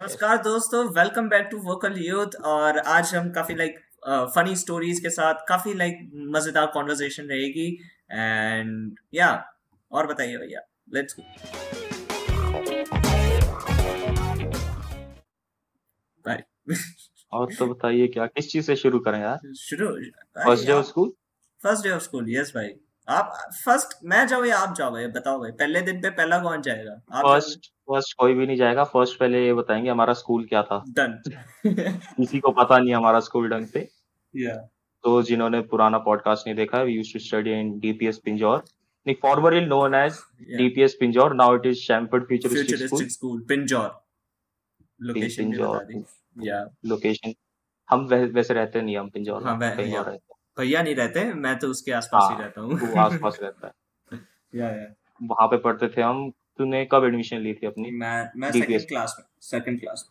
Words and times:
नमस्कार 0.00 0.36
दोस्तों 0.42 0.82
welcome 0.94 1.28
back 1.28 1.46
to 1.50 1.58
vocal 1.58 1.94
youth 1.98 2.34
और 2.46 2.78
आज 2.78 3.14
हम 3.14 3.30
काफ़ी 3.32 3.54
लाइक 3.54 3.78
फनी 4.34 4.56
स्टोरीज 4.56 4.98
के 5.00 5.10
साथ 5.10 5.34
काफ़ी 5.48 5.72
लाइक 5.74 6.00
मज़ेदार 6.34 6.66
कॉन्वर्सेशन 6.74 7.28
रहेगी। 7.28 7.66
एंड 8.12 8.98
या 9.14 9.28
और 9.92 10.06
बताइए 10.06 10.36
भैया 10.36 10.60
लेट्स 10.94 11.16
गो 11.18 11.22
बाय 16.24 16.44
और 17.32 17.54
तो 17.54 17.66
बताइए 17.66 18.06
क्या 18.08 18.26
किस 18.26 18.50
चीज़ 18.52 18.66
से 18.66 18.76
शुरू 18.76 18.98
करें 18.98 19.20
यार? 19.20 19.52
शुरू 19.60 19.88
first 20.44 20.66
day 20.66 20.72
of 20.72 20.86
school 20.86 21.12
first 21.60 21.84
day 21.84 21.90
of 21.90 22.02
school 22.02 22.30
yes 22.30 22.52
भाई। 22.54 22.68
आप 23.08 23.32
फ़र्स्ट 23.64 23.98
मैं 24.04 24.26
जाऊँ 24.26 24.46
या 24.46 24.58
आप 24.58 24.74
जाओ 24.76 24.90
भाई? 24.90 25.06
बताओ 25.06 25.38
भाई 25.40 25.50
पहले 25.50 25.80
दिन 25.80 26.00
पे 26.02 26.10
पहला 26.10 26.38
कौन 26.38 26.62
जाएगा? 26.62 26.92
आप 27.12 27.24
फ़र्स्ट 27.24 27.66
फ़र्स्ट 27.88 28.16
कोई 28.18 28.34
भी 28.34 28.46
नहीं 28.46 28.56
जाएगा। 28.56 28.84
फ़र्स्ट 28.84 29.18
पहले 29.18 29.44
ये 29.46 29.52
बताएँगे 29.54 29.90
हमारा 29.90 30.12
स्कूल 30.12 30.44
क्या 30.44 30.62
था। 30.62 30.82
डन 30.88 31.20
किसी 31.66 32.40
को 32.40 32.50
पता 32.52 32.78
नहीं 32.78 32.94
हमारा 32.94 33.20
स्कूल 33.20 33.48
ढंग 33.50 33.66
से। 33.66 33.88
या 34.34 34.56
तो 35.04 35.22
जिन्होंने 35.22 35.60
पुराना 35.60 35.98
पॉडकास्ट 35.98 36.46
नहीं 36.46 36.56
देखा 36.56 36.82
we 36.82 36.92
used 36.92 37.12
to 37.12 37.18
study 37.18 37.52
in 37.60 37.78
DPS 37.78 38.18
Pinjore 38.18 38.64
नहीं 39.06 39.14
formerly 39.22 39.60
known 39.66 39.94
as 39.94 40.18
DPS 40.56 40.96
Pinjore 41.00 41.34
now 41.34 41.56
it 41.56 41.66
is 41.66 41.78
Shemford 41.78 42.26
futuristic 42.26 43.10
school 43.10 43.44
Pinjore 43.48 43.90
location 45.00 45.52
या 46.36 46.64
लोकेशन 46.86 47.34
हम 47.88 48.06
वैसे 48.06 48.54
रहते 48.54 48.82
नहीं 48.82 48.96
हम 48.96 49.08
पिंजौर 49.10 49.44
हाँ, 49.44 49.58
कहीं 49.76 49.96
और 49.96 50.04
रहते 50.04 50.25
भैया 50.56 50.82
नहीं 50.82 50.94
रहते 50.94 51.24
मैं 51.34 51.58
तो 51.58 51.68
उसके 51.68 51.92
आसपास 51.92 52.28
ही 52.30 52.34
हाँ, 52.34 52.42
रहता 52.42 52.60
हूँ। 52.60 52.74
वो 52.74 53.00
आसपास 53.00 53.38
रहता 53.42 53.66
है। 53.66 53.72
या 54.54 54.68
या। 54.70 54.94
वहाँ 55.22 55.46
पे 55.48 55.56
पढ़ते 55.56 55.88
थे 55.88 56.02
हम 56.02 56.30
तूने 56.58 56.84
कब 56.92 57.04
एडमिशन 57.04 57.38
ली 57.38 57.54
थी 57.54 57.66
अपनी? 57.66 57.90
मैं 57.90 58.30
मैं 58.36 58.50
सेकंड 58.52 58.88
क्लास 58.88 59.16
में 59.20 59.26
सेकंड 59.40 59.80
क्लास 59.80 60.10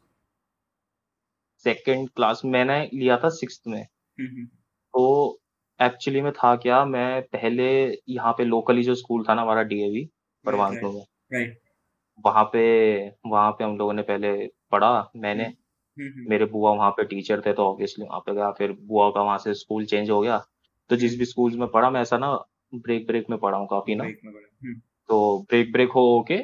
सेकंड 1.66 2.10
क्लास 2.10 2.42
मैंने 2.46 2.90
लिया 2.94 3.18
था 3.18 3.30
सिक्स 3.30 3.62
में। 3.68 3.88
में 4.20 4.46
तो 4.94 5.40
एक्चुअली 5.80 6.22
में 6.22 6.32
था 6.34 6.56
क्या 6.56 6.86
मैं 6.86 7.22
पहले 7.22 7.66
यहाँ 8.10 8.34
पे 8.34 8.44
लोकली 8.46 8.84
जो 8.84 8.96
स्कूल 8.96 9.26
था 9.30 9.34
ना 9.34 9.42
हमारा 9.42 9.64
डीएवी 9.64 10.10
परमात्मा 10.46 10.90
में। 10.90 11.04
राइट 11.34 11.60
वहाँ 12.26 12.44
पे 12.54 12.62
वहाँ 13.28 13.52
पे 13.52 13.64
हम 13.64 13.78
लोगों 13.78 13.94
ने 13.94 14.02
पहले 14.02 14.48
पढ़ा 14.72 15.12
मैंने। 15.16 15.54
मेरे 16.00 16.46
बुआ 16.46 16.72
वहाँ 16.72 16.92
पे 16.92 17.04
टीचर 17.04 17.42
थे 17.42 17.54
तो 17.54 17.64
ऑब्वियसली 17.64 18.06
वहाँ 18.06 18.20
पे 18.20 18.34
गया 18.34 18.52
फिर 18.52 18.72
बुआ 18.82 19.10
का 19.10 19.22
वहाँ 19.22 19.38
से 19.38 19.54
स्कूल 19.54 19.86
चेंज 19.86 20.10
हो 20.10 20.22
गया। 20.22 20.46
तो 20.90 20.96
जिस 20.96 21.18
भी 21.20 21.26
स्कूल 21.26 21.58
में 21.58 21.68
पढ़ा 21.68 21.90
मैं 21.90 22.02
ऐसा 22.02 22.18
ना 22.18 22.46
ब्रेक 22.76 23.08
ब्रेक 23.08 23.30
में 23.30 23.40
पढ़ा 23.40 23.58
हूँ 23.58 23.68
काफ़ी 23.68 23.96
ना। 23.96 24.04
ब्रेक 24.04 24.20
में 24.26 24.34
पढ़ा 24.34 24.68
हम्म, 24.68 24.80
तो 25.10 25.46
ब्रेक 25.50 25.72
ब्रेक 25.72 25.90
हो 25.90 26.26
के 26.32 26.44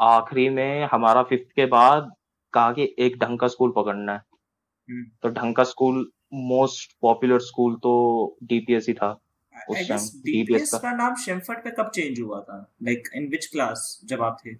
आखिरी 0.00 0.48
में 0.48 0.88
हमारा 0.92 1.22
फिफ्थ 1.22 1.52
के 1.52 1.66
बाद 1.66 2.12
कहा 2.52 2.72
कि 2.72 2.94
एक 2.98 3.18
ढंग 3.18 3.38
का 3.38 3.48
स्कूल 3.48 3.72
पकड़ना 3.76 4.12
है। 4.12 4.18
हम्म। 4.18 5.04
तो 5.22 5.28
ढंग 5.28 5.54
का 5.54 5.64
स्कूल 5.64 6.10
मोस्ट 6.34 6.96
पॉपुलर 7.00 7.38
स्कूल 7.38 7.76
तो 7.76 8.36
डीपीएस 8.42 8.88
ही 8.88 8.94
था 8.94 9.20
उस 9.70 9.78
DPS 9.78 10.02
DPS 10.26 10.70
का। 10.70 10.78
का 10.78 10.92
नाम 10.92 11.14
शेमफर्ड 11.14 11.58
पे 11.58 11.70
कब 11.70 11.90
चेंज 11.94 12.20
हुआ 12.20 12.40
था? 12.40 12.72
लाइक 12.82 13.08
इन 13.14 13.28
विच 13.28 13.46
क्लास 13.46 14.00
जब 14.04 14.22
आप 14.22 14.38
थे? 14.46 14.50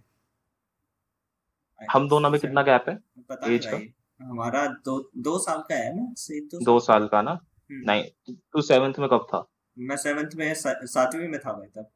हम 1.92 2.08
दोनों 2.08 2.30
में 2.30 2.40
कितना 2.40 2.62
गैप 2.62 2.84
है? 2.88 2.98
पता 3.28 3.46
नहीं 3.46 3.58
age 3.58 3.66
का? 3.66 3.72
भाई 3.72 3.92
हमारा 4.22 4.66
दो 4.66 5.10
दो 5.16 5.38
साल 5.38 5.58
का 5.58 5.74
है 5.74 5.96
ना? 5.96 6.14
से 6.16 6.40
दो 6.40 6.64
दो 6.64 6.80
साल 6.80 7.06
का 7.06 7.22
ना? 7.22 7.30
हम्म। 7.30 7.90
नहीं 7.90 8.34
तू 8.52 8.60
सेवेंथ 8.60 8.94
में 8.98 9.08
कब 9.08 9.26
था? 9.28 9.50
मैं 9.78 9.96
सेवेंथ 9.96 10.30
में 10.36 10.54
सा- 10.54 10.84
सातवीं 10.84 11.28
में 11.28 11.40
था 11.40 11.52
भाई 11.52 11.68
तब। 11.68 11.90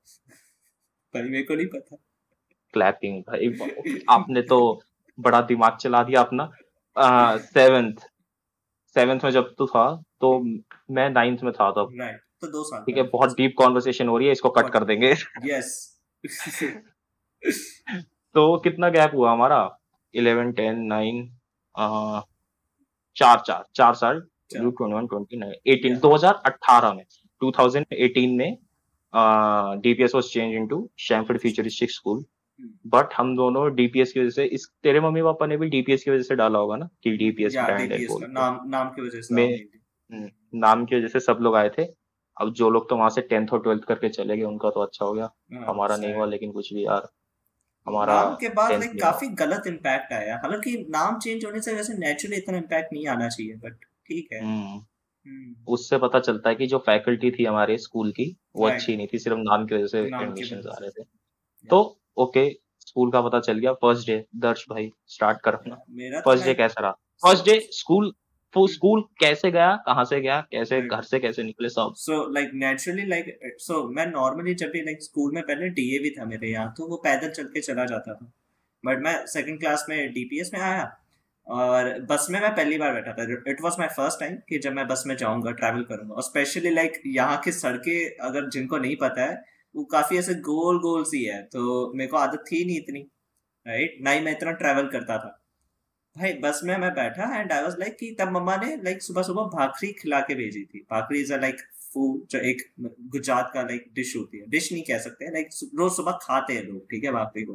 पर 1.14 1.22
मेरे 1.22 1.42
को 1.42 1.54
नहीं 1.54 1.66
पता। 1.66 1.96
क्लैपिंग 2.72 3.22
भाई 3.22 3.58
आपने 4.08 4.42
तो 4.42 4.82
बड़ा 5.20 5.40
दिमाग 5.40 5.76
चला 5.76 6.02
दिया 6.02 6.20
अपना। 6.20 6.50
सेवेंथ 7.38 7.94
सेवेंथ 8.94 9.20
में 9.24 9.30
जब 9.30 9.54
तू 9.58 9.66
था 9.66 10.02
तो 10.20 10.40
मैं 10.90 11.10
नाइन्थ 11.10 11.42
में 11.42 11.52
था 11.52 11.70
तब। 11.70 11.98
राइट 12.00 12.20
तो 12.40 12.46
दो 12.46 12.64
साल 12.64 12.82
ठीक 12.82 12.96
है 12.96 13.02
बहुत 13.02 13.30
डीप 13.30 13.54
कॉन्वर्सेशन 13.58 14.08
हो 14.08 14.18
रही 14.18 14.26
है 14.26 14.32
इसको 14.32 14.50
कट 14.50 14.70
कर 14.70 14.84
देंगे। 14.84 15.14
यस 15.44 16.00
तो 18.34 18.58
कितना 18.58 18.88
गैप 18.88 19.10
हुआ 19.14 19.32
हमारा? 19.32 19.78
इलेवन 20.14 20.52
टेन 20.52 20.80
नाइन 20.80 21.39
चार 23.16 23.42
चार 23.46 23.64
चार 23.74 23.94
साल 23.94 24.22
एटीन 25.66 25.98
दो 25.98 26.14
हज़ार 26.14 26.42
अठारह 26.46 26.92
में 26.92 27.04
टू 27.40 27.50
थाउज़ेंड 27.50 27.86
एटीन 27.92 28.34
में 28.36 28.56
DPS 29.80 30.14
was 30.14 30.26
change 30.26 30.54
into 30.66 30.90
Shemford 30.98 31.38
futuristic 31.38 31.90
school 31.90 32.24
but 32.86 33.14
हम 33.16 33.36
दोनों 33.36 33.74
डीपीएस 33.74 34.12
की 34.12 34.20
वजह 34.20 34.30
से 34.30 34.44
इस 34.44 34.70
तेरे 34.82 35.00
मम्मी 35.00 35.22
पापा 35.22 35.46
ने 35.46 35.56
भी 35.56 35.68
डीपीएस 35.68 36.04
की 36.04 36.10
वजह 36.10 36.22
से 36.22 36.34
डाला 36.34 36.58
होगा 36.58 36.76
ना 36.76 36.88
कि 37.02 37.16
डीपीएस 37.16 37.54
ब्रांड 37.64 37.92
है 37.92 37.98
बोल 38.06 38.24
नाम 38.30 38.60
नाम 38.66 38.88
की 38.88 39.02
वजह 39.02 39.20
से 39.20 39.34
मैं- 39.34 39.50
नाम 39.50 39.56
नहीं 39.56 39.64
थी। 39.64 39.80
हम्म, 40.12 40.30
नाम 40.58 40.84
की 40.84 40.96
वजह 40.96 41.08
से 41.08 41.20
सब 41.20 41.38
लोग 41.40 41.56
आए 41.56 41.68
थे। 41.68 41.84
अब 42.40 42.52
जो 42.52 42.70
लोग 42.70 42.90
तो 42.90 42.96
वहाँ 42.96 43.10
से 43.10 43.20
टेंथ 43.20 43.48
और 43.52 43.62
ट्वेल्थ 43.62 43.84
करके 43.84 44.08
चले 44.08 44.36
गए 44.36 44.44
उनका 44.44 44.70
तो 44.70 44.80
अच्छा 44.80 45.04
हो 45.04 45.12
गया। 45.12 45.24
हाँ, 45.24 45.64
हमारा 45.66 45.96
नहीं 45.96 46.14
हुआ 46.14 46.26
लेकिन 46.26 46.52
कुछ 46.52 46.74
भी 46.74 46.84
यार। 46.84 47.08
हमारा 47.86 48.24
नाम 48.24 48.34
के 48.34 48.48
बाद 48.48 48.70
10th 48.70 48.84
लाइक 48.84 49.02
काफ़ी 49.02 49.28
गलत 49.28 49.62
इम्पैक्ट 49.66 50.12
आया। 50.12 50.36
हालाँकि 50.36 50.86
नाम 50.90 51.18
चेंज 51.18 51.44
होने 51.44 51.60
से 51.60 51.74
वैसे 51.74 51.94
नेचुरली 51.94 52.36
इतना 52.36 52.56
इम्पैक्ट 52.56 52.92
नहीं 52.92 53.06
आना 53.06 53.28
चाहिए 53.28 53.54
बट 53.54 53.72
ठीक 54.08 54.28
है। 54.32 54.40
हम्म, 54.40 54.78
हम्म, 55.26 55.54
उससे 55.68 55.98
पता 55.98 56.20
चलता 56.20 56.48
है 56.48 56.54
कि 56.54 56.66
जो 56.66 56.78
फैकल्टी 56.78 57.30
थी 57.30 57.44
हमारे 57.44 57.78
स्कूल 57.78 58.12
की 58.12 58.36
वो 58.56 58.66
अच्छी 58.66 58.96
नहीं 58.96 59.08
थी 59.14 59.18
सिर्फ़ 59.18 59.38
नाम 59.38 59.66
की 59.66 59.74
वजह 59.74 59.86
से 59.86 59.98
एडमिशन 59.98 60.56
आ 60.56 60.78
रहे 60.80 60.90
थे। 60.90 61.02
तो 61.70 62.00
ओके 62.16 62.58
स्कूल 62.78 63.10
का 63.10 63.20
पता 63.20 63.40
चल 63.40 63.58
गया। 63.58 63.72
फ़र्स्ट 63.72 64.06
डे 64.06 64.26
दर्श 64.36 64.66
भाई 64.70 64.92
स्टार्ट 65.06 65.40
कर 65.40 65.54
अपना। 65.54 65.74
तो 65.74 66.20
फ़र्स्ट 66.20 66.44
डे 66.44 66.54
कैसा 66.54 66.80
रहा? 66.80 66.90
फ़र्स्ट 66.92 67.44
डे 67.44 67.60
स्कूल 67.60 68.14
वो 68.54 68.66
स्कूल 68.68 69.02
कैसे 69.20 69.50
गया 69.50 69.74
कहाँ 69.86 70.04
से 70.04 70.20
गया 70.20 70.40
कैसे 70.52 70.76
Right. 70.76 70.90
घर 70.90 71.02
से 71.02 71.18
कैसे 71.20 71.42
निकले 71.42 71.68
सब? 71.68 71.92
So 71.96 72.32
like 72.34 72.50
naturally 72.54 73.06
like 73.08 73.56
so 73.60 73.82
मैं 73.90 74.06
नॉर्मली 74.06 74.54
जब 74.54 74.70
भी 74.70 74.80
लाइक 74.82 75.02
स्कूल 75.02 75.32
में 75.34 75.42
पहले 75.42 75.68
डीए 75.70 75.98
भी 75.98 76.10
था 76.10 76.24
मेरे 76.26 76.50
यहाँ 76.50 76.72
तो 76.78 76.88
वो 76.88 76.96
पैदल 77.04 77.30
चल 77.32 77.44
के 77.54 77.60
चला 77.60 77.84
जाता 77.86 78.14
था। 78.14 78.32
बट 78.84 79.02
मैं 79.04 79.14
सेकंड 79.26 79.60
क्लास 79.60 79.86
में 79.88 80.12
डीपीएस 80.12 80.50
में 80.54 80.60
आया 80.60 80.90
और 81.46 81.92
बस 82.10 82.26
में 82.30 82.40
मैं 82.40 82.50
पहली 82.56 82.78
बार 82.78 82.92
बैठा 82.94 83.12
था। 83.12 83.22
It 83.50 83.60
was 83.62 83.76
my 83.78 83.88
first 83.88 84.20
time 84.20 84.36
कि 84.48 84.58
जब 84.58 84.72
मैं 84.72 84.86
बस 84.88 85.04
में 85.06 85.16
जाऊँगा 85.16 85.50
ट्रैवल 85.52 85.82
करूँगा। 85.84 86.14
और 86.14 86.22
स्पेशली 86.22 86.70
लाइक 86.70 87.00
यहाँ 87.06 87.40
की 87.44 87.52
सड़कें 87.52 88.26
अगर 88.28 88.48
जिनको 88.50 88.78
नहीं 88.78 88.96
पता 88.96 89.30
है 89.30 89.42
वो 89.74 89.84
काफ़ी 89.92 90.18
ऐसे 90.18 90.34
गोल 90.42 90.78
गोल 90.80 91.04
सी 91.04 91.22
है 91.24 91.42
तो 91.44 91.92
मेरे 91.94 92.10
को 92.10 92.16
आदत 92.16 92.44
थी 92.46 92.64
नहीं 92.64 92.76
इतनी 92.78 93.00
राइट 93.66 93.96
ना 94.02 94.10
ही 94.10 94.20
मैं 94.20 94.32
इतना 94.32 94.52
ट्रैवल 94.54 94.86
करता 94.88 95.18
था। 95.18 95.36
भाई 96.20 96.32
बस 96.40 96.60
में 96.64 96.76
मैं 96.78 96.92
बैठा 96.94 97.24
एंड 97.34 97.52
आई 97.52 97.62
वाज 97.62 97.76
लाइक 97.78 97.96
कि 97.98 98.10
तब 98.18 98.30
मम्मा 98.32 98.56
ने 98.56 98.74
लाइक 98.84 99.02
सुबह 99.02 99.22
सुबह 99.22 99.42
भाखरी 99.54 99.92
खिला 100.00 100.20
के 100.20 100.34
भेजी 100.34 100.64
थी। 100.64 100.86
Bhakri 100.90 101.20
is 101.20 101.32
a 101.34 101.36
like 101.40 101.60
food 101.92 102.26
जो 102.30 102.38
एक 102.50 102.62
गुजरात 103.12 103.50
का 103.54 103.62
लाइक 103.62 103.86
डिश 103.94 104.16
होती 104.16 104.38
है। 104.38 104.46
डिश 104.50 104.72
नहीं 104.72 104.82
कह 104.84 104.98
सकते 104.98 105.30
लाइक 105.32 105.48
रोज 105.78 105.92
सुबह 105.92 106.18
खाते 106.22 106.54
हैं 106.54 106.62
लोग 106.64 106.84
ठीक 106.90 107.04
है 107.04 107.12
भाखरी 107.12 107.44
को। 107.44 107.52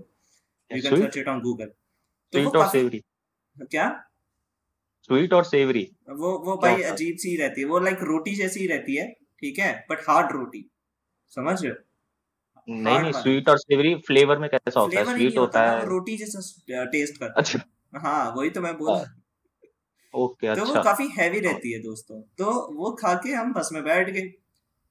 You 0.71 0.81
can 0.81 0.99
search 1.01 1.17
it 1.17 1.27
on 1.27 1.41
Google 1.41 1.65
तो 2.33 2.39
वो 2.39 2.43
स्वीट 2.43 2.55
और 2.55 2.61
काफ़ी 2.61 2.79
सेवरी 2.79 3.01
क्या? 3.57 3.87
स्वीट 5.09 5.33
और 5.33 5.43
सेवरी 5.45 5.87
वो 6.11 6.37
वो 6.45 6.55
भाई 6.57 6.81
अजीब 6.83 7.17
सी 7.17 7.35
रहती 7.37 7.61
है। 7.61 7.67
वो 7.67 7.79
लाइक 7.79 8.03
रोटी 8.03 8.35
जैसी 8.35 8.59
ही 8.59 8.67
रहती 8.67 8.95
है 8.95 9.07
ठीक 9.41 9.59
है 9.59 9.73
बट 9.91 10.09
हार्ड 10.09 10.31
रोटी। 10.31 10.69
समझ 11.31 11.61
रहे 11.63 11.71
हो? 11.71 11.77
नहीं 12.67 12.99
नहीं 12.99 13.11
स्वीट 13.13 13.49
और 13.49 13.57
सेवरी 13.57 13.95
फ्लेवर 14.07 14.37
में 14.39 14.49
कैसा 14.49 14.79
होता 14.79 14.99
है? 14.99 15.05
स्वीट 15.07 15.37
होता 15.37 15.69
है। 15.69 15.85
रोटी 15.87 16.17
जैसा 16.17 16.85
टेस्ट 16.91 17.19
करता 17.19 17.33
अच्छा 17.37 17.59
है 17.95 18.01
हाँ 18.01 18.33
वही 18.37 18.49
तो 18.49 18.61
मैं 18.61 18.77
बोल 18.77 18.89
रहा 18.91 18.99
हूँ। 18.99 19.21
ओके 20.13 20.55
तो 20.55 20.61
वो 20.61 20.67
अच्छा। 20.67 20.83
काफ़ी 20.83 21.07
हैवी 21.07 21.39
रहती 21.39 21.71
है 21.71 21.79
दोस्तों। 21.79 22.21
तो 22.21 22.75
वो 22.75 22.91
खा 22.91 23.13
के 23.13 23.29
हम 23.29 23.53
बस 23.53 23.69
में 23.73 23.83
बैठ 23.83 24.09
गए। 24.09 24.31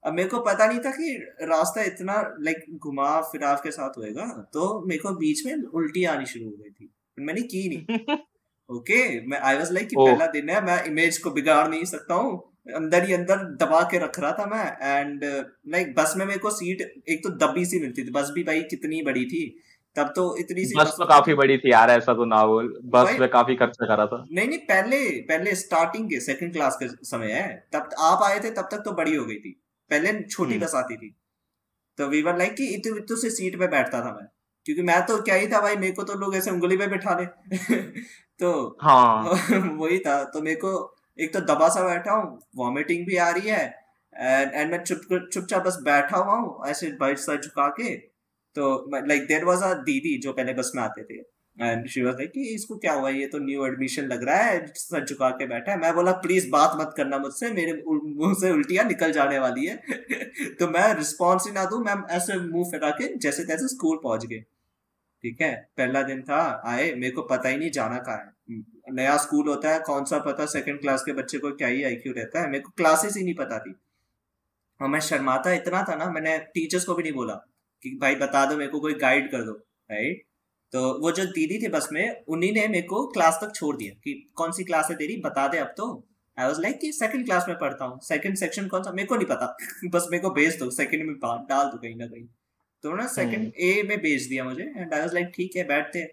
अब 0.05 0.13
मेरे 0.13 0.29
को 0.29 0.39
पता 0.39 0.67
नहीं 0.67 0.79
था 0.79 0.91
कि 0.91 1.37
रास्ता 1.43 1.83
इतना 1.83 2.37
लाइक 2.41 2.65
घुमा 2.79 3.21
फिराव 3.21 3.57
के 3.57 3.71
साथ 3.71 3.99
होएगा। 3.99 4.51
तो 4.53 4.87
मेरे 4.87 4.99
को 4.99 5.11
बीच 5.11 5.47
में 5.47 5.55
उल्टी 5.55 6.05
आनी 6.05 6.27
शुरू 6.27 6.45
हो 6.45 6.51
गई 6.51 6.71
थी। 6.71 6.91
मैंने 7.19 7.43
की 7.43 7.69
नहीं। 7.69 8.17
ओके 8.71 9.27
मैं 9.27 9.39
आई 9.39 9.57
वाज 9.57 9.73
लाइक 9.73 9.89
कि। 9.89 9.97
पहला 9.97 10.27
दिन 10.27 10.51
है 10.51 10.65
मैं 10.65 10.85
इमेज 10.85 11.19
को 11.19 11.31
बिगाड़ 11.31 11.69
नहीं 11.69 11.85
सकता 11.85 12.15
हूँ। 12.15 12.51
अंदर 12.75 13.05
ही 13.05 13.13
अंदर 13.13 13.37
दबा 13.37 13.81
के 13.81 13.99
रख 13.99 14.19
रहा 14.21 14.33
था 14.33 14.47
मैं। 14.47 14.99
एंड 14.99 15.25
लाइक 15.69 15.95
बस 15.95 16.15
में 16.17 16.27
मेरे 16.27 16.39
को 16.39 16.51
सीट 16.51 16.81
एक 17.09 17.21
तो 17.25 17.31
दबी 17.31 17.65
सी 17.65 17.81
मिलती 17.81 18.05
थी। 18.05 18.11
बस 18.11 18.31
भी 18.35 18.45
भाई 18.45 18.63
कितनी 18.63 19.03
बड़ी 19.03 19.25
थी। 19.25 19.61
तब 19.97 20.13
तो 20.17 20.37
इतनी 20.37 20.65
सी 20.65 20.75
बस 20.79 20.95
तो 20.99 21.05
काफ़ी 21.05 21.35
बड़ी 21.35 21.59
थी 21.59 21.73
यार 21.73 21.91
ऐसा 21.91 22.15
तो 22.15 22.25
ना 22.25 22.47
बोल 22.47 22.81
बस 22.85 23.17
में 23.21 23.29
काफ़ी 23.29 23.55
खर्चा 23.57 23.87
करा 23.87 24.07
था। 24.07 24.25
नहीं 24.33 24.49
नहीं 24.49 24.59
पहले 24.59 25.21
पहले 25.21 25.55
स्टार्टिंग 25.55 26.09
के 26.11 26.21
सेकंड 26.21 26.53
क्लास 26.53 26.77
के 26.83 26.89
समय 26.89 27.33
है। 27.33 27.69
तब 27.73 27.91
आप 27.99 28.23
आए 28.23 28.41
थे 28.41 28.51
तब 28.51 28.69
तक 28.73 28.79
तो 28.79 28.93
बड़ी 28.93 29.17
हो 29.17 29.25
गई 29.25 29.37
थी। 29.37 29.61
पहले 29.91 30.23
छोटी 30.23 30.55
हम्म। 30.55 30.65
बस 30.65 30.75
आती 30.75 30.97
थी। 30.97 31.15
तो 31.99 32.09
वी 32.09 32.23
वर 32.23 32.39
लाइक 32.39 32.55
कि 32.55 32.67
इतु 32.67 32.97
इतु 32.97 33.17
से 33.17 33.31
सीट 33.31 33.59
पे 33.59 33.67
बैठता 33.67 34.01
था 34.01 34.13
मैं। 34.13 34.27
क्योंकि 34.67 34.83
मैं 34.83 35.07
तो 35.07 35.23
क्या 35.23 35.35
ही 35.35 35.47
था 35.47 35.61
भाई 35.61 35.77
मेरे 35.77 35.93
को 35.93 36.03
तो 36.03 36.15
लोग 36.15 36.37
ऐसे 36.37 36.51
उंगली 36.51 36.77
पे 36.77 36.87
बैठा 36.87 37.15
दे। 37.15 37.57
तो 38.41 38.79
हाँ। 38.83 39.23
वही 39.53 39.99
था। 39.99 40.25
तो 40.25 40.41
मेरे 40.43 40.57
को 40.57 40.97
एक 41.21 41.33
तो 41.35 41.41
दबा 41.41 41.69
सा 41.69 41.85
बैठा 41.89 42.13
हूँ 42.13 42.41
वॉमिटिंग 42.57 43.07
भी 43.07 43.17
आ 43.17 43.31
रही 43.31 43.49
है। 43.49 43.65
एंड 44.21 44.53
एंड 44.55 44.71
मैं 44.73 44.85
चुप 44.85 45.29
चुपचाप 45.33 45.63
बस 45.63 45.79
बैठा 45.83 46.17
हुआ 46.17 46.35
हूँ 46.35 46.69
ऐसे 46.69 46.87
बाइट 47.01 47.19
सा 47.19 47.37
झुका 47.37 47.69
के। 47.69 48.14
तो 48.55 48.91
लाइक 49.07 49.27
देर 49.27 49.45
वॉज़ 49.45 49.63
अ 49.65 49.75
दीदी 49.75 50.19
जो 50.19 50.33
पहले 50.33 50.55
बस 50.55 50.73
में 50.77 50.83
आते 50.83 51.05
थे। 51.05 51.35
एंड 51.61 51.89
शी 51.89 52.03
वाज 52.03 52.15
लाइक 52.15 52.33
इसको 52.37 52.77
क्या 52.77 52.93
हुआ? 52.93 53.11
ये 53.11 53.27
तो 53.27 53.39
न्यू 53.39 53.67
एडमिशन 53.67 54.03
लग 54.03 54.25
रहा 54.25 54.37
है, 54.37 54.67
सर 54.67 55.05
झुका 55.05 55.31
के 55.31 55.47
बैठा 55.47 55.73
है। 55.73 55.79
मैं 55.79 55.95
बोला 55.95 56.13
प्लीज़ 56.13 56.51
बात 56.51 56.73
मत 56.81 56.95
करना 56.97 57.19
मुझसे, 57.19 57.51
मेरे 57.51 57.83
मुँह 58.17 58.35
से 58.35 58.51
उल्टियाँ 58.51 58.85
निकल 58.85 59.13
जाने 59.13 59.39
वाली 59.39 59.67
है। 59.67 59.77
तो 60.61 60.69
मैं 60.69 60.95
रिस्पॉन्स 60.95 61.47
ही 61.47 61.53
ना 61.53 61.65
दूँ, 61.65 61.85
मैं 61.85 61.95
ऐसे 62.11 62.39
मुँह 62.39 62.71
फिरा 62.71 62.91
के 62.91 63.17
जैसे 63.17 63.45
तैसे 63.45 63.69
स्कूल 63.69 64.01
पहुँच 64.05 64.27
गए 64.27 64.45
ठीक 65.23 65.41
है? 65.43 65.71
पहला 65.77 66.03
दिन 66.03 66.23
था, 66.23 66.63
आए, 66.67 66.95
मेरे 66.95 67.11
को 67.11 67.23
पता 67.23 67.49
ही 67.49 67.57
नहीं 67.57 67.71
जाना 67.71 67.99
कहाँ 67.99 68.17
है। 68.17 68.63
नया 68.93 69.17
स्कूल 69.17 69.49
होता 69.49 69.71
है, 69.71 69.79
कौन 69.81 70.05
सा 70.05 70.19
पता 70.19 70.47
सेकंड 70.47 70.81
क्लास 70.81 71.03
के 71.03 71.13
बच्चे 71.13 71.39
को 71.39 71.51
क्या 71.51 71.69
ही 71.69 71.85
आईक्यू 71.85 72.13
रहता 72.13 72.41
है। 72.41 72.47
मेरे 72.47 72.61
को 72.61 72.71
क्लासेस 72.77 73.17
ही 73.17 73.25
नहीं 73.25 73.35
पता 73.35 73.59
थी। 73.59 73.75
और 74.83 74.89
मैं 74.89 75.01
शर्माता 75.01 75.53
इतना 75.53 75.87
था 75.89 75.95
ना, 75.95 76.11
मैंने 76.11 76.39
टीचर्स 76.39 76.85
को 76.85 76.95
भी 76.95 77.03
नहीं 77.03 77.13
बोला। 77.13 77.47
कि 77.85 77.99
भाई 78.01 78.15
बता 78.15 78.45
दो 78.47 78.57
मेरे 78.57 78.71
को 78.71 78.81
कोई 78.81 78.95
गाइड 78.95 79.31
कर 79.31 79.43
दो 79.43 79.53
राइट 79.91 80.23
तो 80.73 80.81
वो 81.01 81.11
जो 81.13 81.25
दीदी 81.25 81.59
थी 81.63 81.69
बस 81.69 81.89
में 81.93 82.25
उन्हीं 82.29 82.53
ने 82.53 82.67
मेरे 82.69 82.87
को 82.87 83.07
क्लास 83.07 83.39
तक 83.43 83.55
छोड़ 83.55 83.77
दिया 83.77 83.95
कि 84.05 84.13
कौन 84.35 84.53
सी 84.53 84.65
क्लास 84.65 84.89
है 84.91 84.97
तेरी 84.97 85.17
बता 85.17 85.47
दे 85.49 85.59
अब 85.59 85.75
तो। 85.77 85.87
आई 86.37 86.47
वॉज़ 86.47 86.61
लाइक 86.61 86.79
कि 86.81 86.93
सेकंड 86.93 87.25
क्लास 87.25 87.45
में 87.49 87.57
पढ़ता 87.59 87.85
हूँ। 87.85 87.99
सेकंड 88.03 88.37
सेक्शन 88.37 88.67
कौन 88.69 88.83
सा? 88.83 88.93
मेरे 88.93 89.07
को 89.07 89.17
नहीं 89.17 89.27
पता। 89.27 89.57
बस 89.91 90.07
मेरे 90.11 90.23
को 90.23 90.31
भेज 90.31 90.59
दो 90.59 90.71
सेकंड 90.71 91.05
में 91.07 91.15
डाल 91.49 91.67
दो 91.67 91.79
कहीं 91.79 91.95
ना 91.97 92.07
कहीं। 92.07 92.25
तो 92.85 92.95
ना 92.95 93.07
सेकंड 93.07 93.53
ए। 93.61 93.83
में 93.89 93.99
भेज 93.99 94.27
दिया 94.29 94.45
मुझे 94.45 94.63
एंड 94.63 94.95
आई 94.95 95.01
वाज 95.01 95.15
लाइक 95.15 95.31
ठीक 95.35 95.57
है 95.57 95.65
बैठते 95.65 96.05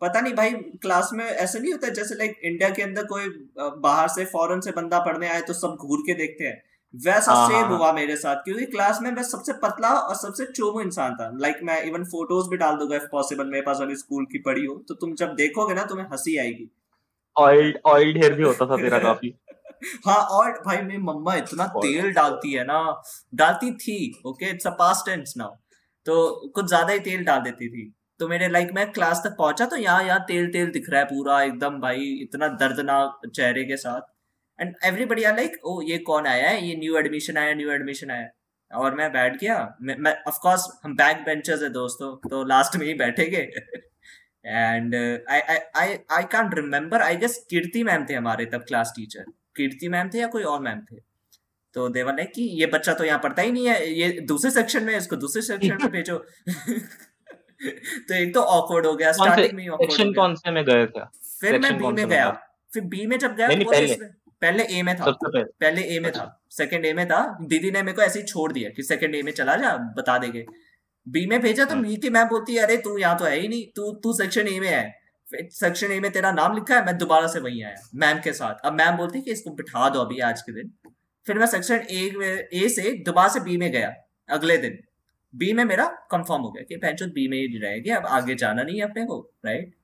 पता 0.00 0.20
नहीं 0.20 0.34
भाई 0.34 0.50
क्लास 0.82 1.10
में 1.12 1.24
ऐसा 1.24 1.58
नहीं 1.58 1.72
होता 1.72 1.88
जैसे 1.88 2.14
लाइक 2.14 2.38
इंडिया 2.44 2.70
के 2.70 2.82
अंदर 2.82 3.04
कोई 3.04 3.28
बाहर 3.58 4.08
से 4.08 4.24
फॉरेन 4.24 4.60
से 4.60 4.70
बंदा 4.70 4.98
पढ़ने 4.98 5.28
आए 5.28 5.40
तो 5.40 5.52
सब 5.52 5.76
घूर 5.80 6.00
के 6.06 6.14
देखते 6.14 6.44
हैं। 6.44 6.62
वैसा 6.94 7.34
सेम 7.46 7.56
हाँ, 7.56 7.62
हाँ, 7.62 7.76
हुआ 7.76 7.86
हाँ। 7.86 7.94
मेरे 7.94 8.16
साथ 8.16 8.36
क्योंकि 8.36 8.64
क्लास 8.66 8.98
में 9.02 9.10
मैं 9.12 9.22
सबसे 9.22 9.52
पतला 9.62 9.88
और 9.90 10.14
सबसे 10.16 10.44
चोमो 10.46 10.80
इंसान 10.80 11.14
था। 11.14 11.30
लाइक 11.36 11.54
like, 11.54 11.66
मैं 11.66 11.82
इवन 11.82 12.04
फ़ोटोज़ 12.04 12.48
भी 12.50 12.56
डाल 12.56 12.76
दूँगा 12.76 12.96
इफ़ 12.96 13.06
पॉसिबल 13.12 13.46
मेरे 13.46 13.62
पास 13.62 13.80
अभी 13.82 13.96
स्कूल 13.96 14.24
की 14.32 14.38
पड़ी 14.38 14.64
हो 14.64 14.74
तो 14.88 14.94
तुम 14.94 15.14
जब 15.14 15.34
देखोगे 15.36 15.74
ना 15.74 15.84
तुम्हें 15.84 16.06
हँसी 16.12 16.36
आएगी। 16.38 16.68
ऑयल्ड 17.36 17.78
ऑयल्ड 17.86 18.18
हेयर 18.18 18.34
भी 18.34 18.42
होता 18.42 18.66
था 18.66 18.76
तेरा 18.76 18.98
काफ़ी। 18.98 19.34
हाँ 20.06 20.16
और 20.32 20.50
भाई 20.66 20.82
मेरी 20.82 20.98
मम्मा 21.02 21.34
इतना 21.34 21.66
तेल 21.76 22.12
डालती 22.12 22.52
है 22.52 22.64
ना 22.64 22.78
डालती 23.34 23.70
थी 23.76 23.98
okay 24.26 24.50
it's 24.50 24.66
a 24.66 24.70
past 24.78 25.06
tense 25.06 25.34
now 25.36 25.54
तो 26.06 26.50
कुछ 26.54 26.66
ज़्यादा 26.66 26.92
ही 26.92 26.98
तेल 27.00 27.24
डाल 27.24 27.40
देती 27.40 27.68
थी। 27.68 27.92
तो 28.20 28.28
मेरे 28.28 28.48
लाइक 28.48 28.72
मैं 28.74 28.90
क्लास 28.92 29.20
तक 29.24 29.34
पहुँचा 29.38 29.66
तो 29.66 29.76
यहाँ 29.76 30.02
यहाँ 30.04 30.20
तेल 30.28 30.50
तेल 30.52 30.70
दिख 30.70 30.90
रहा 30.90 31.00
है 31.00 31.06
पूरा 31.06 31.42
एकदम 31.42 31.80
भाई 31.80 32.04
इतना 32.22 32.48
दर्दनाक 32.56 33.20
चेहरे 33.28 33.64
के 33.64 33.76
साथ। 33.76 34.00
And 34.60 34.74
everybody 34.84 35.24
are 35.24 35.36
like 35.36 35.56
oh 35.64 35.80
ये 35.82 35.98
कौन 35.98 36.26
आया 36.26 36.48
है? 36.48 36.66
ये 36.68 36.76
न्यू 36.76 36.96
एडमिशन 36.98 37.36
आया 37.36 37.54
न्यू 37.54 37.70
एडमिशन 37.70 38.10
आया. 38.10 38.28
और 38.70 38.94
मैं 38.94 39.12
बैठ 39.12 39.36
गया। 39.40 39.76
मैं, 39.82 40.16
ऑफ़ 40.28 40.38
कोर्स 40.42 40.66
हम 40.84 40.94
बैक 40.96 41.16
बेंचर्स 41.16 41.62
है 41.62 41.68
दोस्तों 41.68 42.28
तो 42.30 42.44
लास्ट 42.44 42.76
में 42.76 42.86
ही 42.86 42.94
बैठेंगे। 42.94 43.50
And 44.46 44.94
I 45.30 45.40
I 45.76 45.98
I 46.10 46.22
can't 46.22 46.54
remember 46.54 47.02
I 47.02 47.16
guess 47.16 47.46
Kirti 47.50 47.84
ma'am 47.84 48.06
थे 48.10 48.14
हमारे 48.14 48.44
तब 48.44 48.58
क्लास 48.58 48.92
टीचर 48.96 49.24
कीर्ति 49.56 49.88
मैम 49.88 50.10
थे 50.14 50.18
या 50.18 50.26
कोई 50.26 50.42
और 50.42 50.60
मैम 50.60 50.80
थे? 50.80 50.96
तो 51.74 51.88
देवन 51.88 52.18
है 52.18 52.24
कि 52.24 52.42
ये 52.42 52.66
बच्चा 52.66 52.94
तो 52.94 53.04
यहाँ 53.04 53.18
पढ़ता 53.18 53.42
ही 53.42 53.52
नहीं 53.52 53.68
है। 53.68 53.92
ये 53.92 54.20
दूसरे 54.20 54.50
सेक्शन 54.50 54.82
में 54.82 54.96
इसको 54.96 55.16
दूसरे 55.16 55.42
सेक्शन 55.42 55.78
में 55.82 55.90
भेजो। 55.90 56.18
तो 58.08 58.14
एक 58.14 58.34
तो 58.34 58.40
ऑकवर्ड 58.40 58.86
हो 58.86 58.94
गया। 58.94 59.12
स्टार्टिंग 59.12 59.52
में 59.52 59.64
सेक्शन 59.64 60.12
कौन 60.12 60.34
से 60.34 60.50
में 60.50 60.64
गए 60.64 60.86
थे? 60.86 61.04
फिर 61.40 61.58
मैं 61.58 61.78
बी 61.78 61.86
में 61.86 62.08
गया। 62.08 62.30
फिर 62.74 62.82
बी 62.82 63.06
में 63.06 63.18
जब 63.18 63.36
गया 63.36 63.48
पहले 64.42 64.64
ए 64.78 64.82
में 64.82 64.94
था। 64.96 65.10
पहले। 65.10 65.82
ए 65.96 65.98
में 66.00 66.10
था। 66.12 66.24
सेकंड 66.50 66.86
ए 66.86 66.92
में 66.92 67.06
था। 67.06 67.38
दीदी 67.42 67.70
ने 67.70 67.82
मेरे 67.82 67.96
को 67.96 68.02
ऐसे 68.02 68.18
ही 68.18 68.24
छोड़ 68.24 68.52
दिया 68.52 68.70
कि 68.70 68.82
सेकंड 68.82 69.14
ए 69.14 69.22
में 69.22 69.32
चला 69.32 69.56
जा 69.56 69.76
बता 69.96 70.18
देंगे। 70.18 70.44
बी 71.06 71.26
में 71.26 71.40
भेजा 71.40 71.64
तो 71.64 71.76
मीठी 71.76 72.10
मैम 72.10 72.28
बोलती 72.28 72.54
है 72.54 72.62
अरे 72.62 72.76
तू 72.76 72.96
यहाँ 72.98 73.18
तो 73.18 73.24
है 73.24 73.38
ही 73.40 73.48
नहीं। 73.48 73.66
तू 73.76 73.92
तू 73.92 74.12
सेक्शन 74.12 74.48
ए 74.48 74.58
में 74.60 74.68
है। 74.68 75.04
सेक्शन 75.50 75.92
ए 75.92 75.98
में 76.00 76.10
तेरा 76.12 76.32
नाम 76.32 76.54
लिखा 76.54 76.74
है 76.74 76.84
मैं 76.86 76.96
दोबारा 76.98 77.26
से 77.26 77.40
वही 77.40 77.62
आया 77.62 77.74
मैम 77.94 78.20
के 78.20 78.32
साथ। 78.32 78.66
अब 78.66 78.72
मैम 78.72 78.96
बोलती 78.96 79.18
है 79.18 79.24
कि 79.24 79.30
इसको 79.30 79.50
बिठा 79.50 79.88
दो 79.88 80.00
अभी 80.00 80.20
आज 80.20 80.42
के 80.42 80.52
दिन। 80.52 80.72
फिर 81.26 81.38
मैं 81.38 81.46
सेक्शन 81.46 81.86
ए 81.90 82.10
में 82.16 82.48
ए 82.54 82.68
से 82.68 82.92
दोबारा 83.04 83.28
से 83.28 83.40
बी 83.40 83.56
में 83.56 83.70
गया 83.72 83.94
अगले 84.28 84.56
दिन। 84.56 84.78
बी 85.34 85.52
में 85.52 85.64
मेरा 85.64 85.86
कंफर्म 86.10 86.42
हो 86.42 86.50
गया 86.50 86.62
कि 86.62 86.76
पहचान 86.76 87.10
बी 87.10 87.28
में 87.28 87.36
ही 87.38 87.58
रहेगी 87.58 87.90
अब 87.90 88.06
आगे 88.06 88.34
जाना 88.34 88.62
नहीं 88.62 88.76
है 88.76 88.82
अपने 88.82 89.04
को 89.04 89.18
राइट 89.46 89.74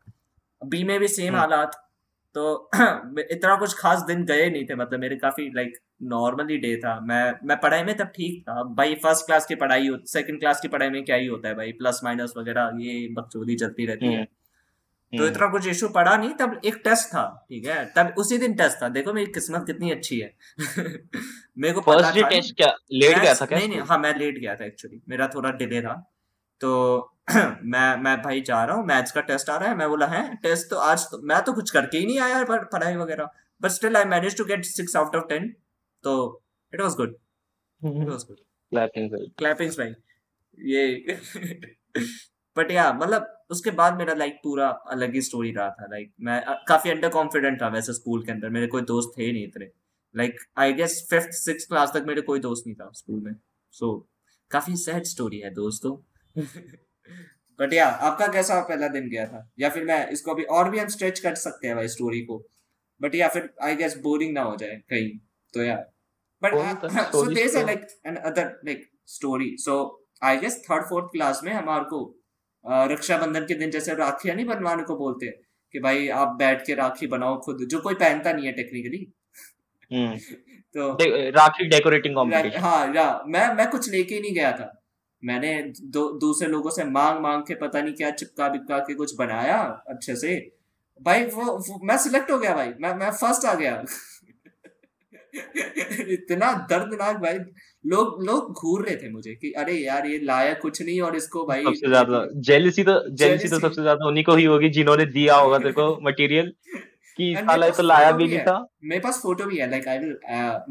बी 0.62 0.82
में 0.84 0.98
भी 1.00 1.08
सेम 1.08 1.28
हम्म। 1.28 1.38
हालात। 1.38 1.89
तो 2.34 2.70
इतना 3.30 3.54
कुछ 3.56 3.74
खास 3.78 4.02
दिन 4.02 4.24
गए 4.24 4.50
नहीं 4.50 4.64
थे 4.64 4.74
मतलब 4.74 5.00
मेरे 5.00 5.16
काफ़ी 5.16 5.48
लाइक 5.54 5.72
नॉर्मली 6.02 6.56
डे 6.58 6.76
था। 6.76 6.98
मैं 7.00 7.22
मैं 7.44 7.56
पढ़ाई 7.60 7.82
में 7.84 7.96
तब 7.96 8.06
ठीक 8.06 8.42
था। 8.42 8.62
भाई 8.74 8.94
फ़र्स्ट 8.94 9.26
क्लास 9.26 9.46
की 9.46 9.54
पढ़ाई 9.54 9.88
हो 9.88 9.96
सेकंड 10.06 10.38
क्लास 10.40 10.60
की 10.60 10.68
पढ़ाई 10.68 10.90
में 10.90 11.04
क्या 11.04 11.16
ही 11.16 11.26
होता 11.26 11.48
है 11.48 11.54
भाई? 11.54 11.72
प्लस 11.72 12.00
माइनस 12.04 12.34
वगैरह 12.36 12.70
ये 12.80 13.08
बकचोदी 13.12 13.56
चलती 13.56 13.86
रहती 13.86 14.06
है। 14.06 14.20
हम्म। 14.20 15.18
तो 15.18 15.26
इतना 15.26 15.46
कुछ 15.46 15.66
इशू 15.66 15.88
पड़ा 15.88 16.16
नहीं 16.16 16.30
तब 16.30 16.60
एक 16.64 16.74
टेस्ट 16.84 17.08
था 17.08 17.46
ठीक 17.50 17.66
है? 17.66 17.84
तब 17.96 18.14
उसी 18.18 18.38
दिन 18.38 18.54
टेस्ट 18.54 18.82
था। 18.82 18.88
देखो 18.88 19.12
मेरी 19.12 19.32
किस्मत 19.32 19.64
कितनी 19.66 19.90
अच्छी 19.90 20.18
है। 20.20 20.34
मेरे 21.58 21.72
को 21.74 21.80
फ़र्स्ट 21.80 22.14
डे 22.14 22.22
टेस्ट 22.22 22.56
क्या? 22.56 22.72
लेट 22.92 23.18
गया 23.18 23.34
था 23.34 23.46
क्या 23.46 23.58
नहीं 23.58 23.68
नहीं 23.68 23.80
हाँ 23.80 23.98
मैं 23.98 24.14
लेट 24.18 24.38
गया 24.38 24.54
था 24.54 24.64
एक्चुअली 24.64 25.00
मेरा 25.08 25.28
थोड़ा 25.28 25.50
डिले 25.52 25.80
था। 25.82 25.94
तो 26.60 26.70
मैं 27.64 27.96
मैं 27.96 28.16
भाई 28.22 28.40
जा 28.40 28.64
रहा 28.64 28.76
हूँ 28.76 28.84
मैथ्स 28.86 29.12
का 29.12 29.20
टेस्ट 29.20 29.50
आ 29.50 29.56
रहा 29.56 29.68
है 29.68 29.76
मैं 29.76 29.88
बोला 29.88 30.06
है 30.06 30.22
टेस्ट 30.36 30.70
तो 30.70 30.76
आज 30.76 31.04
तो 31.04 31.18
मैं 31.22 31.42
तो 31.44 31.52
कुछ 31.52 31.70
करके 31.70 31.98
ही 31.98 32.06
नहीं 32.06 32.18
आया 32.20 32.44
पर 32.44 32.64
पढ़ाई 32.64 32.96
वगैरह 32.96 33.30
but 33.60 33.70
still 33.70 33.96
I 33.96 34.04
manage 34.04 34.36
to 34.38 34.44
get 34.44 34.64
six 34.64 34.96
out 34.96 35.16
of 35.16 35.26
ten 35.28 35.48
तो 36.04 36.14
it 36.72 36.80
was 36.80 36.94
good 36.94 37.14
it 37.82 38.08
was 38.08 38.24
good 38.24 38.36
clapping 38.36 39.10
clapping 39.38 39.70
भाई 39.70 39.94
ये 40.58 41.18
बट 42.56 42.70
या 42.70 42.92
मतलब 42.92 43.36
उसके 43.50 43.70
बाद 43.70 43.96
मेरा 43.98 44.14
लाइक 44.14 44.40
पूरा 44.44 44.68
अलग 44.90 45.14
ही 45.14 45.20
स्टोरी 45.22 45.50
रहा 45.52 45.70
था 45.70 45.86
लाइक 45.90 46.12
मैं 46.20 46.42
काफ़ी 46.68 46.90
अंडर 46.90 47.08
कॉन्फिडेंट 47.08 47.60
था 47.62 47.68
वैसे 47.68 47.92
स्कूल 47.92 48.24
के 48.24 48.32
अंदर 48.32 48.48
मेरे 48.48 48.66
कोई 48.66 48.82
दोस्त 48.82 49.18
थे 49.18 49.32
नहीं 49.32 49.44
इतने 49.44 49.70
like 50.14 50.40
I 50.58 50.72
guess 50.72 51.06
fifth 51.10 51.32
six 51.38 51.64
class 51.64 51.92
तक 51.94 52.04
मेरे 52.06 52.22
कोई 52.22 52.40
दोस्त 52.40 52.66
नहीं 52.66 52.76
था 52.76 52.90
स्कूल 52.94 53.20
में 53.20 53.34
सो 53.74 53.92
so, 53.96 54.10
काफ़ी 54.50 54.76
सैड 54.76 55.04
स्टोरी 55.04 55.38
है 55.38 55.50
दोस्तों। 55.54 55.96
बट 57.58 57.72
या 57.72 57.86
आपका 57.86 58.26
कैसा 58.26 58.60
पहला 58.60 58.88
दिन 58.88 59.08
गया 59.10 59.26
था? 59.26 59.50
या 59.60 59.68
फिर 59.68 59.84
मैं 59.84 60.08
इसको 60.10 60.30
अभी 60.30 60.42
और 60.44 60.70
भी 60.70 60.78
हम 60.78 60.88
स्ट्रेच 60.88 61.18
कर 61.18 61.34
सकते 61.34 61.66
हैं 61.66 61.76
भाई 61.76 61.88
स्टोरी 61.88 62.20
को। 62.20 62.38
बट 63.00 63.14
या 63.14 63.28
फिर 63.28 63.48
आई 63.62 63.76
गेस 63.76 63.96
बोरिंग 63.98 64.32
ना 64.34 64.42
हो 64.42 64.56
जाए 64.56 64.76
कहीं। 64.90 65.10
तो 65.54 65.62
या 65.62 65.76
but 66.42 66.54
so 67.12 67.26
there 67.26 67.46
is 67.46 67.58
like 67.58 67.86
another 68.16 68.60
like 68.64 68.90
story 69.06 69.56
so 69.58 70.06
I 70.24 70.36
guess 70.36 70.62
third 70.70 70.84
fourth 70.84 71.06
class 71.12 71.40
में 71.44 71.52
हमारे 71.52 71.84
को 71.84 72.16
रक्षाबंधन 72.64 73.44
के 73.44 73.54
दिन 73.54 73.70
जैसे 73.70 73.94
राखियाँ 73.94 74.36
नहीं 74.36 74.46
बनवाने 74.46 74.82
को 74.82 74.96
बोलते 74.96 75.26
हैं? 75.26 75.34
कि 75.72 75.80
भाई 75.80 76.08
आप 76.08 76.28
बैठ 76.28 76.66
के 76.66 76.74
राखी 76.74 77.06
बनाओ 77.06 77.40
खुद 77.40 77.66
जो 77.70 77.80
कोई 77.80 77.94
पहनता 77.94 78.32
नहीं 78.32 78.46
है 78.46 78.52
टेक्निकली 78.52 79.06
हम्म। 79.92 80.16
तो 80.74 80.96
राखी 81.30 81.68
डेकोरेटिंग 81.68 82.14
कॉम्पिटिशन 82.14 82.58
हाँ 82.58 82.94
या 82.94 83.24
मैं 83.26 83.54
मैं 83.54 83.70
कुछ 83.70 83.90
लेके 83.90 84.14
ही 84.14 84.20
नहीं 84.20 84.34
गया 84.34 84.52
था। 84.52 84.79
मैंने 85.22 85.52
दो 85.94 86.08
दूसरे 86.20 86.48
लोगों 86.48 86.70
से 86.70 86.84
मांग 86.86 87.20
मांग 87.22 87.42
के 87.42 87.54
पता 87.56 87.80
नहीं 87.82 87.94
क्या 87.94 88.10
चिपका 88.12 88.48
बिपका 88.48 88.78
के 88.80 88.94
कुछ 88.94 89.14
बनाया 89.16 89.58
अच्छे 89.88 90.16
से। 90.16 90.36
भाई 91.00 91.24
वो, 91.24 91.42
वो 91.44 91.80
मैं 91.84 91.96
सिलेक्ट 91.98 92.30
हो 92.30 92.38
गया 92.38 92.54
भाई 92.54 92.72
मैं 92.80 92.94
मैं 92.96 93.10
फ़र्स्ट 93.12 93.44
आ 93.46 93.54
गया। 93.54 93.84
इतना 96.12 96.52
दर्दनाक 96.70 97.16
भाई 97.16 97.38
लोग 97.84 98.22
लोग 98.24 98.52
घूर 98.52 98.84
रहे 98.86 98.96
थे 98.96 99.08
मुझे 99.10 99.34
कि 99.34 99.50
अरे 99.58 99.74
यार 99.74 100.06
ये 100.06 100.18
लाया 100.24 100.54
कुछ 100.54 100.80
नहीं 100.82 101.00
और 101.00 101.16
इसको 101.16 101.44
भाई 101.46 101.62
सबसे 101.64 101.88
ज़्यादा 101.88 102.24
जेलिसी 102.48 102.82
तो 102.84 102.94
जेलिसी 103.16 103.48
तो 103.48 103.58
सबसे 103.58 103.82
ज़्यादा 103.82 104.06
उन्हीं 104.06 104.24
को 104.24 104.34
ही 104.34 104.44
होगी 104.44 104.68
जिन्होंने 104.70 105.06
दिया 105.08 105.36
होगा 105.36 105.58
तेरे 105.58 105.72
को 105.72 105.86
मटेरियल 106.08 106.52
कि 107.18 107.34
साला 107.38 107.68
तो 107.70 107.82
लाया 107.82 108.10
भी 108.12 108.26
नहीं 108.28 108.38
था। 108.38 108.58
मेरे 108.84 109.00
पास 109.00 109.20
फ़ोटो 109.22 109.44
भी 109.44 109.56
है 109.58 109.70
लाइक 109.70 109.88
आई 109.88 109.98
विल 109.98 110.16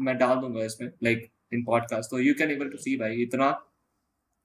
मैं 0.04 0.16
डाल 0.18 0.36
दूँगा 0.36 0.64
इसमें 0.64 0.90
लाइक 1.04 1.28
इन 1.52 1.64
पॉडकास्ट 1.64 2.10
तो 2.10 2.18
you 2.18 2.34
can 2.34 2.50
able 2.50 2.68
to 2.68 2.78
see 2.78 2.96
भाई 2.96 3.22
इतना 3.22 3.50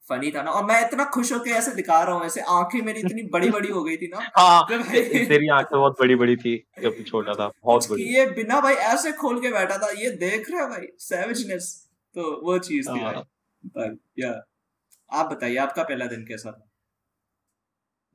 फनी 0.10 0.32
था 0.32 0.42
ना। 0.44 0.52
और 0.52 0.66
मैं 0.66 0.80
इतना 0.82 1.04
खुश 1.14 1.32
होकर 1.34 1.50
ऐसे 1.52 1.72
दिखा 1.76 2.02
रहा 2.04 2.16
हूँ 2.16 2.26
ऐसे 2.26 2.42
आँखें 2.50 2.82
मेरी 2.82 3.00
इतनी 3.00 3.24
बड़ी 3.30 3.50
बड़ी 3.50 3.70
हो 3.70 3.84
गई 3.84 3.98
थी 3.98 4.08
ना। 4.08 4.28
हाँ 4.38 4.66
तेरी 4.70 5.48
आँखें 5.50 5.78
बहुत 5.80 6.00
बड़ी 6.00 6.16
बड़ी 6.16 6.36
थी 6.36 6.56
जब 6.82 7.04
छोटा 7.04 7.34
था 7.34 7.48
बहुत 7.64 7.90
बड़ी। 7.90 8.04
ये 8.16 8.26
बिना 8.32 8.60
भाई 8.62 8.74
ऐसे 8.92 9.12
खोल 9.14 9.42
के 9.42 9.52
बैठा 9.52 9.78
था 9.78 9.90
ये 10.02 10.10
देख 10.18 10.50
रहे 10.52 10.68
भाई 10.68 10.88
सेविजनेस 11.00 11.72
तो 12.16 12.30
वो 12.44 12.58
चीज़ 12.60 12.90
थी 12.90 13.00
हाँ। 13.00 13.14
भाई 13.66 13.90
या 14.20 14.32
आप 15.12 15.32
बताइए 15.32 15.58
आपका 15.58 15.84
पहला 15.84 16.06
दिन 16.06 16.26
कैसा 16.26 16.52
था? 16.52 16.62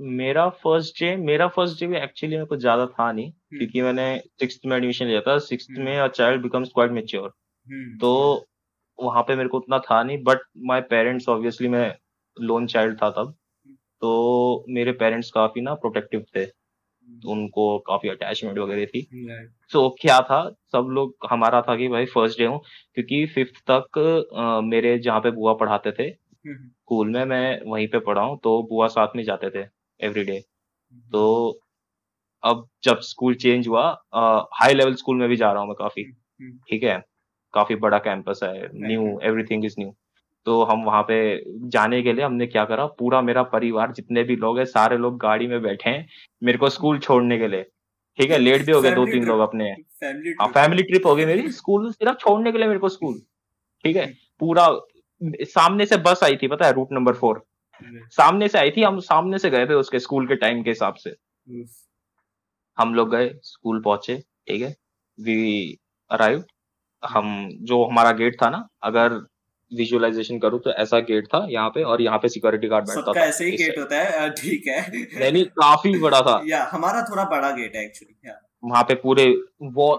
मेरा 0.00 0.48
फ़र्स्ट 0.62 1.00
डे 1.00 1.16
मेरा 1.16 1.46
फ़र्स्ट 1.48 1.80
डे 1.80 1.86
भी 1.86 1.96
एक्चुअली 1.96 2.36
में 2.36 2.46
कुछ 2.46 2.60
ज़्यादा 2.60 2.86
था 2.86 3.10
नहीं 3.12 3.26
हम्म। 3.26 3.58
क्योंकि 3.58 3.82
मैंने 3.82 4.06
सिक्स 4.40 4.58
में 4.66 4.76
एडमिशन 4.76 5.06
लिया 5.06 5.20
था 5.20 5.38
सिक्स 5.38 5.66
हम्म। 5.70 5.82
में 5.84 5.98
a 5.98 6.06
child 6.08 6.42
becomes 6.42 6.68
quite 6.74 6.90
mature 6.90 7.28
तो 8.00 8.12
वहाँ 9.02 9.22
पे 9.22 9.36
मेरे 9.36 9.48
को 9.48 9.56
उतना 9.56 9.78
था 9.78 10.02
नहीं 10.02 10.22
बट 10.22 10.38
माय 10.58 10.80
पेरेंट्स 10.80 11.28
ऑब्वियसली 11.28 11.68
मैं 11.68 11.94
लोन 12.40 12.66
चाइल्ड 12.66 13.02
था 13.02 13.10
तब 13.10 13.34
तो 14.00 14.64
मेरे 14.68 14.92
पेरेंट्स 14.92 15.30
काफ़ी 15.30 15.60
ना 15.60 15.74
प्रोटेक्टिव 15.74 16.20
थे 16.36 16.46
तो 17.22 17.30
उनको 17.30 17.78
काफ़ी 17.78 18.08
अटैचमेंट 18.08 18.58
वगैरह 18.58 18.84
थी। 18.86 19.02
तो 19.72 19.88
so, 19.88 19.94
क्या 20.00 20.20
था 20.20 20.50
सब 20.72 20.86
लोग 20.90 21.14
हमारा 21.30 21.62
था 21.62 21.76
कि 21.76 21.88
भाई 21.88 22.06
फ़र्स्ट 22.06 22.38
डे 22.38 22.44
हूँ 22.44 22.60
क्योंकि 22.94 23.26
फिफ्थ 23.26 23.70
तक 23.70 23.98
आ, 24.36 24.60
मेरे 24.60 24.98
जहाँ 24.98 25.20
पे 25.20 25.30
बुआ 25.30 25.54
पढ़ाते 25.54 25.92
थे 25.92 26.10
स्कूल 26.56 27.08
में 27.08 27.24
मैं 27.24 27.60
वहीं 27.70 27.88
पे 27.88 27.98
पढ़ा 27.98 28.22
हूँ 28.22 28.38
तो 28.44 28.62
बुआ 28.62 28.86
साथ 28.88 29.08
में 29.16 29.24
जाते 29.24 29.50
थे 29.50 29.66
एवरी 30.00 30.24
डे 30.24 30.44
तो 31.12 31.60
अब 32.44 32.68
जब 32.84 33.00
स्कूल 33.00 33.34
चेंज 33.34 33.68
हुआ 33.68 34.02
हाई 34.54 34.74
लेवल 34.74 34.94
स्कूल 34.94 35.16
में 35.16 35.28
भी 35.28 35.36
जा 35.36 35.52
रहा 35.52 35.60
हूँ 35.60 35.68
मैं 35.68 35.76
काफ़ी 35.78 36.04
ठीक 36.70 36.82
है? 36.82 37.02
काफ़ी 37.54 37.74
बड़ा 37.74 37.98
कैंपस 37.98 38.40
है 38.42 38.68
न्यू 38.74 39.18
एवरीथिंग 39.22 39.64
इज़ 39.64 39.74
न्यू 39.78 39.94
तो 40.46 40.62
हम 40.64 40.84
वहाँ 40.84 41.02
पे 41.02 41.16
जाने 41.68 42.02
के 42.02 42.12
लिए 42.12 42.24
हमने 42.24 42.46
क्या 42.46 42.64
करा 42.64 42.86
पूरा 42.98 43.20
मेरा 43.22 43.42
परिवार 43.42 43.92
जितने 43.92 44.22
भी 44.22 44.36
लोग 44.36 44.58
हैं 44.58 44.64
सारे 44.64 44.96
लोग 44.96 45.18
गाड़ी 45.18 45.46
में 45.46 45.60
बैठे 45.62 45.90
हैं 45.90 46.06
मेरे 46.42 46.58
को 46.58 46.68
स्कूल 46.68 46.98
छोड़ने 46.98 47.38
के 47.38 47.48
लिए। 47.48 47.62
ठीक 48.18 48.30
है 48.30 48.38
लेट 48.38 48.64
भी 48.66 48.72
हो 48.72 48.80
गए 48.82 48.90
दो 48.90 49.04
तीन 49.06 49.24
लोग 49.24 49.40
अपने 49.40 49.70
हाँ। 50.40 50.48
फैमिली 50.48 50.82
ट्रिप 50.82 51.06
हो 51.06 51.14
गई 51.16 51.24
मेरी 51.24 51.50
स्कूल 51.50 51.90
सिर्फ़ 51.92 52.16
छोड़ने 52.16 52.52
के 52.52 52.58
लिए 52.58 52.66
मेरे 52.66 52.78
को 52.78 52.88
स्कूल 52.88 53.18
ठीक 53.84 53.96
है 53.96 54.06
पूरा 54.40 54.66
सामने 55.44 55.86
से 55.86 55.96
बस 55.96 56.20
आई 56.24 56.36
थी 56.36 56.48
पता 56.48 56.66
है 56.66 56.72
रूट 56.72 56.92
नंबर 56.92 57.14
फोर 57.14 57.42
सामने 58.12 58.48
से 58.48 58.58
आई 58.58 58.70
थी 58.70 58.82
हम 58.82 58.98
सामने 59.00 59.38
से 59.38 59.50
गए 59.50 59.66
थे 59.66 59.74
उसके 59.74 59.98
स्कूल 59.98 60.26
के 60.26 60.36
टाइम 60.36 60.62
के 60.62 60.70
हिसाब 60.70 60.94
से। 60.94 61.14
हम 62.78 62.94
लोग 62.94 63.10
गए 63.10 63.30
स्कूल 63.42 63.80
पहुँचे 63.82 64.16
ठीक 64.48 64.62
है 64.62 64.74
वी 65.18 65.78
अराइव 66.10 66.44
हम 67.02 67.48
जो 67.62 67.84
हमारा 67.84 68.12
गेट 68.12 68.36
था 68.42 68.48
ना 68.50 68.66
अगर 68.82 69.12
विजुअलाइजेशन 69.72 70.38
करूँ 70.38 70.58
तो 70.60 70.72
ऐसा 70.74 70.98
गेट 71.00 71.26
था 71.26 71.46
यहाँ 71.50 71.68
पे 71.70 71.82
और 71.82 72.02
यहाँ 72.02 72.18
पे 72.18 72.28
सिक्योरिटी 72.28 72.68
गार्ड 72.68 72.86
बैठता 72.86 73.12
था 73.12 73.20
ऐसे 73.20 73.44
ही 73.44 73.50
गेट 73.56 73.78
होता 73.78 73.96
है 73.96 74.28
ठीक 74.30 74.66
है। 74.66 75.30
नहीं 75.30 75.44
काफ़ी 75.44 75.98
बड़ा 75.98 76.20
था। 76.20 76.40
या 76.48 76.62
हमारा 76.72 77.02
थोड़ा 77.02 77.24
बड़ा 77.26 77.50
गेट 77.50 77.76
है 77.76 77.84
एक्चुअली 77.84 78.32
वहाँ 78.62 78.82
पे 78.84 78.94
पूरे 78.94 79.24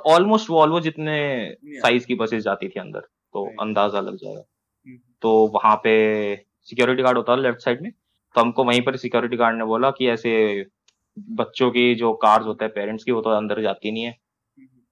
ऑलमोस्ट 0.08 0.50
वॉल्वो 0.50 0.80
जितने 0.80 1.16
साइज़ 1.78 2.06
की 2.06 2.16
बसेस 2.16 2.44
जाती 2.44 2.68
थी 2.70 2.80
अंदर 2.80 3.00
तो 3.00 3.46
अंदाज़ा 3.62 4.00
लग 4.02 4.16
जाएगा। 4.16 4.44
हम्म। 4.88 4.98
तो 5.22 5.32
वहाँ 5.54 5.76
पे 5.84 5.94
सिक्योरिटी 6.70 7.04
गार्ड 7.04 7.18
होता 7.18 7.34
है 7.34 7.42
लेफ़्ट 7.42 7.62
साइड 7.62 7.82
में 7.82 7.92
तो 7.92 8.42
हमको 8.42 8.64
वहीं 8.64 8.82
पर 8.82 8.96
सिक्योरिटी 8.98 9.38
गार्ड 9.38 9.58
ने 9.58 9.66
बोला 9.66 9.92
कि 9.92 10.10
ऐसे 10.10 10.34
बच्चों 11.38 11.70
की 11.72 11.94
जो 11.96 12.14
कार्स 12.18 12.46
होते 12.46 12.66
हैं 12.66 12.74
पेरेंट्स 12.74 13.04
की 13.04 13.12
वो 13.12 13.22
तो 13.22 13.30
अंदर 13.30 13.62
जाती 13.62 13.92
नहीं 13.92 14.04
है। 14.04 14.16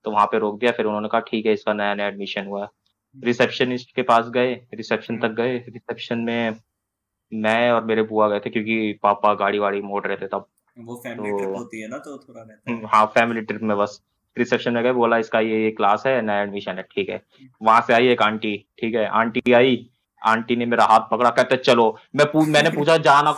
तो 0.06 0.12
वहाँ 0.12 0.26
पे 0.26 0.40
रोक 0.40 0.60
दिया 0.60 0.72
फिर 0.72 0.86
उन्होंने 0.86 1.08
कहा 1.08 1.22
ठीक 1.22 1.46
है 1.46 1.54
इसका 1.54 1.74
नया 1.74 1.94
नया 1.94 2.08
एडमिशन 2.08 2.46
हुआ। 2.46 2.62
है 2.62 3.22
रिसेप्शनिस्ट 3.24 3.96
के 3.96 4.02
पास 4.04 4.30
गए 4.30 4.54
रिसेप्शन 4.74 5.18
तक 5.20 5.32
गए। 5.34 5.58
रिसेप्शन 5.70 6.20
में 6.20 6.56
मैं 7.32 7.72
और 7.72 7.84
मेरे 7.86 8.04
बुआ 8.04 8.28
गए 8.30 8.40
थे 8.40 8.50
क्योंकि 8.50 9.00
पापा 9.04 9.34
गाड़ी 9.36 9.60
वाड़ी 9.60 9.82
मोड़ 9.82 10.06
रहे 10.08 10.18
थे 10.18 10.28
तब। 10.28 10.46
वो 10.78 10.96
फैमिली 10.96 11.32
तो, 11.32 11.38
ट्रिप 11.38 11.56
होती 11.58 11.82
है 11.82 11.88
ना 11.88 11.98
तो 11.98 12.18
थोड़ा 12.18 12.42
रहता 12.42 12.72
है। 12.72 12.86
हाँ 12.86 13.06
फैमिली 13.16 13.42
ट्रिप 13.42 13.62
में 13.62 13.78
बस। 13.78 14.02
रिसेप्शन 14.38 14.74
में 14.74 14.84
गए 14.84 14.92
बोला 14.94 15.18
इसका 15.18 15.40
ये 15.40 15.64
ये 15.64 15.72
क्लास 15.72 16.04
है 16.08 16.22
नया 16.22 16.42
एडमिशन 16.42 16.78
है 16.78 16.84
ठीक 16.92 17.10
है। 17.10 17.22
वहाँ 17.62 17.82
से 17.82 17.94
आई 17.94 18.08
एक 18.08 18.22
आंटी 18.22 18.56
ठीक 18.80 18.96
है 18.96 19.06
आंटी 19.06 19.52
आई। 19.54 19.90
आंटी 20.22 20.56
ने 20.56 20.66
मेरा 20.66 20.84
हाथ 20.84 21.08
पकड़ा 21.12 21.30
कहते 21.30 21.58
चलो 21.58 21.98
मैं 22.16 22.26
पू, 22.32 22.42
मैंने 22.42 22.70
पूछा 22.70 22.98
जाना 22.98 23.32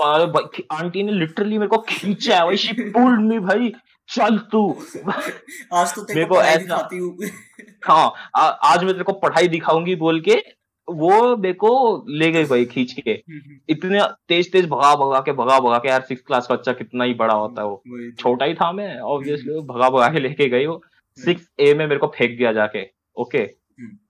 आंटी 0.73 1.03
ने 1.03 1.11
लिटरली 1.11 1.57
मेरे 1.57 1.67
को 1.67 1.77
खींचा 1.89 2.37
है 2.37 2.45
वही 2.47 2.73
पुल 2.91 3.17
मी 3.19 3.39
भाई। 3.39 3.73
चल 4.11 4.37
तू। 4.51 4.61
आज 5.73 5.93
तो 5.95 6.03
तेरे 6.03 6.25
को 6.25 6.41
ऐसा 6.41 6.87
हाँ। 7.85 8.13
आ, 8.35 8.41
आज 8.47 8.83
मैं 8.83 8.93
तेरे 8.93 9.03
को 9.03 9.13
पढ़ाई 9.13 9.47
दिखाऊँगी 9.47 9.95
बोल 9.95 10.19
के 10.21 10.35
वो 10.87 11.35
मेरे 11.37 11.53
को 11.53 11.71
ले 12.09 12.31
गई 12.31 12.45
भाई 12.45 12.65
खींच 12.65 12.91
के। 12.93 13.11
हम्म, 13.11 13.37
हम्म। 13.37 13.57
इतने 13.69 14.01
तेज 14.27 14.51
तेज 14.51 14.65
भगा 14.69 14.95
भगा 14.95 15.19
के 15.19 15.31
भगा 15.31 15.59
भगा 15.59 15.77
के 15.77 15.89
यार 15.89 16.01
सिक्स 16.01 16.21
क्लास 16.21 16.47
का 16.47 16.55
बच्चा 16.55 16.73
कितना 16.73 17.03
ही 17.03 17.13
बड़ा 17.13 17.33
होता 17.33 17.61
है 17.61 17.67
वो। 17.67 17.75
तो। 17.75 18.11
छोटा 18.15 18.45
ही 18.45 18.53
था 18.53 18.71
मैं 18.71 18.99
ऑब्वियसली 18.99 19.53
हम्म, 19.53 19.67
भगा 19.67 19.89
भगा 19.89 20.07
के 20.13 20.19
लेके 20.19 20.47
गई 20.49 20.65
वो। 20.65 20.81
सिक्स 21.17 21.49
ए 21.59 21.73
में 21.73 21.85
मेरे 21.87 21.99
को 21.99 22.07
फेंक 22.07 22.37
दिया 22.37 22.51
जाके 22.53 22.85
ओके 23.17 23.43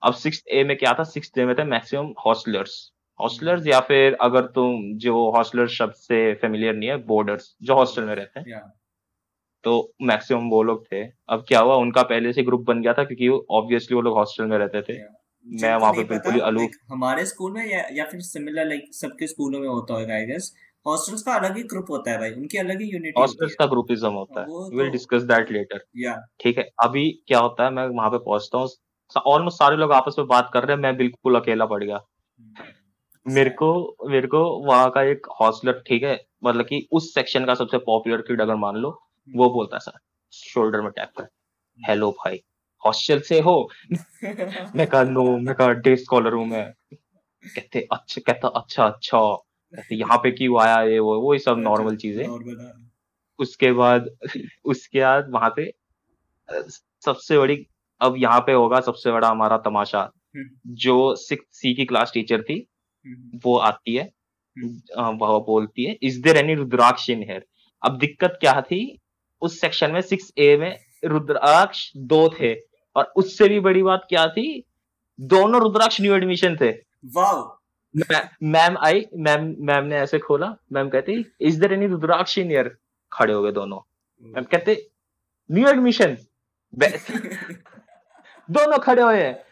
अब 0.02 0.12
सिक्स 0.14 0.42
ए 0.52 0.64
में 0.64 0.76
क्या 0.76 0.92
था? 0.98 1.02
सिक्स 1.04 1.32
ए 1.38 1.44
में 1.44 1.54
थे 1.58 1.64
मैक्सिमम 1.64 2.12
हॉस्टलर्स 2.26 2.90
हॉस्टलर्स 3.20 3.66
या 3.66 3.80
फिर 3.80 4.16
अगर 4.20 4.46
तुम 4.54 4.80
जो 4.98 5.30
हॉस्टलर 5.36 5.66
शब्द 5.68 5.92
से 5.94 6.32
फेमिलियर 6.34 6.74
नहीं 6.74 6.88
है 6.88 6.96
बोर्डर्स 7.06 7.54
जो 7.62 7.74
हॉस्टल 7.74 8.04
में 8.04 8.14
रहते 8.14 8.40
हैं। 8.40 8.60
तो 9.64 9.92
मैक्सिमम 10.02 10.48
वो 10.50 10.62
लोग 10.62 10.84
थे। 10.86 11.02
अब 11.28 11.44
क्या 11.48 11.60
हुआ? 11.60 11.74
उनका 11.76 12.02
पहले 12.02 12.32
से 12.32 12.42
ग्रुप 12.42 12.64
बन 12.66 12.82
गया 12.82 12.92
था 12.92 13.04
क्योंकि 13.04 13.28
ऑब्वियसली 13.50 13.94
वो 13.94 14.00
लोग 14.02 14.16
हॉस्टल 14.16 14.44
में 14.44 14.56
रहते 14.58 14.82
थे। 14.82 14.98
मैं 15.46 15.74
वहाँ 15.76 15.92
पे 15.92 16.04
बिल्कुल 16.04 16.34
ही 16.34 16.40
अलूप 16.40 16.70
हमारे 16.90 17.24
स्कूल 17.26 17.52
में 17.52 17.64
या, 17.66 17.84
या 17.92 18.04
फिर 18.04 18.20
सिमिलर 18.22 18.66
लाइक 18.66 18.84
सबके 18.94 19.26
स्कूलों 19.26 19.60
में 19.60 19.68
होता 19.68 19.94
होगा 19.94 20.14
आई 20.14 20.26
गेस 20.26 20.52
हॉस्टल्स 20.86 21.22
का 21.22 21.34
अलग 21.34 21.56
ही 21.56 21.62
ग्रुप 21.62 21.90
होता 21.90 22.10
है 22.10 22.18
भाई। 22.18 22.30
उनकी 22.32 22.58
अलग 22.58 22.80
ही 22.80 22.88
यूनिटी 22.90 23.20
हॉस्टल्स 23.20 23.54
का 23.54 23.66
ग्रुपिज्म 23.66 24.10
होता 24.12 24.40
है। 24.40 24.76
विल 24.76 24.90
डिस्कस 24.90 25.22
दैट 25.22 25.50
लेटर 25.52 25.84
या 25.96 26.14
ठीक 26.40 26.58
है। 26.58 26.64
अभी 26.84 27.08
क्या 27.28 27.38
होता 27.38 27.64
है? 27.64 27.70
मैं 27.70 27.86
वहाँ 27.86 28.10
पे 28.10 28.18
पहुँचता 28.18 28.58
हूँ। 28.58 28.68
ऑलमोस्ट 29.26 29.58
सारे 29.58 29.76
लोग 29.76 29.92
आपस 29.92 30.14
में 30.18 30.26
बात 30.28 30.50
कर 30.54 30.64
रहे 30.64 30.76
हैं। 30.76 30.82
मैं 30.82 30.96
बिल्कुल 30.96 31.40
अकेला 31.40 31.66
पड़ 31.66 31.82
गया। 31.84 31.96
हम्म। 31.96 33.32
मेरे 33.34 33.50
को 33.50 33.72
मेरे 34.08 34.28
को 34.28 34.38
वहाँ 34.66 34.90
का 34.90 35.02
एक 35.02 35.26
हॉस्टलर 35.40 35.82
ठीक 35.86 36.02
है? 36.02 36.18
मतलब 36.44 36.64
कि 36.64 36.86
उस 36.92 37.12
सेक्शन 37.14 37.44
का 37.44 37.54
सबसे 37.54 37.78
पॉपुलर 37.78 38.22
किड 38.22 38.40
अगर 38.40 38.54
मान 38.56 38.76
लो 38.76 38.98
वो 39.28 39.48
बोलता 39.50 39.78
सर 39.78 39.98
शोल्डर 40.32 40.80
में 40.80 40.90
टैप 40.90 41.12
कर 41.18 41.28
हेलो 41.78 42.10
भाई 42.14 42.42
हॉस्टल 42.82 43.20
से 43.20 43.40
हो 43.40 43.56
मैं 43.92 44.86
कहा 44.86 45.02
नो 45.04 45.24
मैं 45.38 45.54
कहा 45.54 45.68
डे 45.80 45.96
स्कॉलर 45.96 46.32
हूँ 46.32 46.46
मैं 46.46 46.64
कहते 47.44 47.86
अच्छा 47.92 48.20
कहता 48.22 48.48
अच्छा 48.50 48.84
अच्छा 48.84 49.18
कहते 49.74 49.94
यहाँ 49.94 50.18
पे 50.18 50.30
क्यों 50.30 50.60
आया 50.62 50.80
ये 50.82 50.98
वो 51.00 51.20
वो 51.20 51.36
सब 51.40 51.58
नॉर्मल 51.58 51.96
चीज़ें 51.96 52.26
हाँ। 52.26 52.72
उसके 53.38 53.72
बाद 53.72 54.08
उसके 54.66 55.00
बाद 55.00 55.30
वहाँ 55.30 55.52
पे 55.56 55.72
सबसे 57.02 57.38
बड़ी 57.38 57.64
अब 58.00 58.16
यहाँ 58.18 58.40
पे 58.40 58.52
होगा 58.52 58.80
सबसे 58.80 59.12
बड़ा 59.12 59.28
हमारा 59.28 59.56
तमाशा 59.60 60.00
हम्म। 60.36 60.74
जो 60.76 61.14
सिक्स 61.16 61.60
सी 61.60 61.74
की 61.74 61.84
क्लास 61.84 62.10
टीचर 62.14 62.42
थी 62.42 62.58
हम्म। 63.06 63.40
वो 63.44 63.56
आती 63.60 63.94
है 63.94 64.04
हम्म। 64.56 65.16
वह 65.16 65.38
बोलती 65.46 65.84
है 65.84 65.96
is 66.02 66.20
there 66.22 66.36
any 66.36 66.54
Rudraksh 66.54 67.08
in 67.10 67.22
here 67.22 67.44
अब 67.82 67.98
दिक्कत 67.98 68.36
क्या 68.40 68.60
थी 68.62 68.80
उस 69.42 69.60
सेक्शन 69.60 69.90
में 69.90 70.00
सिक्स 70.00 70.32
ए 70.38 70.56
में 70.56 70.78
रुद्राक्ष 71.04 71.92
दो 71.96 72.28
थे। 72.28 72.54
और 72.96 73.12
उससे 73.16 73.48
भी 73.48 73.60
बड़ी 73.60 73.82
बात 73.82 74.06
क्या 74.08 74.26
थी? 74.28 74.64
दोनों 75.20 75.60
रुद्राक्ष 75.62 76.00
न्यू 76.00 76.14
एडमिशन 76.14 76.56
थे। 76.56 76.72
मैम 78.42 78.76
आई 78.78 79.06
मैम 79.16 79.54
मैम 79.58 79.84
ने 79.84 79.96
ऐसे 79.96 80.18
खोला। 80.18 80.56
मैम 80.72 80.88
कहती 80.88 81.32
is 81.40 81.60
there 81.60 81.72
any 81.72 81.86
Rudraksh 81.86 82.38
in 82.38 82.52
here 82.52 82.76
खड़े 83.12 83.32
हो 83.32 83.42
गए 83.42 83.52
दोनों। 83.52 83.80
मैम 84.22 84.44
कहते 84.44 84.90
न्यू 85.52 85.68
एडमिशन 85.68 86.16
दोनों 88.50 88.78
खड़े 88.78 89.02
हुए 89.02 89.22
हैं। 89.22 89.44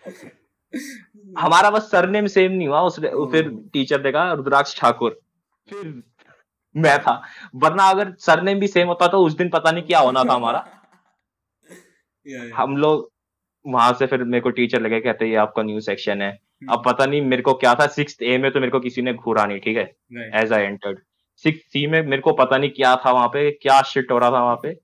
हमारा 1.38 1.70
बस 1.70 1.90
सरनेम 1.90 2.26
सेम 2.26 2.52
नहीं 2.52 2.68
हुआ। 2.68 2.80
उसने 2.80 3.08
फिर 3.08 3.48
टीचर 3.72 4.12
कहा 4.12 4.32
रुद्राक्ष 4.32 4.80
ठाकुर। 4.80 5.20
फिर 5.68 6.02
मैं 6.76 6.98
था। 6.98 7.20
वरना 7.54 7.88
अगर 7.90 8.12
सरनेम 8.18 8.58
भी 8.60 8.66
सेम 8.68 8.88
होता 8.88 9.06
तो 9.08 9.18
उस 9.18 9.36
दिन 9.36 9.48
पता 9.48 9.70
नहीं 9.70 9.82
क्या 9.82 9.98
होना 9.98 10.24
था 10.24 10.34
हमारा। 10.34 10.66
हम 12.54 12.76
लोग 12.76 13.10
वहाँ 13.64 13.92
से 13.92 14.06
फिर 14.06 14.22
मेरे 14.24 14.40
को 14.40 14.50
टीचर 14.50 14.80
लगे 14.80 15.00
कहते 15.00 15.26
ये 15.26 15.36
आपका 15.36 15.62
न्यू 15.62 15.80
सेक्शन 15.80 16.22
है। 16.22 16.32
hmm. 16.32 16.72
अब 16.72 16.82
पता 16.86 17.06
नहीं 17.06 17.22
मेरे 17.22 17.42
को 17.42 17.54
क्या 17.54 17.74
था। 17.74 17.86
सिक्स 17.86 18.16
ए 18.22 18.38
में 18.38 18.50
तो 18.52 18.60
मेरे 18.60 18.70
को 18.70 18.80
किसी 18.80 19.02
ने 19.02 19.14
घूरा 19.14 19.44
नहीं 19.46 19.60
ठीक 19.60 19.76
है? 19.76 19.84
As 20.34 20.52
I 20.52 20.62
entered 20.62 20.98
six 21.44 21.60
C 21.72 21.86
में 21.86 22.00
मेरे 22.02 22.22
को 22.22 22.32
पता 22.32 22.56
नहीं 22.58 22.70
क्या 22.70 22.94
था 22.96 23.12
वहाँ 23.12 23.28
पे 23.28 23.50
क्या 23.50 23.80
शिट 23.82 24.10
हो 24.12 24.18
रहा 24.18 24.30
था 24.30 24.42
वहाँ 24.42 24.56
पे। 24.56 24.74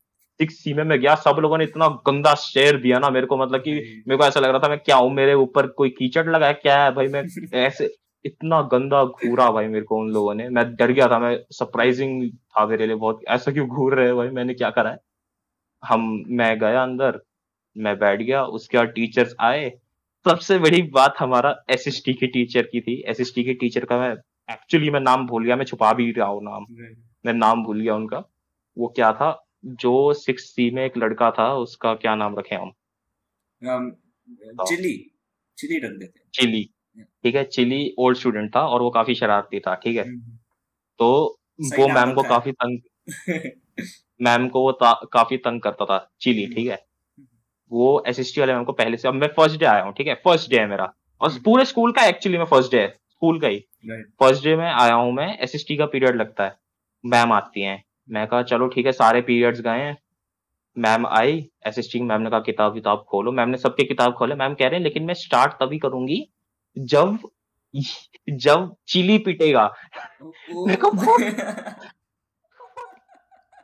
सिक्स 0.41 0.55
सी 0.55 0.73
में 0.75 0.83
मैं 0.85 0.99
गया। 1.01 1.15
सब 1.15 1.37
लोगों 1.41 1.59
ने 1.59 1.65
इतना 1.65 1.89
गंदा 2.07 2.35
शेयर 2.35 2.77
दिया 2.77 2.99
ना 2.99 3.11
मेरे 3.11 3.27
को 3.27 3.37
मतलब 3.37 3.61
कि 3.61 3.73
मेरे 4.09 4.17
को 4.17 4.25
ऐसा 4.25 4.41
लग 4.41 4.51
रहा 4.51 4.59
था 4.59 4.69
मैं 4.69 4.79
क्या 4.79 4.97
हूँ? 4.97 5.11
मेरे 5.13 5.35
ऊपर 5.35 5.67
कोई 5.67 5.91
कीचड़ 5.91 6.27
लगा 6.31 6.47
है? 6.47 6.55
क्या 6.55 6.83
है 6.85 6.91
भाई? 6.93 7.09
मैं 7.09 7.25
ऐसे 7.67 7.95
इतना 8.27 8.61
गंदा 8.63 9.05
घूरा 9.05 9.51
भाई 9.51 9.67
मेरे 9.69 9.85
को 9.85 10.01
उन 10.01 10.11
लोगों 10.11 10.35
ने। 10.35 10.49
मैं 10.49 10.65
डर 10.77 10.93
गया 10.93 11.09
था 11.09 11.19
मैं 11.19 11.37
सरप्राइजिंग 11.51 12.31
था 12.31 12.67
मेरे 12.67 12.87
लिए 12.87 12.97
बहुत। 12.97 13.21
ऐसा 13.29 13.53
क्यों 13.53 13.67
घूर 13.69 13.95
रहे 13.95 14.13
भाई? 14.13 14.29
मैंने 14.29 14.55
क्या 14.55 14.71
करा 14.71 14.91
है? 14.91 14.99
हम 15.83 16.25
मैं 16.29 16.59
गया 16.59 16.83
अंदर 16.83 17.21
मैं 17.77 17.99
बैठ 17.99 18.23
गया 18.23 18.45
उसके 18.45 18.79
बाद 18.79 18.89
टीचर्स 18.89 19.35
आए। 19.41 19.71
सबसे 20.27 20.59
बड़ी 20.59 20.83
बात 20.83 21.15
हमारा 21.19 21.55
एसएसटी 21.71 22.13
की 22.15 22.27
टीचर 22.27 22.63
की 22.63 22.81
थी। 22.81 23.03
एस 23.07 23.31
की 23.31 23.55
टीचर 23.55 23.85
का 23.85 23.99
मैं 23.99 24.13
एक्चुअली 24.51 24.91
मैं 24.91 25.01
नाम 25.01 25.27
भूल 25.27 25.45
गया 25.45 25.57
मैं 25.57 25.65
छुपा 25.65 25.93
भी 25.93 26.11
रहा 26.13 26.29
हूँ 26.29 26.43
नाम। 26.45 26.67
मैं 27.27 27.33
नाम 27.33 27.65
भूल 27.65 27.81
गया 27.81 27.95
उनका। 27.95 28.23
वो 28.77 28.89
क्या 28.89 29.13
था? 29.13 29.43
जो 29.65 30.13
सिक्स 30.13 30.45
सी 30.45 30.71
में 30.71 30.85
एक 30.85 30.97
लड़का 30.99 31.31
था 31.31 31.53
उसका 31.55 31.95
क्या 31.95 32.15
नाम 32.15 32.39
रखे 32.39 32.55
हम? 32.55 32.71
चिली। 34.65 34.97
चिली 35.59 35.79
रख 35.79 35.99
देते 35.99 36.21
चिली। 36.35 36.69
ठीक 36.97 37.35
है 37.35 37.45
चिली 37.45 37.95
ओल्ड 37.99 38.19
स्टूडेंट 38.19 38.55
था 38.57 38.67
और 38.67 38.83
वो 38.83 38.91
काफ़ी 38.91 39.15
शरारती 39.15 39.61
था 39.61 39.75
ठीक 39.75 39.97
है। 39.97 40.03
हम्म, 40.03 40.17
हम्म। 40.17 40.39
तो 41.01 41.39
वो 41.79 41.89
मैम 41.89 42.13
को 42.15 42.23
काफ़ी 42.23 42.53
तंग 42.53 42.79
मैम 44.21 44.49
को 44.49 44.63
वो 44.63 44.79
काफ़ी 44.83 45.37
तंग 45.37 45.61
करता 45.61 45.85
था 45.85 45.99
चिली 46.21 46.45
हम्म। 46.45 46.55
ठीक 46.55 46.69
है। 46.69 46.85
वो 47.71 48.03
एस 48.07 48.35
वाले 48.39 48.55
मैम 48.55 48.65
को 48.65 48.73
पहले 48.73 48.97
से 48.97 49.09
अब 49.09 49.15
मैं 49.15 49.29
फ़र्स्ट 49.29 49.59
डे 49.61 49.67
आया 49.67 49.83
हूँ 49.83 49.93
ठीक 49.93 50.07
है 50.07 50.15
फ़र्स्ट 50.25 50.51
डे 50.51 50.59
है 50.59 50.67
मेरा। 50.67 50.93
और 51.21 51.39
पूरे 51.45 51.65
स्कूल 51.65 51.93
का 51.93 52.05
एक्चुअली 52.07 52.39
में 52.39 52.45
फ़र्स्ट 52.45 52.71
डे 52.73 52.81
है 52.81 52.89
स्कूल 52.89 53.41
का 53.41 53.49
ही। 53.49 53.59
फ़र्स्ट 54.21 54.45
डे 54.45 54.57
में 54.57 54.67
आया 54.67 54.95
हूँ 54.95 55.13
मैं 55.13 55.29
एस 55.39 55.65
का 55.71 55.87
पीरियड 55.87 56.17
लगता 56.17 56.45
है। 56.45 56.57
मैम 57.05 57.33
आती 57.33 57.63
है। 57.63 57.83
मैं 58.11 58.27
कहा 58.27 58.43
चलो 58.43 58.67
ठीक 58.69 58.87
है 58.87 58.93
सारे 58.93 59.21
पीरियड्स 59.21 59.61
गए 59.61 59.79
हैं। 59.79 59.97
मैम 60.77 61.07
आई 61.07 61.39
एस 61.67 61.91
मैम 61.97 62.23
ने 62.23 62.31
कहा 62.31 62.41
किताब 62.41 62.75
किताब 62.75 63.05
खोलो। 63.09 63.33
मैम 63.33 63.49
ने 63.49 63.57
सबके 63.57 63.85
किताब 63.85 64.15
खोले। 64.15 64.35
मैम 64.35 64.55
कह 64.55 64.67
रहे 64.67 64.77
हैं 64.77 64.83
लेकिन 64.83 65.03
मैं 65.03 65.15
स्टार्ट 65.15 65.53
तभी 65.53 65.79
करूँगी 65.79 66.27
जब 66.79 67.19
जब 68.31 68.75
चिली 68.89 69.19
पिटेगा। 69.19 69.75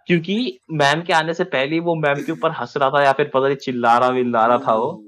क्योंकि 0.06 0.60
मैम 0.72 1.02
के 1.02 1.12
आने 1.12 1.34
से 1.34 1.44
पहले 1.44 1.80
वो 1.80 1.94
मैम 1.94 2.22
के 2.22 2.32
ऊपर 2.32 2.50
हंस 2.50 2.74
रहा 2.76 2.90
था 2.90 3.04
या 3.04 3.12
फिर 3.12 3.30
पता 3.34 3.46
नहीं 3.46 3.56
चिल्ला 3.56 3.98
रहा 3.98 4.08
विल्ला 4.08 4.46
रहा 4.46 4.58
था 4.58 4.74
वो। 4.74 5.04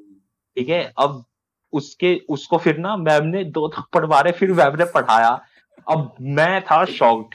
ठीक 0.57 0.69
है? 0.69 0.93
अब 0.99 1.25
उसके 1.73 2.21
उसको 2.29 2.59
फिर 2.59 2.79
ना 2.79 2.97
मैम 2.97 3.25
ने 3.25 3.45
दो 3.45 3.69
थप्पड़ 3.69 4.07
मारे 4.07 4.33
फिर 4.33 4.53
मैम 4.53 4.77
ने 4.77 4.85
पढ़ाया। 4.85 5.43
अब 5.89 6.15
मैं 6.21 6.63
था 6.65 6.85
शॉक्ड। 6.85 7.35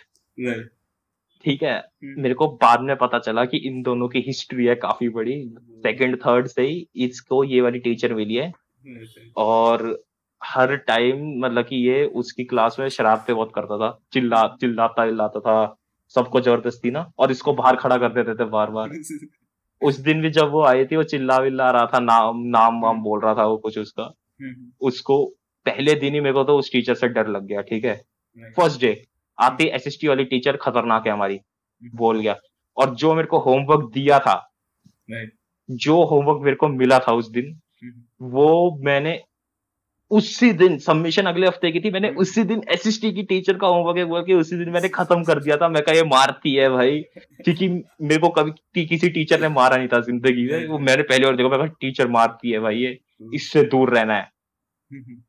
ठीक 1.43 1.63
है? 1.63 1.77
हम्म। 1.79 2.21
मेरे 2.21 2.33
को 2.33 2.47
बाद 2.47 2.81
में 2.81 2.95
पता 2.95 3.19
चला 3.19 3.45
कि 3.45 3.57
इन 3.57 3.81
दोनों 3.81 4.07
की 4.07 4.19
हिस्ट्री 4.19 4.65
है 4.65 4.75
काफ़ी 4.75 5.09
बड़ी। 5.09 5.55
सेकंड 5.59 6.17
थर्ड 6.17 6.47
से 6.47 6.61
ही 6.61 6.87
इसको 6.95 7.43
ये 7.43 7.61
वाली 7.61 7.79
टीचर 7.79 8.13
मिली 8.13 8.35
है। 8.35 8.53
और 9.37 10.03
हर 10.41 10.75
टाइम 10.75 11.21
मतलब 11.39 11.65
कि 11.65 11.75
ये 11.87 12.03
उसकी 12.15 12.43
क्लास 12.43 12.75
में 12.79 12.87
शरारते 12.89 13.33
बहुत 13.33 13.51
करता 13.55 13.77
था। 13.77 13.97
चिल्ला 14.13 14.45
चिल्लाता 14.61 15.05
चिल्लाता 15.05 15.39
था। 15.39 15.75
सबको 16.15 16.41
ज़बरदस्ती 16.41 16.91
ना। 16.91 17.11
और 17.19 17.31
इसको 17.31 17.53
बाहर 17.53 17.75
खड़ा 17.75 17.97
कर 17.97 18.13
देते 18.13 18.35
थे 18.35 18.45
बार 18.49 18.69
बार 18.69 18.89
उस 19.81 19.97
दिन 19.99 20.21
भी 20.21 20.29
जब 20.29 20.49
वो 20.51 20.63
आई 20.63 20.85
थी 20.85 20.95
वो 20.95 21.03
चिल्ला 21.03 21.37
विल्ला 21.37 21.69
रहा 21.71 21.85
था 21.85 21.99
नाम 21.99 22.39
नाम 22.47 22.81
वाम 22.81 23.01
बोल 23.01 23.19
रहा 23.21 23.33
था 23.35 23.45
वो 23.45 23.57
कुछ 23.57 23.77
उसका। 23.79 24.03
हम्म। 24.03 24.71
उसको 24.81 25.25
पहले 25.65 25.93
दिन 25.95 26.13
ही 26.13 26.19
मेरे 26.19 26.33
को 26.33 26.43
तो 26.43 26.57
उस 26.57 26.71
टीचर 26.71 26.93
से 26.93 27.07
डर 27.07 27.27
लग 27.27 27.45
गया 27.45 27.61
ठीक 27.61 27.85
है? 27.85 27.95
फ़र्स्ट 28.57 28.81
डे 28.81 28.91
आती 29.37 29.65
एस 29.65 29.99
वाली 30.05 30.23
टीचर 30.25 30.57
खतरनाक 30.57 31.07
है 31.07 31.13
हमारी 31.13 31.35
हम्म। 31.35 31.97
बोल 31.97 32.19
गया। 32.19 32.35
और 32.77 32.95
जो 32.95 33.13
मेरे 33.15 33.27
को 33.27 33.39
होमवर्क 33.39 33.89
दिया 33.93 34.19
था 34.19 34.35
जो 35.69 36.03
होमवर्क 36.03 36.41
मेरे 36.43 36.55
को 36.55 36.67
मिला 36.67 36.99
था 36.99 37.11
उस 37.11 37.29
दिन 37.29 37.59
हम्म। 37.83 38.29
वो 38.31 38.77
मैंने 38.83 39.19
उसी 40.11 40.51
दिन 40.53 40.77
सबमिशन 40.77 41.25
अगले 41.25 41.47
हफ़्ते 41.47 41.71
की 41.71 41.79
थी 41.79 41.89
मैंने 41.91 42.07
हम्म। 42.07 42.19
उसी 42.19 42.43
दिन 42.43 42.61
एस 42.69 42.97
की 42.97 43.23
टीचर 43.23 43.57
का 43.57 43.67
होमवर्क 43.67 44.07
हुआ 44.09 44.21
कि 44.21 44.33
उसी 44.33 44.57
दिन 44.57 44.69
मैंने 44.69 44.89
खत्म 44.89 45.23
कर 45.23 45.39
दिया 45.39 45.57
था। 45.57 45.67
मैं 45.69 45.81
कहा 45.83 45.95
ये 45.95 46.03
मारती 46.03 46.53
है 46.55 46.69
भाई। 46.69 46.99
क्योंकि 47.43 47.67
मेरे 47.69 48.17
को 48.17 48.29
कभी 48.29 48.85
किसी 48.85 49.09
टीचर 49.09 49.41
ने 49.41 49.49
मारा 49.49 49.77
नहीं 49.77 49.87
था 49.87 49.99
ज़िंदगी 50.01 50.45
में। 50.51 50.67
वो 50.67 50.79
मैंने 50.79 51.03
पहले 51.03 51.27
और 51.27 51.35
देखा 51.35 51.57
मैं 51.57 51.69
टीचर 51.81 52.07
मारती 52.07 52.51
है 52.51 52.59
भाई 52.59 52.75
ये 52.75 52.89
हम्म। 52.89 53.33
इससे 53.35 53.63
दूर 53.65 53.89
रहना 53.89 54.15
है। 54.15 54.29
हम्म, 54.91 55.21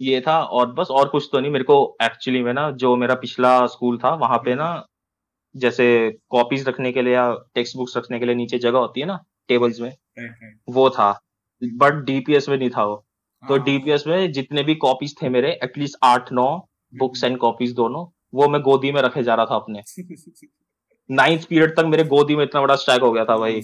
ये 0.00 0.20
था 0.20 0.38
और 0.40 0.72
बस 0.72 0.88
और 0.90 1.08
कुछ 1.08 1.28
तो 1.32 1.40
नहीं। 1.40 1.50
मेरे 1.52 1.64
को 1.64 1.96
एक्चुअली 2.02 2.42
में 2.42 2.52
ना 2.52 2.70
जो 2.70 2.94
मेरा 2.96 3.14
पिछला 3.14 3.66
स्कूल 3.66 3.98
था 3.98 4.14
वहाँ 4.16 4.38
पे 4.38 4.54
ना 4.54 4.68
जैसे 5.54 5.86
कॉपीज 6.30 6.68
रखने 6.68 6.92
के 6.92 7.02
लिए 7.02 7.14
या 7.14 7.32
टेक्स्ट 7.54 7.76
बुक्स 7.76 7.96
रखने 7.96 8.18
के 8.18 8.26
लिए 8.26 8.34
नीचे 8.34 8.58
जगह 8.58 8.78
होती 8.78 9.00
है 9.00 9.06
ना 9.06 9.18
टेबल्स 9.48 9.80
में 9.80 9.92
वो 10.68 10.88
था। 10.90 11.10
बट 11.62 12.04
डीपीएस 12.04 12.48
में 12.48 12.56
नहीं 12.58 12.70
था 12.70 12.84
वो। 12.84 13.04
तो 13.48 13.58
डीपीएस 13.58 14.04
हाँ। 14.06 14.16
में 14.16 14.32
जितने 14.32 14.62
भी 14.62 14.74
कॉपीज 14.74 15.22
थे 15.22 15.28
मेरे 15.28 15.52
एटलीस्ट 15.64 15.96
आठ 16.02 16.32
नौ 16.32 16.68
बुक्स 16.94 17.24
एंड 17.24 17.38
कॉपीज 17.38 17.72
दोनों 17.72 18.06
वो 18.34 18.48
मैं 18.48 18.60
गोदी 18.62 18.92
में 18.92 19.02
रखे 19.02 19.22
जा 19.22 19.34
रहा 19.34 19.46
था 19.46 19.54
अपने। 19.54 19.82
नाइन्थ 21.10 21.44
पीरियड 21.48 21.76
तक 21.76 21.84
मेरे 21.84 22.04
गोदी 22.04 22.36
में 22.36 22.44
इतना 22.44 22.60
बड़ा 22.60 22.76
स्ट्राइक 22.76 23.02
हो 23.02 23.12
गया 23.12 23.24
था 23.24 23.36
भाई। 23.36 23.60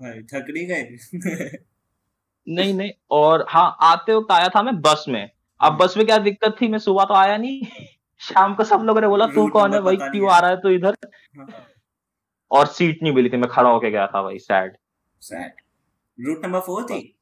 भाई 0.00 0.22
थक 0.22 0.46
नहीं 0.50 0.66
गए? 0.66 0.98
नहीं 2.48 2.74
नहीं 2.74 2.90
और 3.10 3.46
हाँ 3.48 3.76
आते 3.80 4.14
वक्त 4.14 4.32
आया 4.32 4.48
था 4.48 4.62
मैं 4.62 4.80
बस 4.80 5.04
में। 5.08 5.22
अब 5.24 5.72
हाँ। 5.72 5.76
बस 5.76 5.96
में 5.96 6.06
क्या 6.06 6.18
दिक्कत 6.18 6.56
थी 6.60 6.68
मैं 6.68 6.78
सुबह 6.78 7.04
तो 7.04 7.14
आया 7.14 7.36
नहीं। 7.36 7.62
शाम 8.20 8.54
को 8.54 8.64
सब 8.64 8.80
लोगों 8.80 9.00
ने 9.00 9.08
बोला 9.08 9.26
तू 9.26 9.48
कौन 9.48 9.74
है 9.74 9.80
भाई? 9.80 9.96
क्यों 9.96 10.30
आ 10.30 10.38
रहा 10.38 10.50
है 10.50 10.56
तो 10.56 10.70
इधर? 10.70 10.96
हाँ। 11.38 11.46
और 12.50 12.66
सीट 12.66 13.02
नहीं 13.02 13.12
मिली 13.12 13.30
थी 13.30 13.36
मैं 13.36 13.50
खड़ा 13.50 13.70
होके 13.70 13.90
गया 13.90 14.06
था 14.06 14.22
भाई 14.22 14.38
sad 14.38 14.76
sad 15.20 15.52
route 16.18 16.44
number 16.44 16.60
four 16.60 16.84
थी? 16.84 17.16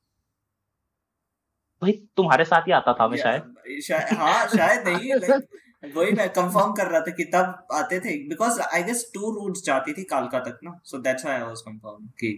भाई 1.83 1.93
तुम्हारे 2.17 2.45
साथ 2.45 2.69
ही 2.69 2.73
आता 2.73 2.93
था 2.93 3.09
मैं 3.09 3.19
शायद। 3.19 3.81
शायद 3.83 4.17
हाँ 4.19 4.47
शायद 4.49 4.89
नहीं 4.89 5.91
वही 5.95 6.13
मैं 6.13 6.29
कंफर्म 6.33 6.73
कर 6.73 6.87
रहा 6.87 7.01
था 7.01 7.13
कि 7.13 7.25
तब 7.35 7.67
आते 7.75 7.99
थे 8.01 8.17
because 8.29 8.61
I 8.63 8.83
guess 8.83 9.11
two 9.15 9.31
routes 9.35 9.63
जाती 9.67 9.93
थी 9.93 10.05
कालका 10.11 10.39
तक 10.41 10.59
ना 10.65 10.79
so 10.85 10.99
that's 10.99 11.25
why 11.25 11.37
I 11.37 11.43
was 11.43 11.61
confirm 11.61 12.07
कि 12.21 12.33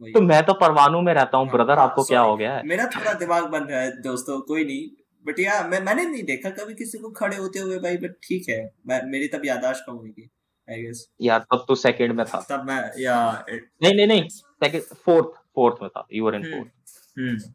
तो 0.00 0.20
मैं 0.22 0.42
तो 0.46 0.52
परवाणु 0.54 1.00
में 1.00 1.12
रहता 1.14 1.38
हूँ 1.38 1.48
ब्रदर 1.50 1.78
हाँ, 1.78 1.86
आपको 1.86 2.02
क्या 2.04 2.20
हो 2.20 2.36
गया 2.36 2.52
है? 2.54 2.62
मेरा 2.66 2.84
थोड़ा 2.96 3.12
दिमाग 3.14 3.44
बंद 3.50 3.70
है 3.70 3.90
दोस्तों 4.02 4.40
कोई 4.42 4.64
नहीं। 4.64 4.88
बट 5.24 5.40
या 5.40 5.62
मैं 5.62 5.80
मैंने 5.80 6.04
नहीं 6.04 6.22
देखा 6.24 6.50
कभी 6.50 6.74
किसी 6.74 6.98
को 6.98 7.10
खड़े 7.10 7.36
होते 7.36 7.58
हुए 7.58 7.78
भाई 7.78 7.96
बट 7.96 8.14
ठीक 8.22 8.48
है। 8.48 8.60
मैं 8.86 9.00
मेरी 9.06 9.28
तब 9.28 9.42
यादाश्त 9.44 9.84
कम 9.86 9.96
हुई 9.96 10.28
आई 10.68 10.82
गेस 10.82 11.06
यार 11.22 11.44
तब 11.52 11.64
तो 11.68 11.74
सेकंड 11.74 12.12
में 12.12 12.24
था। 12.26 12.40
तब 12.50 12.64
मैं 12.68 12.80
या 13.02 13.16
नहीं 13.48 13.94
नहीं 13.94 14.06
नहीं 14.06 14.28
सेकंड 14.28 14.96
फोर्थ 15.04 15.38
फोर्थ 15.54 15.82
में 15.82 15.90
था। 15.90 16.06
You 16.12 16.24
were 16.26 16.34
in 16.34 16.50
fourth 16.52 17.52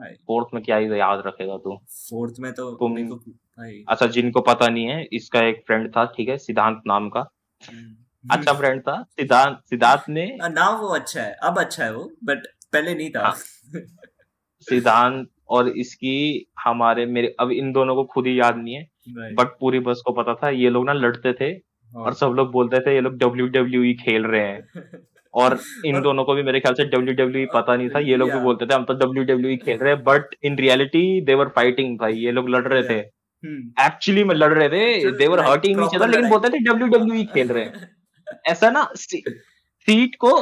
fourth 0.00 0.54
में 0.54 0.62
क्या 0.64 0.76
ही 0.76 0.98
याद 1.00 1.22
रखेगा 1.26 1.56
तू। 1.56 1.76
फोर्थ 2.10 2.34
में 2.40 2.52
तो 2.52 2.70
तुम 2.72 2.94
भाई। 2.94 3.84
अच्छा 3.88 4.06
जिनको 4.06 4.40
पता 4.40 4.68
नहीं 4.68 4.86
है 4.86 5.04
इसका 5.12 5.40
एक 5.46 5.62
फ्रेंड 5.66 5.88
था 5.90 6.04
ठीक 6.16 6.28
है 6.28 6.36
सिद्धांत 6.38 6.82
नाम 6.86 7.08
का। 7.08 7.20
हम्म। 7.62 8.32
अच्छा 8.32 8.52
फ्रेंड 8.52 8.80
था 8.82 9.02
सिद्धांत 9.10 9.58
सिद्धांत 9.70 10.08
ने 10.08 10.26
नाम 10.42 10.76
वो 10.76 10.88
अच्छा 10.88 11.20
है 11.22 11.32
अब 11.42 11.58
अच्छा 11.60 11.84
है 11.84 11.92
वो 11.94 12.10
बट 12.24 12.46
पहले 12.72 12.94
नहीं 12.94 13.10
था। 13.10 13.20
हाँ। 13.20 13.34
सिद्धांत 14.66 15.28
और 15.48 15.68
इसकी 15.78 16.46
हमारे 16.64 17.06
मेरे 17.06 17.34
अब 17.40 17.50
इन 17.50 17.72
दोनों 17.72 17.94
को 17.94 18.04
खुद 18.04 18.26
ही 18.26 18.38
याद 18.40 18.56
नहीं 18.56 18.74
है 18.74 19.34
बट 19.34 19.56
पूरी 19.60 19.78
बस 19.80 20.02
को 20.06 20.12
पता 20.12 20.34
था 20.34 20.48
ये 20.50 20.70
लोग 20.70 20.86
ना 20.86 20.92
लड़ते 20.92 21.32
थे 21.32 21.44
हाँ। 21.44 22.02
और 22.04 22.14
सब 22.14 22.32
लोग 22.36 22.50
बोलते 22.52 22.80
थे 22.80 22.94
ये 22.94 23.00
लोग 23.00 23.16
डब्ल्यू 23.18 23.46
डब्ल्यू 23.48 23.94
खेल 23.94 24.24
रहे 24.26 24.46
हैं। 24.48 24.62
और 25.34 25.58
इन 25.86 26.00
दोनों 26.02 26.24
को 26.24 26.34
भी 26.34 26.42
मेरे 26.42 26.60
ख्याल 26.60 26.74
से 26.74 26.84
डब्ल्यू 26.84 27.14
डब्ल्यू 27.14 27.46
e 27.46 27.48
पता 27.54 27.76
नहीं 27.76 27.88
था 27.88 27.98
ये 28.00 28.16
लोग 28.16 28.30
भी 28.32 28.38
बोलते 28.40 28.66
थे 28.66 28.74
हम 28.74 28.84
तो 28.84 28.94
डब्ल्यू 28.94 29.24
डब्ल्यू 29.24 29.56
e 29.56 29.58
खेल 29.64 29.78
रहे 29.78 29.92
हैं 29.92 30.02
but 30.04 30.34
in 30.42 30.58
reality 30.58 31.20
they were 31.20 31.48
fighting 31.48 31.98
भाई 31.98 32.14
ये 32.14 32.32
लोग 32.32 32.48
लड़ 32.48 32.66
रहे 32.66 32.82
थे। 32.82 32.98
Actually 33.84 34.20
hmm. 34.20 34.28
में 34.28 34.34
लड़ 34.34 34.52
रहे 34.52 34.68
थे 34.68 35.10
देवर 35.18 35.40
हर्टिंग 35.40 35.84
ईच 35.84 35.94
अदर 35.94 36.08
लेकिन 36.08 36.28
बोलते 36.30 36.48
थे 36.48 36.58
डब्ल्यू 36.64 36.88
डब्ल्यू 36.88 37.22
e 37.22 37.26
खेल 37.34 37.48
रहे 37.48 37.64
हैं। 37.64 37.90
ऐसा 38.46 38.70
ना 38.70 38.88
सीट 38.96 40.16
को 40.16 40.34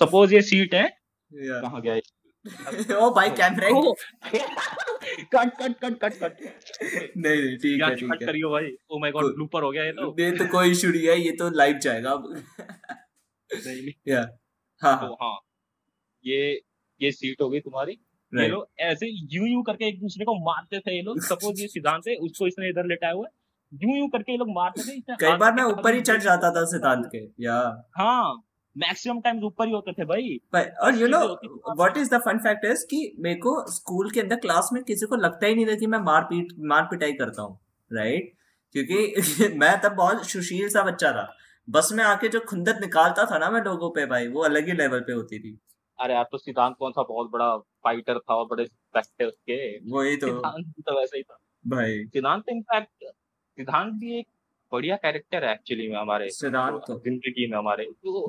सपोज़ 0.00 0.34
ये 0.34 0.42
सीट 0.42 0.74
है 0.74 0.88
कहाँ 1.30 1.80
गया 1.80 2.00
ओ 2.96 3.10
भाई 3.10 3.30
camera 3.30 3.68
cut 5.34 5.50
cut 5.62 5.72
cut 5.80 5.98
cut 5.98 6.14
cut 6.14 6.36
नहीं 7.16 7.36
नहीं 7.36 7.56
ठीक 7.56 7.82
है 7.82 7.94
ठीक 7.94 8.10
है. 8.12 8.26
करियो 8.26 8.50
भाई। 8.50 8.70
ओ 8.90 8.98
माय 9.00 9.10
गॉड 9.10 9.24
ब्लूपर 9.34 9.62
हो 9.62 9.70
गया 9.70 9.84
ये 9.84 9.92
तो। 9.92 10.14
ये 10.20 10.30
तो 10.32 10.46
कोई 10.48 10.70
इशू 10.70 10.88
नहीं 10.88 11.06
है 11.06 11.20
ये 11.20 11.32
तो 11.32 11.50
लाइव 11.50 11.78
जाएगा 11.78 12.14
या 14.08 14.20
हाँ 14.82 14.96
तो 15.00 15.12
हाँ 15.14 15.38
ये 16.24 16.60
ये 17.00 17.10
सीट 17.12 17.42
हो 17.42 17.48
गई 17.50 17.60
तुम्हारी। 17.60 17.92
ये 18.32 18.48
लोग 18.48 18.66
ऐसे 18.80 19.06
यू 19.34 19.46
यू 19.46 19.62
करके 19.62 19.88
एक 19.88 20.00
दूसरे 20.00 20.24
को 20.24 20.34
मारते 20.44 20.78
थे 20.78 20.96
ये 20.96 21.02
लोग। 21.02 21.20
सपोज़ 21.20 21.60
ये 21.60 21.68
सिद्धांत 21.74 22.08
है 22.08 22.14
उसको 22.16 22.46
इसने 22.46 22.68
इधर 22.68 22.86
लेटाया 22.86 23.12
हुआ 23.12 23.26
यू 23.72 23.96
यू 23.96 24.06
करके 24.08 24.32
ये 24.32 24.38
लोग 24.38 24.48
मारते 24.48 24.82
थे 24.82 25.14
कई 25.16 25.36
बार 25.36 25.54
मैं 25.54 25.64
ऊपर 25.64 25.94
ही 25.94 26.00
चढ़ 26.00 26.20
जाता 26.22 26.50
था 26.50 26.64
सिद्धांत 26.64 27.06
के 27.06 27.24
या। 27.44 27.58
हाँ 27.98 28.42
मैक्सिमम 28.76 29.20
टाइम 29.20 29.42
ऊपर 29.44 29.66
ही 29.66 29.72
होते 29.72 29.92
थे 29.92 30.04
भाई। 30.04 30.38
और 30.54 30.94
you 30.94 31.06
know 31.08 31.18
what 31.76 31.96
is 31.96 32.14
the 32.14 32.18
fun 32.18 32.38
fact 32.38 32.64
is 32.64 32.84
कि 32.86 33.12
मेरे 33.18 33.38
को 33.40 33.54
स्कूल 33.72 34.10
के 34.10 34.20
अंदर 34.20 34.36
क्लास 34.36 34.68
में 34.72 34.82
किसी 34.84 35.06
को 35.06 35.16
लगता 35.16 35.46
ही 35.46 35.54
नहीं 35.54 35.66
था 35.66 35.74
कि 35.74 35.86
मैं 35.86 35.98
मार 35.98 36.22
पीट 36.22 36.52
मार 36.66 36.82
पिटाई 36.82 37.12
करता 37.12 37.42
हूँ 37.42 37.58
राइट 37.90 38.32
क्योंकि 38.74 39.48
मैं 39.58 39.80
तब 39.80 39.92
बहुत 39.92 40.26
सुशील 40.30 40.68
सा 40.68 40.82
बच्चा 40.82 41.12
था। 41.12 41.22
बस 41.68 41.88
में 41.92 42.02
आके 42.04 42.28
जो 42.28 42.40
खुंदत 42.40 42.78
निकालता 42.80 43.24
था 43.24 43.38
ना 43.38 43.50
मैं 43.50 43.60
लोगों 43.60 43.90
पे 43.90 44.04
भाई 44.06 44.28
वो 44.28 44.42
अलग 44.42 44.66
ही 44.66 44.72
लेवल 44.72 45.00
पे 45.00 45.12
होती 45.12 45.38
थी। 45.38 45.58
अरे 45.98 46.14
यार 46.14 46.24
तो 46.32 46.38
सिद्धांत 46.38 46.76
कौन 46.78 46.92
सा 46.92 47.02
बहुत 47.02 47.30
बड़ा 47.30 47.56
फाइटर 47.84 48.18
था 48.18 48.34
और 48.34 48.46
बड़े 48.46 48.66
थे 48.96 49.24
उसके। 49.24 49.56
वही 49.90 50.16
तो। 50.16 50.28
तो 50.28 50.98
वैसे 51.00 51.16
ही 51.16 51.22
था। 51.22 51.38
भाई। 51.64 52.04
सिद्धांत 52.06 52.48
इनफैक्ट 52.48 53.04
सिद्धांत 53.04 53.92
भी 53.94 54.18
एक 54.18 54.26
बढ़िया 54.72 54.96
कैरेक्टर 54.96 55.44
है 55.44 55.52
एक्चुअली 55.52 55.88
में 55.88 55.96
हमारे। 55.98 56.30
सिद्धांत 56.30 56.80
तो। 56.86 56.98
ज़िंदगी 56.98 57.50
में 57.50 57.56
हमारे। 57.58 57.84
तो 57.84 58.26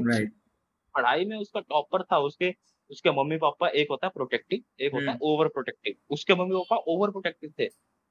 पढ़ाई 0.96 1.26
में 1.26 1.38
उसका 1.38 1.60
टॉपर 1.60 2.04
था 2.04 2.20
उसके 2.20 2.54
उसके 2.90 3.12
मम्मी 3.12 3.38
पापा 3.38 3.68
एक 3.70 3.88
होता 3.92 4.08
है 4.08 4.12
प्रोटेक्टिव 4.16 4.84
एक 4.84 4.94
होता 4.94 5.12
है 5.12 5.18
ओवर 5.22 5.40
हम्म। 5.40 5.50
प्रोटेक्टिव 5.54 5.96
उसके 6.10 6.36
मम्मी 6.36 6.56
पापा 6.56 6.76
ओवर 6.94 7.12
प्रोटेक्टिव 7.12 7.54
थे। 7.60 7.66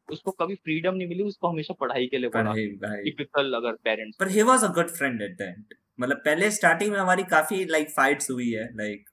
उसको 0.08 0.30
कभी 0.30 0.54
फ्रीडम 0.54 0.94
नहीं 0.94 1.08
मिली 1.08 1.22
उसको 1.22 1.48
हमेशा 1.48 1.74
पढ़ाई 1.74 2.06
के 2.06 2.18
लिए 2.18 2.30
पढ़ा 2.30 2.52
टिपिकल 2.54 3.52
अगर 3.52 3.72
पेरेंट्स 3.72 4.16
पर 4.20 4.28
he 4.28 4.42
was 4.42 4.64
a 4.64 4.68
good 4.68 4.90
friend 4.90 5.22
at 5.22 5.36
the 5.38 5.40
end 5.40 5.74
मतलब 6.00 6.16
पहले 6.16 6.50
स्टार्टिंग 6.50 6.92
में 6.92 6.98
हमारी 6.98 7.22
काफ़ी 7.22 7.64
लाइक 7.64 7.90
फाइट्स 7.90 8.30
हुई 8.30 8.50
है 8.50 8.68
like 8.76 9.04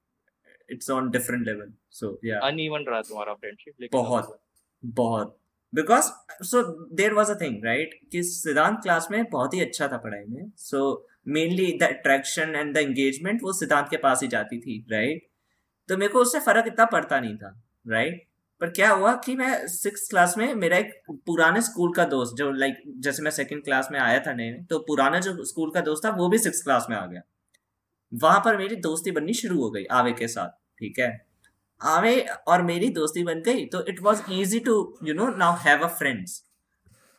it's 0.72 0.90
on 0.90 1.10
different 1.10 1.46
level 1.46 1.74
so 1.92 2.20
या 2.26 2.40
अनइवन 2.40 2.86
रहा 2.88 3.02
तुम्हारा 3.02 3.34
फ्रेंडशिप 3.34 3.74
लेकिन 3.82 4.02
बहुत 4.02 4.40
बहुत। 4.84 5.40
Because 5.74 6.12
so 6.44 6.62
there 6.96 7.14
was 7.14 7.32
a 7.32 7.36
thing 7.42 7.66
right 7.66 8.00
कि 8.12 8.24
सिद्धांत 8.24 8.80
क्लास 8.84 9.08
में 9.12 9.24
बहुत 9.30 9.54
ही 9.54 9.62
अच्छा 9.62 9.88
था 9.88 9.98
पढ़ाई 9.98 10.26
में। 10.26 10.52
So 10.58 11.08
mainly 11.28 11.72
the 11.78 11.84
attraction 11.84 12.56
and 12.56 12.74
the 12.74 12.78
engagement 12.78 13.44
वो 13.44 13.54
सिद्धांत 13.54 13.88
के 13.90 13.98
पास 13.98 14.22
ही 14.22 14.28
जाती 14.28 14.60
थी 14.60 14.86
राइट 14.92 15.10
right? 15.10 15.30
तो 15.90 15.98
मेरे 15.98 16.14
को 16.14 16.20
उससे 16.20 16.40
फ़र्क 16.40 16.68
इतना 16.68 16.86
पड़ता 16.86 17.20
नहीं 17.20 17.38
था 17.38 17.64
राइट 17.88 18.14
right? 18.14 18.33
पर 18.64 18.70
क्या 18.72 18.90
हुआ 18.92 19.14
कि 19.18 19.36
मैं 19.36 19.68
सिक्स 19.70 20.08
क्लास 20.10 20.34
में 20.38 20.54
मेरा 20.56 20.78
एक 20.78 20.92
पुराने 21.26 21.62
स्कूल 21.62 21.94
का 21.94 22.04
दोस्त, 22.08 22.36
जो 22.36 22.52
लाइक 22.54 22.82
जैसे 23.00 23.24
मैं 23.24 23.32
सेकंड 23.34 23.64
क्लास 23.64 23.90
में 23.92 24.00
आया 24.00 24.20
था 24.20 24.34
नहीं 24.34 24.64
तो 24.66 24.80
पुराना 24.88 25.20
जो 25.20 25.44
स्कूल 25.46 25.72
का 25.72 25.82
दोस्त 25.82 26.06
था, 26.06 26.10
वो 26.12 26.30
भी 26.30 26.38
सिक्स 26.40 26.64
क्लास 26.64 26.86
में 26.90 26.96
आ 26.98 27.06
गया। 27.06 27.22
वहाँ 28.12 28.40
पर 28.46 28.58
मेरी 28.58 28.76
दोस्ती 28.82 29.12
बननी 29.12 29.34
शुरू 29.36 29.62
हो 29.62 29.70
गई 29.72 29.84
आवे 29.94 30.12
के 30.14 30.28
साथ, 30.28 30.50
ठीक 30.80 31.00
है? 31.00 31.10
आवे 31.82 32.20
और 32.48 32.62
मेरी 32.64 32.90
दोस्ती 32.92 33.24
बन 33.24 33.42
गई 33.42 33.66
तो 33.66 33.86
it 33.88 34.02
was 34.02 34.22
easy 34.32 34.60
to 34.62 34.76
you 35.04 35.14
know 35.14 35.28
now 35.38 35.58
have 35.62 35.84
a 35.84 35.88
friends 35.96 36.40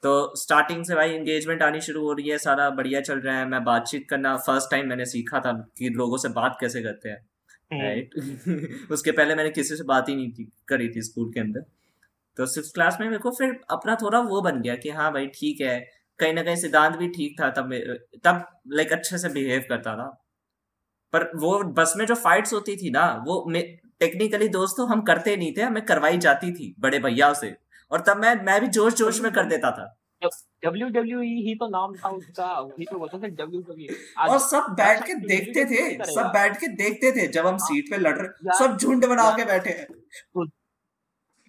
तो 0.03 0.15
स्टार्टिंग 0.37 0.85
से 0.85 0.95
भाई 0.95 1.11
इंगेजमेंट 1.11 1.63
आनी 1.63 1.81
शुरू 1.81 2.03
हो 2.03 2.13
रही 2.13 2.29
है, 2.29 2.39
सारा 2.39 2.71
बढ़िया 2.73 3.01
चल 3.03 3.21
रहा 3.21 3.39
है, 3.39 3.47
मैं 3.49 3.63
बातचीत 3.65 4.07
करना 4.11 4.37
फ़र्स्ट 4.39 4.71
टाइम 4.71 4.89
मैंने 4.89 5.05
सीखा 5.07 5.41
था 5.41 5.53
कि 5.79 5.89
लोगों 5.93 6.17
से 6.17 6.29
बात 6.31 6.57
कैसे 6.61 6.83
करते 6.83 7.09
हैं। 7.09 7.25
राइट। 7.81 8.11
उसके 8.93 9.13
पहले 9.13 9.35
मैंने 9.35 9.51
किसी 9.51 9.77
से 9.77 9.85
बात 9.85 10.09
ही 10.09 10.17
नहीं 10.17 10.33
की 10.33 10.53
करी 10.69 10.89
थी 10.89 11.03
स्कूल 11.03 11.33
के 11.33 11.41
अंदर। 11.41 11.61
तो 12.37 12.47
सिक्स 12.47 12.73
क्लास 12.73 12.97
में 13.01 13.09
मेरे 13.09 13.19
को 13.19 13.31
फिर 13.31 13.61
अपना 13.71 13.95
थोड़ा 13.95 14.21
वो 14.21 14.43
बन 14.43 14.63
गया 14.63 14.75
कि 14.77 14.89
हाँ 14.89 15.13
भाई 15.13 15.27
ठीक 15.27 15.61
है। 15.61 15.91
कहीं 16.19 16.35
ना 16.35 16.43
कहीं 16.43 16.57
सिद्धांत 16.57 16.97
भी 16.97 17.09
ठीक 17.09 17.41
था, 17.41 17.51
तब 17.51 17.75
तब 18.25 18.61
लाइक 18.69 18.93
अच्छे 18.93 19.19
से 19.19 19.29
बिहेव 19.29 19.65
करता 19.69 19.95
था। 19.95 20.25
पर 21.13 21.23
वो 21.37 21.65
बस 21.65 21.95
में 21.97 22.07
जो 22.07 22.15
फाइट्स 22.15 22.53
होती 22.53 22.77
थी 22.77 22.91
ना, 22.91 23.25
वो 23.27 23.53
टेक्निकली 24.01 24.49
दोस्तों 24.49 24.89
हम 24.89 25.03
करते 25.03 25.37
नहीं 25.37 25.55
थे, 25.57 25.63
हमें 25.63 25.87
करवाई 25.87 26.19
जाती 26.19 26.53
थी 26.53 26.75
बड़े 26.81 26.99
भैया 26.99 27.33
से। 27.33 27.57
और 27.91 28.01
तब 28.01 28.17
मैं 28.17 28.45
मैं 28.45 28.61
भी 28.61 28.67
जोश 28.67 28.95
जोश 28.95 29.21
में 29.21 29.33
कर 29.33 29.45
देता 29.45 29.71
था। 29.71 30.04
डब्ल्यू 30.65 30.89
डब्ल्यू 30.91 31.21
ही 31.21 31.55
तो 31.55 31.69
नाम 31.69 31.95
था 31.97 32.09
उसका 32.11 32.49
वही 32.61 32.85
तो 32.85 32.99
बोलते 32.99 33.19
थे 33.19 33.31
डब्ल्यू 33.33 33.61
डब्ल्यू 33.63 33.95
और 34.25 34.39
सब 34.41 34.75
बैठ 34.77 35.07
के 35.07 35.15
देखते 35.27 35.65
थे 35.65 35.83
सब 36.07 36.31
बैठ 36.35 36.57
के 36.61 36.69
देखते 36.77 37.13
थे 37.13 37.27
जब 37.33 37.47
हम 37.47 37.57
सीट 37.65 37.91
पे 37.91 37.99
लड़ 37.99 38.17
रहे 38.19 38.59
सब 38.59 38.77
झुंड 38.77 39.07
बना 39.07 39.31
के 39.37 39.45
बैठे 39.45 39.71
हैं। 39.71 39.87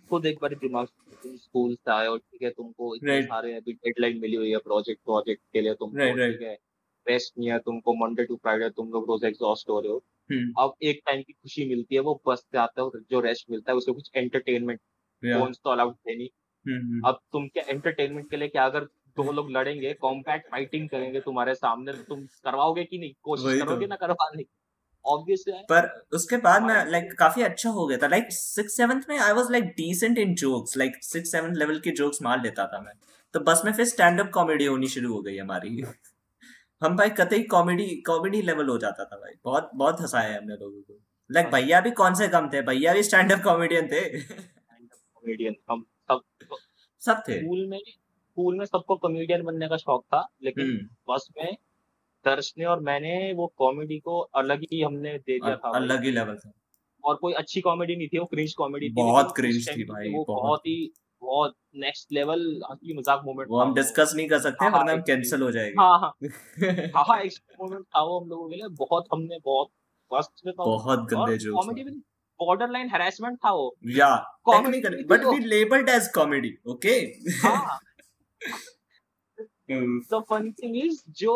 खुद 0.09 0.25
एक 0.25 0.37
बार 0.41 0.53
दिमाग 0.55 0.87
स्कूल 1.25 1.75
से 1.75 1.91
आए 1.91 2.07
और 2.07 2.17
ठीक 2.17 2.41
है 2.43 2.49
तुमको 2.51 2.95
इतने 2.95 3.21
सारे 3.23 3.53
अभी 3.53 3.73
डेडलाइन 3.73 4.19
मिली 4.21 4.35
हुई 4.35 4.51
है 4.51 4.57
प्रोजेक्ट 4.63 5.01
प्रोजेक्ट 5.03 5.41
के 5.53 5.61
लिए 5.61 5.73
तुमको 5.73 6.13
ठीक 6.15 6.41
है। 6.41 6.57
रेस्ट 7.07 7.33
नहीं 7.37 7.49
है 7.49 7.57
तुमको 7.59 7.93
मंडे 7.95 8.23
टू 8.25 8.35
फ्राइडे 8.35 8.69
तुम 8.71 8.89
लोग 8.91 9.09
रोज 9.09 9.23
एग्जॉस्ट 9.25 9.69
हो 9.69 9.79
रहे 9.79 9.91
हो। 9.91 9.97
हम्म। 10.29 10.53
अब 10.57 10.73
एक 10.81 11.01
टाइम 11.05 11.21
की 11.21 11.33
खुशी 11.33 11.65
मिलती 11.69 11.95
है 11.95 12.01
वो 12.01 12.21
बस 12.27 12.39
से 12.41 12.57
आता 12.57 12.81
है 12.81 13.01
जो 13.11 13.19
रेस्ट 13.21 13.49
मिलता 13.51 13.71
है 13.71 13.77
उससे 13.77 13.91
कुछ 13.91 14.09
एंटरटेनमेंट 14.15 14.79
फ़ोन 15.23 15.53
तो 15.53 15.69
अलाउड 15.69 15.95
थे 15.95 16.15
नहीं। 16.15 16.27
अब 17.05 17.19
तुम 17.31 17.47
क्या 17.47 17.63
एंटरटेनमेंट 17.69 18.29
के 18.29 18.37
लिए 18.37 18.47
क्या 18.47 18.65
अगर 18.65 18.79
दो 19.17 19.31
लोग 19.31 19.51
लड़ेंगे 19.51 19.93
कॉम्पैक्ट 19.93 20.49
फाइटिंग 20.51 20.89
करेंगे 20.89 21.19
तुम्हारे 21.19 21.55
सामने 21.55 21.93
तुम 21.93 22.21
करवाओगे 22.43 22.83
कि 22.83 22.97
नहीं? 22.97 23.13
कोशिश 23.23 23.59
तो। 23.59 23.65
करोगे 23.65 23.87
ना 23.87 23.95
करवाने 23.95 24.43
की? 24.43 24.49
पर 25.69 25.87
उसके 26.13 26.37
बाद 26.37 26.63
मैं 26.63 26.91
लाइक 26.91 27.13
काफ़ी 27.19 27.41
अच्छा 27.41 27.69
हो 27.69 27.87
गया 27.87 27.97
था। 27.97 28.07
लाइक 28.07 28.31
सिक्स 28.31 28.77
सेवंथ 28.77 29.01
में 29.09 29.19
I 29.19 29.33
was 29.33 29.51
like 29.51 29.63
decent 29.63 30.17
in 30.17 30.35
jokes 30.35 30.77
like 30.77 31.03
six 31.03 31.31
seventh 31.31 31.55
level 31.55 31.79
के 31.79 31.91
जोक्स 31.91 32.21
मार 32.21 32.41
लेता 32.41 32.67
था 32.67 32.81
मैं। 32.81 32.93
तो 33.33 33.39
बस 33.39 33.61
में 33.65 33.71
फिर 33.73 33.85
स्टैंड 33.85 34.19
अप 34.19 34.29
कॉमेडी 34.33 34.65
होनी 34.65 34.87
शुरू 34.87 35.13
हो 35.13 35.21
गई 35.21 35.37
हमारी। 35.37 35.83
हम 36.83 36.97
भाई 36.97 37.09
कतई 37.09 37.43
कॉमेडी 37.43 37.85
कॉमेडी 38.07 38.41
लेवल 38.41 38.69
हो 38.69 38.77
जाता 38.77 39.05
था 39.05 39.15
भाई। 39.15 39.33
बहुत 39.43 39.69
बहुत 39.75 40.01
हंसाया 40.01 40.29
है 40.29 40.37
हमने 40.37 40.53
लोगों 40.53 40.81
को। 40.81 40.99
लाइक 41.29 41.47
भैया 41.47 41.81
भी 41.81 41.91
कौन 41.91 42.13
से 42.13 42.27
कम 42.27 42.49
थे? 42.53 42.61
भैया 42.61 42.93
भी 42.93 43.03
स्टैंड 43.03 43.31
अप 43.31 43.43
कॉमेडियन 43.43 43.87
थे 43.87 44.19
कॉमेडियन 44.19 45.55
हम 45.71 45.85
सब 46.09 46.21
सब 47.01 47.21
थे। 47.27 47.39
स्कूल 47.39 47.65
में 47.67 47.79
स्कूल 47.79 48.57
में 48.57 48.65
सबको 48.65 48.95
कॉमेडियन 48.97 49.43
बनने 49.43 49.67
का 49.67 49.77
शौक 49.77 50.03
था 50.05 50.27
लेकिन 50.43 50.65
हम्म। 50.65 51.13
बस 51.13 51.27
में 51.37 51.55
दर्श 52.25 52.53
ने 52.57 52.65
और 52.65 52.79
मैंने 52.81 53.31
वो 53.33 53.47
कॉमेडी 53.57 53.99
को 53.99 54.19
अलग 54.35 54.61
ही 54.71 54.81
हमने 54.81 55.17
दे 55.17 55.37
दिया 55.39 55.55
था। 55.55 55.71
अलग 55.75 56.03
ही 56.03 56.11
लेवल 56.11 56.37
था 56.37 56.51
और 57.03 57.15
कोई 57.15 57.33
अच्छी 57.33 57.61
कॉमेडी 57.61 57.95
नहीं 57.95 58.07
थी 58.07 58.19
वो 58.19 58.25
क्रिंज 58.25 58.53
कॉमेडी 58.53 58.89
थी 58.89 58.93
बहुत 58.95 59.33
क्रिंज 59.35 59.67
थी 59.69 59.83
भाई 59.83 60.13
वो 60.13 60.23
बहुत 60.27 60.67
ही 60.67 60.77
बहुत 61.21 61.53
नेक्स्ट 61.75 62.11
लेवल 62.13 62.41
हँसी 62.71 62.97
मज़ाक 62.97 63.21
मोमेंट 63.25 63.49
वो 63.49 63.59
हम 63.59 63.73
डिस्कस 63.73 64.13
नहीं 64.15 64.27
कर 64.29 64.39
सकते 64.39 64.69
वरना 64.69 64.91
हम 64.91 65.01
कैंसिल 65.01 65.41
हो 65.41 65.51
जाएँगे। 65.51 65.81
हाँ 65.81 65.99
हाँ। 65.99 66.11
हाँ 66.95 67.03
हाँ 67.09 67.19
एक 67.21 67.33
मोमेंट 67.61 67.83
था 67.85 68.03
वो 68.03 68.19
हम 68.19 68.29
लोगों 68.29 68.49
के 68.49 68.55
लिए 68.55 68.67
बहुत 68.79 69.07
हमने 69.13 69.39
बहुत 69.45 69.69
फ़र्स्ट 70.11 70.45
में 70.45 70.53
तो 70.55 70.65
बहुत 70.65 71.07
गंदे 71.13 71.37
जो 71.37 71.55
कॉमेडी 71.55 71.83
में 71.83 71.91
बॉर्डर 72.39 72.69
लाइन 72.71 72.89
हेरासमेंट 72.91 73.37
था 73.45 73.51
वो। 73.51 73.75
या 73.95 74.15
technically 74.49 75.03
but 75.05 75.25
we 75.25 75.39
labelled 75.47 75.89
as 75.89 76.07
comedy 76.15 76.55
okay 76.67 76.95
हाँ। 77.43 77.79
तो 80.09 80.19
फनी 80.29 80.51
थिंग 80.53 80.75
इज़ 80.77 81.01
जो 81.19 81.35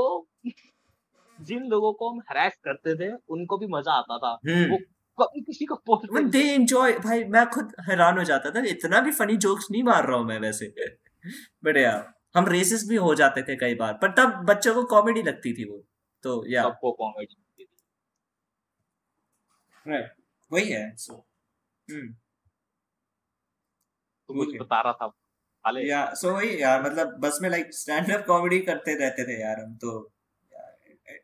जिन 1.39 1.63
लोगों 1.69 1.91
को 1.93 2.09
हम 2.09 2.19
हरास 2.29 2.57
करते 2.63 2.95
थे 2.95 3.11
उनको 3.29 3.57
भी 3.57 3.67
मज़ा 3.67 3.93
आता 3.93 4.17
था। 4.17 4.31
हम्म। 4.47 4.71
वो 4.71 4.77
कभी 5.17 5.41
किसी 5.41 5.65
को 5.65 5.75
पोस्ट 5.87 6.19
दे 6.31 6.41
एंजॉय 6.53 6.93
भाई 6.99 7.23
मैं 7.25 7.45
खुद 7.49 7.73
हैरान 7.89 8.17
हो 8.17 8.23
जाता 8.23 8.51
था 8.51 8.63
इतना 8.67 8.99
भी 9.01 9.11
फनी 9.11 9.37
जोक्स 9.45 9.67
नहीं 9.71 9.83
मार 9.83 10.07
रहा 10.07 10.17
हूँ 10.17 10.25
मैं 10.25 10.39
वैसे। 10.39 10.67
बट 11.63 11.77
यार 11.77 12.11
हम 12.35 12.45
रेसिस 12.47 12.87
भी 12.89 12.95
हो 12.97 13.13
जाते 13.15 13.41
थे 13.43 13.55
कई 13.55 13.75
बार 13.75 13.93
पर 14.01 14.11
तब 14.17 14.45
बच्चों 14.45 14.73
को 14.73 14.83
कॉमेडी 14.87 15.21
लगती 15.23 15.53
थी 15.53 15.69
वो। 15.69 15.83
तो 16.23 16.43
या 16.51 16.63
सबको 16.63 16.91
कॉमेडी 16.93 17.35
वही 20.51 20.69
है 20.69 20.95
सो 20.95 21.13
हम्म। 21.87 22.13
तो 24.29 24.63
बता 24.63 24.81
रहा 24.81 24.93
था 24.93 25.13
या 25.77 26.13
सो 26.13 26.33
वही 26.33 26.61
यार 26.61 26.81
मतलब 26.83 27.17
बस 27.19 27.39
में 27.41 27.49
लाइक 27.49 27.73
स्टैंड 27.73 28.11
अप 28.11 28.25
कॉमेडी 28.27 28.59
करते 28.59 28.95
रहते 28.95 29.23
थे 29.27 29.41
यार 29.41 29.59
हम 29.59 29.75
तो 29.75 30.11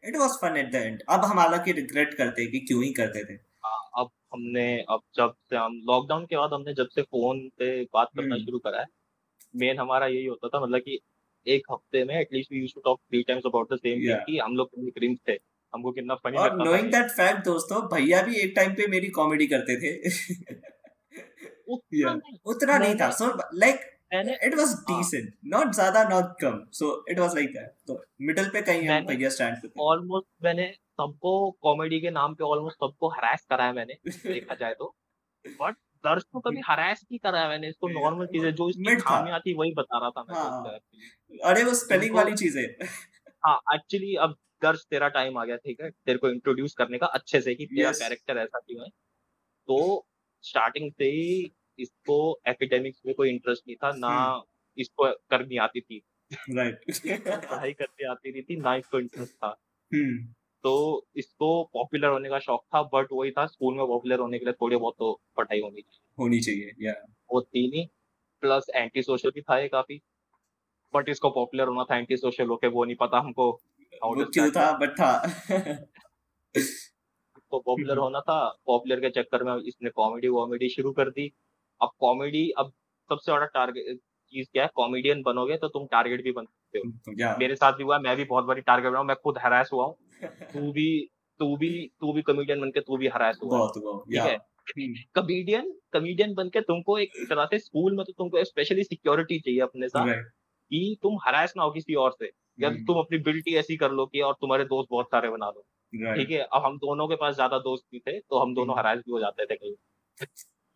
it 0.06 0.16
was 0.16 0.32
fun 0.42 0.58
at 0.58 0.72
the 0.72 0.76
end 0.76 1.04
अब 1.10 1.26
हम 1.26 1.40
हालाँकि 1.40 1.72
रिग्रेट 1.72 2.14
करते 2.14 2.42
हैं 2.42 2.52
कि 2.52 2.60
क्यों 2.60 2.84
ही 2.84 2.92
करते 2.94 3.24
थे। 3.26 3.34
हाँ, 3.34 3.90
अब 3.98 4.10
हमने 4.34 4.66
अब 4.90 5.02
जब 5.16 5.34
से 5.50 5.56
हम 5.56 5.82
लॉकडाउन 5.90 6.26
के 6.26 6.38
बाद 6.38 6.54
हमने 6.54 6.74
जब 6.74 6.88
से 6.88 7.02
फ़ोन 7.02 7.50
पे 7.50 7.70
बात 7.84 8.10
करना 8.18 8.36
हम्म। 8.36 8.46
शुरू 8.46 8.60
करा 8.60 8.80
है 8.80 8.86
मेन 9.56 9.80
हमारा 9.80 10.08
यही 10.08 10.26
होता 10.26 10.50
था 10.50 10.60
मतलब 10.60 10.80
कि 10.80 11.00
एक 11.48 11.64
हफ़्ते 11.72 12.04
में 12.04 12.16
at least 12.16 12.52
we 12.52 12.60
used 12.60 12.76
to 12.76 12.82
talk 12.82 13.00
three 13.00 13.24
times 13.24 13.44
about 13.46 13.74
the 13.74 13.78
same 13.78 14.00
thing 14.00 14.26
कि 14.26 14.38
हम 14.40 14.56
लोग 14.56 14.70
कितने 14.70 14.92
क्रिंज 14.92 15.18
थे। 15.28 15.34
हमको 15.76 15.92
कितना 15.94 16.16
फनी 16.18 16.38
लगता 16.38 16.58
था। 16.58 16.64
नोइंग 16.64 16.92
दैट 16.92 17.12
फैक्ट 17.14 17.44
दोस्तों 17.46 17.82
भैया 17.90 18.22
भी 18.24 18.36
एक 18.42 18.54
टाइम 18.56 18.74
पे 18.76 18.88
मेरी 18.90 19.10
कॉमेडी 19.18 19.48
करते 19.48 19.76
थे। 19.82 19.92
उतना, 21.68 22.20
उतना 22.46 22.78
नहीं 22.78 22.96
था। 22.96 23.10
So 23.14 23.28
like 23.56 23.92
it 24.14 24.54
was 24.56 24.74
decent 24.90 25.34
not 25.54 25.72
ज़्यादा 25.74 26.04
not 26.10 26.36
come. 26.42 26.60
So 26.74 26.90
it 27.12 27.20
was 27.20 27.36
like 27.36 27.50
that 27.54 27.72
तो 27.88 28.04
मिडिल 28.24 28.50
पे 28.50 28.62
कहीं 28.64 28.88
हम 28.90 29.06
भैया 29.06 29.30
स्टैंड 29.30 29.58
पे 29.62 29.70
ऑलमोस्ट 29.84 30.28
मैंने 30.44 30.68
सबको 31.00 31.32
कॉमेडी 31.64 32.00
के 32.02 32.12
नाम 32.12 32.34
पे 32.34 32.44
ऑलमोस्ट 32.46 32.78
सबको 32.78 33.10
हरास 33.12 33.46
करा 33.50 33.66
है 33.66 33.74
मैंने 33.76 33.98
देखा 34.08 34.56
जाए 34.56 34.74
तो। 34.74 34.94
बट 35.46 35.76
दर्श 36.04 36.24
को 36.34 36.40
कभी 36.42 36.62
हरास 36.66 37.02
नहीं 37.02 37.20
करा 37.20 37.40
है 37.42 37.48
मैंने 37.50 37.68
इसको 37.70 37.88
नॉर्मल 37.90 38.26
चीज़ें 38.28 38.54
जो 38.56 38.70
इसकी 38.70 38.96
खामियाँ 38.98 39.40
थी 39.40 39.54
वही 39.58 39.74
बता 39.78 39.98
रहा 40.00 40.10
था 40.12 40.24
मैं 40.24 40.36
हाँ। 40.36 40.80
अरे 41.52 41.64
वो 41.64 41.74
स्पेलिंग 41.76 42.16
वाली 42.16 42.34
चीज़ें। 42.36 42.64
हाँ 43.44 43.60
एक्चुअली 43.76 44.16
अब 44.18 44.36
दर्श 44.62 44.86
तेरा 44.90 45.08
टाइम 45.08 45.38
आ 45.38 45.46
गया 45.46 45.56
ठीक 45.56 45.82
है? 45.82 45.90
तेरे 45.90 46.18
को 46.18 46.30
इंट्रोड्यूस 46.30 46.74
करने 46.74 46.98
का 46.98 47.06
अच्छे 47.06 47.42
से 47.42 47.56
कि 47.56 47.66
तेरा 47.66 47.92
कैरेक्टर 47.92 48.38
ऐसा 48.38 48.60
क्यों 48.60 48.84
है? 48.84 48.90
तो 49.68 50.08
स्टार्टिंग 50.42 50.92
से 50.92 51.06
ही 51.06 51.52
इसको 51.80 52.40
एकेडमिक्स 52.48 53.02
में 53.06 53.16
कोई 53.16 53.30
इंटरेस्ट 53.30 53.64
नहीं 53.68 53.76
था 53.76 53.92
ना 53.98 54.08
हम्म। 54.08 54.44
इसको 54.78 55.14
करनी 55.30 55.58
आती 55.58 55.82
थी। 55.82 56.04
राइट 56.52 56.80
पढ़ाई 57.28 57.74
करनी 57.74 58.06
आती 58.08 58.32
नहीं 58.32 58.42
थी 58.42 58.56
ना 58.56 58.76
इसको 58.76 59.00
इंटरेस्ट 59.00 59.34
था। 59.34 59.56
हम्म। 59.94 60.34
तो 60.64 61.08
इसको 61.16 61.64
पॉपुलर 61.74 62.08
होने 62.08 62.30
का 62.30 62.40
शौक 62.40 62.64
था 62.76 62.84
बट 62.84 63.08
वही 63.12 63.32
था 63.32 63.46
स्कूल 63.46 63.74
में 63.74 63.88
पॉपुलर 63.88 64.20
होने 64.20 64.40
के 64.40 64.46
लिए 64.46 64.54
थोड़ी 64.54 64.76
बहुत 64.76 64.96
तो 65.00 65.22
पढ़ाई 65.38 65.60
होनी 65.60 65.82
चाहिए। 65.82 66.24
होनी 66.24 66.40
चाहिए 66.40 66.72
या 66.80 66.94
वो 67.34 67.42
थी 67.42 67.70
नहीं 67.72 67.88
प्लस 68.42 68.66
एंटी 68.76 69.02
सोशल 69.02 69.30
भी 69.30 69.42
था 69.42 69.60
ये 69.60 69.68
काफ़ी। 69.68 70.02
बट 70.94 71.10
इसको 71.10 71.30
पॉपुलर 71.30 71.68
होना 71.68 71.84
था 71.84 71.98
एंटी 71.98 72.18
सोशल 72.18 72.48
होके 72.48 72.68
वो 72.68 72.86
नहीं 72.86 72.96
पता 72.96 73.18
हमको। 73.18 73.62
था 74.52 74.72
बट 74.78 74.90
था। 74.92 75.12
तो 76.56 77.60
पॉपुलर 77.60 77.98
होना 77.98 78.20
था। 78.20 78.38
पॉपुलर 78.68 79.00
के 79.00 79.10
चक्कर 79.12 79.44
में 79.44 79.56
इसने 79.58 79.90
कॉमेडी 79.92 80.28
वॉमेडी 80.30 80.70
शुरू 80.70 80.92
कर 80.92 81.10
दी। 81.10 81.32
अब 81.82 81.90
कॉमेडी 82.00 82.50
अब 82.58 82.72
सबसे 83.10 83.32
बड़ा 83.32 83.46
टारगेट 83.48 83.98
चीज़ 84.34 84.48
क्या 84.54 84.64
है? 84.64 84.70
कॉमेडियन 84.76 85.22
बनोगे 85.22 85.58
तो 85.58 85.68
तुम 85.68 85.86
टारगेट 85.88 86.24
भी 86.24 86.32
बन 86.32 86.46
सकते 86.46 86.80
हो। 86.80 86.84
मेरे 87.40 87.56
साथ 87.56 87.74
भी 87.74 87.84
हुआ 87.84 88.00
मैं 88.00 88.16
भी 88.18 88.24
बहुत 88.26 88.46
बड़ी 88.46 88.62
टारगेट 88.62 88.92
बना 88.92 89.04
मैं 89.04 89.16
खुद 89.16 89.38
हरास 89.38 89.70
हुआ 89.74 89.86
हूँ। 89.86 89.96
तू 90.54 90.72
भी 90.72 90.88
तू 91.40 91.56
भी 91.58 91.70
तू 92.02 92.14
भी 92.14 92.22
कॉमेडियन 92.22 92.62
बन 92.62 92.70
के 92.72 92.80
तू 92.80 92.98
भी 92.98 93.08
हरास 93.08 93.40
हुआ 93.44 93.58
ठीक 94.02 94.22
है? 94.22 94.38
कॉमेडियन 95.16 95.72
कॉमेडियन 95.94 96.34
बन 96.34 96.50
के 96.50 96.62
तुमको 96.62 96.98
एक 97.00 97.12
तरह 97.30 97.46
से 97.46 97.60
स्कूल 97.60 97.96
में 97.98 98.06
तो 98.06 98.14
तुमको 98.14 98.44
स्पेशली 98.44 98.84
सिक्योरिटी 98.84 99.40
चाहिए 99.40 99.60
अपने 99.62 99.88
साथ 99.90 100.08
कि 100.72 100.98
तुम 101.04 101.18
हरास 101.28 101.54
ना 101.58 101.64
हो 101.64 101.72
किसी 101.72 101.96
और 101.96 102.16
से। 102.20 102.32
या 102.60 102.70
hmm. 102.70 102.86
तुम 102.88 103.00
अपनी 103.00 103.18
बिल्टी 103.22 103.56
ऐसी 103.56 103.76
कर 103.78 103.92
लो 103.92 104.06
कि 104.06 104.22
और 104.22 104.34
तुम्हारे 104.42 104.64
दोस्त 104.66 104.88
बहुत 104.92 105.08
सारे 105.08 105.30
बना 105.30 105.48
लो। 105.48 105.62
ठीक 106.16 106.30
है? 106.32 106.40
अब 106.40 106.66
हम 106.66 106.78
दोनों 106.78 107.08
के 107.08 107.16
पास 107.16 107.36
ज़्यादा 107.36 107.58
दोस्त 107.62 107.86
भी 107.92 108.00
थे 108.00 108.20
तो 108.20 108.40
हम 108.40 108.54
दोनों 108.54 108.78
हरास 108.78 108.98
hmm. 108.98 109.06
भी 109.06 109.12
हो 109.12 109.20
जाते 109.20 109.46
थे 109.46 109.56
कहीं। 109.56 109.76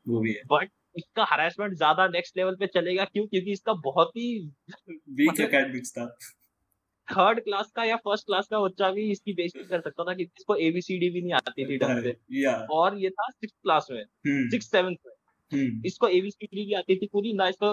वो 0.05 0.19
भी 0.19 0.33
है। 0.33 0.41
बट 0.51 0.69
इसका 0.95 1.25
हरासमेंट 1.31 1.73
ज़्यादा 1.75 2.07
नेक्स्ट 2.09 2.37
लेवल 2.37 2.55
पे 2.55 2.67
चलेगा 2.67 3.05
क्यों? 3.05 3.25
क्योंकि 3.27 3.51
इसका 3.51 3.73
बहुत 3.83 4.09
ही 4.17 4.37
वीक 4.89 5.39
एकेडमिक्स 5.41 5.91
था 5.91 6.05
थर्ड 7.07 7.39
क्लास 7.39 7.71
का 7.75 7.83
या 7.83 7.95
फ़र्स्ट 7.97 8.25
क्लास 8.25 8.47
का 8.47 8.59
बच्चा 8.59 8.89
भी 8.91 9.09
इसकी 9.11 9.33
बेइज्जती 9.33 9.63
कर 9.63 9.81
सकता 9.81 10.03
था 10.03 10.13
कि 10.13 10.23
इसको 10.23 10.55
एबीसीडी 10.63 11.09
भी 11.09 11.21
नहीं 11.21 11.33
आती 11.33 11.65
थी 11.65 11.77
ढंग 11.77 12.03
से। 12.03 12.11
और 12.71 12.97
ये 12.97 13.09
था 13.09 13.29
सिक्स 13.29 13.53
क्लास 13.53 13.87
में। 13.91 14.03
Six 14.49 14.69
hmm. 14.75 14.83
में। 14.83 14.95
hmm. 15.51 15.85
इसको 15.85 16.07
एबीसीडी 16.09 16.65
भी 16.65 16.73
आती 16.73 16.95
थी 16.95 17.07
पूरी 17.13 17.33
ना 17.33 17.47
इसको 17.47 17.71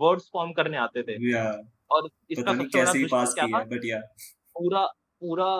वर्ड्स 0.00 0.28
फॉर्म 0.32 0.52
करने 0.52 0.76
आते 0.76 1.02
थे। 1.02 1.16
और 1.90 2.08
इसका 2.30 2.52
सबसे 2.54 2.78
बड़ा 2.78 2.92
दुश्मन 2.92 3.24
क्या 3.34 3.46
था? 3.46 4.00
पूरा 4.56 4.84
पूरा 5.22 5.50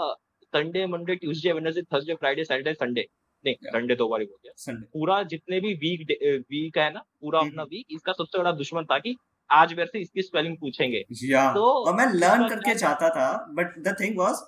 Sunday 0.52 0.86
Monday 0.86 1.14
Tuesday 1.16 1.52
Wednesday 1.52 1.82
Thursday 1.94 2.14
Friday 2.14 2.44
Saturday 2.44 2.74
Sunday 2.74 3.06
नहीं 3.44 3.54
संडे 3.72 3.94
दो 3.94 4.08
बार 4.08 4.24
बोल 4.24 4.38
गया 4.44 4.74
पूरा 4.92 5.22
जितने 5.32 5.60
भी 5.60 5.72
वीक 5.74 6.06
वीक 6.50 6.78
है 6.78 6.92
ना 6.92 7.00
पूरा 7.20 7.40
अपना 7.40 7.62
वीक 7.62 7.72
हम्म, 7.72 7.92
हम्म। 7.92 7.96
इसका 7.96 8.12
सबसे 8.12 8.38
बड़ा 8.38 8.52
दुश्मन 8.52 8.84
था 8.84 8.98
कि 8.98 9.16
आज 9.50 9.72
मेरे 9.74 9.86
से 9.86 9.98
इसकी 9.98 10.22
स्पेलिंग 10.22 10.56
पूछेंगे। 10.56 11.04
या 11.24 11.52
तो 11.52 11.64
और 11.84 11.94
मैं 11.94 12.06
लर्न 12.14 12.48
करके 12.48 12.74
जाता 12.74 13.08
था 13.08 13.28
बट 13.58 13.78
द 13.78 13.94
थिंग 14.00 14.18
वाज 14.18 14.42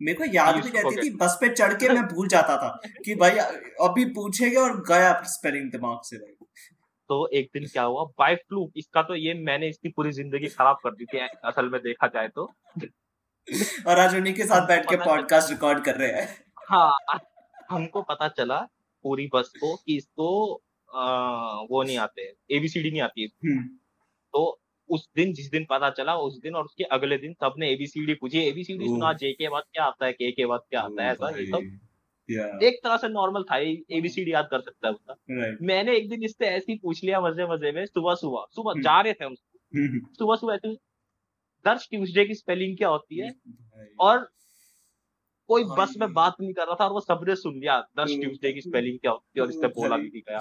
मेरे 0.00 0.18
को 0.18 0.24
याद 0.34 0.54
भी 0.54 0.70
रहती 0.70 1.02
थी 1.02 1.10
बस 1.16 1.36
पे 1.40 1.48
चढ़ 1.48 1.72
के 1.74 1.88
मैं 1.88 2.02
भूल 2.06 2.28
जाता 2.28 2.56
था 2.56 2.70
कि 3.04 3.14
भाई 3.14 3.38
अभी 3.88 4.04
पूछेंगे 4.12 4.56
और 4.56 4.80
गया 4.88 5.12
स्पेलिंग 5.28 5.70
दिमाग 5.70 6.00
से 6.04 6.16
भाई। 6.16 6.41
तो 7.12 7.26
एक 7.38 7.48
दिन 7.54 7.66
क्या 7.68 7.82
हुआ? 7.84 8.04
बाय 8.18 8.34
फ्लू 8.36 8.70
इसका 8.76 9.02
तो 9.02 9.14
ये 9.16 9.32
मैंने 9.46 9.68
इसकी 9.68 9.88
पूरी 9.88 10.12
ज़िंदगी 10.12 10.48
खराब 10.50 10.76
कर 10.84 10.94
दी 10.94 11.04
थी 11.06 11.18
असल 11.44 11.68
में 11.70 11.80
देखा 11.82 12.06
जाए 12.14 12.28
तो। 12.28 12.44
और 13.88 13.98
आज 13.98 14.14
उन्हीं 14.16 14.34
के 14.34 14.44
साथ 14.46 14.66
बैठ 14.68 14.88
के 14.90 14.96
पॉडकास्ट 14.98 15.50
रिकॉर्ड 15.50 15.84
कर 15.84 15.96
रहे 15.96 16.10
हैं। 16.12 16.28
हाँ 16.68 17.20
हमको 17.70 18.02
पता 18.10 18.28
चला 18.30 18.60
पूरी 19.04 19.28
बस 19.34 19.52
को 19.60 19.74
कि 19.76 19.96
इसको 19.96 20.30
आ, 20.90 21.04
वो 21.70 21.82
नहीं 21.82 21.96
आते 21.98 22.22
एबीसीडी 22.56 22.90
नहीं 22.90 23.00
आती 23.00 23.30
हम्म। 23.44 23.62
तो 24.34 24.58
उस 24.90 25.08
दिन 25.16 25.32
जिस 25.32 25.50
दिन 25.50 25.66
पता 25.70 25.90
चला 25.90 26.16
उस 26.18 26.38
दिन 26.42 26.54
और 26.54 26.64
उसके 26.64 26.84
अगले 26.96 27.18
दिन 27.18 27.32
सबने 27.34 27.70
एबीसीडी 27.72 28.14
पूछी 28.14 28.40
एबीसीडी 28.40 28.88
सुना 28.88 29.12
जे 29.14 29.32
के 29.32 29.48
बाद 29.48 29.62
क्या 29.72 29.84
आता 29.84 30.06
है? 30.06 30.12
के 30.12 30.30
के 30.32 30.46
बाद 30.46 30.60
क्या 30.70 30.80
आता 30.80 31.04
है? 31.04 31.12
ऐसा 31.12 31.30
ये 31.38 31.46
सब। 31.46 31.78
एक 32.30 32.78
तरह 32.84 32.96
से 32.96 33.08
नॉर्मल 33.08 33.42
था 33.42 33.56
एबीसीडी 33.56 34.32
याद 34.32 34.48
कर 34.50 34.60
सकता 34.60 34.88
है 34.88 34.94
उसका 34.94 35.14
right. 35.14 35.62
मैंने 35.62 35.96
एक 35.96 36.08
दिन 36.08 36.22
इससे 36.22 36.46
ऐसी 36.46 36.74
पूछ 36.74 37.04
लिया 37.04 37.20
मज़े 37.20 37.46
मज़े 37.46 37.72
में 37.72 37.84
सुबह 37.86 38.14
सुबह 38.14 38.46
सुबह 38.54 38.70
हम्म। 38.70 38.82
जा 38.82 39.00
रहे 39.00 39.12
थे 39.12 39.24
हम 39.24 39.34
हम्म। 39.72 40.00
सुबह 40.18 40.36
सुबह 40.36 40.54
ऐसे 40.54 40.74
दर्श 41.64 41.86
ट्यूसडे 41.90 42.24
की 42.24 42.34
स्पेलिंग 42.34 42.76
क्या 42.76 42.88
होती 42.88 43.18
है? 43.18 43.32
और 44.00 44.30
कोई 45.48 45.64
बस 45.78 45.94
में 45.98 46.12
बात 46.12 46.36
नहीं 46.40 46.52
कर 46.52 46.66
रहा 46.66 46.76
था 46.80 46.84
और 46.84 46.92
वो 46.92 47.00
सबने 47.00 47.36
सुन 47.36 47.58
लिया 47.60 47.78
दर्श 47.96 48.14
ट्यूसडे 48.20 48.52
की 48.52 48.60
स्पेलिंग 48.60 48.98
क्या 48.98 49.12
होती 49.12 49.40
है 49.40 49.44
और 49.44 49.50
इससे 49.50 49.68
बोला 49.68 49.96
भी 49.96 50.08
नहीं 50.08 50.22
गया। 50.28 50.38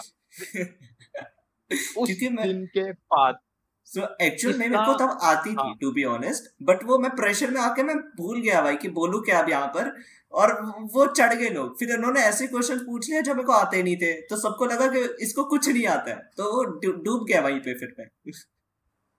उस 1.97 2.09
दिन 2.19 2.65
के 2.67 2.91
बाद 2.91 3.39
सो 3.87 4.07
एक्चुअल 4.21 4.57
में 4.57 4.67
मेरे 4.69 4.83
को 4.85 4.93
तब 4.93 5.17
आती 5.23 5.53
थी 5.53 5.73
टू 5.81 5.91
बी 5.91 6.03
ऑनेस्ट 6.03 6.51
बट 6.63 6.83
वो 6.83 6.97
मैं 6.97 7.11
प्रेशर 7.11 7.51
में 7.51 7.59
आके 7.61 7.83
मैं 7.83 7.95
भूल 8.17 8.41
गया 8.41 8.61
भाई 8.61 8.75
कि 8.75 8.89
बोलू 8.89 9.19
क्या 9.21 9.39
अब 9.39 9.49
यहाँ 9.49 9.67
पर। 9.67 9.89
और 10.33 10.51
वो 10.93 11.05
चढ़ 11.05 11.33
गए 11.33 11.49
लोग। 11.49 11.79
फिर 11.79 11.95
उन्होंने 11.97 12.21
ऐसे 12.21 12.47
क्वेश्चन 12.47 12.79
पूछ 12.79 13.09
लिया 13.09 13.21
जो 13.21 13.35
मेरे 13.35 13.45
को 13.45 13.53
आते 13.53 13.83
नहीं 13.83 13.95
थे। 13.95 14.21
तो 14.21 14.35
सबको 14.35 14.65
लगा 14.65 14.87
कि 14.87 15.23
इसको 15.23 15.43
कुछ 15.43 15.69
नहीं 15.69 15.85
आता 15.85 16.11
है। 16.11 16.29
तो 16.37 16.51
वो 16.55 16.63
डूब 17.03 17.25
गया 17.27 17.41
वहीं 17.41 17.59
पे 17.59 17.73
फिर 17.73 17.95
मैं। 17.99 18.07
उस 18.29 18.47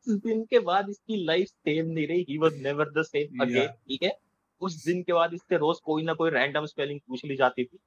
दिन 0.09 0.45
के 0.45 0.59
बाद 0.59 0.89
इसकी 0.91 1.25
लाइफ 1.25 1.49
सेम 1.49 1.87
नहीं 1.87 2.07
रही। 2.07 2.27
He 2.29 2.39
was 2.39 2.63
never 2.63 2.91
the 2.91 3.03
same 3.03 3.43
again 3.43 3.67
ठीक 3.67 4.03
है? 4.03 4.13
उस 4.61 4.85
दिन 4.85 5.03
के 5.03 5.13
बाद 5.13 5.35
इससे 5.35 5.57
रोज 5.57 5.77
कोई 5.85 6.03
ना 6.03 6.13
कोई 6.13 6.31
रैंडम 6.31 6.67
स्पेलिंग 6.67 7.01
पूछ 7.01 7.25
ली 7.25 7.37
जाती 7.37 7.65
थी। 7.65 7.79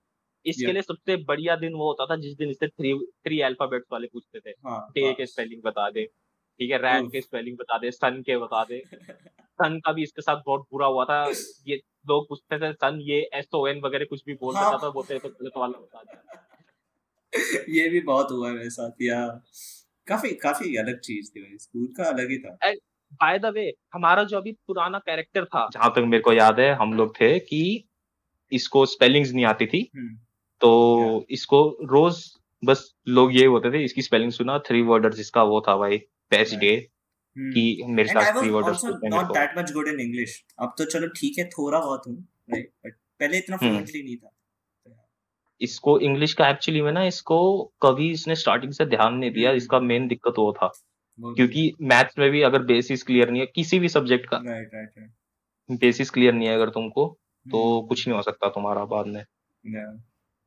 इसके 0.45 0.71
लिए 0.71 0.81
सबसे 0.81 1.15
बढ़िया 1.17 1.55
दिन 1.55 1.73
वो 1.73 1.87
होता 1.87 2.05
था 2.05 2.15
जिस 2.15 2.37
दिन 2.37 2.49
इससे 2.49 2.67
थ्री 2.67 2.93
थ्री 2.99 3.41
अल्फाबेट्स 3.41 3.87
वाले 3.91 4.07
पूछते 4.07 4.39
थे। 4.39 4.49
हाँ, 4.49 4.87
डे 4.95 5.13
के 5.13 5.25
स्पेलिंग 5.25 5.61
बता 5.63 5.89
दे 5.89 6.05
ठीक 6.59 6.71
है? 6.71 6.77
रैन 6.77 7.09
के 7.09 7.21
स्पेलिंग 7.21 7.57
बता 7.57 7.77
दे 7.77 7.91
सन 7.91 8.21
के 8.21 8.37
बता 8.37 8.63
दे। 8.63 8.83
सन 9.55 9.79
का 9.79 9.91
भी 9.91 10.03
इसके 10.03 10.21
साथ 10.21 10.41
बहुत 10.45 10.61
बुरा 10.71 10.87
हुआ 10.87 11.05
था। 11.05 11.31
ये 11.67 11.81
लोग 12.05 12.27
पूछते 12.29 12.59
थे 12.59 12.71
सन 12.73 12.99
ये 13.03 13.19
एस 13.33 13.47
ओ 13.53 13.65
एन 13.67 13.81
वगैरह 13.81 14.05
कुछ 14.05 14.23
भी 14.25 14.33
बोल 14.35 14.55
हाँ. 14.55 14.71
था 14.73 14.89
बोलते 14.91 15.19
तो 15.19 15.29
गलत 15.31 15.57
वाला 15.57 15.79
बता 15.79 16.03
दिया 16.03 16.43
ये 17.69 17.87
भी 17.89 17.99
बहुत 18.01 18.31
हुआ 18.31 18.49
है 18.49 18.55
मेरे 18.55 18.69
साथ 18.69 19.01
या 19.01 19.21
काफ़ी 20.07 20.33
काफ़ी 20.41 20.75
अलग 20.77 20.99
चीज़ 21.01 21.29
थी 21.29 21.41
भाई 21.41 21.57
स्कूल 21.57 21.87
का 21.97 22.09
अलग 22.09 22.29
ही 22.29 22.37
था 22.37 22.57
बाय 23.13 23.39
द 23.39 23.51
वे 23.55 23.71
हमारा 23.93 24.23
जो 24.23 24.37
अभी 24.37 24.51
पुराना 24.67 24.99
कैरेक्टर 24.99 25.45
था 25.45 25.67
जहाँ 25.73 25.91
तक 25.95 26.03
मेरे 26.05 26.23
को 26.23 26.33
याद 26.33 26.59
है 26.59 26.73
हम 26.75 26.93
लोग 26.93 27.15
थे 27.19 27.37
कि 27.41 27.61
इसको 28.51 28.85
स्पेलिंग्स 28.85 29.31
नहीं 29.31 29.45
आती 29.45 29.65
थी 29.65 29.89
हम्म। 29.95 30.15
तो 30.61 31.25
इसको 31.29 31.61
रोज 31.83 32.23
बस 32.63 32.89
लोग 33.07 33.35
ये 33.35 33.45
होते 33.45 33.71
थे 33.71 33.83
इसकी 33.83 34.01
स्पेलिंग 34.01 34.31
सुना 34.31 34.57
थ्री 34.59 34.81
वर्डर 34.83 35.19
इसका 35.19 35.43
वो 35.43 35.61
था 35.61 35.75
भाई 35.77 35.97
बेस्ट 36.31 36.55
डे. 36.55 36.75
कि 37.37 37.83
मेरे 37.85 38.09
साथ 38.09 38.41
three 38.41 38.49
words 38.49 38.81
not 38.85 39.25
that 39.25 39.57
much 39.57 39.71
good 39.71 39.87
in 39.87 39.99
English 39.99 40.43
अब 40.59 40.73
तो 40.77 40.85
चलो 40.85 41.07
ठीक 41.07 41.39
है 41.39 41.45
थोड़ा 41.45 41.79
बहुत 41.79 42.07
हूँ 42.07 42.27
राइट 42.51 42.71
बट 42.85 42.93
पहले 43.19 43.37
इतना 43.37 43.57
फ्लुएंटली 43.57 43.99
hmm. 43.99 44.03
नहीं 44.03 44.17
था। 44.17 44.31
इसको 45.61 45.99
इंग्लिश 45.99 46.33
का 46.33 46.49
एक्चुअली 46.49 46.81
में 46.81 46.91
ना 46.91 47.03
इसको 47.05 47.63
कभी 47.81 48.11
इसने 48.11 48.35
स्टार्टिंग 48.35 48.71
से 48.71 48.85
ध्यान 48.85 49.13
नहीं 49.13 49.31
दिया 49.31 49.49
hmm. 49.49 49.57
इसका 49.57 49.79
मेन 49.79 50.07
दिक्कत 50.07 50.33
वो 50.37 50.53
था। 50.53 50.67
क्योंकि 51.19 51.73
मैथ्स 51.81 52.17
में 52.19 52.29
भी 52.31 52.41
अगर 52.41 52.63
बेसिस 52.63 53.03
क्लियर 53.03 53.29
नहीं 53.29 53.41
है 53.41 53.47
किसी 53.55 53.79
भी 53.79 53.89
सब्जेक्ट 53.89 54.29
का 54.29 54.37
right 54.37 54.69
right 54.73 54.89
right 54.97 55.79
basis 55.79 56.09
clear 56.09 56.33
नहीं 56.33 56.47
है 56.47 56.55
अगर 56.55 56.69
तुमको 56.69 57.07
तो 57.45 57.81
कुछ 57.81 58.07
नहीं 58.07 58.17
हो 58.17 58.23
सकता 58.23 58.49
तुम्हारा 58.49 58.85
बाद 58.85 59.05
में। 59.05 59.23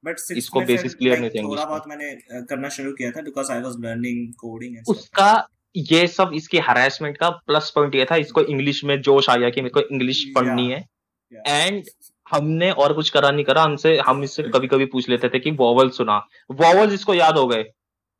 बट 0.04 0.16
इसको 0.36 0.60
बेसिस 0.60 0.94
क्लियर 0.94 1.18
नहीं 1.18 1.30
थे 1.30 1.42
थोड़ा 1.42 1.64
बहुत 1.64 1.82
मैंने 1.88 2.14
करना 2.42 2.68
शुरू 2.68 2.92
किया 2.92 3.10
था 3.10 3.22
because 3.22 3.52
I 3.52 3.60
was 3.60 3.74
learning 3.80 4.32
coding 4.34 4.76
and 4.76 4.84
उसका 4.88 5.48
ये 5.74 6.06
सब 6.08 6.30
इसके 6.34 6.58
हरासमेंट 6.60 7.16
का 7.16 7.28
प्लस 7.30 7.70
पॉइंट 7.74 7.94
ये 7.94 8.04
था। 8.10 8.16
इसको 8.16 8.42
इंग्लिश 8.42 8.84
में 8.84 9.00
जोश 9.02 9.28
आ 9.28 9.36
गया 9.36 9.50
कि 9.50 9.60
मेरे 9.60 9.70
को 9.70 9.80
इंग्लिश 9.94 10.24
पढ़नी 10.34 10.70
है। 10.70 10.84
एंड 11.32 11.84
हमने 12.26 12.70
और 12.72 12.92
कुछ 12.92 13.10
करा 13.10 13.30
नहीं 13.30 13.44
करा। 13.44 13.62
हमसे 13.62 13.96
हम 13.98 14.22
इससे 14.24 14.42
कभी 14.44 14.68
कभी 14.68 14.84
पूछ 14.86 15.08
लेते 15.08 15.28
थे 15.28 15.38
कि 15.38 15.50
वॉवल 15.60 15.90
सुना। 15.90 16.16
वॉवल्स 16.52 16.92
इसको 16.92 17.14
याद 17.14 17.38
हो 17.38 17.46
गए। 17.46 17.62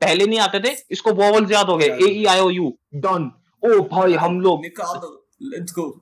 पहले 0.01 0.27
नहीं 0.27 0.39
आते 0.41 0.61
थे 0.61 0.77
इसको 0.91 1.13
वॉवल्स 1.15 1.53
याद 1.53 1.67
हो 1.67 1.77
गए। 1.77 1.87
ए 1.87 2.09
ई 2.11 2.25
आई 2.27 2.41
ओ 2.41 2.51
यू 2.51 2.73
डन 2.97 3.31
ओ 3.63 3.81
भाई 3.89 4.15
हम 4.17 4.41
लोग 4.41 4.67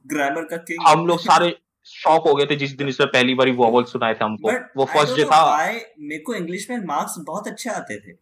ग्रामर 0.06 0.44
का 0.44 0.56
किंग 0.58 0.86
हम 0.86 1.06
लोग 1.06 1.20
सारे 1.20 1.56
शॉक 1.86 2.26
हो 2.28 2.34
गए 2.34 2.46
थे 2.46 2.56
जिस 2.56 2.76
दिन 2.76 2.88
इसमें 2.88 3.08
पहली 3.08 3.34
बार 3.34 3.50
वॉवल 3.56 3.84
सुनाए 3.86 4.14
थे 4.14 4.24
हमको। 4.24 4.52
वो 4.76 4.84
फ़र्स्ट 4.84 5.16
डे 5.16 5.24
था। 5.24 5.40
मेरे 5.66 6.18
को 6.20 6.34
इंग्लिश 6.34 6.70
में 6.70 6.78
मार्क्स 6.86 7.14
बहुत 7.26 7.48
अच्छे 7.48 7.70
आते 7.70 7.98
थे। 7.98 8.12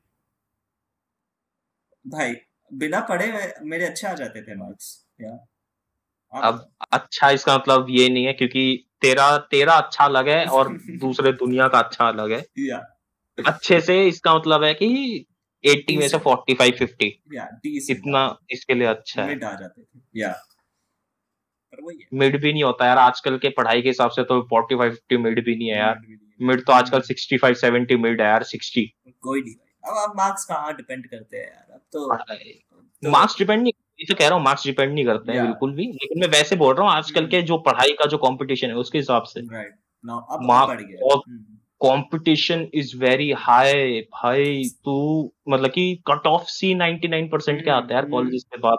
भाई 2.04 2.34
बिना 2.70 3.00
पढ़े 3.00 3.26
मेरे 3.62 3.86
अच्छे 3.86 4.06
आ 4.06 4.12
जाते 4.14 4.42
थे 4.42 4.54
मार्क्स 4.54 5.06
या 5.20 5.38
अब 6.32 6.68
अच्छा 6.92 7.30
इसका 7.30 7.56
मतलब 7.56 7.86
ये 7.90 8.08
नहीं 8.08 8.24
है 8.24 8.32
क्योंकि 8.32 8.64
तेरा 9.00 9.36
तेरा 9.50 9.74
अच्छा 9.74 10.04
अलग 10.04 10.28
है 10.28 10.44
और 10.46 10.68
दूसरे 10.98 11.32
दुनिया 11.32 11.68
का 11.68 11.78
अच्छा 11.78 12.08
अलग 12.08 12.32
है। 12.32 12.44
या 12.58 12.76
अच्छे 13.38 13.80
से 13.80 14.06
इसका 14.06 14.34
मतलब 14.34 14.64
है 14.64 14.72
कि 14.74 14.88
80 15.64 15.96
में 15.98 16.08
से 16.08 16.18
45 16.18 16.78
50 16.80 17.10
या 17.34 17.48
इतना 17.90 18.24
इसके 18.50 18.74
लिए 18.74 18.86
अच्छा 18.86 19.22
है। 19.22 19.28
मिड 19.28 19.44
आ 19.44 19.52
जाते 19.54 19.82
थे 19.82 20.20
या 20.20 20.34
मिड 22.12 22.40
भी 22.40 22.52
नहीं 22.52 22.62
होता 22.64 22.86
यार 22.86 22.98
आजकल 22.98 23.38
के 23.38 23.48
पढ़ाई 23.48 23.82
के 23.82 23.88
हिसाब 23.88 24.10
से 24.10 24.24
तो 24.24 24.40
45 24.52 24.92
50 24.92 25.18
मिड 25.18 25.44
भी 25.44 25.56
नहीं 25.56 25.68
है 25.68 25.78
यार। 25.78 26.00
मिड 26.40 26.64
तो 26.66 26.72
आजकल 26.72 27.00
65 27.00 27.54
70 27.54 27.96
मिड 27.96 28.20
है 28.20 28.26
यार 28.28 28.44
60 28.44 28.84
कोई 29.22 29.40
नहीं। 29.40 29.54
अब 29.86 29.96
आप 29.98 30.12
मार्क्स 30.16 30.44
कहाँ 30.44 30.74
डिपेंड 30.76 31.06
करते 31.06 31.36
हैं 31.36 31.46
यार? 31.46 31.72
अब 31.72 31.80
तो 31.92 33.10
मार्क्स 33.10 33.38
डिपेंड 33.38 33.62
नहीं 33.62 34.06
तो 34.08 34.14
कह 34.14 34.28
रहा 34.28 34.36
हूँ 34.36 34.44
मार्क्स 34.44 34.64
डिपेंड 34.66 34.92
नहीं 34.92 35.04
करते 35.04 35.32
हैं 35.32 35.42
बिल्कुल 35.42 35.72
भी। 35.72 35.86
लेकिन 35.86 36.20
मैं 36.20 36.28
वैसे 36.28 36.56
बोल 36.56 36.74
रहा 36.74 36.86
हूँ 36.86 36.92
आजकल 36.92 37.26
के 37.26 37.36
hmm. 37.36 37.46
जो 37.46 37.58
पढ़ाई 37.58 37.92
का 37.98 38.06
जो 38.06 38.18
कंपटीशन 38.18 38.68
है 38.68 38.74
उसके 38.76 38.98
हिसाब 38.98 39.22
से। 39.22 39.42
कंपटीशन 41.80 42.66
इज़ 42.74 42.96
वेरी 42.96 43.30
हाई 43.38 44.00
भाई 44.14 44.64
तू 44.84 44.96
मतलब 45.48 45.70
कि 45.70 45.84
कट 46.06 46.26
ऑफ़ 46.26 46.42
सी 46.48 46.74
99 46.74 47.30
परसेंट 47.32 47.64
के 47.64 47.70
आता 47.70 47.86
है 47.86 47.94
यार 47.94 48.08
कॉलेज 48.10 48.34
hmm. 48.34 48.50
के 48.52 48.58
बाद। 48.58 48.78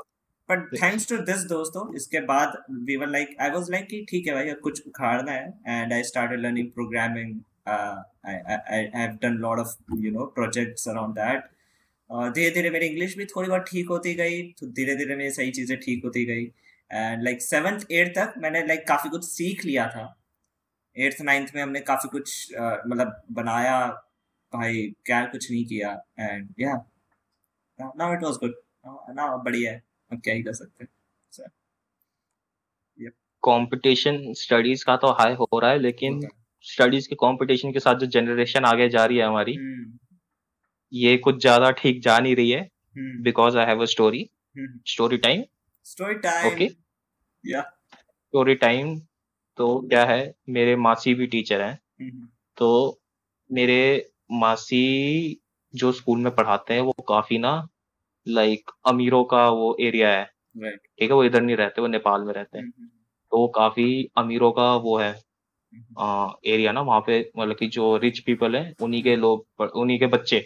बट 0.50 0.74
थैंक्स 0.74 1.10
टू 1.10 1.18
दिस 1.26 1.44
दोस्तों 1.50 1.96
इसके 1.96 2.20
बाद 2.26 2.58
we 2.88 2.96
were 2.96 3.08
like 3.08 3.36
I 3.42 3.50
was 3.50 3.72
like 3.72 3.88
कि 3.88 4.06
ठीक 4.10 4.28
है 4.28 4.34
भाई 4.34 4.50
अब 4.50 4.60
कुछ 4.64 4.82
उखाड़ना 4.88 5.32
है। 5.32 5.46
And 5.68 5.94
I 5.94 6.04
started 6.04 6.40
learning 6.40 6.68
programming 6.72 7.40
uh, 7.66 8.04
I, 8.24 8.34
I, 8.48 8.90
I 8.94 8.98
have 8.98 9.20
done 9.20 9.40
lot 9.42 9.60
of 9.60 9.76
you 9.98 10.12
know 10.12 10.26
projects 10.38 10.88
around 10.88 11.16
that. 11.16 11.52
धीरे 12.10 12.50
धीरे 12.52 12.70
मेरी 12.70 12.86
इंग्लिश 12.86 13.18
भी 13.18 13.26
थोड़ी 13.26 13.50
बहुत 13.50 13.66
ठीक 13.70 13.90
होती 13.90 14.14
गई 14.16 14.42
तो 14.60 14.68
धीरे 14.80 14.96
धीरे 14.96 15.16
मेरी 15.16 15.32
सही 15.32 15.52
चीज़ें 15.52 15.78
ठीक 15.80 16.04
होती 16.06 16.26
गई। 16.26 16.44
एंड 16.92 17.24
लाइक 17.24 17.42
सेवन्थ 17.42 17.86
एट 17.92 18.16
तक 18.18 18.34
मैंने 18.38 18.60
लाइक 18.60 18.80
like, 18.80 18.88
काफ़ी 18.90 19.10
कुछ 19.10 19.24
सीख 19.26 19.66
लिया 19.66 19.88
था। 19.88 20.06
एट्थ 20.96 21.22
नाइन्थ 21.22 21.52
में 21.56 21.62
हमने 21.62 21.80
काफ़ी 21.88 22.10
कुछ 22.10 22.54
uh, 22.54 22.78
मतलब 22.88 23.22
बनाया। 23.32 23.80
भाई 24.54 24.84
क्या 25.06 25.26
कुछ 25.26 25.50
नहीं 25.52 25.66
किया। 25.66 25.90
एंड 26.20 26.54
या 26.60 26.74
now 27.80 28.14
it 28.14 28.24
was 28.24 28.36
good 28.44 28.54
now 29.16 29.42
बढ़िया 29.44 29.72
है। 29.72 29.84
अब 30.12 30.22
क्या 30.22 30.34
ही 30.34 30.44
कर 30.44 30.54
सकते 30.54 30.84
हैं। 30.84 30.90
कंपटीशन 33.44 34.18
स्टडीज़ 34.34 34.84
का 34.86 34.96
तो 34.98 35.08
हाई 35.18 35.34
हो 35.34 35.60
रहा 35.60 35.72
है 35.72 35.80
लेकिन 35.80 36.20
स्टडीज़ 36.66 37.10
के 37.10 37.16
कंपटीशन 37.16 37.72
के 37.72 37.80
साथ 37.80 37.96
जो 37.96 38.06
जनरेशन 38.06 38.66
आगे 38.66 38.90
जा 38.90 39.06
रही 39.06 39.18
है 39.18 39.26
हमारी 39.26 39.54
हम्म। 39.54 39.98
ये 40.94 41.18
कुछ 41.18 41.42
ज़्यादा 41.42 41.72
ठीक 41.72 42.02
जा 42.02 42.20
नहीं 42.20 42.36
रही 42.36 42.50
है 42.52 42.70
because 42.98 43.58
I 43.58 43.66
have 43.66 43.82
a 43.82 43.86
story 43.86 44.30
story 44.88 45.18
time 45.18 45.44
story 45.84 46.16
time 46.16 46.54
okay 46.54 46.70
या 47.44 47.62
स्टोरी 47.62 48.56
टाइम 48.56 49.00
तो 49.58 49.80
क्या 49.90 50.06
है? 50.06 50.34
मेरे 50.50 50.76
मासी 50.76 51.14
भी 51.14 51.28
टीचर 51.28 51.62
हैं। 51.62 51.80
हम्म। 52.02 52.28
तो 52.58 53.02
मेरे 53.52 54.10
मासी 54.32 55.42
जो 55.74 55.92
स्कूल 55.92 56.20
में 56.20 56.36
पढ़ाते 56.36 56.74
हैं 56.74 56.82
वो 56.82 56.92
काफ़ी 56.92 57.38
ना 57.38 57.68
लाइक 58.28 58.72
अमीरों 58.86 59.24
का 59.24 59.50
वो 59.50 59.78
एरिया 59.80 60.10
है। 60.10 60.24
ठीक 60.24 60.64
right. 60.64 61.02
है? 61.02 61.08
वो 61.08 61.24
इधर 61.24 61.42
नहीं 61.42 61.56
रहते 61.56 61.82
वो 61.82 61.88
नेपाल 61.88 62.22
में 62.22 62.34
रहते 62.34 62.58
हैं। 62.58 62.66
हम्म, 62.66 62.88
तो 63.32 63.38
वो 63.38 63.48
काफ़ी 63.48 64.10
अमीरों 64.18 64.52
का 64.52 64.76
वो 64.76 64.98
है। 64.98 65.14
एरिया 66.46 66.72
ना 66.72 66.82
वहाँ 66.82 67.00
पे 67.02 67.20
मतलब 67.38 67.56
कि 67.56 67.68
जो 67.68 67.98
रिच 67.98 68.20
पीपल 68.20 68.56
है 68.56 68.74
उन्हीं 68.82 69.04
के 69.04 69.16
लोग 69.16 69.72
उन्हीं 69.76 70.00
के 70.00 70.08
बच्चे 70.08 70.46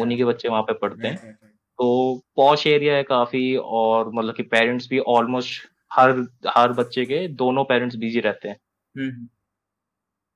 उन्हीं 0.00 0.18
के 0.18 0.24
बच्चे 0.24 0.48
वहाँ 0.48 0.62
पे 0.62 0.72
पढ़ते 0.72 1.08
हैं। 1.08 1.32
तो 1.78 2.22
पॉश 2.36 2.66
एरिया 2.66 2.96
है 2.96 3.02
काफ़ी 3.02 3.56
और 3.56 4.10
मतलब 4.14 4.34
कि 4.34 4.42
पेरेंट्स 4.42 4.88
भी 4.90 4.98
ऑलमोस्ट 4.98 5.68
हर 5.92 6.10
हर 6.48 6.72
बच्चे 6.72 7.04
के 7.04 7.28
दोनों 7.28 7.64
पेरेंट्स 7.64 7.96
बिज़ी 7.96 8.20
रहते 8.20 8.48
हैं। 8.48 8.56
हम्म 8.96 9.28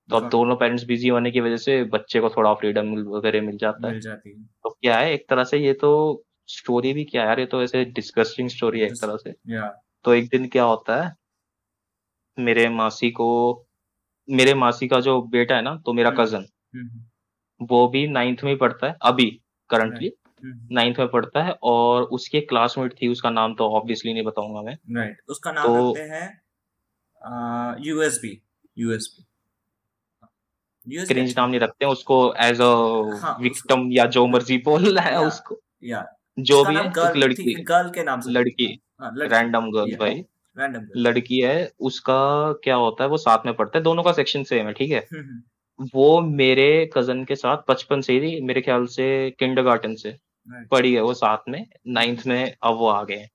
तो 0.08 0.16
अब 0.16 0.28
दोनों 0.30 0.56
पेरेंट्स 0.56 0.84
बिज़ी 0.84 1.08
होने 1.08 1.30
की 1.30 1.40
वजह 1.40 1.56
से 1.56 1.84
बच्चे 1.84 2.20
को 2.20 2.28
थोड़ा 2.28 2.54
फ्रीडम 2.54 2.94
वगैरह 3.08 3.42
मिल 3.42 3.56
जाता 3.56 3.86
है। 3.86 3.92
मिल 3.92 4.00
जाती 4.00 4.30
है। 4.30 4.36
तो 4.64 4.70
क्या 4.70 4.98
है 4.98 5.12
एक 5.12 5.28
तरह 5.28 5.44
से 5.44 5.58
ये 5.58 5.72
तो 5.72 6.24
स्टोरी 6.46 6.92
भी 6.92 7.04
क्या 7.04 7.22
है 7.22 7.28
यार 7.28 7.40
ये 7.40 7.46
तो 7.46 7.62
ऐसे 7.62 7.84
डिस्कस्टिंग 7.84 8.48
स्टोरी 8.48 8.80
है 8.80 8.86
एक 8.86 8.92
तरह 8.92 9.16
से। 9.16 9.32
तो 10.04 10.14
एक 10.14 10.28
दिन 10.28 10.48
क्या 10.48 10.64
होता 10.64 11.02
है 11.02 11.14
मेरे 12.38 12.68
मासी 12.68 13.10
को 13.10 13.65
मेरे 14.28 14.54
मासी 14.54 14.88
का 14.88 15.00
जो 15.00 15.20
बेटा 15.22 15.54
है 15.56 15.62
ना 15.62 15.74
तो 15.86 15.92
मेरा 15.92 16.10
हम्म। 16.10 16.24
कज़न 16.24 16.46
हम्म 16.76 17.66
वो 17.66 17.86
भी 17.88 18.06
नाइन्थ 18.08 18.44
में 18.44 18.56
पढ़ता 18.58 18.86
है 18.86 18.96
अभी 19.02 19.30
करंटली 19.70 20.12
हम्म 20.44 20.68
नाइन्थ 20.72 20.98
में 20.98 21.08
पढ़ता 21.08 21.42
है 21.42 21.52
और 21.62 22.02
उसकी 22.02 22.38
एक 22.38 22.48
क्लासमेट 22.48 22.92
थी 22.92 23.08
उसका 23.08 23.30
नाम 23.30 23.54
तो 23.54 23.68
ऑब्वियसली 23.70 24.12
नहीं 24.12 24.24
बताऊँगा 24.24 24.62
मैं। 24.62 24.76
राइट 24.96 25.20
उसका 25.28 25.52
नाम 25.52 25.66
तो- 25.66 25.96
रखते 25.96 26.08
हैं 26.14 27.84
यूएसबी 27.84 28.40
यूएसबी 28.78 29.22
क्रिंज 31.06 31.34
नाम 31.36 31.50
नहीं 31.50 31.60
रखते 31.60 31.84
हैं 31.84 31.92
उसको 31.92 32.18
एज 32.40 32.60
अ 32.60 32.70
हाँ, 33.20 33.36
विक्टिम 33.40 33.88
या 33.92 34.04
जो 34.06 34.26
मर्ज़ी 34.26 34.58
बोल 34.58 34.98
है 34.98 35.18
उसको। 35.26 35.60
या। 35.84 36.04
जो 36.38 36.64
भी 36.64 36.74
है 36.74 36.90
गर्ल 36.90 37.18
लड़की। 37.18 37.54
गर्ल 37.62 37.90
के 37.90 38.02
नाम 38.04 38.20
से। 38.20 38.30
लड़की। 38.30 38.66
हाँ, 39.00 39.10
रैंडम 39.18 39.70
गर्ल 39.70 39.96
भाई। 39.96 40.24
रैंडम 40.56 40.86
लड़की 40.96 41.40
है 41.40 41.70
उसका 41.80 42.52
क्या 42.64 42.74
होता 42.74 43.04
है 43.04 43.10
वो 43.10 43.16
साथ 43.16 43.46
में 43.46 43.54
पढ़ता 43.54 43.78
है 43.78 43.82
दोनों 43.84 44.02
का 44.02 44.12
सेक्शन 44.12 44.42
सेम 44.44 44.66
है 44.66 44.72
ठीक 44.72 44.90
है? 44.90 45.06
हम्म 45.12 45.88
वो 45.94 46.20
मेरे 46.20 46.90
कज़न 46.94 47.24
के 47.24 47.36
साथ 47.36 47.62
बचपन 47.68 48.00
से 48.00 48.18
ही 48.20 48.40
मेरे 48.40 48.60
ख्याल 48.60 48.86
से 48.86 49.08
किंडरगार्टन 49.38 49.94
से 49.94 50.16
पढ़ी 50.70 50.92
है 50.94 51.00
वो 51.00 51.14
साथ 51.14 51.48
में 51.48 51.66
नाइन्थ 51.86 52.26
में 52.26 52.54
अब 52.62 52.76
वो 52.76 52.88
आ 52.88 53.02
गए 53.04 53.16
हैं। 53.16 53.28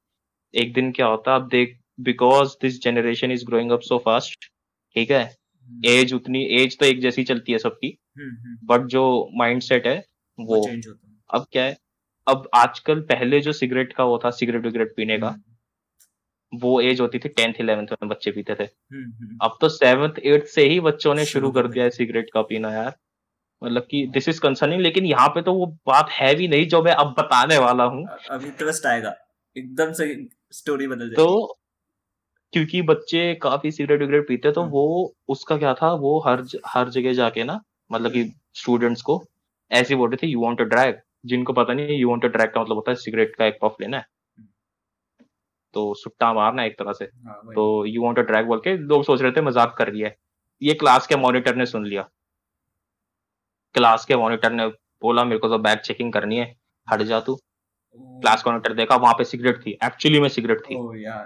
एक 0.54 0.74
दिन 0.74 0.92
क्या 0.92 1.08
होता 1.08 1.34
है 1.34 1.40
अब 1.40 1.48
देख 1.48 1.78
because 2.00 2.56
this 2.62 2.82
generation 2.84 3.32
is 3.32 3.46
growing 3.46 3.72
up 3.72 3.82
so 3.82 3.98
fast 3.98 4.50
ठीक 4.96 5.12
है? 5.12 5.24
एज 5.88 6.14
उतनी 6.14 6.44
एज 6.56 6.78
तो 6.80 6.86
एक 6.86 7.00
जैसी 7.02 7.24
चलती 7.24 7.52
है 7.52 7.58
सबकी 7.58 7.98
बट 8.66 8.88
जो 8.88 9.04
माइंडसेट 9.38 9.88
है 9.88 9.98
वो 10.40 10.62
अब 11.30 11.46
क्या 11.52 11.64
है 11.64 11.78
अब 12.28 12.50
आजकल 12.56 13.00
पहले 13.02 13.40
जो 13.40 13.52
सिगरेट 13.52 13.94
का 13.94 14.04
वो 14.04 14.18
था 14.26 14.30
सिगरेट 14.32 14.64
विगरेट 14.64 14.94
पीने 14.96 15.18
का 15.18 15.36
वो 16.54 16.80
एज 16.82 17.02
होती 17.02 17.20
थी 17.20 17.30
टेंथ 17.30 17.54
इलेवेंथ 17.60 17.88
में 17.94 18.10
बच्चे 18.10 18.32
पीते 18.32 18.56
थे। 18.56 18.64
हम्म, 18.64 19.04
हम्म, 19.04 19.38
अब 19.42 19.58
तो 19.62 19.70
सेवन्थ 19.70 20.20
एट्थ 20.20 20.48
से 20.48 20.68
ही 20.68 20.80
बच्चों 20.80 21.14
ने 21.16 21.26
शुरू 21.26 21.52
कर 21.52 21.68
दिया 21.68 21.84
है 21.84 21.90
सिगरेट 21.90 22.30
का 22.34 22.42
पीना 22.42 22.72
यार। 22.74 22.94
मतलब 23.62 23.88
कि 23.92 24.06
दिस 24.08 24.30
इज़ 24.30 24.40
कंसर्निंग 24.42 24.82
लेकिन 24.82 25.06
यहाँ 25.06 25.28
पे 25.28 25.42
तो 25.42 25.54
वो 25.54 25.66
बात 25.88 26.10
है 26.12 26.34
भी 26.36 26.48
नहीं 26.48 26.68
जो 26.68 26.82
मैं 26.84 26.94
अब 26.94 27.14
बताने 27.18 27.58
वाला 27.58 27.84
हूँ। 27.84 28.06
अभी 28.30 28.52
ट्विस्ट 28.52 28.86
आएगा। 28.86 29.16
एकदम 29.56 29.92
से 29.92 30.14
स्टोरी 30.52 30.88
बदल 30.88 31.14
तो 31.14 31.58
क्योंकि 32.54 32.82
बच्चे 32.82 33.34
काफ़ी 33.36 33.72
सिगरेट 33.72 34.00
विगरेट 34.00 34.28
पीते 34.28 34.52
तो 34.52 34.62
हम्म। 34.62 34.72
वो 34.72 35.16
उसका 35.28 35.58
क्या 35.58 35.74
था 35.74 35.92
वो 35.96 36.20
हर 36.20 36.44
हर 36.68 36.90
जगह 36.90 37.14
जाके 37.14 37.44
ना 37.44 37.60
मतलब 37.92 38.12
कि 38.12 38.24
स्टूडेंट्स 38.54 39.02
को 39.02 39.24
ऐसे 39.72 39.96
बोल 39.96 40.10
रहे 40.10 40.18
थे 40.24 40.32
यू 40.32 40.42
वांट 40.42 40.58
टू 40.58 40.64
ड्रैग 40.64 41.00
जिनको 41.26 41.54
पता 41.54 41.74
नहीं 41.74 41.98
यू 41.98 42.10
वांट 42.10 42.22
टू 42.22 42.28
ड्रैग 42.28 42.50
का 42.50 42.62
मतलब 42.62 42.76
होता 42.76 42.92
है 42.92 42.96
सिगरेट 42.96 43.36
का 43.36 43.46
एक 43.46 43.58
पफ 43.62 43.76
लेना 43.82 43.98
है। 43.98 44.06
तो 45.74 45.94
सुट्टा 45.94 46.32
मारना 46.34 46.64
एक 46.64 46.78
तरह 46.80 46.94
से। 46.94 47.06
हाँ, 47.06 47.42
तो 47.56 47.86
यू 47.86 48.04
वांट 48.04 48.16
टू 48.16 48.22
ड्रैग 48.24 48.46
बोल 48.46 48.60
के 48.60 48.76
लोग 48.78 49.04
सोच 49.04 49.22
रहे 49.22 49.32
थे 49.32 49.42
मज़ाक 49.42 49.76
कर 49.78 49.90
रही 49.90 50.02
है। 50.02 50.16
ये 50.62 50.74
क्लास 50.76 51.08
के 51.08 51.16
मॉनिटर 51.18 51.56
ने 51.56 51.66
सुन 51.66 51.86
लिया। 51.86 52.08
क्लास 53.76 54.06
के 54.06 54.16
मॉनिटर 54.16 54.52
ने 54.52 54.68
बोला 55.02 55.24
मेरे 55.24 55.40
को 55.40 55.50
तो 55.50 55.58
बैग 55.60 55.80
चेकिंग 55.80 56.12
करनी 56.14 56.38
है। 56.38 56.54
हट 56.88 57.02
जा 57.04 57.20
तू। 57.20 57.40
क्लास 57.96 58.44
मॉनिटर 58.48 58.74
देखा 58.74 58.96
वहाँ 58.96 59.14
पे 59.14 59.24
सिगरेट 59.24 59.58
थी। 59.62 59.72
एक्चुअली 59.86 60.20
में 60.20 60.28
सिगरेट 60.30 60.60
थी। 60.60 60.76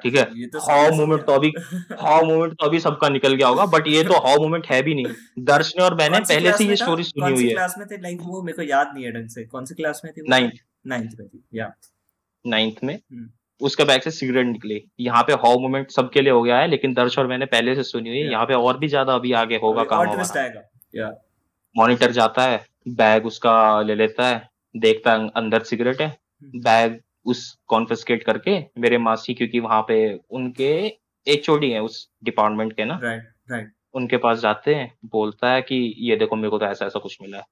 ठीक 0.03 0.15
है? 0.15 0.23
तो 0.47 0.59
हाउ 0.61 0.91
मोमेंट 0.95 1.25
तो 1.25 1.33
अभी 1.33 1.51
हाउ 1.99 2.23
मोमेंट 2.25 2.53
तो 2.53 2.65
अभी 2.65 2.79
सबका 2.79 3.09
निकल 3.09 3.33
गया 3.33 3.47
होगा 3.47 3.65
बट 3.67 3.87
ये 3.87 4.03
तो 4.03 4.19
हाउ 4.19 4.41
मोमेंट 4.41 4.67
है 4.67 4.81
भी 4.83 4.93
नहीं। 4.95 5.43
दर्श 5.45 5.73
ने 5.77 5.83
और 5.83 5.95
मैंने 5.95 6.19
पहले 6.21 6.51
से 6.53 6.65
ये 6.65 6.75
स्टोरी 6.75 7.03
सुनी 7.03 7.31
हुई 7.31 7.43
है। 7.43 7.53
क्लास 7.53 7.75
में 7.77 7.87
थे? 7.87 8.01
लाइक 8.01 8.19
वो 8.21 8.41
मेरे 8.41 8.55
को 8.55 8.61
याद 8.63 8.91
नहीं 8.93 9.05
है 9.05 9.11
ढंग 9.11 9.27
से। 9.29 9.45
कौन 9.45 9.65
सी 9.65 9.75
क्लास 9.75 10.01
में 10.05 10.13
थी 10.13 10.27
नाइन्थ 10.29 10.61
नाइन्थ 10.87 11.19
में 11.19 11.27
थी 11.27 11.43
या 11.53 11.71
नाइन्थ 12.45 12.83
में। 12.83 12.93
हम्म। 12.95 13.29
उसके 13.61 13.83
बैग 13.83 14.01
से 14.01 14.11
सिगरेट 14.11 14.47
निकली। 14.47 14.81
यहाँ 14.99 15.23
पे 15.23 15.33
हाउ 15.35 15.59
मोमेंट 15.59 15.91
सबके 15.91 16.21
लिए 16.21 16.31
हो 16.31 16.41
गया 16.43 16.57
है 16.59 16.67
लेकिन 16.67 16.93
दर्श 16.93 17.17
और 17.19 17.27
मैंने 17.27 17.45
पहले 17.47 17.75
से 17.75 17.83
सुनी 17.83 18.09
हुई। 18.09 18.17
है 18.17 18.23
Yeah. 18.23 18.31
यहाँ 18.31 18.45
पे 18.45 18.53
और 18.55 18.77
भी 18.77 18.87
ज़्यादा 18.87 19.15
अभी 19.15 19.31
आगे 19.35 19.55
होगा 19.57 19.83
काम 19.85 19.99
मॉनिटर 21.75 22.11
जाता 22.11 22.43
है 22.43 22.63
बैग 22.95 23.25
उसका 23.25 23.81
ले 23.81 23.95
लेता 23.95 24.27
है 24.27 24.47
देखता 24.75 25.13
है 25.13 25.29
अंदर 25.35 25.63
सिगरेट 25.63 26.01
है। 26.01 26.07
हम्म। 26.07 26.59
बैग 26.61 26.99
उस 27.25 27.49
कॉन्फिस्केट 27.67 28.23
करके 28.23 28.59
मेरे 28.79 28.97
मासी 28.99 29.33
क्योंकि 29.33 29.59
वहाँ 29.59 29.81
पे 29.87 29.97
उनके 30.31 31.37
छोटी 31.37 31.69
है 31.71 31.79
उस 31.81 32.07
डिपार्टमेंट 32.23 32.73
के 32.73 32.85
ना। 32.85 32.99
राइट 33.03 33.23
राइट 33.51 33.71
उनके 33.95 34.17
पास 34.17 34.39
जाते 34.39 34.75
हैं 34.75 34.91
बोलता 35.11 35.51
है 35.51 35.61
कि 35.61 35.75
ये 35.99 36.15
देखो 36.15 36.35
मेरे 36.35 36.49
को 36.49 36.57
तो 36.57 36.65
ऐसा 36.65 36.85
ऐसा 36.85 36.99
कुछ 36.99 37.17
मिला 37.21 37.37
है 37.37 37.43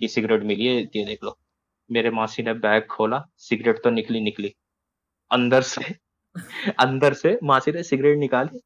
कि 0.00 0.08
सिगरेट 0.08 0.42
मिली 0.44 0.66
है 0.66 0.74
ये 0.74 1.04
देख 1.04 1.24
लो। 1.24 1.36
मेरे 1.90 2.10
मासी 2.10 2.42
ने 2.42 2.52
बैग 2.56 2.86
खोला 2.90 3.24
सिगरेट 3.40 3.82
तो 3.84 3.90
निकली 3.90 4.20
निकली। 4.20 4.54
अंदर 5.30 5.62
से 5.62 5.94
अंदर 6.80 7.14
से 7.14 7.38
मासी 7.44 7.72
ने 7.72 7.82
सिगरेट 7.82 8.18
निकाली। 8.18 8.60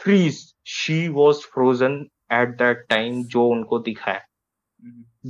Freeze 0.00 0.42
she 0.66 1.06
was 1.08 1.40
frozen 1.46 1.94
at 2.32 2.56
that 2.58 2.86
time 2.88 3.22
जो 3.24 3.46
उनको 3.48 3.78
दिखा 3.78 4.12
है 4.12 4.24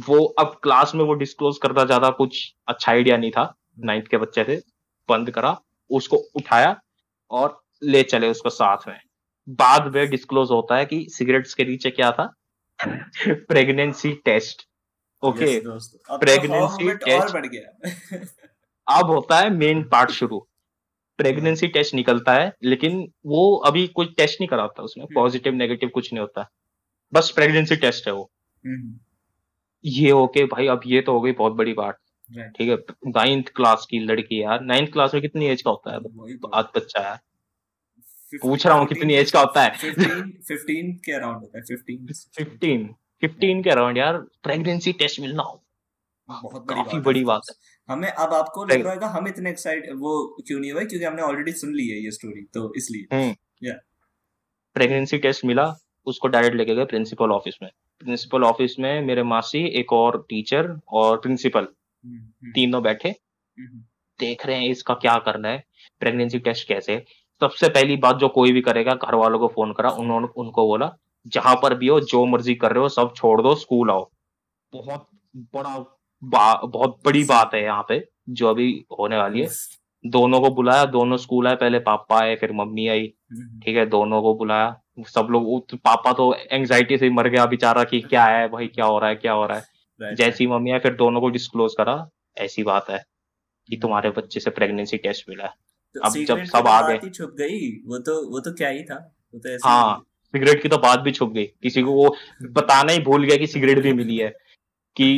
वो 0.06 0.24
अब 0.38 0.58
क्लास 0.62 0.94
में 0.94 1.04
वो 1.04 1.14
डिस्क्लोज 1.14 1.58
करना 1.62 1.84
ज़्यादा 1.84 2.10
कुछ 2.10 2.38
अच्छा 2.68 2.92
आइडिया 2.92 3.16
नहीं 3.16 3.30
था। 3.30 3.54
नाइन्थ 3.80 4.06
के 4.08 4.16
बच्चे 4.16 4.44
थे 4.44 4.56
बंद 5.08 5.30
करा 5.30 5.56
उसको 5.90 6.16
उठाया 6.36 6.80
और 7.30 7.60
ले 7.82 8.02
चले 8.02 8.28
उसको 8.28 8.50
साथ 8.50 8.88
में। 8.88 8.98
बाद 9.58 9.94
में 9.94 10.08
डिस्क्लोज 10.10 10.50
होता 10.50 10.76
है 10.76 10.86
कि 10.86 11.06
सिगरेट्स 11.10 11.54
के 11.54 11.64
नीचे 11.64 11.90
क्या 11.90 12.10
था? 12.10 12.32
Pregnancy 12.78 14.12
test 14.24 14.66
okay 15.22 15.58
pregnancy. 16.10 16.88
बढ़ 17.32 17.46
गया। 17.46 17.90
अब 18.86 19.10
होता 19.10 19.38
है 19.38 19.50
मेन 19.50 19.82
पार्ट 19.82 20.10
शुरू। 20.10 20.48
प्रेगनेंसी 21.18 21.66
टेस्ट 21.68 21.94
निकलता 21.94 22.32
है 22.32 22.52
लेकिन 22.64 23.12
वो 23.26 23.56
अभी 23.56 23.86
कोई 23.86 24.06
टेस्ट 24.06 24.40
नहीं 24.40 24.48
कराता 24.48 24.82
उसमें 24.82 25.04
हम्म। 25.04 25.14
पॉजिटिव 25.14 25.54
नेगेटिव 25.54 25.88
कुछ 25.88 26.12
नहीं 26.12 26.20
होता। 26.20 26.50
बस 27.12 27.30
प्रेगनेंसी 27.30 27.76
टेस्ट 27.76 28.06
है 28.06 28.12
वो। 28.12 28.30
हम्म, 28.66 28.98
ये 29.84 30.10
ओके 30.10 30.44
भाई 30.44 30.66
अब 30.66 30.80
ये 30.86 31.00
तो 31.00 31.12
हो 31.12 31.20
गई 31.20 31.32
बहुत 31.32 31.52
बड़ी 31.52 31.72
बात। 31.72 31.98
ठीक 32.56 32.68
है 32.68 32.76
नाइन्थ 33.06 33.48
क्लास 33.48 33.86
की 33.90 33.98
लड़की 33.98 34.42
यार। 34.42 34.60
नाइन्थ 34.60 34.92
क्लास 34.92 35.14
में 35.14 35.20
कितनी 35.22 35.46
एज 35.46 35.62
का 35.62 35.70
होता 35.70 35.92
है? 35.92 36.00
तो। 36.00 36.48
आज 36.48 36.64
बच्चा 36.76 37.00
यार 37.00 37.18
पूछ 38.42 38.66
रहा 38.66 38.76
हूँ 38.76 38.86
कितनी 38.86 39.14
एज 39.14 39.30
का 39.30 39.40
होता 39.40 39.62
है। 39.62 39.70
15 39.70 40.22
15 40.48 40.92
के 41.04 41.12
अराउंड 41.12 41.36
होता 41.36 41.58
है 41.58 41.64
15 41.64 42.14
फिफ्टीन 42.38 42.94
फिफ्टीन 43.20 43.62
के 43.62 43.70
अराउंड 43.70 43.98
यार। 43.98 44.18
प्रेगनेंसी 44.42 44.92
टेस्ट 44.92 45.20
मिलना। 45.20 45.42
काफ़ी 46.28 46.98
बड़ी 47.00 47.24
बात 47.24 47.40
है। 47.50 47.54
हमें 47.88 48.08
अब 48.08 48.34
आपको 48.34 48.64
लग 48.64 48.82
रहा 48.82 48.92
होगा 48.92 49.06
हम 49.08 49.28
इतने 49.28 49.50
एक्साइट 49.50 49.88
वो 49.92 50.42
क्यों 50.46 50.58
नहीं 50.60 50.72
हुए? 50.72 50.84
क्योंकि 50.84 51.04
हमने 51.04 51.22
ऑलरेडी 51.22 51.52
सुन 51.52 51.74
ली 51.74 51.88
है 51.88 52.02
ये 52.04 52.10
स्टोरी 52.10 52.42
तो 52.54 52.72
इसलिए। 52.76 53.16
हम्म। 53.16 53.72
प्रेगनेंसी 54.76 55.18
टेस्ट 55.18 55.44
मिला 55.44 55.64
उसको 56.06 56.28
डायरेक्ट 56.28 56.56
लेके 56.56 56.74
गए 56.74 56.84
प्रिंसिपल 56.84 57.30
ऑफ़िस 57.30 57.58
में। 57.62 57.70
प्रिंसिपल 58.00 58.44
ऑफ़िस 58.44 58.78
में 58.78 59.02
मेरे 59.02 59.22
मासी 59.22 59.64
एक 59.80 59.92
और 59.92 60.26
टीचर 60.28 60.70
और 60.88 61.16
प्रिंसिपल 61.20 61.60
हम्म, 61.60 62.16
हम्म, 62.16 62.50
तीनों 62.52 62.82
बैठे। 62.82 63.08
हम्म, 63.08 63.78
देख 64.20 64.46
रहे 64.46 64.56
हैं 64.56 64.68
इसका 64.70 64.94
क्या 64.94 65.16
करना 65.18 65.48
है 65.48 65.64
प्रेगनेंसी 66.00 66.38
टेस्ट 66.38 66.68
कैसे। 66.68 67.04
सबसे 67.40 67.68
पहली 67.68 67.96
बात 67.96 68.16
जो 68.16 68.28
कोई 68.28 68.52
भी 68.52 68.60
करेगा 68.60 68.94
घर 68.94 69.14
वालों 69.14 69.38
को 69.38 69.48
फ़ोन 69.48 69.72
करा 69.72 69.90
उन्होंने 69.90 70.28
उनको 70.36 70.66
बोला 70.66 70.90
जहाँ 71.26 71.54
पर 71.62 71.74
भी 71.74 71.86
हो 71.86 72.00
जो 72.00 72.24
मर्ज़ी 72.26 72.54
कर 72.54 72.72
रहे 72.72 72.82
हो 72.82 72.88
सब 72.88 73.12
छोड़ 73.16 73.40
दो 73.42 73.54
स्कूल 73.54 73.90
आओ। 73.90 74.10
बहुत 74.72 75.08
बड़ा 75.36 75.78
बहुत 76.22 76.98
बड़ी 77.04 77.24
बात 77.24 77.54
है 77.54 77.62
यहाँ 77.62 77.84
पे 77.88 78.06
जो 78.30 78.48
अभी 78.48 78.72
होने 78.98 79.16
वाली 79.16 79.40
है। 79.40 79.48
दोनों 80.04 80.40
को 80.40 80.50
बुलाया 80.50 80.84
दोनों 80.86 81.16
स्कूल 81.16 81.48
आए 81.48 81.56
पहले 81.56 81.78
पापा 81.80 82.18
आए 82.18 82.34
फिर 82.36 82.52
मम्मी 82.52 82.86
आई। 82.88 83.12
हम्म, 83.32 83.60
ठीक 83.60 83.76
है 83.76 83.86
दोनों 83.88 84.20
को 84.22 84.34
बुलाया। 84.34 85.04
सब 85.08 85.28
लोग 85.30 85.76
पापा 85.76 86.12
तो 86.12 86.34
एंजाइटी 86.34 86.98
से 86.98 87.10
मर 87.10 87.28
गया 87.28 87.46
बेचारा 87.46 87.84
कि 87.84 88.00
क्या 88.02 88.24
है 88.26 88.48
भाई 88.48 88.66
क्या 88.68 88.84
हो 88.84 88.98
रहा 88.98 89.08
है 89.08 89.16
क्या 89.16 89.32
हो 89.32 89.46
रहा 89.46 89.58
है। 89.58 90.14
जैसी 90.14 90.46
मम्मी 90.46 90.70
आए 90.70 90.78
फिर 90.78 90.94
दोनों 90.94 91.20
को 91.20 91.28
डिस्क्लोज 91.30 91.74
करा 91.78 91.94
ऐसी 92.36 92.62
बात 92.62 92.90
है 92.90 93.02
कि 93.68 93.76
तुम्हारे 93.76 94.10
बच्चे 94.10 94.40
से 94.40 94.50
प्रेगनेंसी 94.50 94.96
टेस्ट 94.98 95.28
मिला 95.28 95.44
है। 95.44 95.52
तो 95.94 96.00
अब 96.00 96.12
जब 96.18 96.44
सब 96.44 96.58
तो 96.58 96.68
आ 96.68 96.80
गए। 96.88 96.98
छुप 97.08 97.34
गई 97.38 97.70
वो 97.86 97.98
तो 98.00 98.14
वो 98.30 98.40
तो 98.40 98.52
क्या 98.54 98.68
ही 98.68 98.82
था 98.84 98.96
वो 99.34 99.38
तो 99.38 99.48
ऐसे 99.48 99.68
हाँ 99.68 100.02
सिगरेट 100.34 100.62
की 100.62 100.68
तो 100.68 100.78
बात 100.78 101.00
भी 101.00 101.12
छुप 101.12 101.32
गई। 101.32 101.44
किसी 101.62 101.82
को 101.82 101.92
वो 101.92 102.14
बताना 102.52 102.92
ही 102.92 103.00
भूल 103.02 103.24
गया 103.24 103.36
कि 103.36 103.46
सिगरेट 103.48 103.82
भी 103.82 103.92
मिली 103.92 104.16
है 104.16 104.28
कि 104.96 105.08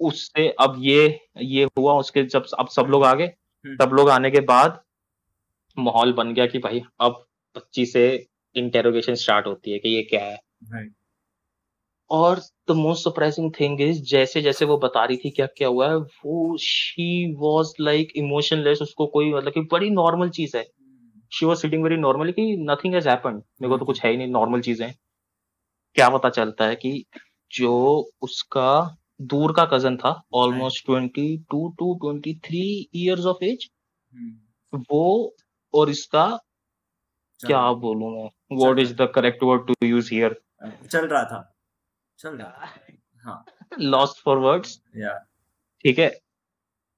उससे 0.00 0.48
अब 0.60 0.76
ये 0.78 1.18
ये 1.38 1.64
हुआ 1.78 1.94
उसके 1.94 2.22
जब 2.24 2.46
अब 2.58 2.68
सब 2.68 2.86
लोग 2.90 3.04
आ 3.04 3.12
गए। 3.14 3.28
सब 3.64 3.90
लोग 3.94 4.10
आने 4.10 4.30
के 4.30 4.40
बाद 4.40 4.80
माहौल 5.76 6.12
बन 6.12 6.32
गया 6.34 6.46
कि 6.46 6.58
भाई 6.58 6.82
अब 7.00 7.24
बच्ची 7.56 7.86
से 7.86 8.06
इंटेरोगेशन 8.56 9.14
स्टार्ट 9.14 9.46
होती 9.46 9.72
है 9.72 9.78
कि 9.78 9.88
ये 9.88 10.02
क्या 10.02 10.24
है। 10.24 10.38
और 12.10 12.40
the 12.68 12.72
most 12.72 13.04
surprising 13.04 13.50
thing 13.60 13.80
is 13.80 14.02
जैसे 14.02 14.40
जैसे 14.42 14.64
वो 14.64 14.76
बता 14.78 15.04
रही 15.04 15.16
थी 15.16 15.30
क्या 15.30 15.46
क्या 15.46 15.68
हुआ 15.68 15.88
है 15.88 15.96
वो 15.96 16.56
शी 16.60 17.34
वॉज़ 17.34 17.72
लाइक 17.80 18.12
इमोशनलेस 18.16 18.82
उसको 18.82 19.06
कोई 19.06 19.32
मतलब 19.34 19.52
कि 19.52 19.60
बड़ी 19.72 19.90
नॉर्मल 19.90 20.30
चीज़ 20.30 20.56
है। 20.56 20.64
She 21.32 21.46
was 21.46 21.58
sitting 21.58 21.82
very 21.84 21.96
normally 21.96 22.32
कि 22.32 22.56
नथिंग 22.60 22.94
हैज़ 22.94 23.08
हैपेंड 23.08 23.34
मेरे 23.34 23.68
को 23.68 23.78
तो 23.78 23.84
कुछ 23.84 24.02
है 24.04 24.10
ही 24.10 24.16
नहीं 24.16 24.28
नॉर्मल 24.28 24.60
चीज़ें। 24.60 24.92
क्या 25.96 26.08
पता 26.08 26.28
चलता 26.30 26.66
है 26.66 26.76
कि 26.76 27.04
जो 27.50 27.74
उसका 28.22 28.96
दूर 29.20 29.52
का 29.52 29.64
कज़न 29.64 29.96
था 29.96 30.20
almost 30.34 30.84
twenty 30.86 31.36
two 31.50 31.68
to 31.78 31.94
twenty 31.94 32.34
three 32.44 32.62
years 32.94 33.26
of 33.26 33.44
age 33.44 33.68
वो 34.90 35.34
और 35.74 35.90
इसका 35.90 36.26
क्या 37.40 37.60
बोलूँ 37.72 38.10
मैं? 38.10 38.28
What 38.52 38.78
is 38.78 38.94
the 38.94 39.10
correct 39.14 39.42
word 39.42 39.66
to 39.66 39.86
use 39.86 40.14
here 40.14 40.40
चल 40.90 41.06
रहा 41.06 41.22
था। 41.24 41.54
चल 42.18 42.36
रहा 42.36 42.66
हाँ। 43.24 43.44
लॉस्ट 43.80 44.22
फॉर 44.24 44.38
वर्ड्स 44.38 44.76
ठीक 45.84 45.98
है। 45.98 46.08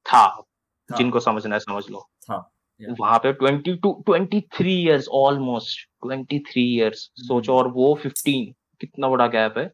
था, 0.07 0.43
जिनको 0.91 1.21
समझना 1.21 1.55
है 1.55 1.61
समझ 1.61 1.85
लो। 1.91 2.09
था। 2.23 2.37
वहाँ 2.81 3.19
पे 3.19 3.33
twenty 3.33 3.75
two 3.77 3.93
twenty 4.07 4.41
three 4.41 4.73
years 4.83 5.09
almost 5.09 5.89
twenty 6.03 6.39
three 6.39 6.63
years 6.77 7.11
सोचो 7.19 7.57
और 7.57 7.69
वो 7.69 7.95
फिफ्टीन 8.03 8.53
कितना 8.81 9.09
बड़ा 9.09 9.27
गैप 9.27 9.59
है। 9.59 9.65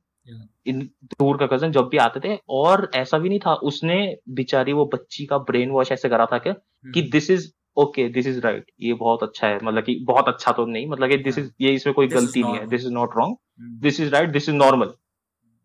इन 0.66 0.90
दूर 1.04 1.36
का 1.36 1.46
कज़न 1.46 1.72
जब 1.72 1.88
भी 1.88 1.96
आते 1.96 2.20
थे 2.20 2.38
और 2.48 2.90
ऐसा 2.94 3.18
भी 3.18 3.28
नहीं 3.28 3.38
था 3.38 3.54
उसने 3.54 4.16
बिचारी 4.28 4.72
वो 4.72 4.86
बच्ची 4.86 5.26
का 5.26 5.38
ब्रेन 5.38 5.70
वॉश 5.70 5.92
ऐसे 5.92 6.08
करा 6.08 6.26
था 6.26 6.38
कि 6.38 7.02
this 7.02 7.30
is 7.30 7.52
okay 7.76 8.08
this 8.08 8.26
is 8.26 8.40
right 8.40 8.64
ये 8.80 8.94
बहुत 8.94 9.22
अच्छा 9.22 9.48
है 9.48 9.58
मतलब 9.62 9.84
कि 9.84 10.04
बहुत 10.04 10.28
अच्छा 10.28 10.52
तो 10.52 10.66
नहीं 10.66 10.86
मतलब 10.86 11.08
कि 11.08 11.16
दिस 11.16 11.38
इज़ 11.38 11.50
ये 11.60 11.72
इसमें 11.72 11.94
कोई 11.94 12.08
this 12.08 12.16
गलती 12.16 12.42
नहीं 12.42 12.54
है 12.54 12.66
this 12.66 12.80
is 12.80 12.92
not 12.92 13.10
wrong 13.16 13.36
this 13.82 14.00
is 14.00 14.10
right 14.10 14.30
this 14.30 14.48
is 14.48 14.56
normal 14.56 14.94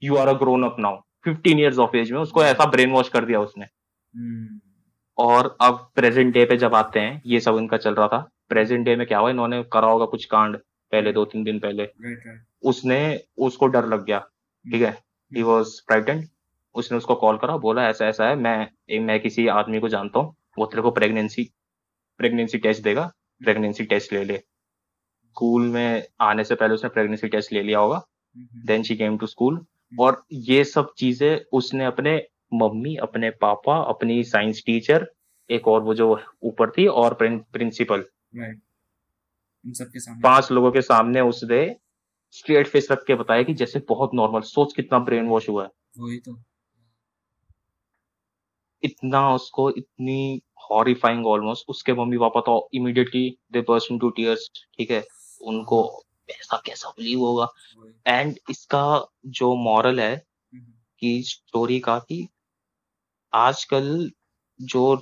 you 0.04 0.16
are 0.16 0.28
a 0.28 0.34
grown 0.34 0.64
up 0.64 0.76
now 0.80 0.98
fifteen 1.24 1.60
years 1.60 1.78
of 1.78 1.98
age 1.98 2.12
में 2.12 2.20
उसको 2.20 2.44
ऐसा 2.44 2.66
ब्रेन 2.66 2.92
वॉश 2.92 3.10
कर 3.10 3.26
दिया 3.26 3.40
उसने। 3.40 3.66
hmm. 3.66 4.60
और 5.18 5.58
अब 5.62 5.92
प्रेजेंट 5.96 6.34
डे 6.34 6.46
पे 6.46 6.58
जब 6.58 6.76
आते 6.76 7.00
हैं 7.00 7.22
ये 7.26 7.40
सब 7.40 7.58
इनका 7.58 7.78
चल 7.78 7.96
रहा 7.96 8.08
था 8.08 8.30
प्रेजेंट 8.50 8.86
डे 8.86 8.96
में 8.96 9.08
क्या 9.08 9.20
हुआ 9.20 9.30
इन्होंने 9.30 9.64
करा 9.64 9.88
होगा 9.88 10.06
कुछ 10.06 10.26
कांड 10.26 10.58
पहले 10.92 11.14
दो 11.14 11.26
तीन 11.26 11.44
दिन 11.44 11.60
पहले 11.60 11.90
उसने 12.64 13.20
उसको 13.38 13.68
डर 13.68 13.86
लग 13.86 14.06
गया। 14.06 14.28
ठीक 14.66 14.82
है? 14.82 14.92
ही 15.32 15.42
वॉज़ 15.44 15.70
फ्राइटेंड 15.88 16.28
उसने 16.76 16.98
उसको 16.98 17.16
कॉल 17.16 17.38
करा 17.38 17.58
बोला 17.58 17.88
ऐसा 17.90 18.08
ऐसा 18.08 18.28
है 18.28 18.36
मैं 18.36 19.00
मैं 19.06 19.20
किसी 19.20 19.48
आदमी 19.50 19.80
को 19.80 19.90
जानता 19.90 20.20
हूँ 20.20 20.36
वो 20.58 20.66
तेरे 20.66 20.82
को 20.82 20.92
प्रेगनेंसी 20.92 21.50
प्रेगनेंसी 22.20 22.58
टेस्ट 22.58 22.84
देगा 22.84 23.12
प्रेगनेंसी 23.42 23.84
टेस्ट 23.86 24.14
ले 24.14 24.24
ले। 24.24 24.38
स्कूल 24.38 25.68
में 25.68 26.04
आने 26.22 26.44
से 26.44 26.56
पहले 26.56 26.74
उसने 26.74 26.90
प्रेगनेंसी 26.90 27.28
टेस्ट 27.28 27.54
ले 27.54 27.62
लिया 27.64 27.80
होगा। 27.80 28.02
Then 28.66 28.84
she 28.84 28.96
came 28.96 29.18
to 29.18 29.28
school 29.28 29.66
और 29.94 30.24
ये 30.32 30.64
सब 30.64 30.94
चीज़ें 30.98 31.40
उसने 31.54 31.86
अपने 31.86 32.16
मम्मी 32.54 32.96
अपने 32.96 33.30
पापा 33.42 33.78
अपनी 33.84 34.24
साइंस 34.24 34.62
टीचर 34.66 35.08
एक 35.50 35.68
और 35.68 35.82
वो 35.82 35.94
जो 35.94 36.08
ऊपर 36.44 36.70
थी 36.70 36.86
और 36.88 37.14
प्रिंसिपल 37.14 38.06
पाँच 40.24 40.52
लोगों 40.52 40.72
के 40.72 40.82
सामने 40.82 41.22
उसने 41.22 41.64
स्ट्रेट 42.34 42.68
फेस 42.68 42.88
रख 42.92 43.04
के 43.06 43.16
बताया 43.16 43.44
कि 43.44 43.54
जैसे 43.54 43.80
बहुत 43.80 44.12
नॉर्मल 44.14 44.42
सोच 44.42 44.74
कितना 44.74 45.00
ब्रेन 45.00 45.28
वॉश 45.28 45.50
हुआ 45.50 45.64
है। 45.64 45.70
वही 46.00 46.18
तो। 46.18 46.44
इतना 48.84 49.36
उसको 49.36 49.70
इतनी 49.70 50.42
हॉरिफाइंग 50.72 51.28
ऑलमोस्ट 51.28 51.66
उसके 51.70 51.94
मम्मी 51.94 52.18
पापा 52.18 52.42
तो 52.42 52.70
immediately 52.74 53.38
they 53.52 53.62
burst 53.62 53.92
into 53.92 54.10
tears 54.10 54.68
ठीक 54.78 54.92
है? 54.92 55.06
उनको 55.42 56.04
ऐसा 56.30 56.62
कैसा 56.66 56.90
बिलीव 56.90 57.20
होगा? 57.20 57.48
एंड 58.08 58.38
इसका 58.50 59.08
जो 59.26 59.56
मॉरल 59.56 60.00
है 60.00 60.16
हम्म। 60.54 60.74
कि 61.00 61.24
स्टोरी 61.24 61.80
का 61.80 62.00
कि 62.00 62.28
आजकल 63.34 64.12
जो 64.62 64.98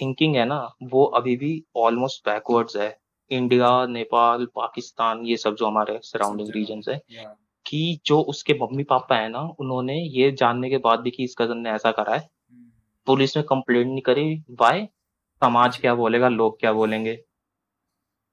थिंकिंग 0.00 0.36
है 0.36 0.44
ना 0.44 0.74
वो 0.82 1.04
अभी 1.04 1.36
भी 1.36 1.64
ऑलमोस्ट 1.76 2.28
बैकवर्ड्स 2.28 2.76
है। 2.76 2.98
इंडिया 3.30 3.86
नेपाल 3.86 4.46
पाकिस्तान 4.54 5.24
ये 5.26 5.36
सब 5.36 5.54
जो 5.54 5.66
हमारे 5.66 5.98
सराउंडिंग 6.02 6.48
रीजन 6.54 6.82
है 6.88 7.00
कि 7.66 8.00
जो 8.06 8.20
उसके 8.22 8.54
मम्मी 8.54 8.84
पापा 8.84 9.16
है 9.16 9.28
ना 9.28 9.40
उन्होंने 9.58 9.96
ये 9.96 10.30
जानने 10.32 10.70
के 10.70 10.78
बाद 10.78 11.00
भी 11.00 11.10
कि 11.10 11.24
इस 11.24 11.34
कज़न 11.38 11.58
ने 11.58 11.70
ऐसा 11.70 11.90
करा 11.92 12.14
है। 12.14 12.20
Hmm. 12.20 13.06
पुलिस 13.06 13.36
ने 13.36 13.42
कंप्लेंट 13.42 13.86
नहीं 13.86 14.00
करी 14.00 14.42
वाई 14.60 14.86
समाज 15.42 15.76
क्या 15.76 15.94
बोलेगा 15.94 16.28
लोग 16.28 16.58
क्या 16.60 16.72
बोलेंगे? 16.72 17.18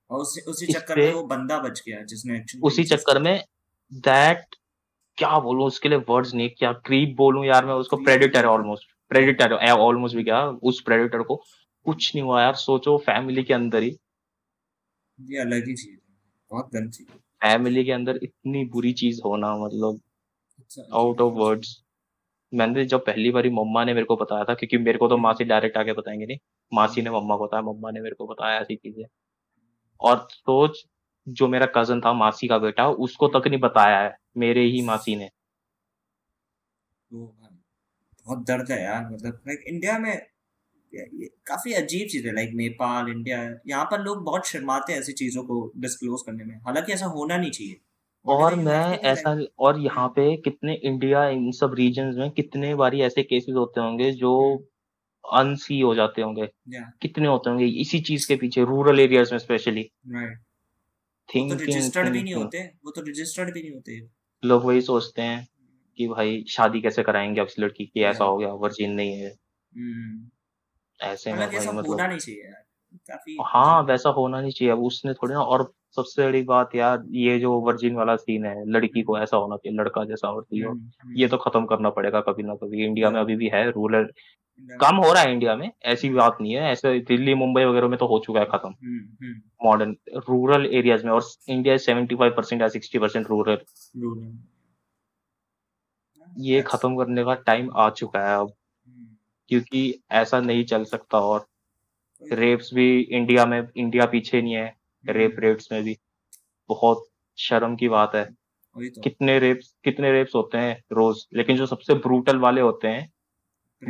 और 0.09 0.19
उसी 0.19 0.41
उसी 0.41 0.65
चक्कर 0.65 0.97
में 0.97 1.13
वो 1.13 1.23
बंदा 1.23 1.57
बच 1.59 1.81
गया 1.87 2.01
जिसने 2.03 2.43
उसी 2.63 2.83
चक्कर 2.83 3.19
में 3.19 3.43
दैट 3.91 4.55
क्या 5.17 5.39
बोलूँ 5.39 5.65
उसके 5.65 5.89
लिए 5.89 5.97
वर्ड्स 6.09 6.33
नहीं 6.33 6.49
क्या 6.49 6.71
क्रीप 6.85 7.15
बोलूँ 7.17 7.45
यार 7.45 7.65
मैं 7.65 7.73
उसको 7.73 7.97
प्रेडिटर 7.97 8.45
ऑलमोस्ट 8.45 8.87
प्रेडिटर 9.09 9.53
ऑलमोस्ट 9.69 10.15
भी 10.15 10.23
क्या 10.23 10.43
उस 10.63 10.81
प्रेडिटर 10.81 11.21
को। 11.21 11.35
कुछ 11.85 12.15
नहीं 12.15 12.23
हुआ 12.23 12.41
यार 12.41 12.55
सोचो 12.55 12.97
फैमिली 12.97 13.43
के 13.43 13.53
अंदर 13.53 13.83
ही। 13.83 13.97
ये 15.19 15.39
अलग 15.39 15.67
ही 15.67 15.73
चीज़ 15.75 15.89
है 15.91 15.97
बहुत 16.51 16.69
गंद 16.73 16.91
चीज़ 16.91 17.07
फैमिली 17.41 17.83
के 17.85 17.91
अंदर 17.91 18.19
इतनी 18.23 18.63
बुरी 18.65 18.93
चीज़ 18.93 19.21
होना 19.25 19.55
मतलब 19.57 19.99
आउट 20.93 21.21
ऑफ़ 21.21 21.33
वर्ड्स 21.33 21.75
मैंने 22.53 22.85
जब 22.85 23.05
पहली 23.05 23.31
बारी 23.31 23.49
मम्मा 23.51 23.83
ने 23.85 23.93
मेरे 23.93 24.05
को 24.05 24.15
बताया 24.15 24.43
था 24.43 24.53
क्योंकि 24.53 24.77
मेरे 24.77 24.97
को 24.97 25.07
तो 25.07 25.17
मासी 25.17 25.43
डायरेक्ट 25.43 25.77
आके 25.77 25.93
बताएँगे 25.93 26.25
नहीं। 26.25 26.37
मासी 26.71 27.01
ने 27.01 27.09
मम्मा 27.09 27.37
को 27.37 27.45
बताया 27.47 27.61
मम्मा 27.63 27.91
ने 27.91 28.01
मेरे 28.01 28.15
को 28.15 28.27
बताया 28.27 28.59
ऐसी 28.61 28.75
चीज़ें। 28.75 29.05
और 30.01 30.27
सोच 30.31 30.83
जो 31.27 31.47
मेरा 31.47 31.65
कज़न 31.77 32.01
था 32.01 32.13
मासी 32.13 32.47
का 32.47 32.57
बेटा 32.59 32.89
उसको 33.07 33.27
तक 33.29 33.47
नहीं 33.47 33.59
बताया 33.59 33.99
है 34.01 34.15
मेरे 34.37 34.61
ही 34.67 34.81
मासी 34.83 35.15
ने। 35.15 35.29
बहुत 37.11 38.45
दर्द 38.47 38.71
है 38.71 38.81
यार 38.83 39.09
मतलब 39.11 39.41
लाइक 39.47 39.63
इंडिया 39.67 39.97
में 39.99 40.13
काफ़ी 41.47 41.73
अजीब 41.73 42.07
चीज़ 42.07 42.27
है 42.27 42.33
लाइक 42.35 42.49
नेपाल 42.53 43.09
इंडिया 43.09 43.59
यहाँ 43.67 43.85
पर 43.85 44.01
लोग 44.01 44.23
बहुत 44.23 44.47
शर्माते 44.47 44.93
हैं 44.93 44.99
ऐसी 44.99 45.13
चीज़ों 45.13 45.43
को 45.43 45.71
डिस्क्लोज 45.77 46.21
करने 46.21 46.43
में। 46.43 46.55
हालाँकि 46.55 46.93
ऐसा 46.93 47.05
होना 47.05 47.37
नहीं 47.37 47.51
चाहिए। 47.51 47.75
और 48.25 48.55
मैं 48.55 48.99
ऐसा 48.99 49.39
और 49.59 49.79
यहाँ 49.79 50.07
पे 50.07 50.37
कितने 50.37 50.73
इंडिया 50.73 51.29
इन 51.29 51.51
सब 51.51 51.73
रीजन 51.73 52.13
में 52.15 52.31
कितने 52.31 52.75
बारी 52.75 53.01
ऐसे 53.01 53.23
केसेस 53.23 53.55
होते 53.55 53.81
होंगे 53.81 54.11
जो 54.11 54.65
अनसी 55.33 55.79
हो 55.79 55.95
जाते 55.95 56.21
होंगे। 56.21 56.47
कितने 57.01 57.27
होते 57.27 57.49
होंगे 57.49 57.65
इसी 57.65 57.99
चीज़ 57.99 58.27
के 58.27 58.35
पीछे 58.35 58.63
रूरल 58.63 58.99
एरियाज़ 58.99 59.31
में 59.31 59.39
स्पेशली 59.39 59.83
थिंक 61.29 61.61
रजिस्टर्ड 61.61 62.09
भी 62.09 62.23
नहीं 62.23 62.33
होते 62.33 62.63
वो 62.85 62.91
तो 62.91 63.01
रजिस्टर्ड 63.01 63.53
भी 63.53 63.61
नहीं 63.61 63.71
होते। 63.71 63.99
लोग 64.43 64.65
वही 64.65 64.81
सोचते 64.81 65.21
हैं 65.21 65.47
कि 65.99 66.07
भाई 66.07 66.43
शादी 66.49 66.81
कैसे 66.81 67.03
कराएँगे 67.03 67.41
अब 67.41 67.47
इस 67.47 67.59
लड़की 67.59 67.85
की 67.85 68.01
ऐसा 68.01 68.25
हो 68.25 68.37
गया 68.37 68.53
वर्जिन 68.53 68.91
नहीं 68.91 69.13
है। 69.13 69.35
Hmm. 69.73 70.36
ऐसे 70.99 71.33
में 71.33 71.39
भाई 71.47 71.65
मतलब 71.67 71.87
होना 71.87 72.07
नहीं 72.07 72.19
चाहिए 72.19 72.51
काफ़ी 73.09 73.37
हाँ 73.45 73.81
वैसा 73.83 74.09
होना 74.09 74.39
नहीं 74.41 74.51
चाहिए। 74.51 74.71
अब 74.71 74.79
उसने 74.83 75.13
थोड़ी 75.13 75.33
ना 75.33 75.41
और 75.41 75.71
सबसे 75.95 76.25
बड़ी 76.25 76.41
बात 76.43 76.75
यार 76.75 77.03
ये 77.17 77.37
जो 77.39 77.51
वर्जिन 77.61 77.95
वाला 77.95 78.15
सीन 78.15 78.45
है 78.45 78.63
लड़की 78.71 79.01
को 79.01 79.17
ऐसा 79.19 79.37
होना 79.37 79.55
चाहिए 79.57 79.77
लड़का 79.79 80.03
जैसा 80.05 80.27
होती 80.27 80.59
हो 80.59 80.71
हम्म, 80.71 80.89
हम्म। 81.03 81.15
ये 81.17 81.27
तो 81.27 81.37
खत्म 81.37 81.65
करना 81.65 81.89
पड़ेगा 81.89 82.21
कभी 82.21 82.43
ना 82.43 82.55
कभी। 82.55 82.83
इंडिया 82.85 83.09
में 83.09 83.19
अभी 83.19 83.35
भी 83.35 83.47
है 83.53 83.69
रूरल 83.71 84.09
कम 84.81 84.95
हो 84.95 85.11
रहा 85.13 85.21
है 85.23 85.31
इंडिया 85.33 85.55
में 85.55 85.69
ऐसी 85.85 86.09
बात 86.09 86.37
नहीं 86.41 86.53
है। 86.53 86.71
ऐसे 86.71 86.99
दिल्ली 87.07 87.33
मुंबई 87.35 87.63
वगैरह 87.63 87.87
में 87.87 87.97
तो 87.99 88.07
हो 88.07 88.19
चुका 88.25 88.39
है 88.39 88.45
खत्म। 88.45 88.69
मॉडर्न 89.63 89.95
रूरल 90.29 90.65
एरियाज़ 90.65 91.05
में 91.05 91.11
और 91.11 91.23
इंडिया 91.49 91.77
सेवेंटी 91.77 92.15
फाइव 92.15 92.33
परसेंट 92.37 92.61
या 92.61 92.67
सिक्सटी 92.67 92.99
परसेंट 92.99 93.27
रूरल 93.27 93.57
ये 96.41 96.61
खत्म 96.61 96.97
करने 96.97 97.23
का 97.23 97.33
टाइम 97.45 97.69
आ 97.75 97.89
चुका 97.91 98.27
है 98.27 98.35
अब। 98.39 98.51
क्योंकि 99.49 100.03
ऐसा 100.11 100.39
नहीं 100.39 100.65
चल 100.65 100.83
सकता 100.83 101.19
और 101.19 101.47
रेप्स 102.33 102.73
भी 102.73 103.01
इंडिया 103.01 103.45
में 103.45 103.67
इंडिया 103.77 104.05
पीछे 104.05 104.41
नहीं 104.41 104.53
है 104.53 104.75
रेप 105.09 105.35
रेट्स 105.39 105.71
में 105.71 105.83
भी। 105.83 105.97
बहुत 106.69 107.07
शर्म 107.37 107.75
की 107.75 107.89
बात 107.89 108.15
है। 108.15 108.25
तो। 108.25 109.01
कितने 109.01 109.39
रेप्स 109.39 109.75
कितने 109.83 110.11
रेप्स 110.11 110.35
होते 110.35 110.57
हैं 110.57 110.83
रोज? 110.91 111.27
लेकिन 111.33 111.57
जो 111.57 111.65
सबसे 111.65 111.93
ब्रूटल 111.93 112.37
वाले 112.37 112.61
होते 112.61 112.87
हैं 112.87 113.13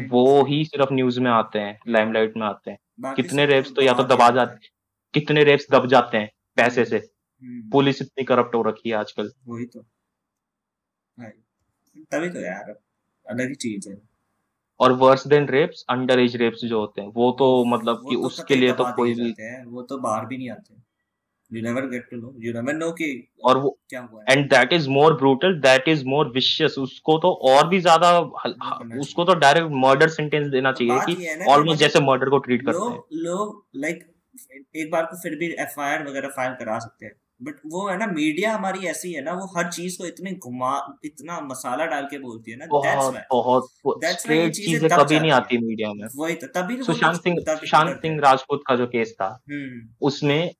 वो 0.09 0.43
ही 0.43 0.65
सिर्फ़ 0.65 0.93
न्यूज़ 0.93 1.19
में 1.19 1.31
आते 1.31 1.59
हैं 1.59 1.79
लाइमलाइट 1.87 2.37
में 2.37 2.47
आते 2.47 2.71
हैं। 2.71 3.13
कितने 3.15 3.45
रेप्स 3.45 3.73
तो 3.75 3.81
या 3.81 3.93
तो 3.93 4.03
दबा 4.03 4.29
जाते 4.29 4.67
कितने 5.13 5.43
रेप्स 5.43 5.67
दब 5.71 5.87
जाते 5.87 6.17
हैं 6.17 6.31
पैसे 6.55 6.85
से। 6.85 6.97
हम्म। 7.43 7.69
पुलिस 7.69 8.01
इतनी 8.01 8.23
करप्ट 8.23 8.55
हो 8.55 8.61
रखी 8.61 8.89
है 8.89 8.95
आजकल। 8.95 9.31
वही 9.47 9.65
तो। 9.65 9.85
तभी 12.11 12.29
तो 12.29 12.39
यार 12.39 12.79
अलग 13.29 13.49
ही 13.49 13.55
चीज़ 13.55 13.89
है। 13.89 14.16
और 14.79 14.91
worse 14.97 15.27
than 15.27 15.47
rapes 15.49 15.85
under 15.89 16.19
age 16.19 16.35
rapes 16.37 16.65
जो 16.65 16.79
होते 16.79 17.01
हैं 17.01 17.11
वो 17.15 17.31
तो 17.39 17.47
मतलब 17.67 18.03
कि 18.09 18.15
तो 18.15 18.21
उसके 18.27 18.55
लिए 18.55 18.73
तो 18.73 18.91
कोई 18.95 19.13
भी 19.13 19.33
वो 19.65 19.81
तो 19.83 19.97
बाहर 19.99 20.25
भी 20.25 20.37
नहीं 20.37 20.49
आते। 20.51 20.85
You 21.51 21.61
never 21.63 21.81
get 21.89 22.07
to 22.07 22.17
know 22.21 22.29
you 22.45 22.53
never 22.53 22.73
know 22.77 22.87
कि 22.93 23.05
और 23.43 23.57
वो 23.57 23.69
क्या 23.89 23.99
हुआ 24.01 24.21
है। 24.21 24.33
and 24.33 24.49
that 24.53 24.73
is 24.77 24.87
more 24.93 25.11
brutal 25.19 25.53
that 25.65 25.85
is 25.91 26.01
more 26.13 26.23
vicious 26.31 26.77
उसको 26.79 27.17
तो 27.17 27.31
और 27.51 27.67
भी 27.67 27.79
ज़्यादा 27.81 28.09
उसको 29.01 29.25
तो 29.25 29.35
डायरेक्ट 29.35 29.69
मर्डर 29.83 30.09
सेंटेंस 30.09 30.47
देना 30.47 30.71
चाहिए 30.71 30.99
कि 31.05 31.45
ऑलमोस्ट 31.49 31.79
जैसे 31.79 31.99
मर्डर 32.01 32.29
को 32.29 32.37
ट्रीट 32.39 32.65
करते 32.65 32.89
हैं। 32.89 33.23
लोग 33.23 33.63
लाइक 33.75 34.03
एक 34.75 34.91
बार 34.91 35.05
को 35.05 35.21
फिर 35.21 35.35
भी 35.35 35.51
एफआईआर 35.59 36.07
वगैरह 36.07 36.29
फ़ाइल 36.31 36.53
करा 36.55 36.77
सकते 36.79 37.05
हैं। 37.05 37.13
बट 37.41 37.55
वो 37.65 37.87
है 37.89 37.97
ना 37.97 38.05
मीडिया 38.07 38.53
हमारी 38.55 38.87
ऐसी 38.87 39.11
है 39.13 39.23
ना 39.23 39.31
वो 39.31 39.45
हर 39.57 39.71
चीज़ 39.71 39.97
को 39.97 40.05
इतने 40.05 40.31
घुमा 40.31 40.97
इतना 41.05 41.39
मसाला 41.41 41.85
डाल 41.85 42.05
के 42.05 42.19
बोलती 42.19 42.51
है 42.51 42.57
ना 42.57 42.65
बहुत 42.65 43.69
बहुत 43.81 44.05
स्ट्रेट 44.05 44.53
चीज़ें 44.53 44.89
कभी 44.89 45.19
नहीं 45.19 45.31
आती 45.31 45.57
मीडिया 45.57 45.93
में। 45.93 46.07
वही 46.15 46.35
तो 46.35 46.47
तभी 46.47 46.81
सुशांत 46.83 47.21
सिंह 47.21 47.37
सुशांत 47.49 47.95
सिंह 47.97 48.19
राजपूत 48.19 48.63
का 48.67 48.75
जो 48.75 48.87
केस 48.87 49.15
था 49.21 49.27
हम्म। 49.51 49.87
उसमें 50.01 50.51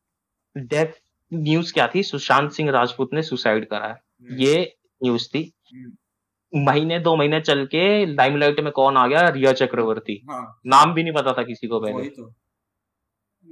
डेथ 0.57 0.99
न्यूज़ 1.31 1.73
क्या 1.73 1.87
थी? 1.87 2.03
सुशांत 2.03 2.51
सिंह 2.51 2.71
राजपूत 2.71 3.09
ने 3.13 3.21
सुसाइड 3.21 3.67
करा 3.69 3.87
है। 3.87 3.93
हम्म। 3.93 4.37
ये 4.39 4.75
न्यूज़ 5.03 5.27
थी। 5.27 5.53
हम्म। 5.73 6.65
महीने 6.65 6.99
दो 6.99 7.15
महीने 7.15 7.41
चल 7.41 7.65
के 7.65 8.05
लाइमलाइट 8.05 8.59
में 8.59 8.71
कौन 8.71 8.97
आ 8.97 9.07
गया? 9.07 9.29
रिया 9.29 9.51
चक्रवर्ती। 9.53 10.25
हाँ, 10.29 10.59
नाम 10.65 10.93
भी 10.93 11.03
नहीं 11.03 11.13
पता 11.13 11.33
था 11.33 11.43
किसी 11.43 11.67
को 11.67 11.79
पहले। 11.79 12.09
तो। 12.09 12.33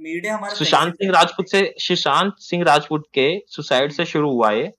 मीडिया 0.06 0.34
हमारे 0.36 0.56
सुशांत 0.56 0.94
सिंह 0.94 1.12
राजपूत 1.12 1.48
से 1.48 1.74
सुशांत 1.78 2.34
सिंह 2.38 2.64
राजपूत 2.64 3.04
के 3.14 3.42
सुसाइड 3.46 3.92
से 3.92 4.04
शुरू 4.04 4.30
हुआ 4.30 4.50
है 4.50 4.72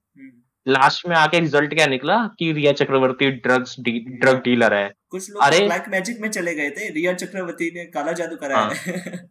लास्ट 0.68 1.06
हम्म। 1.06 1.14
में 1.14 1.22
आके 1.22 1.40
रिज़ल्ट 1.40 1.74
क्या 1.74 1.86
निकला 1.86 2.28
कि 2.40 2.52
रिया 2.52 2.72
चक्रवर्ती 2.72 3.32
ड्रग्स 3.32 3.76
डी, 3.80 3.92
ड्रग 3.92 4.42
डीलर 4.44 4.74
है। 4.74 4.94
कुछ 5.10 5.32
लोग 5.32 5.44
अरे। 5.44 5.60
ब्लैक 5.60 5.86
मैजिक 5.90 6.20
में 6.20 6.30
चले 6.30 6.56
गए 6.56 6.70
थे। 6.70 6.90
रिया 6.90 7.14
चक्रवर्ती 7.14 7.72
ने 7.76 7.86
काला 7.86 8.12
जादू 8.12 8.36
कराया 8.36 8.60
हाँ। 8.60 8.70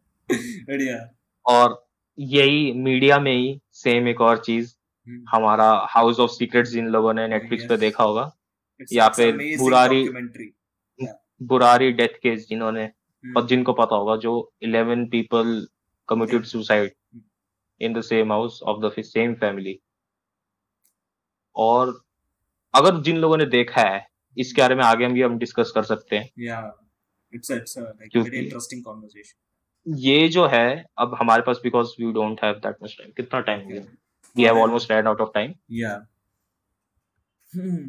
बढ़िया। 0.69 1.15
और 1.47 1.89
यही 2.19 2.73
मीडिया 2.73 3.19
में 3.19 3.33
ही 3.33 3.61
सेम 3.73 4.09
एक 4.09 4.21
और 4.21 4.39
चीज़। 4.39 4.75
हम्म। 5.09 5.25
हमारा 5.29 5.87
हाउस 5.91 6.21
ऑफ़ 6.21 6.31
सीक्रेट्स 6.31 6.71
जिन 6.71 6.87
लोगों 6.87 7.15
ने 7.15 7.29
नेटफ्लिक्स 7.29 7.65
पे 7.65 7.77
देखा 7.77 8.05
होगा। 8.05 8.37
या 8.93 9.09
फिर 9.09 9.57
बुरारी 9.59 10.09
बुरारी 11.43 11.93
डेथ 11.93 12.19
केस 12.23 12.47
जिन्होंने 12.51 12.85
और 12.85 13.33
हम्म। 13.37 13.47
जिनको 13.47 13.73
पता 13.73 13.97
होगा 13.97 14.17
जो 14.17 14.53
eleven 14.63 15.07
people 15.07 15.67
committed 16.09 16.47
suicide 16.47 16.91
in 17.81 17.93
the 17.93 18.03
same 18.03 18.31
house 18.31 18.59
of 18.65 18.83
the 18.83 18.91
same 19.05 19.35
family. 19.37 19.75
और 21.57 21.95
अगर 22.75 23.01
जिन 23.03 23.17
लोगों 23.17 23.37
ने 23.37 23.47
देखा 23.47 23.83
है 23.83 24.07
इसके 24.37 24.63
बारे 24.63 24.75
में 24.75 24.83
आगे 24.85 25.05
हम 25.05 25.13
भी 25.13 25.23
हम 25.23 25.39
डिस्कस 25.39 25.73
कर 25.75 25.83
सकते 25.83 26.17
हैं। 26.17 26.31
ये 29.87 30.29
जो 30.29 30.47
है 30.47 30.85
अब 30.99 31.17
हमारे 31.21 31.43
पास 31.43 31.61
because 31.63 31.95
we 32.01 32.13
don't 32.13 32.45
have 32.45 32.55
that 32.55 32.77
much 32.83 32.97
time 32.99 33.11
कितना 33.17 33.41
टाइम 33.41 33.61
हो 33.61 33.69
गया? 33.69 33.83
We 34.37 34.45
have 34.45 34.59
almost 34.59 34.91
run 34.93 35.07
out 35.07 35.21
of 35.21 35.31
time 35.35 35.53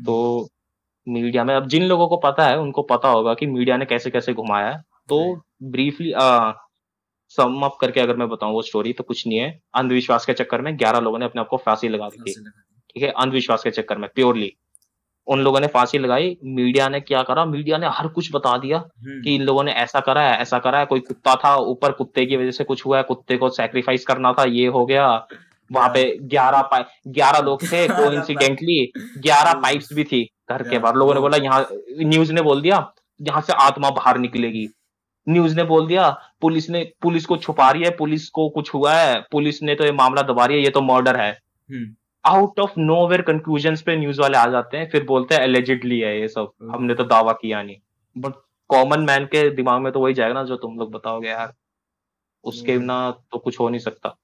तो 0.05 0.47
मीडिया 1.07 1.43
में 1.43 1.53
अब 1.55 1.67
जिन 1.67 1.83
लोगों 1.83 2.07
को 2.07 2.17
पता 2.23 2.47
है 2.47 2.57
उनको 2.59 2.81
पता 2.83 3.09
होगा 3.09 3.33
कि 3.33 3.45
मीडिया 3.47 3.77
ने 3.77 3.85
कैसे 3.85 4.09
कैसे 4.11 4.33
घुमाया 4.33 4.69
है। 4.69 4.81
तो 5.09 5.19
ब्रीफली 5.63 6.11
सम 7.29 7.61
अप 7.63 7.77
करके 7.81 7.99
अगर 7.99 8.15
मैं 8.15 8.29
बताऊँ 8.29 8.53
वो 8.53 8.61
स्टोरी 8.61 8.93
तो 8.93 9.03
कुछ 9.03 9.27
नहीं 9.27 9.39
है। 9.39 9.59
अंधविश्वास 9.75 10.25
के 10.25 10.33
चक्कर 10.33 10.61
में 10.61 10.77
ग्यारह 10.77 10.99
लोगों 10.99 11.19
ने 11.19 11.25
अपने 11.25 11.41
आप 11.41 11.47
को 11.47 11.57
फांसी 11.57 11.87
लगा 11.87 12.07
दी 12.09 12.31
थी। 12.31 12.33
ठीक 12.89 13.03
है? 13.03 13.09
अंधविश्वास 13.09 13.63
के 13.63 13.71
चक्कर 13.71 13.97
में 13.97 14.09
प्योरली 14.15 14.53
उन 15.27 15.39
लोगों 15.39 15.59
ने 15.59 15.67
फांसी 15.67 15.97
लगाई। 15.97 16.37
मीडिया 16.43 16.87
ने 16.89 16.99
क्या 16.99 17.23
करा? 17.23 17.45
मीडिया 17.45 17.77
ने 17.77 17.87
हर 17.89 18.07
कुछ 18.07 18.29
बता 18.33 18.57
दिया 18.57 18.77
हम्म। 18.77 19.21
कि 19.23 19.35
इन 19.35 19.41
लोगों 19.41 19.63
ने 19.63 19.71
ऐसा 19.71 19.99
करा 19.99 20.21
है 20.21 20.37
ऐसा 20.41 20.59
करा 20.59 20.79
है। 20.79 20.85
कोई 20.85 20.99
कुत्ता 20.99 21.35
था 21.35 21.55
ऊपर 21.55 21.91
कुत्ते 21.91 22.25
की 22.25 22.37
वजह 22.37 22.51
से 22.51 22.63
कुछ 22.63 22.85
हुआ 22.85 22.97
है। 22.97 23.03
कुत्ते 23.03 23.37
को 23.37 23.49
सेक्रीफाइस 23.49 24.05
करना 24.05 24.31
था 24.33 24.43
ये 24.43 24.67
हो 24.67 24.85
गया। 24.85 25.27
वहाँ 25.71 25.89
पे 25.89 26.17
ग्यारह 26.21 26.85
ग्यारह 27.07 27.39
लोग 27.39 27.63
थे 27.63 27.87
को 27.91 28.11
इंसिडेंटली 28.11 28.91
ग्यारह 29.17 29.53
पाइप्स 29.53 29.93
भी 29.93 30.03
थी 30.03 30.23
घर 30.51 30.63
के 30.63 30.79
बाहर। 30.79 30.95
लोगों 30.95 31.13
ने 31.13 31.19
बोला 31.19 31.37
यहाँ 31.37 31.67
न्यूज़ 31.99 32.33
ने 32.33 32.41
बोल 32.41 32.61
दिया 32.61 32.93
यहाँ 33.21 33.41
से 33.41 33.53
आत्मा 33.53 33.89
बाहर 33.89 34.17
निकलेगी। 34.17 34.67
न्यूज़ 35.29 35.55
ने 35.55 35.63
बोल 35.63 35.87
दिया 35.87 36.09
पुलिस 36.41 36.69
ने 36.69 36.83
पुलिस 37.01 37.25
को 37.25 37.37
छुपा 37.37 37.69
रही 37.71 37.83
है 37.83 37.89
पुलिस 37.97 38.27
को 38.29 38.47
कुछ 38.49 38.73
हुआ 38.73 38.93
है 38.93 39.19
पुलिस 39.31 39.61
ने 39.63 39.75
तो 39.75 39.83
ये 39.83 39.91
मामला 39.91 40.21
दबा 40.23 40.45
रही 40.45 40.57
है 40.57 40.63
ये 40.63 40.69
तो 40.69 40.81
मर्डर 40.81 41.19
है। 41.19 41.31
Out 42.25 42.59
of 42.59 42.79
know 42.79 43.07
where 43.07 43.21
conclusion 43.21 43.75
पे 43.85 43.95
न्यूज़ 43.95 44.21
वाले 44.21 44.37
आ 44.37 44.45
जाते 44.51 44.77
हैं 44.77 44.89
फिर 44.89 45.03
बोलते 45.05 45.35
हैं 45.35 45.41
एलिजिडली 45.41 45.99
है 45.99 46.19
ये 46.19 46.27
सब 46.27 46.51
हम्म। 46.61 46.73
हमने 46.75 46.95
तो 46.95 47.03
दावा 47.05 47.33
किया 47.41 47.61
नहीं। 47.63 47.77
बट 48.15 48.33
कॉमन 48.69 49.01
मैन 49.01 49.25
के 49.25 49.49
दिमाग 49.55 49.81
में 49.81 49.91
तो 49.93 49.99
वही 49.99 50.13
जाएगा 50.13 50.33
ना 50.33 50.43
जो 50.43 50.55
तुम 50.57 50.77
लोग 50.79 50.91
बताओगे 50.91 51.29
यार। 51.29 51.53
उसके 52.43 52.71
हम्म। 52.71 52.81
बिना 52.81 53.11
तो 53.31 53.37
कुछ 53.39 53.59
हो 53.59 53.69
नहीं 53.69 53.79
सकता। 53.79 54.15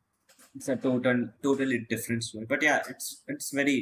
It's 0.55 0.69
a 0.69 0.75
total 0.77 1.21
totally 1.45 1.77
different 1.91 2.23
story 2.23 2.47
but 2.49 2.63
yeah 2.63 2.79
it's 2.89 3.05
it's 3.33 3.53
very 3.59 3.77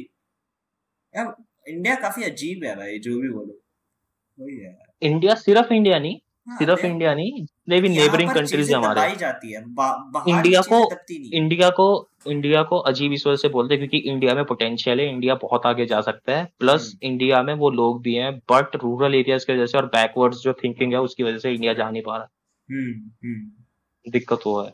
यार 1.14 1.34
इंडिया 1.68 1.96
काफ़ी 2.02 2.24
अजीब 2.24 2.64
है 2.64 2.76
भाई 2.76 3.00
जो 3.00 3.20
भी 3.22 3.30
बोलो। 3.30 3.58
वही 4.40 4.58
है। 4.58 4.78
इंडिया 5.02 5.36
सिर्फ़ 5.38 5.74
इंडिया 5.74 6.00
नहीं 6.00 6.20
सिर्फ़ 6.58 6.86
इंडिया 6.86 7.14
नहीं 7.16 7.32
जितने 7.34 7.80
भी 7.82 7.90
नेबरिंग 7.90 8.30
कंट्रीज़ 8.32 8.72
है 8.72 8.78
हमारे 8.78 9.16
जाती 9.16 9.52
है 9.52 9.62
इंडिया 10.30 10.62
को 10.64 10.80
इंडिया 11.34 11.70
को 11.70 11.88
इंडिया 12.28 12.64
को 12.64 12.78
अजीब 12.86 13.12
वजह 13.12 13.36
से 13.36 13.50
बोलते 13.50 13.74
हैं 13.74 13.80
क्योंकि 13.80 14.10
इंडिया 14.10 14.36
में 14.36 14.44
पोटेंशियल 14.46 15.00
है 15.00 15.08
इंडिया 15.10 15.36
बहुत 15.38 15.66
आगे 15.66 15.86
जा 15.86 16.02
सकता 16.02 16.38
है 16.38 16.46
प्लस 16.60 16.92
इंडिया 17.04 17.38
हम्म। 17.38 17.48
में 17.48 17.56
वो 17.56 17.70
लोग 17.72 18.02
भी 18.02 18.16
हैं 18.16 18.34
बट 18.52 18.76
रूरल 18.76 19.16
एरियाज़ 19.16 19.46
की 19.46 19.54
वजह 19.54 19.66
से 19.66 19.78
और 19.78 19.86
बैकवर्ड्स 19.96 20.42
जो 20.42 20.54
थिंकिंग 20.54 20.94
है 20.94 21.00
उसकी 21.02 21.24
वजह 21.24 21.38
से 21.38 21.54
इंडिया 21.54 21.74
जा 21.74 21.90
नहीं 21.90 22.04
पा 22.04 22.18
रहा। 22.18 22.28
हम्म, 22.70 22.94
हम्म। 23.24 24.12
दिक्कत 24.12 24.46
हुआ 24.46 24.66
है। 24.66 24.74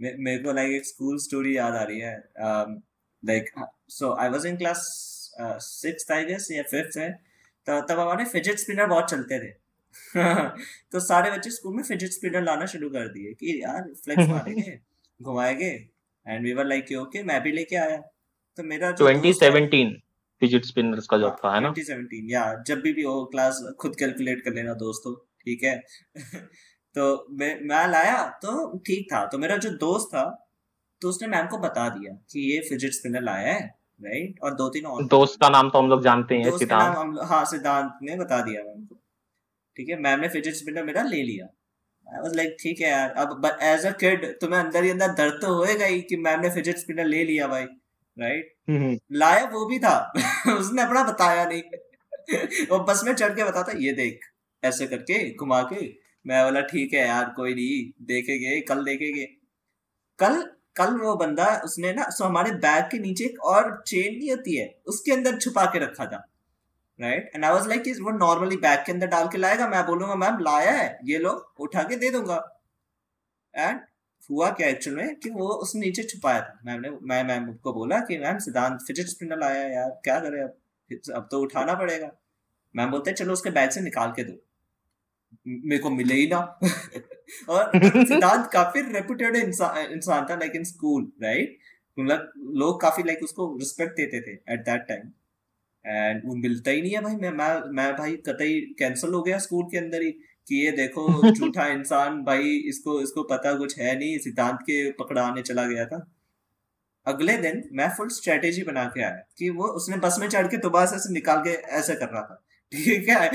मेरे 0.00 0.42
को 0.42 0.52
लाइक 0.52 0.72
एक 0.72 0.86
स्कूल 0.86 1.16
स्टोरी 1.18 1.56
याद 1.56 1.74
आ 1.74 1.82
रही 1.82 2.00
है 2.00 2.14
like 3.22 3.50
so 3.88 4.12
I 4.20 4.28
was 4.28 4.46
in 4.46 4.56
class 4.56 4.86
six 5.62 6.10
I 6.10 6.24
guess 6.24 6.48
या 6.52 6.62
फिफ्थ 6.70 6.98
है 6.98 7.10
तो 7.66 7.80
तब 7.80 7.98
हमारे 8.00 8.24
फिजिट 8.24 8.58
स्पिनर 8.58 8.86
बहुत 8.86 9.10
चलते 9.10 9.38
थे। 9.38 9.50
तो 10.92 11.00
सारे 11.00 11.30
बच्चे 11.30 11.50
स्कूल 11.50 11.74
में 11.76 11.82
फिजिट 11.82 12.10
स्पिनर 12.10 12.42
लाना 12.42 12.66
शुरू 12.66 12.90
कर 12.90 13.08
दिए 13.08 13.32
कि 13.34 13.60
यार 13.64 13.82
फ्लेक्स 14.04 14.28
मारेंगे 14.30 14.78
घुमाएँगे 15.22 15.70
and 16.26 16.44
we 16.44 16.52
were 16.52 16.66
like 16.66 16.92
okay 16.98 17.22
मैं 17.22 17.42
भी 17.42 17.52
लेके 17.52 17.76
आया। 17.76 17.96
तो 18.56 18.62
मेरा 18.62 18.90
जो 18.90 19.06
2017 19.06 19.92
फिजिट 20.40 20.64
स्पिनर्स 20.64 21.06
का 21.06 21.18
जब 21.18 21.36
था 21.44 21.54
है 21.54 21.60
ना? 21.60 21.72
2017 21.74 22.30
या 22.30 22.62
जब 22.66 22.80
भी 22.80 22.92
भी 22.92 23.02
हो 23.02 23.24
क्लास 23.24 23.62
खुद 23.80 23.96
कैलकुलेट 23.96 24.44
कर 24.44 24.54
लेना 24.54 24.74
दोस्तों 24.74 25.14
ठीक 25.14 25.64
है? 25.64 25.82
तो 26.94 27.26
मैं 27.30 27.60
मैं 27.60 27.86
लाया 27.88 28.26
तो 28.42 28.78
ठीक 28.78 29.06
था। 29.12 29.26
तो 29.26 29.38
मेरा 29.38 29.56
जो 29.56 29.70
दोस्त 29.70 30.06
था 30.06 30.24
तो 31.02 31.08
उसने 31.08 31.28
मैम 31.28 31.46
को 31.46 31.58
बता 31.58 31.88
दिया 31.88 32.12
कि 32.32 32.52
ये 32.52 32.60
फिजिट 32.60 32.92
स्पिनर 32.92 33.22
लाया 33.22 33.52
है। 33.52 33.79
राइट 34.00 34.40
और 34.42 34.54
दो 34.54 34.68
तीन 34.68 34.86
और 34.86 35.04
दोस्त 35.04 35.40
का 35.40 35.48
नाम 35.48 35.70
तो 35.70 35.78
हम 35.78 35.88
लोग 35.88 36.02
जानते 36.02 36.34
हैं 36.34 36.56
सिद्धांत। 36.58 37.18
हाँ 37.24 37.44
सिद्धांत 37.44 37.98
ने 38.02 38.16
बता 38.16 38.40
दिया 38.42 38.62
मैम 38.62 38.84
को। 38.84 38.94
ठीक 39.76 39.88
है 39.88 40.00
मैम 40.00 40.20
ने 40.20 40.28
फिजिट 40.28 40.54
स्पिनर 40.54 40.84
मेरा 40.84 41.02
ले 41.02 41.22
लिया। 41.22 41.46
आई 42.06 42.22
वाज 42.22 42.36
लाइक 42.36 42.56
ठीक 42.60 42.80
है 42.80 42.88
यार 42.90 43.10
अब 43.10 43.46
एज 43.62 43.86
अ 43.86 43.90
किड 43.90 44.24
तुम्हें 44.40 44.60
अंदर 44.60 44.84
ही 44.84 44.90
अंदर 44.90 45.08
दर्द 45.08 45.40
तो 45.42 45.54
होएगा 45.54 45.86
ही 45.86 46.00
कि 46.02 46.16
मैम 46.16 46.40
ने 46.40 46.50
फिजिट 46.50 46.78
स्पिनर 46.78 47.04
ले 47.04 47.24
लिया 47.24 47.46
भाई। 47.46 47.64
Right 48.16 48.54
hmm, 48.68 48.78
hmm. 48.78 48.98
लाया 49.12 49.44
वो 49.44 49.66
भी 49.66 49.78
था। 49.78 49.94
उसने 50.58 50.82
अपना 50.82 51.02
बताया 51.04 51.44
नहीं। 51.44 51.62
वो 52.70 52.78
बस 52.84 53.02
में 53.04 53.14
चढ़ 53.14 53.34
के 53.34 53.44
बताता 53.44 53.72
ये 53.78 53.92
देख 53.92 54.20
ऐसे 54.62 54.86
करके 54.86 55.18
घुमा 55.36 55.62
के। 55.62 55.86
मैं 56.26 56.44
बोला 56.44 56.60
ठीक 56.60 56.94
है 56.94 57.06
यार 57.06 57.32
कोई 57.36 57.54
नहीं 57.54 58.04
देखेंगे 58.06 58.60
कल 58.60 58.84
देखेंगे। 58.84 59.24
कल 60.18 60.42
कल 60.76 60.96
वो 60.96 61.14
बंदा, 61.16 61.46
उसने 61.64 61.92
ना, 61.92 62.08
सो 62.10 62.24
हमारे 62.24 62.52
बैग 62.52 62.84
के 62.84 62.98
नीचे 62.98 63.24
एक 63.24 63.40
और 63.44 63.82
चेन 63.86 64.18
नहीं 64.18 64.30
होती 64.30 64.56
है, 64.56 64.66
उसके 64.86 65.12
अंदर 65.12 65.38
छुपा 65.38 65.64
के 65.64 65.78
रखा 65.78 66.06
था 66.06 66.26
right 66.98 67.30
and 67.34 67.44
I 67.44 67.52
was 67.52 67.66
like 67.68 67.82
वो 68.00 68.10
नॉर्मली 68.10 68.56
बैग 68.56 68.84
के 68.86 68.92
अंदर 68.92 69.06
डाल 69.06 69.28
के 69.28 69.38
लाएगा? 69.38 69.68
मैं 69.68 69.86
बोलूँगा, 69.86 70.14
मैम, 70.14 70.38
लाया 70.38 70.72
है, 70.72 70.98
ये 71.04 71.18
लो, 71.18 71.30
उठा 71.60 71.82
के 71.82 71.96
दे 71.96 72.10
दूँगा. 72.10 72.36
एंड 73.54 73.80
हुआ 74.30 74.50
क्या 74.50 74.68
एक्चुअल 74.68 74.96
में 74.96 75.16
कि 75.16 75.30
वो 75.30 75.48
उसने 75.48 75.80
नीचे 75.80 76.02
छुपाया 76.02 76.40
था। 76.40 76.60
मैम 76.64 76.80
ने, 76.80 76.90
मैं, 77.02 77.22
मैम 77.24 77.52
को 77.54 77.72
बोला 77.72 77.98
कि, 77.98 78.18
मैम, 78.18 78.38
सिद्धांत 78.38 78.80
फिजिट 78.86 79.06
स्पिनर 79.06 79.38
लाया 79.38 79.60
है 79.60 79.74
यार, 79.74 79.90
क्या 80.04 80.18
करे 80.20 80.42
अब? 80.42 80.56
अब 81.14 81.28
तो 81.30 81.40
उठाना 81.40 81.74
पड़ेगा। 81.74 82.10
मैम 82.76 82.90
बोलते 82.90 83.12
चलो 83.12 83.32
उसके 83.32 83.50
बैग 83.50 83.70
से 83.70 83.80
निकाल 83.80 84.10
के 84.10 84.24
दो। 84.24 84.32
मेरे 85.48 85.78
को 85.78 85.90
मिले 85.90 86.14
ही 86.14 86.26
ना। 86.26 86.58
और 87.48 87.70
सिद्धांत 88.06 88.48
काफ़ी 88.52 88.82
रेपुटेड 88.92 89.36
इंसान 89.36 90.26
था 90.30 90.34
लाइक 90.36 90.56
इन 90.56 90.64
स्कूल 90.64 91.10
राइट 91.22 91.58
मतलब 91.98 92.32
लोग 92.56 92.80
काफ़ी 92.82 93.02
लाइक 93.04 93.22
उसको 93.24 93.46
रिस्पेक्ट 93.58 93.96
देते 93.96 94.20
थे 94.20 94.32
एट 94.54 94.60
दैट 94.60 94.86
टाइम 94.88 95.10
एंड 95.84 96.22
वो 96.26 96.34
मिलता 96.36 96.70
ही 96.70 96.82
नहीं 96.82 96.92
है 96.92 97.00
भाई। 97.02 97.16
मैं 97.16 97.30
मैं 97.32 97.50
मैं 97.72 97.92
भाई 97.96 98.16
कतई 98.28 98.60
कैंसिल 98.78 99.14
हो 99.14 99.22
गया 99.22 99.38
स्कूल 99.38 99.64
के 99.72 99.78
अंदर 99.78 100.02
ही 100.02 100.10
कि 100.48 100.64
ये 100.64 100.70
देखो 100.72 101.32
झूठा 101.34 101.66
इंसान 101.68 102.22
भाई 102.24 102.56
इसको 102.68 103.00
इसको 103.02 103.22
पता 103.24 103.54
कुछ 103.58 103.78
है 103.78 103.98
नहीं 103.98 104.18
सिद्धांत 104.18 104.58
के 104.62 104.90
पकड़ाने 104.94 105.42
चला 105.42 105.66
गया 105.66 105.86
था। 105.86 106.06
अगले 107.06 107.36
दिन 107.38 107.62
मैं 107.72 107.88
फुल 107.96 108.08
स्ट्रेटेजी 108.10 108.62
बना 108.64 108.84
के 108.94 109.02
आया 109.02 109.10
कि 109.38 109.50
वो 109.50 109.66
उसने 109.76 109.96
बस 109.98 110.16
में 110.20 110.28
चढ़ 110.28 110.46
के 110.48 110.56
दोबारा 110.58 110.98
से 110.98 111.12
निकाल 111.14 111.40
के 111.44 111.50
ऐसे 111.78 111.94
कर 111.94 112.08
रहा 112.08 112.22
था। 112.22 112.42
ठीक 112.72 113.08
है? 113.08 113.28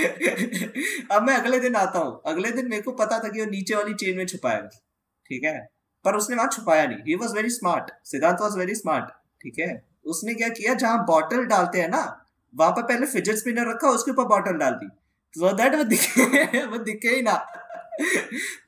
अब 1.11 1.23
मैं 1.23 1.35
अगले 1.35 1.59
दिन 1.59 1.75
आता 1.75 1.99
हूँ। 1.99 2.21
अगले 2.25 2.51
दिन 2.51 2.69
मेरे 2.69 2.81
को 2.81 2.91
पता 2.91 3.19
था 3.19 3.29
कि 3.29 3.39
वो 3.39 3.45
नीचे 3.45 3.75
वाली 3.75 3.93
चेन 3.93 4.17
में 4.17 4.25
छुपाएगा 4.25 4.69
ठीक 5.29 5.43
है? 5.43 5.57
पर 6.05 6.15
उसने 6.15 6.35
वहाँ 6.35 6.49
छुपाया 6.49 6.85
नहीं। 6.87 6.97
He 6.97 7.15
was 7.15 7.33
very 7.33 7.49
smart 7.49 7.91
Siddhant 8.05 8.37
was 8.41 8.57
very 8.57 8.75
smart 8.75 9.05
ठीक 9.41 9.59
है? 9.59 9.81
उसने 10.05 10.33
क्या 10.33 10.49
किया? 10.49 10.73
जहाँ 10.73 11.05
बॉटल 11.05 11.45
डालते 11.45 11.81
हैं 11.81 11.89
ना, 11.89 12.25
वहाँ 12.55 12.71
पर 12.71 12.83
पहले 12.83 13.05
फिजिट 13.05 13.35
स्पिनर 13.35 13.69
रखा, 13.69 13.89
उसके 13.89 14.11
ऊपर 14.11 14.23
बॉटल 14.23 14.57
डाल 14.57 14.73
दी। 14.73 14.87
सो 15.33 15.51
दैट 15.53 15.75
वो 15.75 15.83
दिखे 15.83 16.65
वो 16.65 16.77
दिखे 16.77 17.09
ही 17.09 17.21
ना। 17.21 17.33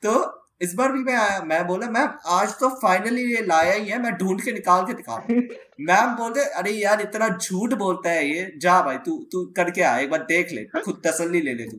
तो 0.02 0.37
इस 0.60 0.74
बार 0.74 0.92
भी 0.92 1.02
मैं 1.04 1.14
आया 1.14 1.42
मैं 1.42 1.66
बोला 1.66 1.86
मैम 1.90 2.08
आज 2.26 2.52
तो 2.52 2.68
फाइनली 2.68 3.22
ये 3.34 3.42
लाया 3.46 3.72
ही 3.72 3.88
है 3.88 4.02
मैं 4.02 4.12
ढूंढ 4.12 4.40
के 4.40 4.52
निकाल 4.52 4.86
के 4.86 4.94
दिखा 4.94 5.16
मैम 5.80 6.16
बोलते 6.16 6.44
अरे 6.52 6.70
यार 6.70 7.00
इतना 7.00 7.28
झूठ 7.28 7.74
बोलता 7.74 8.10
है 8.10 8.28
ये 8.30 8.52
जा 8.58 8.80
भाई 8.82 8.96
तू 8.96 9.16
तू 9.32 9.44
करके 9.56 9.82
आ 9.82 9.96
एक 9.98 10.10
बार 10.10 10.22
देख 10.22 10.52
ले 10.52 10.64
खुद 10.80 11.02
तसल्ली 11.06 11.40
ले 11.40 11.54
ले 11.54 11.64
तू। 11.64 11.78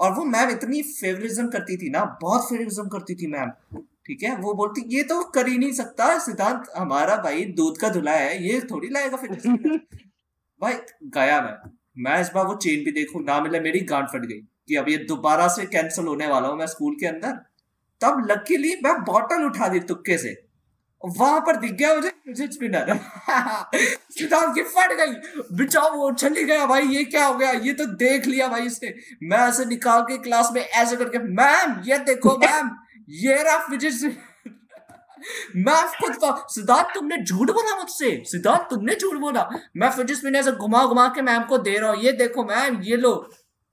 और 0.00 0.12
वो 0.12 0.24
मैम 0.24 0.50
इतनी 0.50 0.82
फेवरिज्म 0.82 1.48
करती 1.48 1.76
थी 1.76 1.90
ना 1.90 2.04
बहुत 2.22 2.48
फेवरिज्म 2.48 2.88
करती 2.88 3.14
थी 3.14 3.26
मैम 3.26 3.50
ठीक 4.06 4.22
है? 4.22 4.36
वो 4.36 4.54
बोलती 4.54 4.82
ये 4.96 5.02
तो 5.02 5.22
कर 5.30 5.48
ही 5.48 5.58
नहीं 5.58 5.72
सकता 5.72 6.18
सिद्धांत 6.18 6.64
हमारा 6.76 7.16
भाई 7.16 7.44
दूध 7.56 7.78
का 7.78 7.88
धुला 7.88 8.12
है 8.12 8.46
ये 8.48 8.60
थोड़ी 8.60 8.88
लाएगा 8.88 9.16
फिर। 9.16 9.30
भाई 10.60 10.74
गया 11.04 11.40
मैं। 11.40 11.70
मैं 11.98 12.20
इस 12.20 12.30
बार 12.34 12.46
वो 12.46 12.54
चेन 12.56 12.84
भी 12.84 12.92
देखू 12.92 13.20
ना 13.20 13.40
मिले 13.40 13.60
मेरी 13.60 13.80
गांड 13.80 14.06
फट 14.08 14.26
गई 14.26 14.40
कि 14.68 14.76
अब 14.76 14.88
ये 14.88 14.96
दोबारा 15.08 15.48
से 15.48 15.66
कैंसिल 15.66 16.06
होने 16.06 16.26
वाला 16.26 16.48
हूँ 16.48 16.58
मैं 16.58 16.66
स्कूल 16.66 16.94
के 17.00 17.06
अंदर। 17.06 17.38
तब 18.00 18.26
लकीली 18.30 18.74
मैं 18.84 18.94
बॉटल 19.04 19.44
उठा 19.44 19.68
दी 19.68 19.80
तुक्के 19.80 20.18
से। 20.18 20.42
वहाँ 21.02 21.40
पर 21.40 21.56
दिख 21.56 21.72
गया 21.72 21.94
मुझे 21.94 22.46
स्पिनर 22.46 22.94
सिद्धांत 24.12 24.54
की 24.54 24.62
फट 24.62 24.92
गई। 24.92 25.12
बिचाओ 25.56 25.90
वो 25.96 26.10
चली 26.12 26.44
गया 26.44 26.66
भाई, 26.66 26.82
ये 26.82 27.04
क्या 27.04 27.26
हो 27.26 27.34
गया? 27.34 27.50
ये 27.50 27.72
तो 27.72 27.84
देख 27.86 28.26
लिया 28.26 28.48
भाई 28.48 28.66
इसने। 28.66 28.94
मैं 29.22 29.38
ऐसे 29.38 29.64
निकाल 29.64 30.02
के 30.02 30.18
क्लास 30.18 30.50
में 30.52 30.60
ऐसे 30.62 30.96
करके 30.96 31.18
मैम 31.18 31.82
ये 31.86 31.98
देखो 31.98 32.36
मैम 32.38 32.70
ये 33.08 33.42
रहा 33.42 33.58
फिजिक्स 33.58 34.04
मैं 35.56 35.82
खुद 35.92 36.16
का, 36.16 36.46
सिद्धार्थ, 36.48 36.94
तुमने 36.94 37.16
झूठ 37.24 37.50
बोला 37.50 37.76
मुझसे? 37.76 38.22
सिद्धार्थ, 38.26 38.70
तुमने 38.70 38.94
झूठ 38.94 39.14
बोला? 39.14 39.48
मैं 39.76 39.90
फिजिक्स 39.90 40.24
में 40.24 40.40
ऐसे 40.40 40.52
घुमा 40.52 40.84
घुमा 40.86 41.08
के 41.08 41.22
मैम 41.22 41.42
को 41.42 41.58
दे 41.58 41.78
रहा 41.78 41.90
हूँ। 41.90 42.02
ये 42.02 42.12
देखो 42.12 42.44
मैम 42.44 42.82
ये 42.82 42.96
लो। 42.96 43.14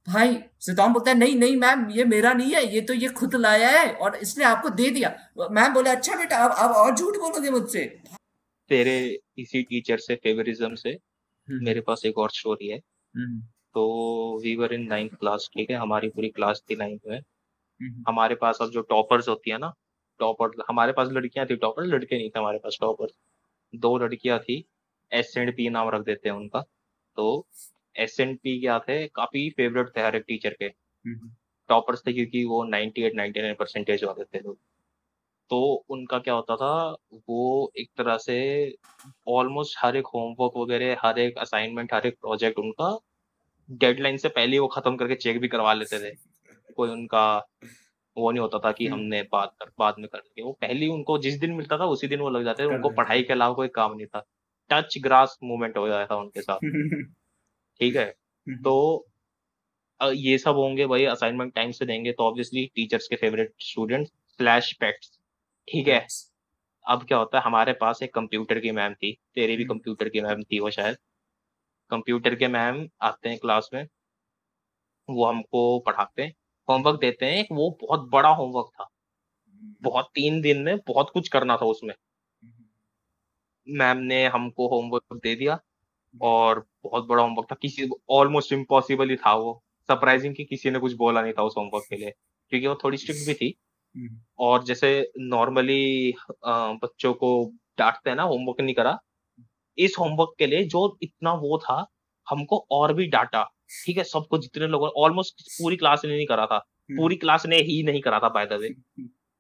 भाई 0.08 0.36
सिद्धांत 0.60 0.94
बोलता 0.94 1.12
है 1.12 1.18
नहीं 1.18 1.36
नहीं 1.36 1.56
मैम 1.58 1.90
ये 1.92 2.04
मेरा 2.06 2.32
नहीं 2.34 2.54
है 2.54 2.64
ये 2.74 2.82
तो 2.82 2.94
ये 2.94 3.08
खुद 3.20 3.36
लाया 3.36 3.70
है 3.70 3.94
और 3.96 4.16
इसने 4.18 4.44
आपको 4.44 4.70
दे 4.72 4.90
दिया। 4.90 5.10
मैम 5.52 5.74
बोले 5.74 5.90
अच्छा 5.90 6.16
बेटा 6.18 6.38
अब 6.46 6.52
अब 6.64 6.76
और 6.78 6.96
झूठ 6.96 7.18
बोलोगे 7.18 7.50
मुझसे? 7.50 7.86
तेरे 8.70 8.96
इसी 9.38 9.62
टीचर 9.64 9.98
से 9.98 10.16
फेवरिज्म 10.16 10.76
से 10.76 10.90
हम्म। 10.90 11.64
मेरे 11.66 11.82
पास 11.82 12.06
एक 12.06 12.18
और 12.18 12.32
स्टोरी 12.32 12.68
है। 12.68 12.78
हम्म। 12.78 13.40
तो 13.76 14.40
we 14.44 14.56
were 14.56 14.74
in 14.74 14.88
ninth 14.88 15.16
class 15.20 15.50
ठीक 15.54 15.70
है? 15.70 15.78
हमारी 15.78 16.10
पूरी 16.10 16.30
क्लास 16.32 16.64
थी 16.70 16.76
नाइन्थ 16.76 17.02
में। 17.08 17.18
हम्म। 17.18 18.04
हमारे 18.08 18.36
पास 18.36 18.58
अब 18.62 18.70
जो 18.72 18.82
टॉपर्स 18.90 19.28
होती 19.30 19.52
है 19.52 19.58
ना 19.58 19.74
टॉपर 20.20 20.62
हमारे 20.70 20.92
पास 20.94 21.08
लड़कियाँ 21.12 21.46
थी 21.48 21.56
टॉपर 21.58 21.86
लड़के 21.86 22.18
नहीं 22.18 22.30
थे 22.30 22.40
हमारे 22.40 22.58
पास 22.64 22.78
टॉपर 22.82 23.08
दो 23.74 23.98
लड़कियाँ 23.98 24.40
थी 24.40 24.64
एस 25.12 25.34
एंड 25.38 25.56
पी 25.56 25.70
नाम 25.70 25.90
रख 25.90 26.02
देते 26.06 26.30
हैं 26.30 26.36
उनका। 26.36 26.62
तो 27.18 27.46
एस 27.96 28.20
एंड 28.20 28.38
पी 28.38 28.60
क्या 28.60 28.80
थे 28.80 29.08
काफ़ी 29.08 29.50
फेवरेट 29.50 29.88
थे 29.98 30.02
हर 30.02 30.16
एक 30.16 30.24
टीचर 30.28 30.50
के। 30.50 30.70
टॉपर्स 31.70 32.02
थे 32.08 32.14
क्योंकि 32.14 32.46
वो 32.46 32.66
98 32.66 33.16
99 33.16 33.56
परसेंटेज 33.60 34.04
वाले 34.04 34.24
थे 34.24 34.40
लोग। 34.40 34.58
तो 35.50 35.86
उनका 35.90 36.20
क्या 36.20 36.34
होता 36.34 36.56
था 36.56 36.96
वो 37.30 37.72
एक 37.78 37.90
तरह 37.98 38.18
से 38.18 38.76
ऑलमोस्ट 39.28 39.76
हर 39.80 39.96
एक 39.96 40.08
होमवर्क 40.08 40.54
वगैरह 40.58 40.98
हर 41.00 41.20
एक 41.20 41.38
असाइनमेंट 41.38 41.94
हर 41.94 42.08
एक 42.08 42.14
प्रोजेक्ट 42.14 42.60
उनका 42.60 43.00
डेडलाइन 43.72 44.18
से 44.18 44.30
पहले 44.30 44.60
वो 44.60 44.68
खत्म 44.68 44.96
करके 44.96 45.16
चेक 45.16 45.40
भी 45.40 45.48
करवा 45.48 45.74
लेते 45.74 46.00
थे। 46.00 46.16
कोई 46.74 46.90
उनका 46.90 47.48
वो 48.18 48.32
नहीं 48.32 48.42
होता 48.42 48.60
था 48.60 48.72
कि 48.72 48.88
हम्म। 48.88 49.02
हमने 49.02 49.22
बात 49.22 49.56
कर 49.60 49.72
बाद 49.80 49.96
में 50.00 50.08
कर 50.08 50.44
वो 50.44 50.52
पहले 50.52 50.88
उनको 50.88 51.18
जिस 51.18 51.40
दिन 51.40 51.52
मिलता 51.52 51.78
था 51.78 51.86
उसी 51.86 52.08
दिन 52.08 52.20
वो 52.20 52.30
लग 52.30 52.44
जाते 52.44 52.64
थे 52.64 52.68
उनको 52.68 52.90
पढ़ाई 52.90 53.24
के 53.24 53.34
अलावा 53.34 53.54
कोई 53.54 53.68
काम 53.68 53.96
नहीं 53.96 54.08
था। 54.08 54.26
टच 54.70 54.98
ग्रास 54.98 55.40
मूवमेंट 55.44 55.78
हो 55.78 55.88
जाता 55.88 56.16
था 56.16 56.20
उनके 56.20 56.42
साथ। 56.42 56.60
ठीक 57.84 57.96
है? 57.96 58.04
हम्म। 58.48 58.58
तो 58.58 59.08
ये 60.02 60.38
सब 60.38 60.56
होंगे 60.56 60.86
भाई 60.88 61.06
असाइनमेंट 61.06 61.54
टाइम 61.54 61.72
से 61.72 61.86
देंगे 61.86 62.12
तो 62.12 62.24
ऑब्वियसली 62.24 62.66
टीचर्स 62.76 63.08
के 63.08 63.16
फेवरेट 63.16 63.54
स्टूडेंट 63.62 64.08
स्लैश 64.08 64.72
पेट्स 64.74 65.20
ठीक 65.68 65.88
है? 65.88 66.08
अब 66.86 67.04
क्या 67.08 67.18
होता 67.18 67.38
है 67.38 67.44
हमारे 67.44 67.74
पास 67.74 68.02
एक 68.04 68.14
कंप्यूटर 68.14 68.60
की 68.60 68.72
मैम 68.72 68.94
थी 68.94 69.12
तेरी 69.36 69.58
भी 69.58 69.66
कंप्यूटर 69.66 70.06
हम्म। 70.06 70.12
की 70.12 70.22
मैम 70.22 70.44
थी 70.44 70.60
वो 70.60 70.70
शायद। 70.70 70.98
कंप्यूटर 71.92 72.36
के 72.36 72.48
मैम 72.48 72.88
आते 73.02 73.30
हैं 73.30 73.38
क्लास 73.38 73.70
में 73.74 73.88
वो 75.10 75.26
हमको 75.26 75.80
पढ़ाते 75.80 76.22
हैं 76.22 76.34
होमवर्क 76.68 77.00
देते 77.00 77.26
हैं 77.26 77.46
वो 77.52 77.70
बहुत 77.82 78.10
बड़ा 78.10 78.30
होमवर्क 78.30 78.72
था। 78.74 78.90
बहुत 79.82 80.10
तीन 80.16 80.42
दिन 80.42 80.62
में 80.62 80.78
बहुत 80.88 81.10
कुछ 81.10 81.28
करना 81.30 81.58
था 81.58 81.66
उसमें। 81.66 81.94
मैम 83.68 83.98
ने 83.98 84.26
हमको 84.28 84.68
होमवर्क 84.68 85.20
दे 85.24 85.36
दिया 85.36 85.60
और 86.22 86.66
बहुत 86.84 87.06
बड़ा 87.08 87.24
होमवर्क 87.24 87.48
था। 87.52 87.56
किसी 87.62 87.90
ऑलमोस्ट 88.10 88.54
इम्पॉसिबल 88.54 89.10
ही 89.10 89.16
था 89.16 89.34
वो। 89.36 89.62
सरप्राइजिंग 89.90 90.36
कि 90.36 90.46
किसी 90.46 90.70
ने 90.72 90.80
कुछ 90.80 90.94
बोला 90.94 91.22
नहीं 91.22 91.34
था 91.34 91.44
उस 91.44 91.54
होमवर्क 91.58 91.86
के 91.90 91.96
लिए 91.96 92.12
क्योंकि 92.52 92.68
वो 92.68 92.76
थोड़ी 92.84 92.98
स्ट्रिक्ट 92.98 93.28
भी 93.28 93.34
थी। 93.34 93.54
और 94.40 94.64
जैसे 94.64 94.90
नॉर्मली 95.20 96.14
बच्चों 96.46 97.14
को 97.14 97.30
डांटते 97.78 98.10
हैं 98.10 98.18
ना 98.18 98.24
होमवर्क 98.24 98.62
नहीं 98.62 98.76
करा 98.76 98.98
इस 99.78 99.96
होमवर्क 100.00 100.34
के 100.40 100.48
लिए 100.48 100.64
जो 100.64 100.98
इतना 101.02 101.34
वो 101.34 101.58
था 101.58 101.86
हमको 102.28 102.66
और 102.72 102.94
भी 102.94 103.06
डांटा। 103.08 103.44
ठीक 103.86 103.98
है 103.98 104.04
सबको 104.04 104.38
जितने 104.38 104.68
लोगों 104.68 104.88
ने 104.88 105.02
ऑलमोस्ट 105.02 105.42
पूरी 105.52 105.76
क्लास 105.78 106.02
ने 106.06 106.16
नहीं 106.16 106.26
करा 106.26 106.46
था। 106.46 106.56
हम्म। 106.56 106.98
पूरी 106.98 107.16
क्लास 107.16 107.46
ने 107.46 107.58
ही 107.58 107.82
नहीं 107.84 108.02
करा 108.02 108.20
था 108.20 108.30
बाय 108.30 108.46
द 108.46 108.54
वे 108.54 108.70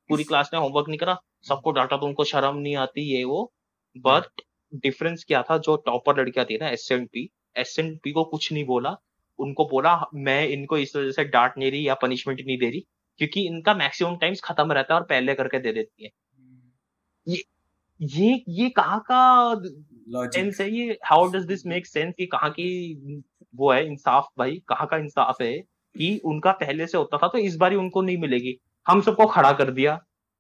पूरी 0.10 0.24
क्लास 0.24 0.50
ने 0.54 0.60
होमवर्क 0.60 0.88
नहीं 0.88 0.98
करा 1.00 1.18
सबको 1.48 1.72
डाटा 1.72 1.98
तो 1.98 2.06
उनको 2.06 2.24
शर्म 2.24 2.58
नहीं 2.58 2.76
आती 2.76 3.02
ये 3.12 3.24
वो। 3.24 3.52
बट 3.96 4.42
डिफरेंस 4.76 5.24
क्या 5.28 5.42
था? 5.42 5.58
जो 5.60 5.76
टॉपर 5.86 6.20
लड़कियाँ 6.20 6.46
थी 6.46 6.58
ना 6.58 6.70
S 6.70 6.88
N 6.92 7.06
P 7.06 7.30
S 7.58 7.76
N 7.80 7.96
P 8.04 8.12
को 8.12 8.24
कुछ 8.26 8.52
नहीं 8.54 8.66
बोला। 8.66 8.96
उनको 9.40 9.66
बोला 9.66 10.00
मैं 10.16 10.48
इनको 10.48 10.78
इस 10.78 10.96
वजह 10.96 11.12
से 11.12 11.24
डांट 11.26 11.54
नहीं 11.58 11.72
रही 11.72 11.88
या 11.88 11.94
पनिशमेंट 12.02 12.42
नहीं 12.42 12.58
दे 12.58 12.70
रही 12.70 12.80
क्योंकि 13.20 13.46
इनका 13.48 13.74
मैक्सिमम 13.76 14.16
टाइम्स 14.18 14.42
खत्म 14.44 14.72
रहता 14.72 14.94
है 14.94 15.00
और 15.00 15.06
पहले 15.08 15.34
करके 15.36 15.60
दे 15.60 15.72
देती 15.74 16.04
है। 16.04 16.10
ये 17.28 17.44
ये 18.00 18.44
ये 18.50 18.70
कहाँ 18.72 19.00
का 19.12 19.56
सेंस 20.28 20.60
है 20.62 20.70
ये? 20.72 20.98
How 21.06 21.28
does 21.28 21.46
this 21.46 21.66
make 21.66 21.86
sense 21.88 22.14
ये 22.20 22.26
कहाँ 22.28 22.50
की 22.52 23.22
वो 23.54 23.72
है 23.72 23.86
इंसाफ 23.88 24.28
भाई? 24.40 24.62
कहाँ 24.68 24.88
का 24.88 24.98
इंसाफ 24.98 25.42
है 25.42 25.54
कि 25.96 26.18
उनका 26.26 26.52
पहले 26.54 26.88
से 26.88 26.98
होता 26.98 27.18
था 27.18 27.28
तो 27.28 27.38
इस 27.40 27.56
बार 27.58 27.74
उनको 27.76 28.02
नहीं 28.02 28.18
मिलेगी। 28.18 28.58
हम 28.88 29.02
सबको 29.02 29.26
खड़ा 29.28 29.52
कर 29.54 29.72
दिया। 29.72 29.94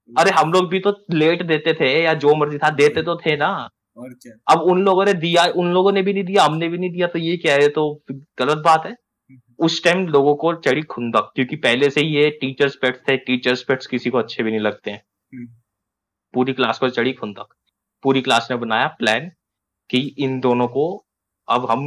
अरे 0.09 0.31
हम 0.31 0.51
लोग 0.53 0.69
भी 0.69 0.79
तो 0.79 0.91
लेट 1.11 1.43
देते 1.43 1.73
थे 1.73 1.91
या 2.03 2.13
जो 2.15 2.35
मर्ज़ी 2.35 2.57
था 2.57 2.69
देते 2.71 3.01
तो 3.03 3.15
थे 3.17 3.35
ना। 3.37 3.69
और 3.97 4.09
क्या? 4.13 4.33
अब 4.51 4.61
उन 4.61 4.81
लोगों 4.83 5.05
ने 5.05 5.13
दिया 5.13 5.45
उन 5.55 5.71
लोगों 5.73 5.91
ने 5.91 6.01
भी 6.01 6.13
नहीं 6.13 6.23
दिया 6.23 6.43
हमने 6.43 6.67
भी 6.69 6.77
नहीं 6.77 6.91
दिया 6.91 7.07
तो 7.07 7.19
ये 7.19 7.35
क्या 7.37 7.53
है? 7.53 7.67
तो 7.69 8.03
गलत 8.39 8.57
बात 8.65 8.85
है। 8.85 8.91
हम्म। 8.91 9.65
उस 9.65 9.83
टाइम 9.83 10.07
लोगों 10.07 10.35
को 10.35 10.53
चढ़ी 10.61 10.81
खुंदक 10.81 11.31
क्योंकि 11.35 11.55
पहले 11.55 11.89
से 11.89 12.01
ही 12.01 12.15
ये 12.15 12.29
टीचर्स 12.41 12.75
पेट्स 12.75 12.99
थे 13.09 13.17
टीचर्स 13.17 13.63
पेट्स 13.63 13.87
किसी 13.87 14.09
को 14.09 14.17
अच्छे 14.17 14.43
भी 14.43 14.51
नहीं 14.51 14.59
लगते 14.59 14.91
हैं। 14.91 15.03
हम्म। 15.33 15.47
पूरी 16.33 16.53
क्लास 16.53 16.79
को 16.79 16.89
चढ़ी 16.89 17.13
खुंदक। 17.13 17.53
पूरी 18.03 18.21
क्लास 18.21 18.47
ने 18.51 18.57
बनाया 18.57 18.87
प्लान 18.99 19.31
कि 19.89 19.99
इन 20.19 20.39
दोनों 20.39 20.67
को 20.67 20.85
अब 21.47 21.69
हम 21.71 21.83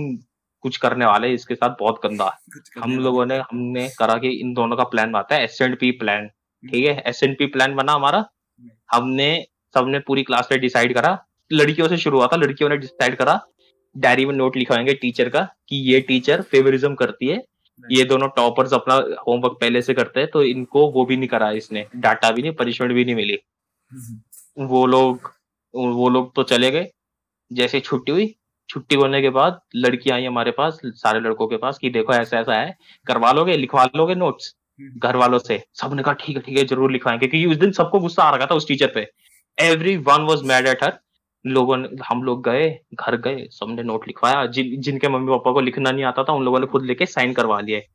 कुछ 0.65 0.77
करने 0.77 1.07
वाले 1.07 1.33
इसके 1.33 1.55
साथ 1.55 1.77
बहुत 1.81 2.01
गंदा 2.03 2.25
है। 2.27 2.83
हम 2.83 2.99
लोगों 2.99 3.27
ने 3.27 3.37
हमने 3.41 3.89
करा 3.99 4.15
कि 4.19 4.29
इन 4.41 4.53
दोनों 4.55 4.77
का 4.77 4.85
प्लान 4.85 5.13
बनाता 5.13 5.35
है 5.35 5.45
एस 5.45 5.59
एंड 5.63 5.79
पी 5.79 5.91
प्लान 5.91 6.29
ठीक 6.65 6.87
है? 6.87 7.03
एस 7.07 7.23
एंड 7.23 7.37
पी 7.39 7.47
प्लान 7.47 7.75
बना 7.75 7.93
हमारा। 7.93 8.25
हमने 8.93 9.29
सबने 9.75 9.99
पूरी 9.99 10.23
क्लास 10.23 10.49
में 10.53 10.61
डिसाइड 10.61 10.95
करा 10.95 11.13
लड़कियों 11.51 11.89
से 11.89 11.97
शुरू 11.97 12.19
हुआ 12.19 12.27
था 12.27 12.37
लड़कियों 12.37 12.71
ने 12.71 12.77
डिसाइड 12.77 13.17
करा 13.17 13.41
डायरी 13.97 14.25
में 14.27 14.35
नोट 14.35 14.57
लिखवाएँगे 14.57 14.95
टीचर 14.95 15.29
का 15.29 15.43
कि 15.69 15.77
ये 15.91 16.01
टीचर 16.09 16.43
फेवरिज्म 16.43 16.95
करती 16.95 17.29
है। 17.29 17.43
ये 17.85 18.05
दोनों 18.05 18.29
टॉपर्स 18.37 18.73
अपना 18.73 18.95
होमवर्क 19.29 19.57
पहले 19.61 19.83
से 19.83 19.95
करते 19.95 20.21
हैं 20.21 20.29
तो 20.31 20.43
इनको 20.45 20.87
वो 20.93 21.05
भी 21.07 21.17
नहीं 21.17 21.29
करा 21.29 21.51
इसने 21.53 21.87
डाटा 21.97 22.31
भी 22.31 22.43
नहीं 22.43 22.53
पनिशमेंट 22.55 22.93
भी 22.93 23.05
नहीं 23.05 23.15
मिली। 23.15 23.39
हम्म। 23.93 24.67
वो 24.67 24.85
लोग 24.87 25.31
वो 25.75 26.09
लोग 26.09 26.35
तो 26.35 26.43
चले 26.45 26.71
गए। 26.71 26.91
जैसे 27.51 27.81
छुट्टी 27.81 28.13
हुई 28.13 28.35
छुट्टी 28.69 28.97
होने 28.97 29.21
के 29.23 29.31
बाद 29.31 29.61
लड़की 29.77 30.11
आई 30.11 30.25
हमारे 30.25 30.51
पास 30.51 30.81
सारे 30.85 31.21
लड़कों 31.21 31.47
के 31.49 31.57
पास 31.57 31.79
कि 31.79 31.91
देखो 31.91 32.13
ऐसा 32.15 32.39
ऐसा 32.39 32.55
है 32.55 32.77
करवा 33.07 33.33
लोगे 33.33 33.57
लिखवा 33.57 33.85
लोगे 33.97 34.15
नोट्स 34.15 34.55
हम्म। 34.81 34.99
घर 35.01 35.17
वालों 35.17 35.39
से। 35.39 35.63
सबने 35.75 36.03
कहा 36.03 36.15
ठीक 36.21 36.37
है 36.37 36.43
ठीक 36.43 36.59
है 36.59 36.65
ज़रूर 36.67 36.93
लिखवाएँगे 36.93 37.27
क्योंकि 37.27 37.51
उस 37.51 37.57
दिन 37.57 37.73
सबको 37.73 38.01
गुस्सा 38.01 38.23
आ 38.23 38.37
रहा 38.37 38.47
था 38.47 38.55
उस 38.55 38.69
टीचर 38.69 38.93
पे। 38.95 39.07
Everyone 39.99 40.23
was 40.23 40.45
mad 40.45 40.67
at 40.67 40.83
her 40.85 40.99
लोगों 41.47 41.77
ने 41.77 41.89
हम 42.09 42.23
लोग 42.23 42.45
गए 42.45 42.69
घर 42.95 43.17
गए 43.23 43.47
सबने 43.53 43.83
नोट 43.83 44.07
लिखवाया। 44.07 44.45
जिन 44.49 44.81
जिनके 44.81 45.09
मम्मी 45.09 45.31
पापा 45.31 45.53
को 45.53 45.61
लिखना 45.61 45.91
नहीं 45.91 46.05
आता 46.05 46.25
था 46.25 46.33
उन 46.33 46.45
लोगों 46.45 46.61
ने 46.61 46.67
खुद 46.67 46.85
लेके 46.85 47.07
साइन 47.07 47.33
करवा 47.33 47.61
लिए। 47.61 47.87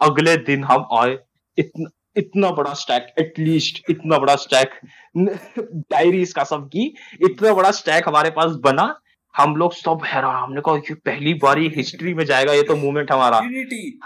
अगले 0.00 0.36
दिन 0.44 0.64
हम 0.64 0.86
आए 0.98 1.18
इतना 1.58 1.90
इतना 2.16 2.50
बड़ा 2.50 2.72
स्टैक 2.74 3.06
एटलीस्ट 3.18 3.82
इतना 3.90 4.18
बड़ा 4.18 4.34
स्टैक 4.36 4.70
डायरीज 5.16 6.32
का 6.32 6.44
सब 6.44 6.66
की 6.68 6.84
इतना 7.22 7.52
बड़ा 7.54 7.70
स्टैक 7.72 8.08
हमारे 8.08 8.30
पास 8.30 8.56
बना। 8.64 8.94
हम 9.34 9.54
लोग 9.56 9.72
सब 9.72 10.00
हैरान 10.04 10.34
हमने 10.34 10.60
कहा 10.60 10.76
कि 10.78 10.94
पहली 10.96 11.32
बार 11.34 11.58
ये 11.58 11.68
हिस्ट्री 11.76 12.12
में 12.14 12.24
जाएगा 12.24 12.52
ये 12.52 12.62
तो 12.62 12.76
मूवमेंट 12.76 13.12
हमारा। 13.12 13.36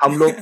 हम 0.02 0.16
लोग 0.18 0.32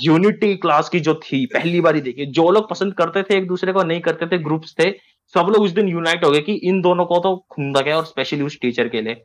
यूनिटी 0.00 0.54
क्लास 0.56 0.88
की 0.88 1.00
जो 1.00 1.14
थी 1.24 1.44
पहली 1.46 1.80
बार 1.80 1.94
ही 1.94 2.00
देखिए 2.00 2.26
जो 2.32 2.50
लोग 2.50 2.68
पसंद 2.70 2.94
करते 2.94 3.22
थे 3.22 3.36
एक 3.38 3.46
दूसरे 3.48 3.72
को 3.72 3.82
नहीं 3.82 4.00
करते 4.00 4.26
थे 4.26 4.38
ग्रुप्स 4.38 4.74
थे 4.78 4.90
सब 5.34 5.46
लोग 5.48 5.62
उस 5.62 5.70
दिन 5.70 5.88
यूनाइट 5.88 6.24
हो 6.24 6.30
गए 6.30 6.40
कि 6.40 6.52
इन 6.52 6.80
दोनों 6.80 7.04
को 7.04 7.18
तो 7.18 7.36
खुंदा 7.50 7.80
गया 7.80 7.96
और 7.96 8.04
स्पेशली 8.04 8.42
उस 8.42 8.60
टीचर 8.60 8.88
के 8.88 9.00
लिए। 9.02 9.22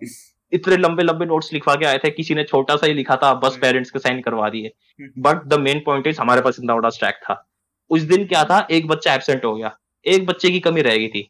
इतने 0.51 0.77
लंबे 0.77 1.03
लंबे 1.03 1.25
नोट्स 1.25 1.53
लिखवा 1.53 1.75
के 1.75 1.85
आए 1.85 1.97
थे 1.97 2.09
किसी 2.09 2.35
ने 2.35 2.43
छोटा 2.43 2.75
सा 2.75 2.87
ही 2.87 2.93
लिखा 2.93 3.15
था 3.15 3.33
बस 3.33 3.57
पेरेंट्स 3.61 3.91
के 3.91 3.99
साइन 3.99 4.21
करवा 4.21 4.49
दिए। 4.49 4.71
But 5.19 5.43
the 5.43 5.53
main 5.53 5.79
point 5.79 6.07
is 6.07 6.21
हमारे 6.21 6.41
पास 6.41 6.59
इतना 6.59 6.75
बड़ा 6.75 6.89
स्टैक 6.89 7.15
था। 7.15 7.49
उस 7.89 8.01
दिन 8.01 8.25
क्या 8.25 8.43
था 8.43 8.67
एक 8.71 8.87
बच्चा 8.87 9.13
एबसेंट 9.13 9.45
हो 9.45 9.55
गया। 9.55 9.77
एक 10.05 10.25
बच्चे 10.25 10.51
की 10.51 10.59
कमी 10.59 10.81
रह 10.81 10.97
गई 10.97 11.07
थी। 11.07 11.29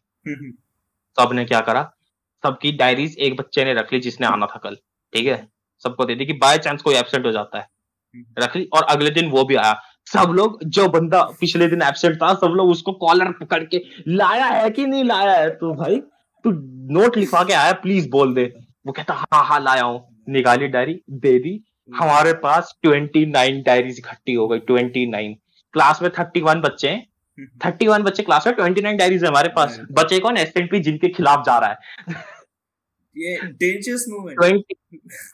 सबने 1.18 1.46
क्या 1.46 1.62
करा 1.62 1.92
सबकी 2.44 2.72
डायरीज 2.72 3.18
एक 3.18 3.36
बच्चे 3.36 3.66
ने 3.66 3.74
रख 3.74 3.94
ली 3.94 4.00
जिसने 4.00 4.28
आना 4.28 4.46
था 4.46 4.60
कल। 4.64 4.76
ठीक 5.14 5.28
है? 5.28 5.48
सबको 5.84 6.06
दे 6.06 6.16
दी 6.16 6.26
कि 6.26 6.34
बाय 6.34 6.58
चांस 6.58 6.82
कोई 6.82 6.96
एबसेंट 6.96 7.26
हो 7.26 7.32
जाता 7.32 7.60
है। 7.60 7.68
रख 8.40 8.56
ली 8.56 8.70
और 8.74 8.84
अगले 8.84 9.10
दिन 9.10 9.30
वो 9.30 9.44
भी 9.44 9.56
आया। 9.56 9.82
सब 10.08 10.32
लोग 10.36 10.64
जो 10.66 10.88
बंदा 10.90 11.22
पिछले 11.40 11.68
दिन 11.68 11.82
एबसेंट 11.82 12.16
था 12.22 12.34
सब 12.36 12.54
लोग 12.58 12.70
उसको 12.70 12.92
कॉलर 12.98 13.32
पकड़ 13.42 13.64
के 13.64 13.82
लाया 14.08 14.46
है 14.46 14.70
कि 14.70 14.86
नहीं 14.86 15.04
लाया 15.04 15.34
है 15.34 15.50
तो 15.52 15.74
भाई? 15.76 16.00
तू 16.46 16.52
नोट 16.94 17.18
लिखवा 17.18 17.44
के 17.44 17.54
आया 17.54 17.72
प्लीज़ 17.82 18.10
बोल 18.10 18.34
दे। 18.34 18.44
वो 18.86 18.92
कहता 18.92 19.14
हाँ 19.14 19.44
हाँ 19.46 19.60
लाया 19.60 19.84
हूँ। 19.84 20.24
निकाली 20.30 20.68
डायरी 20.68 21.00
दे 21.10 21.38
दी। 21.40 21.60
हमारे 21.90 22.34
पास 22.34 22.76
ट्वेंटी 22.84 23.26
नाइन 23.26 23.62
डायरीज 23.64 23.98
इकट्ठी 24.00 24.34
हो 24.34 24.48
गई 24.48 24.60
ट्वेंटी 24.62 25.06
नाइन 25.10 25.36
क्लास 25.74 26.02
में 26.02 26.10
थर्टी 26.20 26.42
वन 26.42 26.62
बच्चे 26.62 26.90
हैं। 26.90 27.06
थर्टी 27.66 27.88
वन 27.88 28.04
बच्चे 28.04 28.24
क्लास 28.24 28.48
में 28.48 28.56
ट्वेंटी 28.56 28.82
नाइन 28.82 28.98
डायरीज 28.98 29.24
है 29.24 29.30
हमारे 29.30 29.50
पास। 29.56 29.80
बच्चे 29.92 30.20
कौन? 30.20 30.38
एस 30.38 30.54
जिनके 30.58 31.08
खिलाफ 31.08 31.46
जा 31.46 31.58
रहा 31.58 31.70
है। 31.70 32.16
ये 33.16 33.38
डेंजरस 33.44 34.06
मूवमेंट 34.10 34.64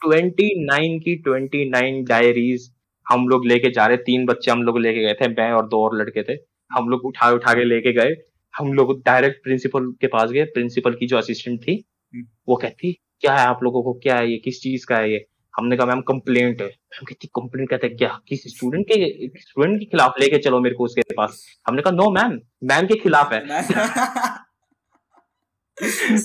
ट्वेंटी 0.02 0.48
नाइन 0.64 0.98
की 1.00 1.14
ट्वेंटी 1.16 1.68
नाइन 1.70 2.04
डायरीज 2.04 2.70
हम 3.06 3.28
लोग 3.28 3.46
लेके 3.46 3.70
जा 3.70 3.86
रहे 3.86 3.96
तीन 3.96 4.26
बच्चे 4.26 4.50
हम 4.50 4.62
लोग 4.62 4.78
लेके 4.80 5.00
गए 5.00 5.14
थे 5.14 5.28
मैं 5.28 5.50
और 5.52 5.68
दो 5.68 5.84
और 5.84 5.96
लड़के 5.96 6.22
थे। 6.22 6.38
हम 6.72 6.88
लोग 6.88 7.04
उठा 7.04 7.30
उठा 7.30 7.54
के 7.54 7.64
लेके 7.64 7.92
गए। 7.92 8.14
हम 8.54 8.72
लोग 8.72 9.02
डायरेक्ट 9.02 9.42
प्रिंसिपल 9.42 9.90
के 10.00 10.06
पास 10.06 10.30
गए। 10.30 10.44
प्रिंसिपल 10.44 10.94
की 10.94 11.06
जो 11.06 11.16
असिस्टेंट 11.18 11.60
थी 11.62 11.84
हम्म। 12.14 12.26
वो 12.48 12.56
कहती 12.56 12.92
क्या 13.20 13.36
है 13.36 13.46
आप 13.46 13.62
लोगों 13.62 13.82
को? 13.82 13.92
क्या 13.92 14.16
है 14.16 14.30
ये? 14.30 14.36
किस 14.36 14.60
चीज़ 14.62 14.86
का 14.86 14.96
है 14.96 15.12
ये? 15.12 15.26
हमने 15.56 15.76
कहा 15.76 15.86
मैम 15.86 16.00
कंप्लेंट 16.00 16.60
है। 16.60 16.66
मैम 16.66 17.04
कहती 17.04 17.26
कंप्लेंट 17.26 17.70
कहते 17.70 17.88
क्या? 17.88 18.20
किसी 18.28 18.50
स्टूडेंट 18.50 18.86
के 18.88 19.28
स्टूडेंट 19.40 19.78
के 19.80 19.84
खिलाफ 19.84 20.14
लेके 20.20 20.38
चलो 20.38 20.60
मेरे 20.60 20.74
को 20.74 20.84
उसके 20.84 21.02
पास? 21.14 21.44
हमने 21.68 21.82
कहा 21.82 21.92
नो 21.92 22.10
मैम 22.10 22.38
मैम 22.64 22.86
के 22.86 22.94
खिलाफ 22.94 23.32
है। 23.32 23.44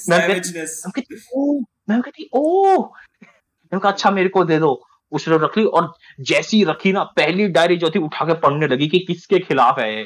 मैम 0.09 0.27
कहती 0.27 1.21
ओ 1.35 1.59
मैम 1.89 2.01
कहती 2.01 2.29
ओ 2.33 2.81
मैम 2.83 3.79
कहा 3.79 3.91
अच्छा 3.91 4.11
मेरे 4.11 4.29
को 4.29 4.43
दे 4.43 4.59
दो। 4.59 4.88
उसने 5.11 5.37
रख 5.37 5.57
ली 5.57 5.63
और 5.63 5.93
जैसी 6.19 6.63
रखी 6.63 6.91
ना 6.91 7.03
पहली 7.03 7.47
डायरी 7.47 7.77
जो 7.77 7.89
थी 7.89 7.99
उठा 7.99 8.25
के 8.25 8.33
पढ़ने 8.33 8.67
लगी 8.67 8.87
कि 8.87 8.99
किसके 8.99 9.39
खिलाफ 9.39 9.79
है 9.79 10.03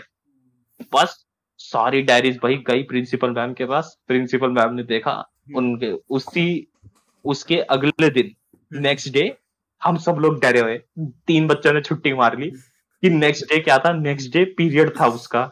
बस 0.93 1.25
सारी 1.57 2.01
डायरीज 2.01 2.39
भाई 2.43 2.55
गई 2.55 2.83
प्रिंसिपल 2.83 3.29
मैम 3.29 3.53
के 3.53 3.65
पास। 3.65 3.97
प्रिंसिपल 4.07 4.49
मैम 4.49 4.73
ने 4.73 4.83
देखा 4.83 5.11
हम्म। 5.11 5.57
उनके 5.57 5.91
उसी 6.09 6.67
उसके 7.25 7.57
अगले 7.57 8.09
दिन 8.09 8.31
नेक्स्ट 8.79 9.13
डे 9.13 9.37
हम 9.83 9.97
सब 9.97 10.15
लोग 10.15 10.41
डरे 10.41 10.59
हुए। 10.59 10.77
तीन 10.99 11.47
बच्चों 11.47 11.73
ने 11.73 11.81
छुट्टी 11.81 12.13
मार 12.13 12.39
ली 12.39 12.49
कि 13.03 13.09
नेक्स्ट 13.09 13.43
डे 13.43 13.59
क्या 13.59 13.77
था? 13.79 13.93
नेक्स्ट 13.93 14.33
डे 14.33 14.45
पीरियड 14.45 14.99
था 15.01 15.07
उसका। 15.07 15.43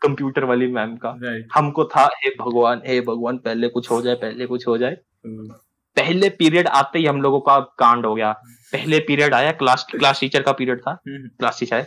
कंप्यूटर 0.00 0.44
वाली 0.44 0.66
मैम 0.66 0.96
का। 0.96 1.08
हमको 1.54 1.84
था 1.84 2.04
हे 2.04 2.30
भगवान 2.30 2.82
हे 2.86 3.00
भगवान 3.00 3.38
पहले 3.38 3.68
कुछ 3.68 3.90
हो 3.90 4.02
जाए 4.02 4.14
पहले 4.14 4.46
कुछ 4.46 4.66
हो 4.66 4.78
जाए। 4.78 4.96
हम्म। 5.26 5.54
पहले 5.96 6.28
पीरियड 6.28 6.68
आते 6.68 6.98
ही 6.98 7.06
हम 7.06 7.22
लोगों 7.22 7.40
का 7.40 7.58
कांड 7.60 8.06
हो 8.06 8.14
गया। 8.14 8.32
पहले 8.72 8.98
पीरियड 8.98 9.34
आया 9.34 9.52
क्लास 9.52 9.86
क्लास 9.90 10.20
टीचर 10.20 10.42
का 10.42 10.52
पीरियड 10.52 10.80
था। 10.80 10.98
क्लास 11.08 11.60
टीचर 11.60 11.86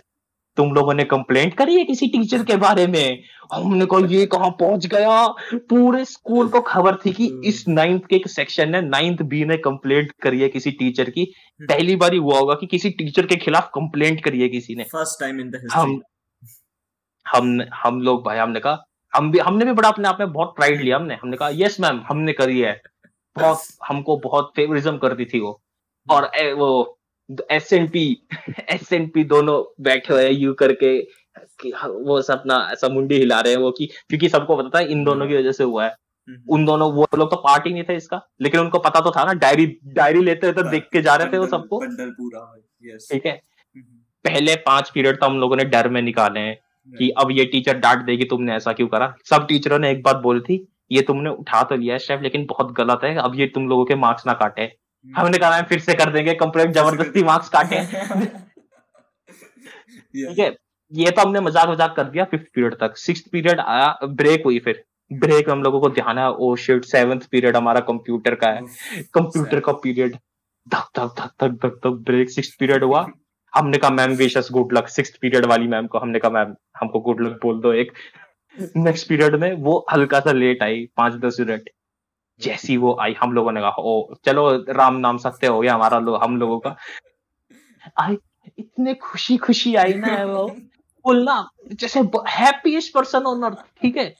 तुम 0.57 0.71
लोगों 0.73 0.93
ने 0.93 1.03
कंप्लेंट 1.03 1.53
करी 1.53 1.75
है 1.75 1.83
किसी 1.83 2.07
टीचर 2.07 2.43
के 2.43 2.55
बारे 2.55 2.87
में? 2.87 3.23
हमने 3.53 3.85
कहा 3.85 3.99
ये 4.07 4.25
कहा 4.25 4.49
पहुँच 4.49 4.85
गया? 4.87 5.27
पूरे 5.53 6.05
स्कूल 6.05 6.47
को 6.47 6.61
खबर 6.61 6.95
थी 6.95 7.11
कि 7.13 7.27
हम्म। 7.27 7.43
इस 7.43 7.67
नाइन्थ 7.67 8.01
के 8.09 8.15
एक 8.15 8.27
सेक्शन 8.27 8.69
ने 8.69 8.81
नाइन्थ 8.81 9.21
बी 9.21 9.45
ने 9.45 9.57
कंप्लेंट 9.57 10.11
करी 10.23 10.41
है 10.41 10.49
किसी 10.49 10.71
टीचर 10.71 11.09
की। 11.09 11.21
हम्म। 11.21 11.67
पहली 11.67 11.95
बार 11.95 12.13
ही 12.13 12.19
हुआ 12.19 12.39
होगा 12.39 12.53
कि 12.53 12.67
किसी 12.67 12.89
टीचर 12.89 13.25
के 13.25 13.35
खिलाफ 13.35 13.69
कंप्लेंट 13.75 14.23
करी 14.23 14.41
है 14.41 14.49
किसी 14.49 14.75
ने। 14.75 14.83
फ़र्स्ट 14.83 15.19
टाइम 15.19 15.39
इन 15.39 15.51
हम 15.73 16.01
हम 17.25 17.61
हम 17.83 18.01
लोग 18.01 18.25
भाई 18.25 18.37
हमने 18.37 18.59
कहा 18.59 18.83
हम 19.15 19.31
भी 19.31 19.39
हमने 19.39 19.65
भी 19.65 19.71
बड़ा 19.71 19.89
अपने 19.89 20.07
आप 20.07 20.17
में 20.19 20.33
बहुत 20.33 20.53
प्राइड 20.55 20.81
लिया 20.81 20.95
हमने। 20.95 21.15
हमने 21.15 21.37
कहा 21.37 21.49
यस 21.53 21.79
मैम 21.79 22.01
हमने 22.09 22.33
करी 22.33 22.59
है। 22.59 22.81
बहुत 23.37 23.59
हमको 23.87 24.17
बहुत 24.19 24.51
फेवरिज्म 24.55 24.97
करती 24.97 25.25
थी 25.25 25.39
वो। 25.39 25.59
और 26.07 26.29
ए, 26.35 26.51
वो 26.53 26.99
S 27.51 27.71
N 27.73 27.87
P 27.87 28.05
S 28.69 28.91
N 28.93 29.07
P 29.09 29.23
दोनों 29.25 29.61
बैठे 29.83 30.13
हुए 30.13 30.29
यू 30.29 30.53
करके 30.55 30.97
कि 31.61 31.71
वो 31.85 32.19
अपना 32.33 32.57
ऐसा 32.71 32.89
मुंडी 32.89 33.15
हिला 33.15 33.39
रहे 33.39 33.53
हैं 33.53 33.59
वो 33.59 33.71
कि 33.71 33.85
क्योंकि 34.09 34.29
सबको 34.29 34.55
पता 34.57 34.69
था 34.69 34.83
इन 34.85 35.03
दोनों 35.03 35.27
की 35.27 35.35
वजह 35.35 35.51
से 35.51 35.63
हुआ 35.63 35.85
है। 35.85 35.95
उन 36.49 36.65
दोनों 36.65 36.91
वो 36.93 37.07
लोग 37.15 37.29
तो 37.31 37.35
पार्टी 37.37 37.73
नहीं 37.73 37.83
थे 37.83 37.95
इसका 37.95 38.21
लेकिन 38.41 38.59
उनको 38.59 38.79
पता 38.79 38.99
तो 38.99 39.11
था 39.11 39.23
ना 39.23 39.33
डायरी 39.35 39.65
डायरी 39.93 40.21
लेते 40.21 40.51
तो 40.53 40.63
देख 40.69 40.87
के 40.93 41.01
जा 41.01 41.15
रहे 41.15 41.31
थे 41.33 41.37
वो 41.37 41.47
सबको। 41.47 41.79
ठीक 43.11 43.25
है। 43.25 43.41
पहले 44.25 44.55
पाँच 44.65 44.89
पीरियड 44.89 45.19
तो 45.19 45.25
हम 45.25 45.39
लोगों 45.39 45.55
ने 45.55 45.63
डर 45.65 45.89
में 45.89 46.01
निकाले 46.01 46.39
हैं 46.39 46.57
कि 46.89 47.09
अब 47.17 47.31
ये 47.31 47.45
टीचर 47.45 47.77
डांट 47.77 48.05
देगी 48.05 48.25
तुमने 48.25 48.55
ऐसा 48.55 48.73
क्यों 48.73 48.87
करा? 48.87 49.13
सब 49.25 49.47
टीचरों 49.47 49.79
ने 49.79 49.91
एक 49.91 50.01
बात 50.03 50.15
बोली 50.17 50.41
थी 50.41 50.57
ये 50.91 51.01
तुमने 51.01 51.29
उठा 51.31 51.61
तो 51.63 51.75
लिया 51.75 51.97
स्टेप 51.97 52.21
लेकिन 52.23 52.45
बहुत 52.45 52.71
गलत 52.73 52.99
है। 53.03 53.15
अब 53.17 53.35
ये 53.35 53.47
तुम 53.47 53.67
लोगों 53.69 53.85
के 53.85 53.95
मार्क्स 53.95 54.27
ना 54.27 54.33
काटे। 54.33 54.61
हम्म। 54.61 55.15
हमने 55.15 55.37
कहा 55.37 55.61
फिर 55.63 55.79
से 55.79 55.93
कर 55.93 56.11
देंगे 56.11 56.33
कंप्लेंट 56.35 56.73
ज़बरदस्ती 56.73 57.23
मार्क्स 57.23 57.49
काटे। 57.49 57.81
ठीक 60.07 60.39
है? 60.39 60.55
ये 60.91 61.11
तो 61.11 61.21
हमने 61.21 61.39
मज़ाक 61.39 61.69
मज़ाक 61.69 61.95
कर 61.95 62.03
दिया 62.03 62.23
फिफ्थ 62.25 62.45
पीरियड 62.55 62.75
तक। 62.79 62.97
सिक्स 62.97 63.21
पीरियड 63.31 63.59
आया 63.59 63.97
ब्रेक 64.03 64.43
हुई 64.45 64.59
फिर। 64.59 64.83
ब्रेक 65.11 65.49
हम 65.49 65.63
लोगों 65.63 65.79
को 65.81 65.89
ध्यान 65.89 66.17
है 66.17 66.29
ओ 66.29 66.55
शिट 66.55 66.85
सेवंथ 66.85 67.21
पीरियड 67.31 67.55
हमारा 67.57 67.79
कंप्यूटर 67.79 68.35
का 68.35 68.47
है। 68.47 68.61
कंप्यूटर 69.13 69.59
का 69.67 69.71
पीरियड 69.83 70.15
धक 70.67 70.87
धक 70.95 71.13
धक 71.19 71.31
धक 71.41 71.51
धक 71.61 71.79
धक 71.85 72.01
ब्रेक 72.05 72.29
सिक्स 72.29 72.55
पीरियड 72.59 72.83
हुआ। 72.83 73.05
हमने 73.53 73.77
कहा 73.77 73.89
ma'am 73.91 74.11
wishes 74.15 74.47
good 74.51 74.73
luck 74.73 74.87
six 74.87 75.17
period 75.17 75.45
वाली 75.45 75.67
मैम 75.67 75.87
को 75.87 75.99
हमने 75.99 76.19
कहा 76.19 76.31
मैम 76.31 76.55
हमको 76.81 76.99
गुड 76.99 77.21
लक 77.21 77.39
बोल 77.43 77.59
दो 77.61 77.73
एक। 77.73 77.91
नेक्स्ट 78.57 79.07
पीरियड 79.09 79.35
में 79.35 79.53
वो 79.53 79.85
हल्का 79.91 80.19
सा 80.19 80.31
लेट 80.31 80.63
आई 80.63 80.87
पाँच 80.97 81.13
दस 81.25 81.37
मिनट 81.39 81.69
जैसी 82.39 82.77
वो 82.77 82.95
आई 83.01 83.15
हम 83.21 83.33
लोगों 83.33 83.51
ने 83.51 83.61
कहा 83.61 83.81
ओ 83.81 84.15
चलो 84.25 84.49
राम 84.69 84.95
नाम 84.95 85.17
सत्य 85.17 85.47
हो 85.47 85.59
गया 85.61 85.73
हमारा 85.73 85.99
लो, 85.99 86.15
हम 86.15 86.37
लोगों 86.37 86.59
का। 86.59 86.75
आई 87.99 88.17
इतने 88.59 88.93
खुशी 88.93 89.37
खुशी 89.37 89.75
आई 89.75 89.93
ना 89.93 90.23
वो। 90.25 90.47
बोलना 91.05 91.49
जैसे 91.73 91.99
हैप्पीएस्ट 92.29 92.93
पर्सन 92.93 93.23
ऑन 93.23 93.43
अर्थ 93.43 93.65
ठीक 93.81 93.97
है? 93.97 94.13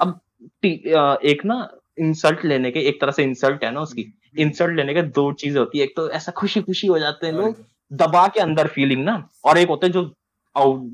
अब 0.00 0.20
एक 0.64 1.44
ना 1.44 1.68
इंसल्ट 1.98 2.44
लेने 2.44 2.70
के 2.70 2.80
एक 2.88 3.00
तरह 3.00 3.12
से 3.12 3.22
इंसल्ट 3.22 3.64
है 3.64 3.70
ना 3.70 3.80
उसकी। 3.80 4.06
इंसल्ट 4.38 4.76
लेने 4.76 4.94
के 4.94 5.02
दो 5.02 5.32
चीज़ 5.32 5.58
होती 5.58 5.78
है। 5.78 5.84
एक 5.84 5.96
तो 5.96 6.10
ऐसा 6.10 6.32
खुशी 6.32 6.60
खुशी 6.62 6.86
हो 6.86 6.98
जाते 6.98 7.26
हैं 7.26 7.34
लोग 7.34 7.64
दबा 7.92 8.26
के 8.28 8.40
अंदर 8.40 8.66
फीलिंग 8.66 9.04
ना 9.04 9.16
और 9.44 9.58
एक 9.58 9.68
होते 9.68 9.86
हैं 9.86 9.92
जो 9.92 10.12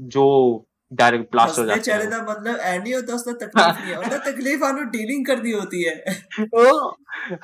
जो 0.09 0.25
डायरेक्ट 0.93 1.31
ब्लास्ट 1.33 1.59
हो 1.59 1.65
जाता 1.65 1.77
है 1.77 1.83
चेहरे 1.83 2.07
दा 2.07 2.19
मतलब 2.23 2.57
ऐ 2.57 2.79
नहीं 2.79 2.95
होता 2.95 3.15
उसका 3.15 3.33
तकलीफ़ 3.33 3.81
नहीं 3.81 3.93
है। 3.93 3.99
उसका 3.99 4.19
तकलीफ़ 4.31 4.65
आनो 4.65 4.83
डीलिंग 4.91 5.27
कर 5.27 5.39
दी 5.39 5.51
होती 5.53 5.83
है। 5.83 5.95
वो 6.41 6.89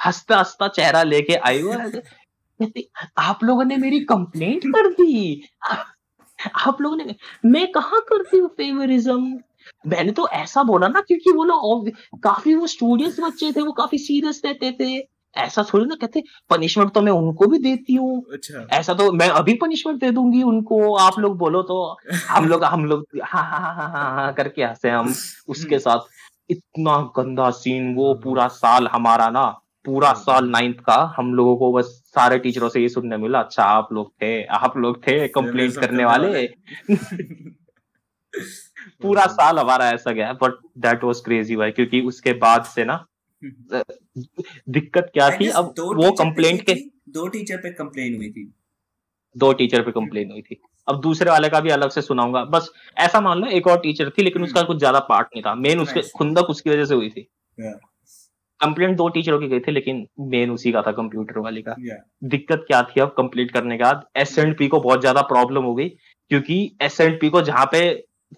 हंसता 0.06 0.38
हंसता 0.38 0.68
चेहरा 0.68 1.02
लेके 1.02 1.34
आई 1.48 1.60
हुआ 1.60 1.76
आप 3.18 3.44
लोगों 3.44 3.64
ने 3.64 3.76
मेरी 3.76 4.00
कंप्लेंट 4.04 4.66
कर 4.66 4.88
दी? 4.90 5.48
आप 6.56 6.80
लोगों 6.80 6.96
ने 6.96 7.14
मैं 7.44 7.66
कहा 7.72 7.98
करती 8.08 8.38
हूँ 8.38 8.48
फेवरिज्म 8.48 9.38
मैंने 9.84 10.12
तो 10.12 10.28
ऐसा 10.28 10.62
बोला 10.62 10.88
ना 10.88 11.00
क्योंकि 11.00 11.32
वो 11.32 11.44
लोग 11.44 11.88
काफ़ी 12.22 12.54
वो 12.54 12.66
स्टूडियस 12.66 13.20
बच्चे 13.20 13.52
थे 13.52 13.60
वो 13.60 13.72
काफ़ी 13.72 13.98
सीरियस 13.98 14.40
रहते 14.44 14.70
थे। 14.80 15.13
ऐसा 15.36 15.62
थोड़ी 15.72 15.84
ना 15.84 15.94
कहते 16.00 16.22
पनिशमेंट 16.50 16.92
तो 16.92 17.00
मैं 17.02 17.12
उनको 17.12 17.46
भी 17.46 17.58
देती 17.58 17.94
हूँ। 17.94 18.22
अच्छा। 18.32 18.66
ऐसा 18.76 18.94
तो 18.94 19.10
मैं 19.12 19.28
अभी 19.28 19.54
पनिशमेंट 19.54 20.00
दे 20.00 20.10
दूँगी 20.10 20.42
उनको। 20.42 20.94
आप 20.96 21.18
लोग 21.18 21.36
बोलो 21.38 21.62
तो 21.62 21.96
हम 22.28 22.48
लोग 22.48 22.64
हम 22.64 22.84
लोग 22.84 23.04
हाँ 23.24 23.42
हाँ 23.44 23.60
हाँ 23.60 23.74
हाँ 23.74 23.88
हाँ, 23.90 24.10
हाँ 24.14 24.32
करके 24.34 24.62
हंसे 24.64 24.90
हम 24.90 25.14
उसके 25.48 25.78
साथ। 25.78 26.08
इतना 26.50 26.96
गंदा 27.16 27.50
सीन 27.50 27.94
वो 27.94 28.14
पूरा 28.14 28.46
साल 28.48 28.86
हमारा 28.86 29.28
ना 29.30 29.44
पूरा 29.84 30.12
साल 30.12 30.48
नाइन्थ 30.48 30.76
का 30.80 30.96
हम 31.16 31.32
लोगों 31.34 31.56
को 31.56 31.72
बस 31.72 31.86
सारे 32.14 32.38
टीचरों 32.38 32.68
से 32.68 32.80
ये 32.80 32.88
सुनने 32.88 33.16
मिला 33.16 33.40
अच्छा 33.40 33.64
आप 33.64 33.88
लोग 33.92 34.12
थे 34.22 34.30
आप 34.58 34.76
लोग 34.76 34.96
थे 35.06 35.16
कंप्लेंट 35.28 35.74
करने 35.74 36.04
वाले। 36.04 36.46
पूरा 39.02 39.26
साल 39.26 39.58
हमारा 39.58 39.88
ऐसा 39.90 40.12
गया 40.12 40.32
बट 40.32 40.54
दैट 40.78 41.04
वाज 41.04 41.20
क्रेजी 41.20 41.56
भाई 41.56 41.70
क्योंकि 41.70 42.00
उसके 42.00 42.32
बाद 42.38 42.64
से 42.64 42.84
ना 42.84 43.04
दिक्कत 44.70 45.10
क्या 45.14 45.30
थी? 45.30 45.48
अब 45.48 45.74
वो 45.78 46.10
कंप्लेंट 46.14 46.62
के 46.62 46.74
दो 47.10 47.26
टीचर 47.28 47.56
पे 47.56 47.70
कंप्लेन 47.72 48.14
हुई 48.16 48.30
थी। 48.30 48.52
दो 49.36 49.52
टीचर 49.52 49.82
पे 49.82 49.92
कंप्लेन 49.92 50.30
हुई 50.30 50.42
थी। 50.42 50.60
अब 50.88 51.00
दूसरे 51.00 51.30
वाले 51.30 51.48
का 51.48 51.60
भी 51.60 51.70
अलग 51.70 51.90
से 51.90 52.02
सुनाऊँगा। 52.02 52.44
बस 52.46 52.70
ऐसा 52.98 53.20
मान 53.20 53.38
लो 53.38 53.46
एक 53.48 53.66
और 53.66 53.78
टीचर 53.80 54.10
थी 54.10 54.22
लेकिन 54.22 54.42
उसका 54.42 54.62
कुछ 54.62 54.78
ज़्यादा 54.78 54.98
पार्ट 55.08 55.26
नहीं 55.26 55.42
था। 55.42 55.54
मेन 55.56 55.80
उसके 55.80 56.02
खुंदक 56.10 56.50
उसकी 56.50 56.70
वजह 56.70 56.84
से 56.84 56.94
हुई 56.94 57.08
थी। 57.10 57.28
कंप्लेंट 58.60 58.96
दो 58.96 59.08
टीचरों 59.08 59.38
की 59.40 59.48
गई 59.48 59.60
थी 59.60 59.72
लेकिन 59.72 60.06
मेन 60.30 60.50
उसी 60.50 60.72
का 60.72 60.82
था 60.82 60.92
कंप्यूटर 60.92 61.38
वाले 61.38 61.62
का। 61.62 61.74
दिक्कत 62.24 62.64
क्या 62.66 62.82
थी 62.84 63.00
अब 63.00 63.14
कंप्लीट 63.16 63.50
करने 63.50 63.76
के 63.76 63.84
बाद? 63.84 64.04
एस 64.16 64.38
एंड 64.38 64.56
पी 64.58 64.68
को 64.68 64.80
बहुत 64.80 65.00
ज़्यादा 65.00 65.22
प्रॉब्लम 65.24 65.64
हो 65.64 65.74
गई 65.74 65.88
क्योंकि 65.88 66.76
एस 66.82 67.00
एंड 67.00 67.20
पी 67.20 67.28
को 67.30 67.42
जहाँ 67.42 67.64
पे 67.72 67.82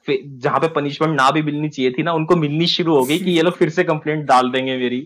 जहाँ 0.08 0.58
पे 0.60 0.68
पनिशमेंट 0.70 1.14
ना 1.16 1.30
भी 1.30 1.42
मिलनी 1.42 1.68
चाहिए 1.68 1.90
थी 1.90 2.02
ना, 2.02 2.12
उनको 2.12 2.36
मिलनी 2.36 2.66
शुरू 2.68 2.94
हो 2.94 3.04
गई 3.04 3.18
कि 3.18 3.30
ये 3.30 3.42
लोग 3.42 3.56
फिर 3.56 3.70
से 3.70 3.84
कंप्लेंट 3.84 4.24
डाल 4.26 4.50
देंगे 4.50 4.76
मेरी। 4.76 5.00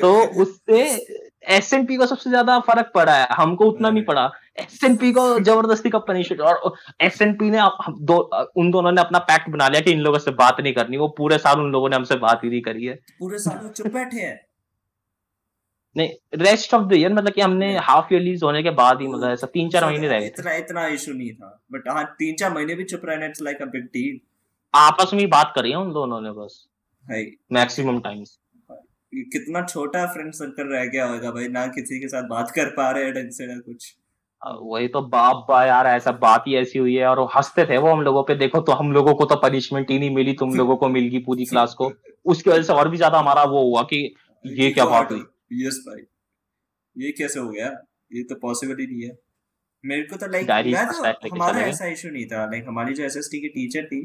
तो 0.00 0.12
उससे 0.42 0.82
एस 1.48 1.72
एन 1.72 1.84
पी 1.86 1.96
को 1.96 2.06
सबसे 2.06 2.30
ज़्यादा 2.30 2.58
फ़र्क 2.60 2.90
पड़ा 2.94 3.14
है। 3.14 3.26
हमको 3.32 3.64
उतना 3.64 3.90
नहीं 3.90 4.04
पड़ा। 4.04 4.30
एस 4.58 4.80
एन 4.84 4.96
पी 4.96 5.12
को 5.12 5.22
ज़बरदस्ती 5.40 5.90
का 5.90 5.98
पनिशमेंट 5.98 6.40
और 6.42 6.74
एस 7.00 7.22
एन 7.22 7.32
पी 7.34 7.50
ने 7.50 7.58
दो, 8.00 8.18
उन 8.56 8.70
दोनों 8.70 8.92
ने 8.92 9.00
अपना 9.00 9.18
पैक्ट 9.18 9.48
बना 9.50 9.68
लिया 9.68 9.80
कि 9.80 9.92
इन 9.92 10.00
लोगों 10.00 10.18
से 10.18 10.30
बात 10.30 10.60
नहीं 10.60 10.72
करनी। 10.72 10.96
वो 10.96 11.08
पूरे 11.18 11.38
साल 11.38 11.60
उन 11.60 11.70
लोगों 11.72 11.88
ने 11.88 11.96
हमसे 11.96 12.16
बात 12.16 12.44
ही 12.44 12.50
नहीं 12.50 12.60
करी 12.60 12.84
है। 12.84 12.94
पूरे 13.18 13.38
साल 13.38 13.68
चुप 13.68 13.86
बैठे 13.86 14.20
हैं। 14.20 14.47
नहीं 15.96 16.38
रेस्ट 16.38 16.74
ऑफ़ 16.74 16.86
द 16.86 16.92
ईयर 16.94 17.12
मतलब 17.12 17.32
कि 17.32 17.40
हमने 17.40 17.76
हाफ़ 17.80 18.12
ईयरली 18.14 18.34
होने 18.42 18.62
के 18.62 18.70
बाद 18.72 19.00
ही 19.00 19.06
मतलब 19.06 19.30
ऐसा 19.30 19.46
तीन 19.48 19.68
चार 19.70 19.84
महीने 19.86 20.08
रह 20.08 20.20
गए 20.20 20.26
इतना 20.26 20.54
इतना 20.56 20.86
इशू 20.88 21.12
नहीं 21.12 21.32
था। 21.32 21.60
बट 21.72 21.88
हाँ 21.88 22.04
तीन 22.18 22.34
चार 22.36 22.52
महीने 22.54 22.74
भी 22.74 22.84
चुप 22.84 23.02
रहना 23.04 23.26
it's 23.26 23.42
like 23.42 23.62
a 23.62 23.64
big 23.66 23.84
deal 23.94 24.18
आपस 24.74 25.14
में 25.14 25.28
बात 25.30 25.52
करी 25.56 25.70
है 25.70 25.76
उन 25.76 25.92
दोनों 25.92 26.20
ने 26.20 26.30
बस। 26.32 26.64
है 27.06 27.24
मैक्सिमम 27.52 28.00
टाइम्स 28.00 28.38
कितना 29.32 29.62
छोटा 29.64 30.04
फ्रेंड 30.06 30.32
सर्कल 30.34 30.66
रह 30.68 30.84
गया 30.86 31.06
होगा 31.06 31.30
भाई 31.30 31.48
ना 31.48 31.66
किसी 31.68 32.00
के 32.00 32.08
साथ 32.08 32.28
बात 32.28 32.50
कर 32.50 32.68
पा 32.70 32.90
रहे 32.90 33.04
हैं 33.04 33.12
ढंग 33.14 33.30
से 33.32 33.46
ना 33.46 33.58
कुछ। 33.60 33.94
वही 34.42 34.88
तो 34.88 35.00
बाप 35.08 35.44
बा 35.48 35.64
यार 35.64 35.86
ऐसा 35.86 36.12
बात 36.18 36.44
ही 36.46 36.54
ऐसी 36.56 36.78
हुई 36.78 36.94
है 36.94 37.06
और 37.06 37.20
हँसते 37.36 37.64
थे 37.66 37.78
वो 37.78 37.90
हम 37.90 38.02
लोगों 38.02 38.22
पे। 38.22 38.34
देखो 38.36 38.60
तो 38.60 38.72
हम 38.72 38.92
लोगों 38.92 39.14
को 39.14 39.24
तो 39.24 39.36
पनिशमेंट 39.38 39.90
ही 39.90 39.98
नहीं 39.98 40.10
मिली 40.14 40.32
तुम 40.34 40.54
लोगों 40.54 40.76
को 40.76 40.88
मिल 40.88 41.08
गई 41.08 41.18
पूरी 41.20 41.44
क्लास 41.44 41.74
को। 41.74 41.90
उसकी 42.26 42.50
वजह 42.50 42.62
से 42.62 42.72
और 42.72 42.88
भी 42.88 42.96
ज़्यादा 42.96 43.18
हमारा 43.18 43.44
वो 43.44 43.62
हुआ 43.62 43.82
कि 43.84 44.02
ये 44.44 44.70
क्या 44.70 44.84
बात 44.84 45.10
हुई। 45.12 45.24
यस 45.50 45.82
भाई 45.86 46.02
ये 46.96 47.10
कैसे 47.12 47.40
हो 47.40 47.48
गया? 47.48 47.66
ये 48.10 48.22
तो 48.24 48.34
पॉसिबल 48.36 48.80
ही 48.80 48.86
नहीं 48.86 49.02
है। 49.02 49.16
मेरे 49.84 50.02
को 50.02 50.16
तो 50.16 50.26
लाइक 50.28 50.46
तो 50.46 51.34
हमारा 51.34 51.60
ऐसा 51.62 51.86
इशू 51.88 52.08
नहीं 52.10 52.26
था। 52.26 52.44
लाइक 52.46 52.64
हमारी 52.68 52.94
जो 52.94 53.04
एसएसटी 53.04 53.40
की 53.40 53.48
टीचर 53.50 53.84
थी 53.86 54.04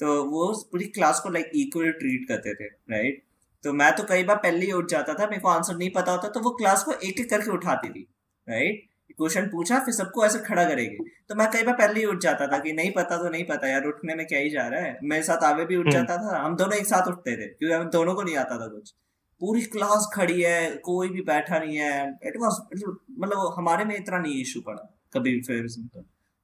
तो 0.00 0.22
वो 0.26 0.52
पूरी 0.72 0.84
क्लास 0.90 1.20
को 1.20 1.30
लाइक 1.30 1.50
इक्वल 1.56 1.90
ट्रीट 1.94 2.28
करते 2.28 2.54
थे 2.54 2.68
राइट 2.92 3.22
तो 3.64 3.72
मैं 3.72 3.90
तो 3.96 4.04
कई 4.08 4.24
बार 4.24 4.36
पहले 4.36 4.66
ही 4.66 4.72
उठ 4.72 4.90
जाता 4.90 5.14
था 5.14 5.26
मेरे 5.26 5.40
को 5.42 5.48
आंसर 5.48 5.76
नहीं 5.76 5.90
पता 5.92 6.12
होता 6.12 6.28
तो 6.28 6.40
वो 6.40 6.50
क्लास 6.56 6.84
को 6.84 6.92
एक 6.92 7.20
एक 7.20 7.30
करके 7.30 7.50
उठाती 7.50 7.88
थी 7.90 8.06
राइट 8.46 8.86
क्वेश्चन 9.18 9.46
पूछा 9.48 9.78
फिर 9.84 9.94
सबको 9.94 10.24
ऐसे 10.24 10.38
खड़ा 10.38 10.64
करेगी। 10.64 11.04
तो 11.28 11.34
मैं 11.34 11.46
कई 11.50 11.62
बार 11.62 11.74
पहले 11.74 12.00
ही 12.00 12.06
उठ 12.06 12.20
जाता 12.22 12.46
था 12.46 12.58
कि 12.58 12.72
नहीं 12.72 12.90
पता 12.92 13.16
तो 13.16 13.28
नहीं 13.28 13.44
पता 13.44 13.68
यार 13.68 13.84
उठने 13.86 14.14
में 14.14 14.26
क्या 14.26 14.38
ही 14.38 14.50
जा 14.50 14.66
रहा 14.68 14.80
है। 14.80 14.98
मेरे 15.04 15.22
साथ 15.22 15.44
आगे 15.44 15.64
भी 15.64 15.76
उठ 15.76 15.86
हम्म। 15.86 15.92
जाता 15.92 16.16
था 16.18 16.38
हम 16.38 16.56
दोनों 16.56 16.76
एक 16.78 16.86
साथ 16.86 17.08
उठते 17.08 17.36
थे 17.36 17.48
क्योंकि 17.48 17.74
हम 17.74 17.88
दोनों 17.90 18.14
को 18.14 18.22
नहीं 18.22 18.36
आता 18.36 18.58
था 18.58 18.68
कुछ। 18.68 18.92
पूरी 19.40 19.62
क्लास 19.62 20.10
खड़ी 20.14 20.42
है 20.42 20.76
कोई 20.76 21.08
भी 21.08 21.22
बैठा 21.22 21.58
नहीं 21.58 21.76
है। 21.76 22.18
इट 22.24 22.36
वॉज़ 22.36 22.60
मतलब 23.18 23.54
हमारे 23.56 23.84
में 23.84 23.96
इतना 23.96 24.18
नहीं 24.18 24.40
इशू 24.42 24.60
पड़ा 24.60 25.00
कभी 25.14 25.40
फिर 25.40 25.66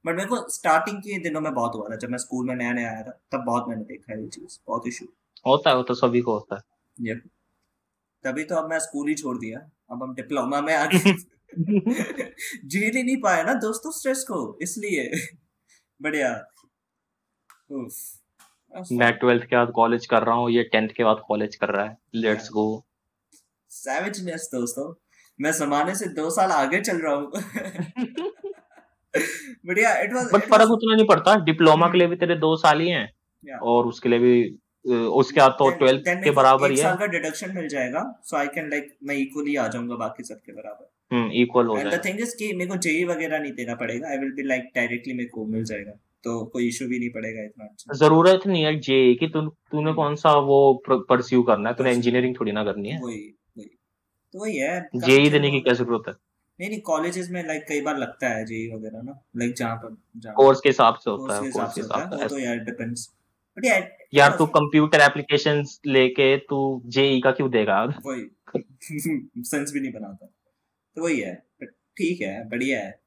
बट 0.05 0.15
मेरे 0.15 0.25
को 0.25 0.49
स्टार्टिंग 0.49 0.97
के 0.97 1.19
दिनों 1.19 1.41
में 1.41 1.53
बहुत 1.53 1.75
हुआ 1.75 1.89
था। 1.89 1.95
जब 1.95 2.09
मैं 2.09 2.17
स्कूल 2.17 2.47
में 2.47 2.55
नया 2.55 2.73
नया 2.73 2.89
आया 2.89 3.03
था 3.03 3.19
तब 3.31 3.43
बहुत 3.45 3.65
मैंने 3.69 3.83
देखा 3.83 4.13
है 4.13 4.21
ये 4.21 4.27
चीज़ 4.27 4.59
बहुत 4.67 4.87
इशू 4.87 5.05
होता 5.47 5.69
है 5.69 5.75
वो 5.75 5.83
तो 5.83 5.93
सभी 5.93 6.21
को 6.21 6.33
होता 6.33 6.55
है। 6.55 6.61
ये 6.99 7.15
तभी 8.23 8.43
तो 8.43 8.55
अब 8.55 8.69
मैं 8.69 8.79
स्कूल 8.79 9.09
ही 9.09 9.15
छोड़ 9.15 9.37
दिया। 9.37 9.59
अब 9.91 10.03
हम 10.03 10.15
डिप्लोमा 10.15 10.61
में 10.61 10.75
आ 10.75 10.85
गए 10.85 11.13
झेल 12.67 12.95
ही 12.95 13.03
नहीं 13.03 13.17
पाया 13.17 13.43
ना 13.43 13.53
दोस्तों 13.53 13.91
स्ट्रेस 13.91 14.23
को 14.23 14.57
इसलिए। 14.61 15.11
बढ़िया 16.01 16.33
मैं 18.91 19.11
ट्वेल्थ 19.13 19.43
के 19.43 19.55
बाद 19.55 19.71
कॉलेज 19.75 20.05
कर 20.05 20.23
रहा 20.23 20.35
हूँ 20.35 20.49
ये 20.51 20.63
टेंथ 20.63 20.89
के 20.97 21.03
बाद 21.03 21.21
कॉलेज 21.27 21.55
कर 21.55 21.69
रहा 21.69 21.85
है। 21.85 21.97
लेट्स 22.15 22.49
गो 22.49 22.65
सैवेजनेस 23.71 24.49
दोस्तों। 24.53 24.93
मैं 25.39 25.51
समाने 25.51 25.95
से 25.95 26.05
दो 26.15 26.29
साल 26.29 26.51
आगे 26.51 26.81
चल 26.81 26.97
रहा 26.97 27.13
हूँ। 27.13 27.31
बढ़िया 29.65 29.95
इट 30.01 30.13
वाज 30.13 30.29
बट 30.33 30.43
फ़र्क 30.49 30.71
उतना 30.71 30.95
नहीं 30.95 31.05
पड़ता। 31.07 31.35
डिप्लोमा 31.45 31.87
के 31.87 31.97
लिए 31.97 32.07
भी 32.07 32.15
तेरे 32.15 32.35
दो 32.35 32.55
साल 32.55 32.79
ही 32.79 32.89
हैं। 32.89 33.57
और 33.63 33.85
उसके 33.87 34.09
लिए 34.09 34.19
भी 34.19 34.35
उसके 34.85 35.39
बाद 35.39 35.51
तो 35.59 35.69
ट्वेल्थ 35.77 36.07
के 36.23 36.31
बराबर 36.31 36.71
ही 36.71 36.77
है। 36.77 36.83
साल 36.83 36.97
का 36.97 37.05
डिडक्शन 37.05 37.51
मिल 37.55 37.67
जाएगा। 37.67 38.03
सो 38.23 38.37
आई 38.37 38.47
कैन 38.47 38.69
लाइक 38.69 38.95
मैं 39.03 39.15
इक्वली 39.15 39.55
आ 39.55 39.67
जाऊँगा 39.67 39.95
बाकी 39.95 40.23
सबके 40.23 40.51
बराबर। 40.51 41.15
हम्म 41.15 41.31
इक्वल 41.31 41.67
हो 41.67 41.75
जाएगा 41.75 41.89
एंड 41.89 42.01
द 42.01 42.05
थिंग 42.05 42.19
इज़ 42.19 42.35
कि 42.37 42.53
मेरे 42.53 42.69
को 42.69 42.77
जेई 42.77 43.03
वगैरह 43.05 43.39
नहीं 43.39 43.51
देना 43.53 43.75
पड़ेगा। 43.75 44.09
I 44.09 44.17
will 44.17 44.31
be 44.31 44.43
like 44.43 44.69
directly 44.75 45.13
मेरे 45.13 45.29
को 45.29 45.45
मिल 45.45 45.63
जाएगा। 45.63 45.91
तो 46.25 46.45
कोई 46.45 46.67
इशू 46.67 46.87
भी 46.87 46.99
नहीं 46.99 47.09
पड़ेगा 47.09 47.43
इतना 47.43 47.65
अच्छा। 47.65 47.93
ज़रूरत 47.93 48.47
नहीं 48.47 48.63
है 48.63 48.79
जे 48.79 49.13
कि 49.15 49.27
तू 49.27 49.41
तूने 49.71 49.93
कौन 49.93 50.15
सा 50.15 50.33
वो 50.33 50.59
परस्यू 50.89 51.43
करना 51.43 51.69
है? 51.69 51.75
तूने 51.75 51.91
इंजीनियरिंग 51.93 52.35
थोड़ी 52.39 52.51
ना 52.51 52.63
करनी 52.63 52.89
है। 52.89 53.01
वही 53.01 53.19
वही। 53.57 53.65
तो 54.33 54.39
वही 54.39 54.57
है 54.57 54.89
जेई 54.95 55.29
देने 55.29 55.51
की 55.51 55.59
क्या 55.59 55.73
ज़रूरत 55.73 56.03
है? 56.07 56.13
नहीं 56.59 56.69
नहीं 56.69 56.81
कॉलेजेस 56.81 57.29
में 57.29 57.47
लाइक 57.47 57.65
कई 57.67 57.81
बार 57.81 57.97
लगता 57.97 58.29
है 58.29 58.45
जेई 58.45 58.67
वगैरह 58.75 59.01
ना 59.01 59.19
लाइक 59.37 59.53
जहाँ 59.55 59.75
पर 59.75 60.33
कोर्स 60.33 60.61
के 60.61 60.69
हिसाब 60.69 60.95
से 60.95 61.09
होता 61.11 61.35
है 61.35 61.51
कोर्स 61.51 61.73
के 61.73 61.81
हिसाब 61.81 62.19
से। 62.19 62.27
तो 62.27 62.39
यार 62.39 62.57
डिपेंड्स 62.57 63.13
बट 63.57 63.65
यार 63.65 63.97
यार 64.13 64.35
तू 64.37 64.45
कंप्यूटर 64.45 65.01
एप्लीकेशंस 65.01 65.79
लेके 65.85 66.37
तू 66.37 66.81
जेई 66.85 67.21
का 67.21 67.31
क्यों 67.31 67.51
देगा? 67.51 67.83
वही। 68.05 68.25
सेंस 69.43 69.71
भी 69.73 69.79
नहीं 69.79 69.91
बनाता। 69.91 70.25
तो 70.95 71.03
वही 71.03 71.19
है 71.19 71.35
ठीक 71.97 72.21
है 72.21 72.49
बढ़िया 72.49 72.79
है 72.79 72.99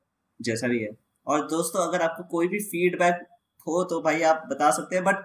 जैसा 0.43 0.69
भी 0.69 0.79
है। 0.79 1.08
और 1.29 1.47
दोस्तों 1.47 1.89
अगर 1.89 2.03
आपको 2.03 2.23
कोई 2.23 2.49
भी 2.49 2.59
फीडबैक 2.59 3.27
हो 3.69 3.85
तो 3.85 4.03
भाई 4.03 4.23
आप 4.23 4.47
बता 4.51 4.71
सकते 4.71 4.97
हैं 4.97 5.05
बट 5.05 5.17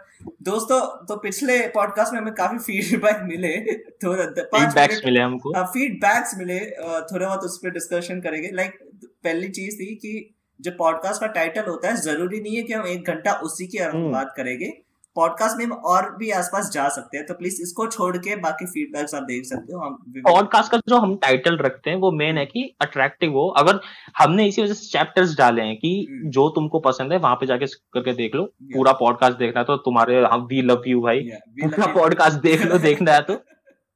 दोस्तों 0.41 1.05
तो 1.05 1.15
पिछले 1.15 1.67
पॉडकास्ट 1.67 2.13
में 2.13 2.19
हमें 2.19 2.33
काफ़ी 2.33 2.57
फीडबैक 2.57 3.17
मिले 3.23 3.73
थोड़ा 3.75 4.25
फीडबैक्स 4.25 5.01
मिले 5.05 5.19
हमको। 5.19 5.53
हाँ 5.55 5.65
फीडबैक्स 5.65 6.37
मिले 6.37 6.59
थोड़े 7.01 7.25
बहुत 7.25 7.39
उस 7.39 7.57
पर 7.57 7.69
डिस्कशन 7.69 8.21
करेंगे। 8.21 8.49
लाइक 8.53 8.79
पहली 9.05 9.49
चीज़ 9.49 9.75
थी 9.75 9.95
कि 9.95 10.35
जो 10.61 10.71
पॉडकास्ट 10.71 11.21
का 11.21 11.27
टाइटल 11.27 11.61
होता 11.61 11.87
है 11.87 11.95
ज़रूरी 11.95 12.41
नहीं 12.41 12.55
है 12.55 12.63
कि 12.63 12.73
हम 12.73 12.87
एक 12.87 13.07
घंटा 13.07 13.33
उसी 13.33 13.67
की 13.67 13.77
हम्म। 13.77 14.11
बात 14.11 14.33
करेंगे। 14.37 14.82
पॉडकास्ट 15.15 15.57
में 15.57 15.75
और 15.87 16.09
भी 16.17 16.29
आसपास 16.33 16.69
जा 16.73 16.87
सकते 16.89 17.17
हैं 17.17 17.25
तो 17.25 17.33
प्लीज़ 17.33 17.61
इसको 17.61 17.85
छोड़ 17.87 18.17
के 18.17 18.35
बाकी 18.41 18.65
फीडबैक्स 18.67 19.15
आप 19.15 19.23
देख 19.23 19.45
सकते 19.45 19.73
हो 19.73 19.79
हम 19.79 19.97
पॉडकास्ट 20.23 20.71
का 20.71 20.77
जो 20.89 20.97
हम 20.97 21.15
टाइटल 21.17 21.57
रखते 21.57 21.89
हैं 21.89 21.97
वो 21.97 22.11
मेन 22.13 22.37
है 22.37 22.45
कि 22.45 22.63
अट्रैक्टिव 22.81 23.33
हो। 23.33 23.47
अगर 23.57 23.79
हमने 24.17 24.47
इसी 24.47 24.61
वजह 24.61 24.73
से 24.73 24.87
चैप्टर्स 24.87 25.37
डाले 25.37 25.61
हैं 25.61 25.75
कि 25.77 25.93
हम्म। 26.09 26.29
जो 26.31 26.47
तुमको 26.55 26.79
पसंद 26.81 27.13
है 27.13 27.17
वहाँ 27.19 27.35
पे 27.35 27.45
जाके 27.45 27.65
करके 27.65 28.13
देख 28.13 28.35
लो। 28.35 28.43
पूरा 28.73 28.91
पॉडकास्ट 28.99 29.37
देखना 29.37 29.59
है 29.59 29.65
तो 29.65 29.77
तुम्हारे 29.83 30.23
हम 30.25 30.47
वी 30.49 30.61
लव 30.63 30.83
यू 30.87 31.01
भाई। 31.01 31.29
पूरा 31.61 31.93
पॉडकास्ट 31.93 32.41
देख 32.41 32.65
लो 32.65 32.77
देखना 32.81 33.11
है 33.11 33.21
तो। 33.21 33.41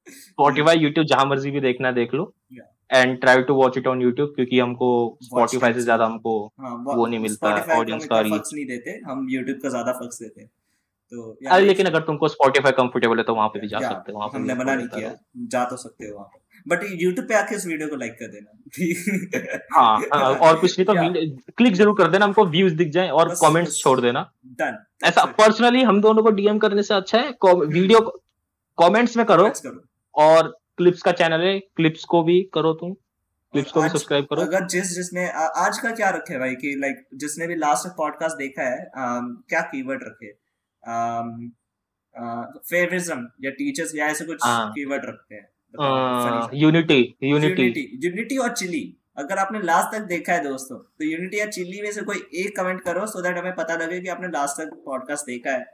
स्पॉटिफाई 0.07 0.77
यूट्यूब 0.77 1.07
जहाँ 1.07 1.25
मर्ज़ी 1.25 1.51
भी 1.51 1.59
देखना 1.61 1.91
देख 1.93 2.13
लो। 2.13 2.33
And 2.89 3.19
try 3.21 3.41
to 3.43 3.53
watch 3.55 3.77
it 3.77 3.87
on 3.87 4.01
YouTube 4.01 4.29
क्योंकि 4.35 4.59
हमको 4.59 4.89
स्पॉटिफाई 5.23 5.73
से 5.73 5.81
ज़्यादा 5.81 6.05
हमको 6.05 6.35
हाँ, 6.59 6.75
वो 6.87 7.05
नहीं 7.05 7.19
मिलता 7.19 7.49
ऑडियंस 7.77 8.05
का 8.05 8.19
रीच 8.21 8.53
नहीं 8.53 8.65
देते 8.67 8.99
हम 9.07 9.27
यूट्यूब 9.29 9.57
का 9.63 9.69
ज़्यादा 9.69 9.91
फक्स 9.93 10.21
देते 10.21 10.41
हैं। 10.41 10.49
तो 11.11 11.31
अरे 11.49 11.65
लेकिन 11.65 11.85
अगर 11.85 12.01
तुमको 12.01 12.27
स्पॉटिफाई 12.27 12.71
कंफर्टेबल 12.71 13.17
है 13.17 13.23
तो 13.23 13.35
वहाँ 13.35 13.47
पे 13.47 13.59
भी 13.59 13.67
जा 13.67 13.79
सकते 13.79 14.11
हो 14.11 14.17
वहाँ 14.17 14.29
पे 14.29 14.37
हमने 14.37 14.53
मना 14.55 14.75
नहीं 14.75 14.87
किया 14.87 15.15
जा 15.47 15.63
तो 15.65 15.77
सकते 15.77 16.07
हो 16.07 16.15
वहाँ 16.17 16.29
बट 16.67 16.81
YouTube 17.01 17.27
पे 17.27 17.35
आके 17.35 17.55
इस 17.55 17.65
वीडियो 17.67 17.87
को 17.89 17.95
लाइक 17.95 18.13
कर 18.13 18.27
देना। 18.27 19.75
हाँ, 19.75 19.99
हाँ 20.13 20.33
और 20.37 20.59
कुछ 20.59 20.79
नहीं 20.79 20.85
तो 20.85 21.51
क्लिक 21.53 21.73
ज़रूर 21.73 21.95
कर 21.97 22.07
देना 22.11 22.25
हमको 22.25 22.45
व्यूज़ 22.45 22.73
दिख 22.75 22.89
जाए 22.91 23.09
और 23.09 23.33
कमेंट्स 23.41 23.77
छोड़ 23.79 23.99
देना। 24.01 24.21
डन 24.61 24.77
ऐसा 25.03 25.23
पर्सनली 25.37 25.83
हम 25.83 26.01
दोनों 26.01 26.23
को 26.23 26.31
डीएम 26.31 26.57
करने 26.59 26.83
से 26.83 26.93
अच्छा 26.93 27.17
है 27.17 27.29
वीडियो 27.43 27.99
कमेंट्स 28.77 29.15
में 29.17 29.25
करो 29.25 29.45
और 30.15 30.49
क्लिप्स 30.77 31.01
का 31.01 31.11
चैनल 31.11 31.41
है 31.41 31.59
क्लिप्स 31.59 32.03
को 32.05 32.21
भी 32.23 32.41
करो 32.53 32.73
तुम 32.73 32.93
क्लिप्स 33.53 33.71
को 33.71 33.81
भी 33.81 33.89
सब्सक्राइब 33.89 34.25
करो। 34.25 34.41
अगर 34.41 34.65
जिस 34.67 34.93
जिसने 34.95 35.27
आज 35.29 35.79
का 35.79 35.91
क्या 35.91 36.09
रखे 36.09 36.39
भाई 36.39 36.55
कि 36.55 36.75
लाइक 36.79 37.05
जिसने 37.15 37.47
भी 37.47 37.55
लास्ट 37.55 37.87
पॉडकास्ट 37.97 38.37
देखा 38.37 38.63
है 38.63 38.89
क्या 38.97 39.61
कीवर्ड 39.61 40.03
रखे? 40.03 40.46
फेवरिज्म 42.69 43.13
um, 43.13 43.19
uh, 43.19 43.45
या 43.45 43.51
टीचर्स 43.51 43.95
या 43.95 44.07
ऐसे 44.07 44.25
कुछ 44.25 44.37
कीवर्ड 44.45 45.05
हाँ। 45.05 45.11
रखते 45.13 45.35
हैं। 45.35 45.49
यूनिटी 46.53 47.15
यूनिटी 47.23 47.99
यूनिटी 48.03 48.37
और 48.37 48.51
चिली 48.51 48.97
अगर 49.17 49.37
आपने 49.37 49.59
लास्ट 49.59 49.97
तक 49.97 50.03
देखा 50.03 50.33
है 50.33 50.43
दोस्तों 50.43 50.77
तो 50.77 51.05
यूनिटी 51.05 51.39
या 51.39 51.45
चिल्ली 51.45 51.81
में 51.81 51.91
से 51.91 52.01
कोई 52.01 52.17
एक 52.17 52.57
कमेंट 52.57 52.81
करो 52.81 53.05
सो 53.05 53.21
दैट 53.21 53.37
हमें 53.37 53.55
पता 53.55 53.75
लगे 53.75 54.01
कि 54.01 54.07
आपने 54.07 54.27
लास्ट 54.27 54.61
तक 54.61 54.83
पॉडकास्ट 54.85 55.25
देखा 55.25 55.51
है। 55.51 55.65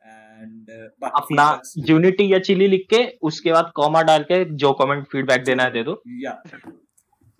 Uh, 0.00 1.10
अपना 1.14 1.60
यूनिटी 1.78 2.32
या 2.32 2.38
चिली 2.38 2.66
लिख 2.66 2.86
के 2.90 3.06
उसके 3.22 3.52
बाद 3.52 3.72
कॉमा 3.74 4.02
डाल 4.02 4.22
के 4.22 4.44
जो 4.54 4.72
कमेंट 4.72 5.06
फीडबैक 5.06 5.44
देना 5.44 5.62
है 5.62 5.70
दे 5.70 5.82
दो। 5.82 6.02
या। 6.08 6.42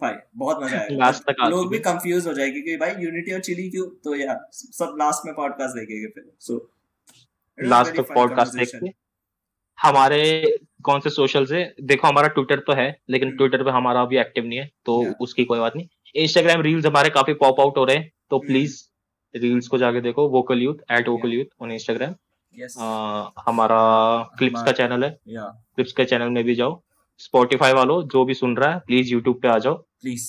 भाई 0.02 0.14
बहुत 0.36 0.64
मज़ा 0.64 0.78
आएगा 0.78 0.96
लास्ट 0.96 1.22
तक 1.22 1.36
लोग 1.48 1.70
भी 1.70 1.78
कंफ्यूज 1.78 2.26
हो 2.26 2.32
जाएँगे 2.32 2.60
कि 2.60 2.76
भाई 2.76 2.90
यूनिटी 2.90 3.32
और 3.32 3.40
चिली 3.40 3.70
क्यों? 3.70 3.86
तो 4.04 4.14
यार 4.14 4.48
सब 4.52 4.96
लास्ट 4.98 5.26
में 5.26 5.34
पॉडकास्ट 5.34 5.74
देखेंगे 5.76 6.06
फिर। 6.06 6.32
सो 6.40 6.54
so, 6.54 6.79
लास्ट 7.58 7.96
तक 7.96 8.12
पॉडकास्ट 8.14 8.58
देख 8.58 8.70
के। 8.74 8.90
हमारे 9.78 10.20
कौन 10.84 11.00
से 11.00 11.10
सोशल 11.10 11.46
से? 11.46 11.62
देखो 11.82 12.08
हमारा 12.08 12.28
ट्विटर 12.28 12.58
तो 12.58 12.72
है 12.72 12.88
लेकिन 13.10 13.36
ट्विटर 13.36 13.56
hmm. 13.56 13.66
पे 13.66 13.72
हमारा 13.72 14.02
अभी 14.02 14.18
एक्टिव 14.18 14.44
नहीं 14.44 14.58
है 14.58 14.70
तो. 14.84 15.14
उसकी 15.20 15.44
कोई 15.44 15.58
बात 15.58 15.76
नहीं। 15.76 15.88
इंस्टाग्राम 16.14 16.62
रील्स 16.62 16.86
हमारे 16.86 17.10
काफ़ी 17.10 17.34
पॉप 17.34 17.60
आउट 17.60 17.76
हो 17.76 17.84
रहे 17.84 17.96
हैं 17.96 18.10
तो 18.30 18.38
प्लीज़ 18.38 18.76
hmm. 18.76 19.42
रील्स 19.42 19.68
को 19.68 19.78
जाके 19.78 20.00
देखो 20.00 20.28
vocal 20.28 20.62
youth 20.62 20.74
at 20.90 21.08
vocal 21.08 21.32
youth 21.32 21.62
on 21.62 21.72
Instagram 21.72 22.14
हमारा 23.46 23.80
क्लिप्स 24.38 24.62
का 24.62 24.72
चैनल 24.72 25.04
है। 25.04 25.18
क्लिप्स 25.28 25.92
के 25.92 26.04
चैनल 26.04 26.28
में 26.28 26.42
भी 26.44 26.54
जाओ। 26.54 26.80
स्पॉटिफाई 27.18 27.72
वालों 27.72 28.02
जो 28.08 28.24
भी 28.24 28.34
सुन 28.34 28.56
रहा 28.56 28.72
है 28.72 28.78
प्लीज़ 28.78 29.12
यूट्यूब 29.12 29.40
पे 29.42 29.48
आ 29.48 29.58
जाओ। 29.58 29.74
प्लीज़ 29.74 30.28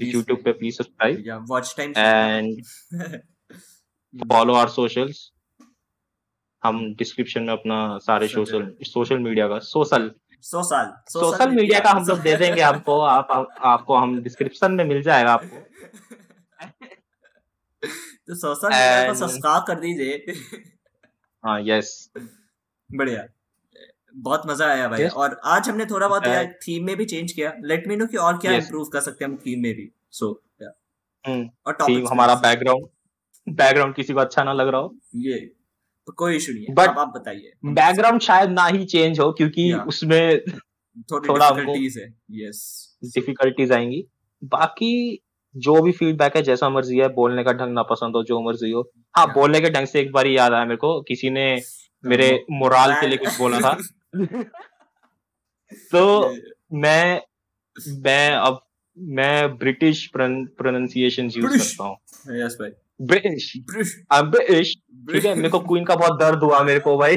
यूट्यूब 0.00 0.42
पे 0.44 0.52
please 0.52 0.76
subscribe 0.76 1.46
watch 1.48 1.74
time 1.76 1.92
and 1.96 2.62
follow 4.28 4.54
our 4.54 4.68
socials 4.68 5.32
हम 6.64 6.94
डिस्क्रिप्शन 6.94 7.42
में 7.42 7.52
अपना 7.52 7.98
सारे 7.98 8.28
सोशल 8.28 8.74
सोशल 8.82 9.18
मीडिया 9.18 9.48
का 9.48 9.58
सोशल 9.58 10.10
सोशल 10.40 10.92
सोशल 11.08 11.50
मीडिया 11.50 11.80
का 11.80 11.90
हम 11.90 12.06
लोग 12.06 12.18
दे 12.18 12.36
देंगे 12.36 12.60
आपको 12.60 13.00
आप, 13.00 13.54
आपको 13.60 13.96
हम 13.96 14.22
डिस्क्रिप्शन 14.22 14.72
में 14.72 14.84
मिल 14.84 15.02
जाएगा 15.02 15.32
आपको। 15.32 15.56
तो 18.26 18.34
सोशल 18.34 18.68
मीडिया 18.68 19.08
को 19.08 19.14
सब्सक्राइब 19.14 19.64
कर 19.66 19.74
दीजिए। 19.74 20.34
हाँ 21.44 21.60
यस 21.62 22.10
बढ़िया। 22.94 23.24
बहुत 24.14 24.42
मज़ा 24.46 24.66
आया 24.66 24.88
भाई। 24.88 25.00
Yes. 25.00 25.12
और 25.12 25.40
आज 25.44 25.68
हमने 25.68 25.86
थोड़ा 25.86 26.08
बहुत 26.08 26.26
यार 26.26 26.46
थीम 26.46 26.86
में 26.86 26.96
भी 26.96 27.04
चेंज 27.04 27.32
किया। 27.32 27.52
लेट 27.60 27.88
मी 27.88 27.96
नो 27.96 28.06
कि 28.06 28.16
और 28.16 28.38
क्या 28.38 28.52
इंप्रूव 28.52 28.82
yes. 28.82 28.92
कर 28.92 29.00
सकते 29.00 29.24
हैं 29.24 29.32
हम 29.32 29.38
थीम 29.38 29.62
में 29.62 29.74
भी। 29.74 29.92
So 30.10 30.26
so, 30.26 30.66
yeah. 30.66 31.48
और 31.66 31.74
थीम 31.74 32.08
हमारा 32.08 32.34
बैकग्राउंड 32.34 32.86
बैकग्राउंड 33.48 33.94
किसी 33.94 34.12
को 34.12 34.20
अच्छा 34.20 34.44
ना 34.44 34.52
लग 34.52 34.68
रहा 34.68 34.80
हो। 34.80 34.96
ये। 35.16 35.38
तो 35.38 35.61
कोई 36.10 36.36
इशू 36.36 36.52
नहीं 36.52 36.64
है। 36.64 36.74
बट 36.74 36.88
आप 36.88 37.12
बताइए। 37.16 37.52
बैकग्राउंड 37.64 38.20
शायद 38.20 38.50
ना 38.50 38.66
ही 38.66 38.84
चेंज 38.84 39.20
हो 39.20 39.32
क्योंकि 39.32 39.72
उसमें 39.72 40.40
थोड़ा 41.12 41.50
डिफिकल्टीज 41.50 41.98
है। 41.98 42.14
यस 42.30 42.88
डिफिकल्टीज 43.04 43.72
आएँगी। 43.72 44.04
बाकी 44.44 45.22
जो 45.56 45.82
भी 45.82 45.92
फीडबैक 45.92 46.36
है 46.36 46.42
जैसा 46.42 46.68
मर्ज़ी 46.68 46.98
है 46.98 47.08
बोलने 47.08 47.44
का 47.44 47.52
ढंग 47.52 47.72
ना 47.74 47.82
पसंद 47.82 48.16
हो 48.16 48.22
जो 48.22 48.40
मर्ज़ी 48.40 48.70
हो। 48.70 48.92
हाँ 49.16 49.32
बोलने 49.34 49.60
के 49.60 49.70
ढंग 49.70 49.86
से 49.86 50.00
एक 50.00 50.12
बार 50.12 50.26
याद 50.26 50.52
आया 50.52 50.64
मेरे 50.64 50.76
को 50.76 51.02
किसी 51.02 51.30
ने 51.30 51.62
मेरे 52.04 52.44
मोराल 52.50 53.00
के 53.00 53.06
लिए 53.06 53.18
कुछ 53.18 53.38
बोला 53.38 53.60
था। 53.60 53.78
तो 55.92 56.34
मैं 56.72 57.22
मैं 57.88 58.32
अब 58.32 58.60
मैं 58.98 59.58
ब्रिटिश 59.58 60.06
प्रोनाउंसिएशन 60.06 61.24
यूज़ 61.24 61.58
करता 61.58 61.84
हूँ। 61.84 61.96
यस 62.36 62.56
भाई 62.60 62.70
ब्रिटिश। 63.02 63.52
ब्रिटिश। 63.68 64.74
ठीक 65.08 65.24
है 65.24 65.34
मेरे 65.34 65.48
को 65.48 65.58
क्वीन 65.60 65.84
का 65.84 65.94
बहुत 65.96 66.18
दर्द 66.20 66.42
हुआ 66.42 66.62
मेरे 66.64 66.80
को 66.80 66.96
भाई। 66.98 67.16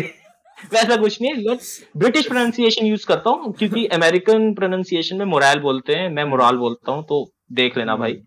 वैसा 0.74 0.96
कुछ 0.96 1.22
नहीं 1.22 1.32
है 1.32 1.58
ब्रिटिश 1.98 2.28
प्रोनाउंसिएशन 2.28 2.86
यूज़ 2.86 3.06
करता 3.08 3.30
हूँ 3.30 3.54
क्योंकि 3.54 3.86
अमेरिकन 3.94 4.54
प्रोनाउंसिएशन 4.54 5.18
में 5.18 5.26
मोराल 5.28 5.60
बोलते 5.62 5.96
हैं 5.96 6.10
मैं 6.12 6.24
मोराल 6.26 6.58
बोलता 6.58 6.92
हूँ 6.92 7.04
तो 7.04 7.24
देख 7.54 7.78
लेना 7.78 7.96
भाई। 7.98 8.18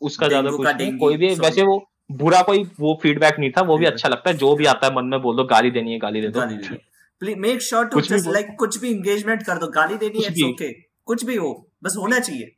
उसका 0.00 0.28
ज़्यादा 0.28 0.50
कुछ 0.50 0.66
नहीं 0.68 0.96
कोई 0.98 1.16
भी 1.16 1.34
वैसे 1.36 1.62
वो 1.62 1.82
बुरा 2.12 2.40
कोई 2.42 2.62
वो 2.80 2.98
फीडबैक 3.02 3.38
नहीं 3.38 3.50
था 3.50 3.62
वो 3.64 3.76
भी 3.78 3.86
अच्छा 3.86 4.08
लगता 4.08 4.30
है 4.30 4.36
जो 4.36 4.54
भी 4.56 4.66
आता 4.66 4.86
है 4.86 4.94
मन 4.94 5.04
में 5.06 5.20
बोल 5.22 5.36
दो 5.36 5.44
गाली 5.52 5.70
देनी 5.70 5.92
है 5.92 5.98
गाली 5.98 6.20
दे 6.20 6.28
दो। 6.28 7.36
Make 7.38 7.62
sure 7.62 7.86
to 7.86 8.00
just 8.02 8.26
like 8.32 8.54
कुछ 8.58 8.78
भी 8.80 8.90
एंगेजमेंट 8.90 9.42
कर 9.42 9.58
दो 9.58 9.68
गाली 9.74 9.96
देनी 9.98 10.24
है 10.24 10.48
ओके 10.48 10.72
कुछ 11.04 11.24
भी 11.24 11.36
हो 11.36 11.52
बस 11.84 11.94
होना 11.98 12.18
चाहिए। 12.18 12.50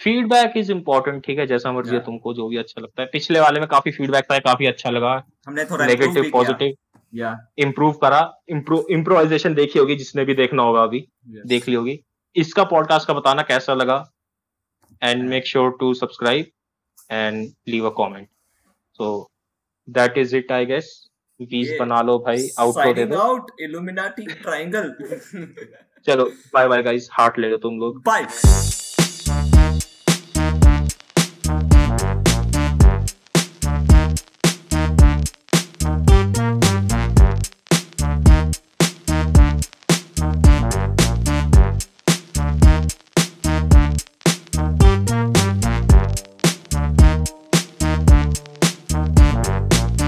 फीडबैक 0.00 0.56
इज़ 0.56 0.70
इम्पोर्टेंट 0.72 1.24
ठीक 1.24 1.38
है? 1.38 1.46
जैसा 1.46 1.72
मर्ज़ी 1.72 1.94
है 1.94 2.00
तुमको 2.04 2.34
जो 2.34 2.48
भी 2.48 2.56
अच्छा 2.56 2.80
लगता 2.80 3.02
है। 3.02 3.08
पिछले 3.12 3.40
वाले 3.40 3.60
में 3.60 3.68
काफ़ी 3.68 3.90
फीडबैक 3.92 4.24
था 4.30 4.38
काफ़ी 4.40 4.66
अच्छा 4.66 4.90
लगा। 4.90 5.12
हमने 5.46 5.64
थोड़ा 5.64 5.86
नेगेटिव 5.86 6.30
पॉजिटिव 6.32 6.74
या 7.12 7.36
इम्प्रूव 7.58 7.92
करा। 8.02 8.20
इम्प्रोवाइजेशन 8.50 9.54
देखी 9.54 9.78
होगी 9.78 9.96
जिसने 9.96 10.24
भी 10.24 10.34
देखना 10.36 10.62
होगा 10.62 10.82
अभी। 10.82 11.06
देख 11.46 11.68
ली 11.68 11.74
होगी। 11.74 11.98
इसका 12.36 12.64
पॉडकास्ट 12.66 13.08
का 13.08 13.14
बताना 13.14 13.42
कैसा 13.44 13.74
लगा? 13.74 14.04
And 15.02 15.28
make 15.28 15.46
sure 15.46 15.76
to 15.80 15.92
subscribe 15.94 16.46
and 17.10 17.46
leave 17.68 17.86
a 17.86 17.94
comment 17.98 18.28
so 18.98 19.30
that 19.88 20.18
is 20.18 20.36
it 20.36 20.52
I 20.52 20.66
guess 20.66 20.92
please 21.40 21.72
बना 21.78 22.00
लो 22.02 22.18
भाई 22.26 22.48
आउटरो 22.60 22.92
दे 22.94 23.04
दो। 23.06 23.18
आउट 23.18 23.50
इल्यूमिनाटी 23.60 24.26
ट्रायंगल 24.32 24.94
चलो 26.06 26.24
बाय 26.54 26.68
बाय 26.68 26.82
गाइस 26.82 27.08
हार्ट 27.12 27.38
ले 27.38 27.50
लो 27.50 27.56
तुम 27.58 27.78
लोग। 27.80 28.02
बाय 28.06 28.26